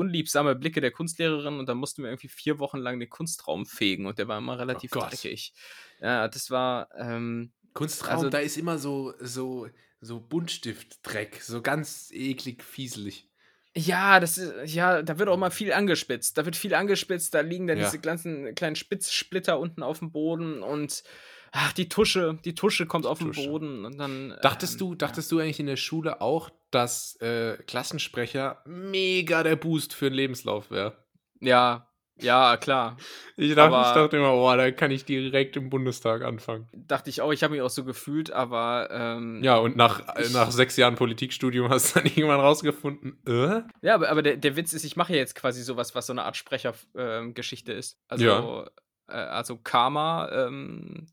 unliebsame 0.00 0.54
Blicke 0.54 0.80
der 0.80 0.90
Kunstlehrerin 0.90 1.58
und 1.58 1.68
dann 1.68 1.78
mussten 1.78 2.02
wir 2.02 2.10
irgendwie 2.10 2.28
vier 2.28 2.58
Wochen 2.58 2.78
lang 2.78 2.98
den 2.98 3.10
Kunstraum 3.10 3.66
fegen 3.66 4.06
und 4.06 4.18
der 4.18 4.28
war 4.28 4.38
immer 4.38 4.58
relativ 4.58 4.92
oh 4.96 5.00
dreckig. 5.00 5.52
Ja, 6.00 6.28
das 6.28 6.50
war. 6.50 6.88
Ähm, 6.96 7.52
Kunstraum, 7.72 8.16
also, 8.16 8.30
da 8.30 8.38
ist 8.38 8.56
immer 8.56 8.78
so, 8.78 9.14
so 9.20 9.68
so 10.00 10.18
Buntstiftdreck, 10.18 11.40
so 11.42 11.62
ganz 11.62 12.10
eklig, 12.12 12.62
fieselig. 12.64 13.28
Ja, 13.76 14.18
das 14.18 14.38
ist, 14.38 14.74
ja, 14.74 15.02
da 15.02 15.18
wird 15.18 15.28
auch 15.28 15.36
mal 15.36 15.50
viel 15.50 15.72
angespitzt. 15.72 16.36
Da 16.36 16.44
wird 16.44 16.56
viel 16.56 16.74
angespitzt, 16.74 17.34
da 17.34 17.40
liegen 17.40 17.66
dann 17.66 17.78
ja. 17.78 17.84
diese 17.84 18.00
ganzen 18.00 18.54
kleinen 18.54 18.76
Spitzsplitter 18.76 19.60
unten 19.60 19.82
auf 19.82 20.00
dem 20.00 20.10
Boden 20.10 20.62
und 20.62 21.04
ach, 21.52 21.72
die 21.72 21.88
Tusche, 21.88 22.38
die 22.44 22.54
Tusche 22.54 22.86
kommt 22.86 23.06
auf 23.06 23.18
Tusche. 23.18 23.40
den 23.40 23.50
Boden 23.50 23.84
und 23.84 23.98
dann. 23.98 24.36
Dachtest 24.42 24.74
ähm, 24.74 24.78
du, 24.78 24.94
dachtest 24.94 25.30
ja. 25.30 25.36
du 25.36 25.42
eigentlich 25.42 25.60
in 25.60 25.66
der 25.66 25.76
Schule 25.76 26.20
auch, 26.20 26.50
dass 26.70 27.16
äh, 27.20 27.56
Klassensprecher 27.66 28.62
mega 28.66 29.42
der 29.42 29.56
Boost 29.56 29.94
für 29.94 30.06
den 30.06 30.14
Lebenslauf 30.14 30.70
wäre? 30.70 30.96
Ja, 31.40 31.90
ja, 32.22 32.56
klar. 32.56 32.96
Ich 33.36 33.54
dachte, 33.54 33.74
aber, 33.74 33.88
ich 33.88 33.94
dachte 33.94 34.16
immer, 34.16 34.34
oh, 34.34 34.54
da 34.54 34.70
kann 34.70 34.90
ich 34.90 35.04
direkt 35.04 35.56
im 35.56 35.70
Bundestag 35.70 36.22
anfangen. 36.22 36.68
Dachte 36.72 37.10
ich 37.10 37.22
auch, 37.22 37.32
ich 37.32 37.42
habe 37.42 37.52
mich 37.52 37.62
auch 37.62 37.70
so 37.70 37.84
gefühlt, 37.84 38.30
aber. 38.30 38.88
Ähm, 38.90 39.42
ja, 39.42 39.56
und 39.56 39.76
nach, 39.76 40.16
ich, 40.18 40.32
nach 40.32 40.50
sechs 40.50 40.76
Jahren 40.76 40.96
Politikstudium 40.96 41.68
hast 41.68 41.94
du 41.94 42.00
dann 42.00 42.06
irgendwann 42.14 42.40
rausgefunden, 42.40 43.18
äh? 43.26 43.62
Ja, 43.82 43.94
aber, 43.94 44.10
aber 44.10 44.22
der, 44.22 44.36
der 44.36 44.56
Witz 44.56 44.72
ist, 44.72 44.84
ich 44.84 44.96
mache 44.96 45.12
ja 45.12 45.18
jetzt 45.18 45.34
quasi 45.34 45.62
sowas, 45.62 45.94
was 45.94 46.06
so 46.06 46.12
eine 46.12 46.24
Art 46.24 46.36
Sprechergeschichte 46.36 47.72
ähm, 47.72 47.78
ist. 47.78 47.98
Also, 48.08 48.24
ja. 48.24 48.66
äh, 49.08 49.12
also 49.12 49.56
Karma 49.56 50.28
ähm, 50.32 51.06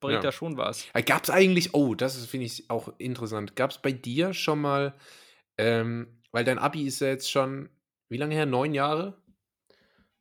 bringt 0.00 0.14
ja. 0.14 0.20
da 0.20 0.32
schon 0.32 0.56
was. 0.56 0.86
Gab 1.06 1.24
es 1.24 1.30
eigentlich, 1.30 1.74
oh, 1.74 1.94
das 1.94 2.24
finde 2.26 2.46
ich 2.46 2.68
auch 2.70 2.92
interessant. 2.98 3.54
Gab 3.56 3.70
es 3.70 3.78
bei 3.78 3.92
dir 3.92 4.34
schon 4.34 4.60
mal, 4.60 4.94
ähm, 5.58 6.20
weil 6.32 6.44
dein 6.44 6.58
Abi 6.58 6.86
ist 6.86 7.00
ja 7.00 7.08
jetzt 7.08 7.30
schon, 7.30 7.68
wie 8.08 8.16
lange 8.16 8.34
her? 8.34 8.46
Neun 8.46 8.74
Jahre? 8.74 9.20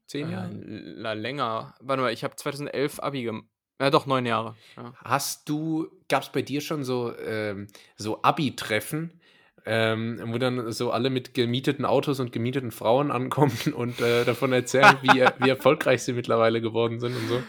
Zehn 0.08 0.30
Jahre? 0.32 0.52
Äh, 0.52 1.14
länger. 1.14 1.76
Warte 1.82 2.02
mal, 2.02 2.14
ich 2.14 2.24
habe 2.24 2.36
2011 2.36 3.00
Abi 3.00 3.24
gemacht. 3.24 3.46
Ja, 3.82 3.90
doch, 3.90 4.06
neun 4.06 4.26
Jahre. 4.26 4.56
Ja. 4.76 4.94
Hast 5.04 5.48
du, 5.48 5.88
gab 6.10 6.24
es 6.24 6.30
bei 6.30 6.42
dir 6.42 6.60
schon 6.60 6.84
so, 6.84 7.18
ähm, 7.18 7.68
so 7.96 8.22
Abi-Treffen, 8.24 9.22
ähm, 9.66 10.20
wo 10.26 10.38
dann 10.38 10.72
so 10.74 10.92
alle 10.92 11.10
mit 11.10 11.34
gemieteten 11.34 11.86
Autos 11.86 12.20
und 12.20 12.34
gemieteten 12.34 12.72
Frauen 12.72 13.12
ankommen 13.12 13.58
und 13.76 14.02
äh, 14.02 14.26
davon 14.26 14.52
erzählen, 14.52 14.98
wie, 15.02 15.26
wie 15.38 15.50
erfolgreich 15.50 16.04
sie 16.04 16.14
mittlerweile 16.14 16.60
geworden 16.60 17.00
sind 17.00 17.16
und 17.16 17.28
so? 17.28 17.44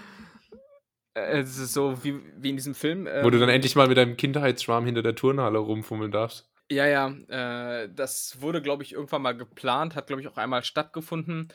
Äh, 1.15 1.41
es 1.41 1.59
ist 1.59 1.73
so 1.73 2.03
wie, 2.05 2.21
wie 2.37 2.51
in 2.51 2.57
diesem 2.57 2.75
Film. 2.75 3.07
Ähm, 3.07 3.25
wo 3.25 3.31
du 3.31 3.39
dann 3.39 3.49
ähm 3.49 3.57
endlich 3.57 3.77
mal 3.77 3.89
mit 3.89 3.97
deinem 3.97 4.17
Kindheitsschwarm 4.17 4.87
hinter 4.87 5.03
der 5.03 5.15
Turnhalle 5.15 5.59
rumfummeln 5.59 6.13
darfst. 6.13 6.49
Ja, 6.71 6.87
ja. 6.87 7.09
Äh, 7.29 7.89
das 7.93 8.41
wurde, 8.41 8.63
glaube 8.63 8.83
ich, 8.83 8.93
irgendwann 8.93 9.23
mal 9.23 9.37
geplant, 9.37 9.97
hat, 9.97 10.07
glaube 10.07 10.23
ich, 10.23 10.29
auch 10.29 10.37
einmal 10.37 10.63
stattgefunden. 10.63 11.49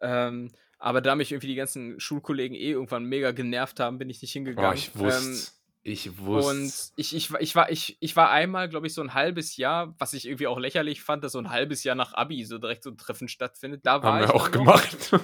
Ähm, 0.00 0.50
aber 0.78 1.00
da 1.00 1.16
mich 1.16 1.32
irgendwie 1.32 1.48
die 1.48 1.54
ganzen 1.54 1.98
Schulkollegen 1.98 2.56
eh 2.56 2.70
irgendwann 2.70 3.04
mega 3.04 3.32
genervt 3.32 3.80
haben, 3.80 3.98
bin 3.98 4.10
ich 4.10 4.22
nicht 4.22 4.32
hingegangen. 4.32 4.70
Oh, 4.70 4.74
ich 4.74 4.96
wusste. 4.96 5.30
Ähm, 5.30 5.38
ich 5.82 6.18
wusste. 6.18 6.50
Und 6.50 6.72
ich, 6.96 7.16
ich, 7.16 7.30
ich, 7.40 7.56
war, 7.56 7.70
ich, 7.70 7.96
ich 8.00 8.14
war 8.14 8.30
einmal, 8.30 8.68
glaube 8.68 8.86
ich, 8.86 8.94
so 8.94 9.00
ein 9.00 9.14
halbes 9.14 9.56
Jahr, 9.56 9.94
was 9.98 10.12
ich 10.12 10.26
irgendwie 10.26 10.46
auch 10.46 10.58
lächerlich 10.58 11.02
fand, 11.02 11.24
dass 11.24 11.32
so 11.32 11.38
ein 11.38 11.50
halbes 11.50 11.82
Jahr 11.82 11.96
nach 11.96 12.12
Abi 12.12 12.44
so 12.44 12.58
direkt 12.58 12.84
so 12.84 12.90
ein 12.90 12.98
Treffen 12.98 13.28
stattfindet. 13.28 13.86
Da 13.86 14.02
war 14.02 14.14
Haben 14.14 14.28
wir 14.28 14.34
auch 14.34 14.50
gemacht. 14.50 15.10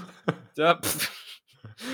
Da, 0.57 0.81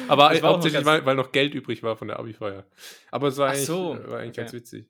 Aber 0.09 0.33
hauptsächlich, 0.41 0.85
weil, 0.85 1.05
weil 1.07 1.17
noch 1.17 1.33
Geld 1.33 1.55
übrig 1.55 1.83
war 1.83 1.97
von 1.97 2.09
der 2.09 2.19
Abi-Feier. 2.19 2.65
Aber 3.11 3.29
es 3.29 3.37
war 3.39 3.51
eigentlich, 3.51 3.67
so, 3.67 3.99
war 4.07 4.19
eigentlich 4.19 4.31
okay. 4.31 4.41
ganz 4.41 4.53
witzig. 4.53 4.89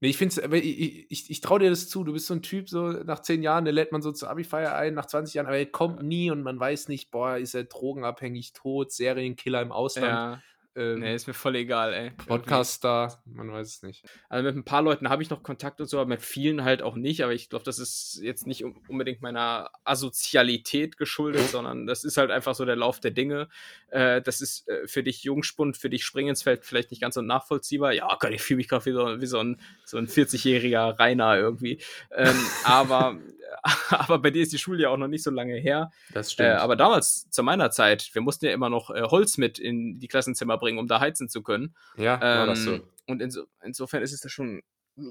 Nee, 0.00 0.08
ich 0.08 0.18
finde 0.18 0.40
es, 0.40 0.52
ich, 0.62 1.10
ich, 1.10 1.30
ich 1.30 1.40
traue 1.40 1.58
dir 1.58 1.70
das 1.70 1.88
zu. 1.88 2.04
Du 2.04 2.12
bist 2.12 2.26
so 2.26 2.34
ein 2.34 2.42
Typ, 2.42 2.68
so 2.68 2.90
nach 2.90 3.20
zehn 3.20 3.42
Jahren, 3.42 3.64
der 3.64 3.72
lädt 3.72 3.92
man 3.92 4.02
so 4.02 4.12
zur 4.12 4.28
Abi-Feier 4.28 4.74
ein, 4.74 4.92
nach 4.92 5.06
20 5.06 5.34
Jahren, 5.34 5.46
aber 5.46 5.56
er 5.56 5.66
kommt 5.66 6.02
nie 6.02 6.30
und 6.30 6.42
man 6.42 6.60
weiß 6.60 6.88
nicht, 6.88 7.10
boah, 7.10 7.38
ist 7.38 7.54
er 7.54 7.64
drogenabhängig, 7.64 8.52
tot, 8.52 8.92
Serienkiller 8.92 9.62
im 9.62 9.72
Ausland. 9.72 10.12
Ja. 10.12 10.42
Ähm, 10.76 11.00
nee, 11.00 11.14
ist 11.14 11.26
mir 11.26 11.32
voll 11.32 11.56
egal, 11.56 11.94
ey. 11.94 12.10
Podcast-Star, 12.10 13.22
man 13.24 13.50
weiß 13.50 13.66
es 13.66 13.82
nicht. 13.82 14.04
Also 14.28 14.44
mit 14.44 14.54
ein 14.56 14.64
paar 14.64 14.82
Leuten 14.82 15.08
habe 15.08 15.22
ich 15.22 15.30
noch 15.30 15.42
Kontakt 15.42 15.80
und 15.80 15.88
so, 15.88 15.98
aber 15.98 16.08
mit 16.08 16.20
vielen 16.20 16.64
halt 16.64 16.82
auch 16.82 16.96
nicht. 16.96 17.22
Aber 17.22 17.32
ich 17.32 17.48
glaube, 17.48 17.64
das 17.64 17.78
ist 17.78 18.20
jetzt 18.22 18.46
nicht 18.46 18.62
unbedingt 18.88 19.22
meiner 19.22 19.70
Asozialität 19.84 20.98
geschuldet, 20.98 21.48
sondern 21.50 21.86
das 21.86 22.04
ist 22.04 22.18
halt 22.18 22.30
einfach 22.30 22.54
so 22.54 22.66
der 22.66 22.76
Lauf 22.76 23.00
der 23.00 23.10
Dinge. 23.10 23.48
Äh, 23.88 24.20
das 24.20 24.42
ist 24.42 24.68
äh, 24.68 24.86
für 24.86 25.02
dich 25.02 25.24
Jungspund, 25.24 25.78
für 25.78 25.88
dich 25.88 26.04
Springensfeld 26.04 26.66
vielleicht 26.66 26.90
nicht 26.90 27.00
ganz 27.00 27.14
so 27.14 27.22
nachvollziehbar. 27.22 27.94
Ja, 27.94 28.14
Gott, 28.20 28.32
ich 28.32 28.42
fühle 28.42 28.58
mich 28.58 28.68
gerade 28.68 28.84
wie, 28.84 28.92
so, 28.92 29.20
wie 29.20 29.26
so 29.26 29.38
ein, 29.38 29.58
so 29.86 29.96
ein 29.96 30.08
40-jähriger 30.08 30.98
Rainer 30.98 31.38
irgendwie. 31.38 31.80
Ähm, 32.14 32.36
aber 32.64 33.18
aber 33.90 34.18
bei 34.18 34.30
dir 34.30 34.42
ist 34.42 34.52
die 34.52 34.58
Schule 34.58 34.82
ja 34.82 34.90
auch 34.90 34.96
noch 34.96 35.08
nicht 35.08 35.22
so 35.22 35.30
lange 35.30 35.54
her. 35.54 35.90
Das 36.12 36.32
stimmt. 36.32 36.48
Äh, 36.48 36.52
aber 36.52 36.76
damals, 36.76 37.28
zu 37.30 37.42
meiner 37.42 37.70
Zeit, 37.70 38.10
wir 38.12 38.22
mussten 38.22 38.46
ja 38.46 38.52
immer 38.52 38.70
noch 38.70 38.90
äh, 38.90 39.02
Holz 39.02 39.38
mit 39.38 39.58
in 39.58 39.98
die 39.98 40.08
Klassenzimmer 40.08 40.58
bringen, 40.58 40.65
um 40.78 40.86
da 40.86 41.00
heizen 41.00 41.28
zu 41.28 41.42
können. 41.42 41.74
Ja, 41.96 42.14
ähm, 42.22 42.46
das 42.48 42.62
so. 42.64 42.74
Ähm, 42.74 42.82
und 43.06 43.22
inso 43.22 43.44
insofern 43.62 44.02
ist 44.02 44.12
es 44.12 44.20
da 44.20 44.28
schon 44.28 44.62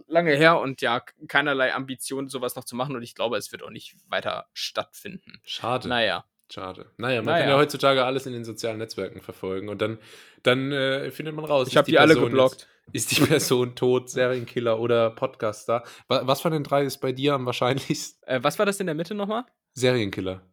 lange 0.08 0.36
her 0.36 0.60
und 0.60 0.82
ja, 0.82 1.02
keinerlei 1.28 1.74
Ambition, 1.74 2.28
sowas 2.28 2.56
noch 2.56 2.64
zu 2.64 2.76
machen. 2.76 2.96
Und 2.96 3.04
ich 3.04 3.16
glaube, 3.16 3.38
es 3.38 3.52
wird 3.52 3.64
auch 3.64 3.70
nicht 3.70 3.96
weiter 4.08 4.48
stattfinden. 4.54 5.40
Schade. 5.44 5.88
Naja. 5.88 6.26
Schade. 6.52 6.92
Naja, 6.98 7.22
man 7.22 7.26
naja. 7.26 7.40
kann 7.40 7.50
ja 7.50 7.58
heutzutage 7.58 8.06
alles 8.06 8.28
in 8.28 8.34
den 8.34 8.46
sozialen 8.46 8.78
Netzwerken 8.78 9.20
verfolgen 9.20 9.68
und 9.68 9.82
dann, 9.82 9.98
dann 10.44 10.72
äh, 10.72 11.10
findet 11.10 11.36
man 11.36 11.46
raus. 11.46 11.68
Ich 11.68 11.78
habe 11.78 11.86
die, 11.86 11.94
die 11.94 12.00
alle 12.00 12.14
geblockt. 12.14 12.68
Jetzt, 12.94 13.12
ist 13.12 13.18
die 13.18 13.26
Person 13.26 13.76
tot, 13.76 14.12
Serienkiller 14.12 14.80
oder 14.80 15.10
Podcaster? 15.10 15.84
Was 16.08 16.42
von 16.42 16.52
den 16.52 16.64
drei 16.64 16.84
ist 16.84 17.00
bei 17.00 17.14
dir 17.14 17.34
am 17.34 17.48
wahrscheinlichsten? 17.48 18.28
Äh, 18.28 18.44
was 18.44 18.60
war 18.60 18.66
das 18.68 18.80
in 18.80 18.86
der 18.86 18.96
Mitte 18.96 19.16
nochmal? 19.16 19.46
Serienkiller. 19.74 20.44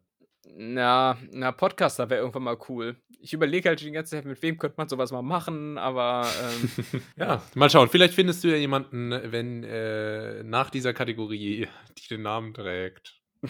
Na, 0.55 1.17
na, 1.31 1.51
Podcaster 1.51 2.09
wäre 2.09 2.21
irgendwann 2.21 2.43
mal 2.43 2.57
cool. 2.69 2.95
Ich 3.19 3.33
überlege 3.33 3.69
halt 3.69 3.81
die 3.81 3.91
ganze 3.91 4.11
Zeit, 4.11 4.25
mit 4.25 4.39
wem 4.43 4.59
könnte 4.59 4.75
man 4.77 4.87
sowas 4.87 5.11
mal 5.11 5.23
machen, 5.23 5.79
aber. 5.79 6.27
Ähm, 6.43 7.01
ja, 7.17 7.41
mal 7.55 7.69
schauen. 7.69 7.89
Vielleicht 7.89 8.13
findest 8.13 8.43
du 8.43 8.49
ja 8.49 8.57
jemanden, 8.57 9.11
wenn 9.31 9.63
äh, 9.63 10.43
nach 10.43 10.69
dieser 10.69 10.93
Kategorie, 10.93 11.67
die 11.97 12.07
den 12.07 12.21
Namen 12.21 12.53
trägt. 12.53 13.19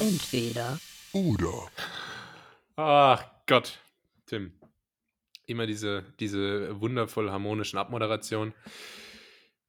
Entweder 0.00 0.78
oder. 1.12 1.70
Ach 2.76 3.24
Gott, 3.46 3.78
Tim. 4.26 4.52
Immer 5.46 5.66
diese, 5.66 6.04
diese 6.20 6.80
wundervoll 6.80 7.30
harmonischen 7.30 7.78
Abmoderationen. 7.78 8.52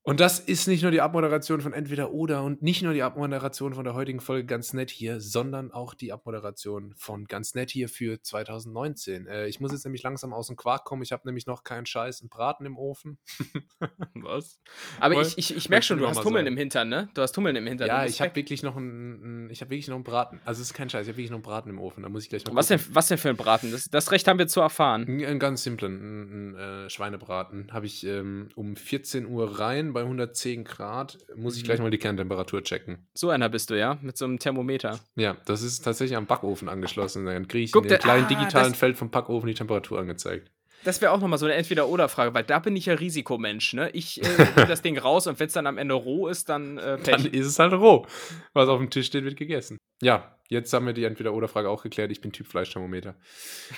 Und 0.03 0.19
das 0.19 0.39
ist 0.39 0.67
nicht 0.67 0.81
nur 0.81 0.89
die 0.89 0.99
Abmoderation 0.99 1.61
von 1.61 1.73
Entweder 1.73 2.11
oder 2.11 2.41
und 2.41 2.63
nicht 2.63 2.81
nur 2.81 2.93
die 2.93 3.03
Abmoderation 3.03 3.75
von 3.75 3.83
der 3.83 3.93
heutigen 3.93 4.19
Folge 4.19 4.45
ganz 4.45 4.73
nett 4.73 4.89
hier, 4.89 5.21
sondern 5.21 5.71
auch 5.71 5.93
die 5.93 6.11
Abmoderation 6.11 6.95
von 6.97 7.25
ganz 7.25 7.53
nett 7.53 7.69
hier 7.69 7.87
für 7.87 8.19
2019. 8.19 9.27
Äh, 9.27 9.47
ich 9.47 9.59
muss 9.59 9.71
jetzt 9.71 9.85
nämlich 9.85 10.01
langsam 10.01 10.33
aus 10.33 10.47
dem 10.47 10.55
Quark 10.55 10.85
kommen. 10.85 11.03
Ich 11.03 11.11
habe 11.11 11.21
nämlich 11.27 11.45
noch 11.45 11.63
keinen 11.63 11.85
Scheiß 11.85 12.21
im 12.21 12.29
Braten 12.29 12.65
im 12.65 12.77
Ofen. 12.77 13.19
Was? 14.15 14.59
Aber 14.99 15.17
Weil, 15.17 15.27
ich, 15.27 15.37
ich, 15.37 15.55
ich 15.55 15.69
merke 15.69 15.85
schon, 15.85 15.99
du 15.99 16.07
hast 16.07 16.23
Hummeln 16.25 16.47
im 16.47 16.57
Hintern, 16.57 16.89
ne? 16.89 17.09
Du 17.13 17.21
hast 17.21 17.37
Hummeln 17.37 17.55
im 17.55 17.67
Hintern. 17.67 17.87
Ja, 17.87 18.03
ich 18.03 18.21
habe 18.21 18.35
wirklich 18.35 18.63
noch 18.63 18.77
einen, 18.77 19.51
ich 19.51 19.61
habe 19.61 19.69
wirklich 19.69 19.87
noch 19.87 19.95
einen 19.95 20.03
Braten. 20.03 20.41
Also 20.45 20.61
es 20.61 20.69
ist 20.69 20.73
kein 20.73 20.89
Scheiß, 20.89 21.03
ich 21.03 21.09
habe 21.09 21.17
wirklich 21.17 21.29
noch 21.29 21.37
einen 21.37 21.43
Braten 21.43 21.69
im 21.69 21.79
Ofen. 21.79 22.01
Da 22.01 22.09
muss 22.09 22.23
ich 22.23 22.29
gleich 22.29 22.43
mal. 22.47 22.55
Was 22.55 22.69
denn, 22.69 22.81
was 22.89 23.07
denn 23.07 23.19
für 23.19 23.29
ein 23.29 23.37
Braten? 23.37 23.71
Das, 23.71 23.85
das 23.85 24.11
Recht 24.11 24.27
haben 24.27 24.39
wir 24.39 24.47
zu 24.47 24.61
erfahren. 24.61 25.03
Einen 25.03 25.37
ganz 25.37 25.61
simplen, 25.61 26.01
einen, 26.01 26.55
einen 26.55 26.85
äh, 26.85 26.89
Schweinebraten. 26.89 27.71
Habe 27.71 27.85
ich 27.85 28.03
ähm, 28.03 28.49
um 28.55 28.75
14 28.75 29.27
Uhr 29.27 29.59
rein 29.59 29.90
bei 29.93 30.01
110 30.01 30.63
Grad 30.63 31.17
muss 31.35 31.57
ich 31.57 31.63
gleich 31.63 31.79
mhm. 31.79 31.85
mal 31.85 31.89
die 31.91 31.97
Kerntemperatur 31.97 32.63
checken. 32.63 33.07
So 33.13 33.29
einer 33.29 33.49
bist 33.49 33.69
du, 33.69 33.77
ja? 33.77 33.97
Mit 34.01 34.17
so 34.17 34.25
einem 34.25 34.39
Thermometer. 34.39 34.99
Ja, 35.15 35.37
das 35.45 35.61
ist 35.61 35.81
tatsächlich 35.81 36.17
am 36.17 36.25
Backofen 36.25 36.69
angeschlossen. 36.69 37.25
Dann 37.25 37.47
kriege 37.47 37.65
ich 37.65 37.71
Guck, 37.71 37.83
in 37.83 37.89
dem 37.89 37.99
kleinen 37.99 38.25
ah, 38.25 38.27
digitalen 38.27 38.75
Feld 38.75 38.97
vom 38.97 39.09
Backofen 39.09 39.47
die 39.47 39.53
Temperatur 39.53 39.99
angezeigt. 39.99 40.51
Das 40.83 40.99
wäre 40.99 41.11
auch 41.11 41.19
nochmal 41.19 41.37
so 41.37 41.45
eine 41.45 41.55
Entweder-Oder-Frage, 41.55 42.33
weil 42.33 42.43
da 42.43 42.59
bin 42.59 42.75
ich 42.75 42.87
ja 42.87 42.95
Risikomensch, 42.95 43.73
ne? 43.73 43.91
Ich 43.91 44.23
äh, 44.23 44.65
das 44.67 44.81
Ding 44.81 44.97
raus 44.97 45.27
und 45.27 45.39
wenn 45.39 45.47
es 45.47 45.53
dann 45.53 45.67
am 45.67 45.77
Ende 45.77 45.93
roh 45.93 46.27
ist, 46.27 46.49
dann 46.49 46.77
äh, 46.79 46.97
Dann 47.03 47.25
ist 47.25 47.45
es 47.45 47.59
halt 47.59 47.73
roh. 47.73 48.07
Was 48.53 48.67
auf 48.67 48.79
dem 48.79 48.89
Tisch 48.89 49.07
steht, 49.07 49.23
wird 49.23 49.37
gegessen. 49.37 49.77
Ja, 50.01 50.37
jetzt 50.49 50.73
haben 50.73 50.87
wir 50.87 50.93
die 50.93 51.03
Entweder-Oder-Frage 51.03 51.69
auch 51.69 51.83
geklärt. 51.83 52.11
Ich 52.11 52.21
bin 52.21 52.31
Typ 52.31 52.47
Fleischthermometer. 52.47 53.15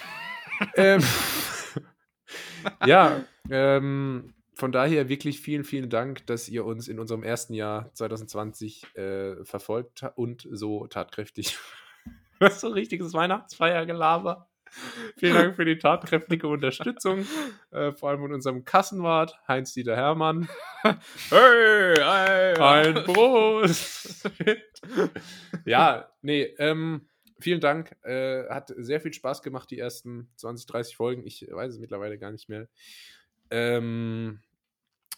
ähm, 0.76 1.03
ja, 2.86 3.24
ähm, 3.49 4.34
von 4.56 4.72
daher 4.72 5.10
wirklich 5.10 5.39
vielen, 5.39 5.64
vielen 5.64 5.89
Dank, 5.89 6.26
dass 6.28 6.49
ihr 6.49 6.66
uns 6.66 6.88
in 6.88 6.99
unserem 6.99 7.24
ersten 7.24 7.54
Jahr 7.54 7.93
2020 7.93 8.95
äh, 8.95 9.43
verfolgt 9.45 10.06
und 10.16 10.47
so 10.51 10.88
tatkräftig. 10.88 11.58
Das 12.39 12.56
ist 12.56 12.62
so 12.62 12.70
richtiges 12.70 13.14
Weihnachtsfeiergelaber. 13.14 14.49
Vielen 15.18 15.36
Dank 15.36 15.56
für 15.56 15.66
die 15.66 15.78
tatkräftige 15.78 16.47
Unterstützung, 16.47 17.26
äh, 17.72 17.91
vor 17.91 18.10
allem 18.10 18.22
von 18.22 18.34
unserem 18.34 18.66
Kassenwart 18.66 19.39
Heinz-Dieter 19.47 19.95
Hermann. 19.95 20.49
hey, 20.82 21.95
hey, 21.95 22.58
ein 22.58 23.04
Prost! 23.06 24.30
ja, 25.66 26.10
nee, 26.22 26.54
ähm, 26.58 27.08
vielen 27.39 27.62
Dank. 27.62 27.95
Äh, 28.04 28.49
hat 28.49 28.74
sehr 28.76 28.99
viel 28.99 29.14
Spaß 29.14 29.43
gemacht, 29.43 29.70
die 29.70 29.80
ersten 29.80 30.30
20, 30.38 30.66
30 30.66 30.95
Folgen. 30.95 31.26
Ich 31.26 31.47
weiß 31.49 31.74
es 31.74 31.80
mittlerweile 31.80 32.18
gar 32.18 32.32
nicht 32.32 32.49
mehr. 32.49 32.68
Ähm, 33.54 34.39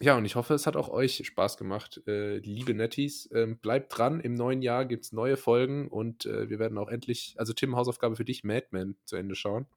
ja, 0.01 0.17
und 0.17 0.25
ich 0.25 0.35
hoffe, 0.35 0.53
es 0.53 0.67
hat 0.67 0.75
auch 0.75 0.89
euch 0.89 1.25
Spaß 1.25 1.55
gemacht, 1.55 2.01
äh, 2.05 2.37
liebe 2.39 2.73
Netties. 2.73 3.29
Ähm, 3.33 3.57
bleibt 3.59 3.97
dran, 3.97 4.19
im 4.19 4.33
neuen 4.33 4.61
Jahr 4.61 4.83
gibt 4.83 5.05
es 5.05 5.13
neue 5.13 5.37
Folgen 5.37 5.87
und 5.87 6.25
äh, 6.25 6.49
wir 6.49 6.59
werden 6.59 6.77
auch 6.77 6.89
endlich, 6.89 7.35
also 7.37 7.53
Tim, 7.53 7.77
Hausaufgabe 7.77 8.17
für 8.17 8.25
dich, 8.25 8.43
Madman 8.43 8.97
zu 9.05 9.15
Ende 9.15 9.35
schauen. 9.35 9.67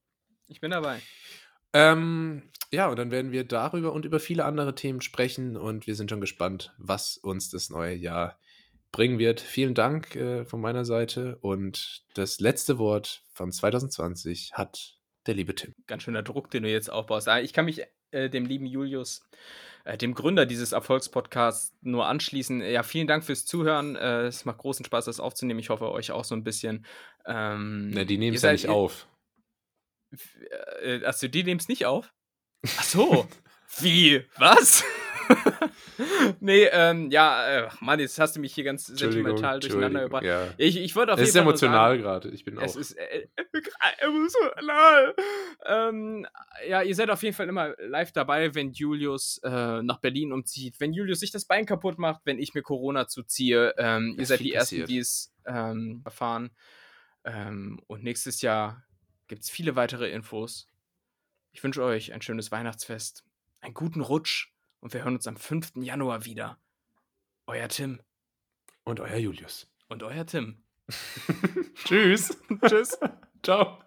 Ich 0.49 0.61
bin 0.61 0.73
dabei. 0.73 1.01
Ähm, 1.73 2.51
ja, 2.73 2.89
und 2.89 2.99
dann 2.99 3.13
werden 3.13 3.31
wir 3.31 3.45
darüber 3.45 3.93
und 3.93 4.05
über 4.05 4.19
viele 4.19 4.45
andere 4.45 4.75
Themen 4.75 5.03
sprechen 5.03 5.57
und 5.57 5.87
wir 5.87 5.95
sind 5.95 6.11
schon 6.11 6.21
gespannt, 6.21 6.75
was 6.79 7.17
uns 7.17 7.51
das 7.51 7.71
neue 7.71 7.95
Jahr 7.95 8.41
bringen 8.91 9.21
wird. 9.21 9.41
Vielen 9.41 9.75
Dank 9.75 10.17
äh, 10.17 10.45
von 10.45 10.61
meiner 10.61 10.85
Seite 10.85 11.39
und 11.43 12.05
das 12.15 12.41
letzte 12.41 12.79
Wort 12.79 13.23
von 13.35 13.53
2020 13.53 14.55
hat 14.55 14.99
der 15.27 15.35
liebe 15.35 15.55
Tim. 15.55 15.75
Ganz 15.87 16.03
schöner 16.03 16.25
Druck, 16.25 16.51
den 16.51 16.65
du 16.65 16.71
jetzt 16.71 16.91
aufbaust. 16.91 17.29
Ah, 17.29 17.39
ich 17.39 17.53
kann 17.53 17.67
mich 17.67 17.83
äh, 18.11 18.29
dem 18.31 18.47
lieben 18.47 18.67
Julius, 18.67 19.29
äh, 19.85 19.97
dem 19.97 20.15
Gründer 20.15 20.47
dieses 20.47 20.73
Erfolgspodcasts, 20.73 21.75
nur 21.83 22.07
anschließen. 22.07 22.61
Ja, 22.63 22.83
vielen 22.83 23.07
Dank 23.07 23.25
fürs 23.25 23.47
Zuhören. 23.47 23.97
Äh, 23.97 24.27
es 24.27 24.45
macht 24.45 24.59
großen 24.59 24.85
Spaß, 24.85 25.07
das 25.07 25.21
aufzunehmen. 25.21 25.61
Ich 25.61 25.71
hoffe, 25.71 25.91
euch 25.91 26.11
auch 26.13 26.25
so 26.25 26.35
ein 26.35 26.45
bisschen. 26.45 26.87
Ähm, 27.27 27.91
Na, 27.91 28.05
die 28.05 28.19
nehmen 28.19 28.37
es 28.37 28.43
ja 28.43 28.53
nicht 28.53 28.69
auf. 28.69 29.07
Äh, 30.83 31.05
achso, 31.05 31.29
die 31.29 31.45
nehmen 31.45 31.61
es 31.61 31.69
nicht 31.69 31.87
auf? 31.87 32.13
Ach 32.79 32.83
so. 32.83 33.29
Wie? 33.81 34.25
Was? 34.37 34.85
nee, 36.41 36.65
ähm, 36.71 37.11
ja, 37.11 37.67
äh, 37.67 37.69
Mann, 37.81 38.01
jetzt 38.01 38.19
hast 38.19 38.37
du 38.37 38.41
mich 38.41 38.55
hier 38.55 38.65
ganz 38.65 38.87
sentimental 38.87 39.61
durcheinander 39.61 40.03
gebracht. 40.03 40.25
Ja. 40.25 40.49
Ich, 40.57 40.77
ich 40.77 40.95
wollte 40.97 41.13
auf 41.13 41.19
es 41.19 41.35
jeden 41.35 41.45
Fall. 41.45 41.55
Es 41.55 41.57
ist 41.57 41.63
emotional 41.63 41.99
gerade. 41.99 42.29
Ich 42.31 42.45
bin 42.45 42.59
auch. 42.59 42.63
Es 42.63 42.77
ist 42.77 42.93
äh, 42.93 43.27
emotional. 43.99 45.15
Ähm, 45.67 46.27
ja, 46.69 46.83
ihr 46.83 46.95
seid 46.95 47.11
auf 47.11 47.23
jeden 47.23 47.35
Fall 47.35 47.49
immer 47.49 47.75
live 47.79 48.13
dabei, 48.13 48.55
wenn 48.55 48.73
Julius 48.73 49.41
äh, 49.45 49.83
nach 49.83 49.99
Berlin 49.99 50.33
umzieht, 50.33 50.81
wenn 50.81 50.93
Julius 50.93 51.21
sich 51.21 51.31
das 51.31 51.45
Bein 51.45 51.67
kaputt 51.67 51.99
macht, 51.99 52.23
wenn 52.25 52.39
ich 52.39 52.55
mir 52.55 52.63
Corona 52.63 53.07
zuziehe. 53.07 53.75
Ähm, 53.79 54.17
ihr 54.19 54.27
seid 54.27 54.41
die 54.41 54.53
Ersten, 54.53 54.85
die 54.87 54.99
es 54.99 55.33
ähm, 55.47 56.03
erfahren. 56.05 56.51
Ähm, 57.25 57.81
und 57.87 58.03
nächstes 58.03 58.43
Jahr 58.43 58.85
gibt 59.27 59.43
es 59.43 59.51
viele 59.51 59.77
weitere 59.77 60.11
Infos. 60.11 60.69
Ich 61.53 61.63
wünsche 61.63 61.83
euch 61.83 62.13
ein 62.13 62.23
schönes 62.23 62.51
Weihnachtsfest, 62.51 63.25
einen 63.61 63.75
guten 63.75 64.01
Rutsch 64.01 64.53
und 64.81 64.93
wir 64.93 65.05
hören 65.05 65.15
uns 65.15 65.27
am 65.27 65.37
5. 65.37 65.77
Januar 65.77 66.25
wieder. 66.25 66.59
Euer 67.47 67.69
Tim. 67.69 68.01
Und 68.85 69.01
euer 69.01 69.17
Julius. 69.17 69.71
Und 69.89 70.03
euer 70.03 70.27
Tim. 70.27 70.63
Tschüss. 71.85 72.37
Tschüss. 72.67 72.99
Ciao. 73.43 73.79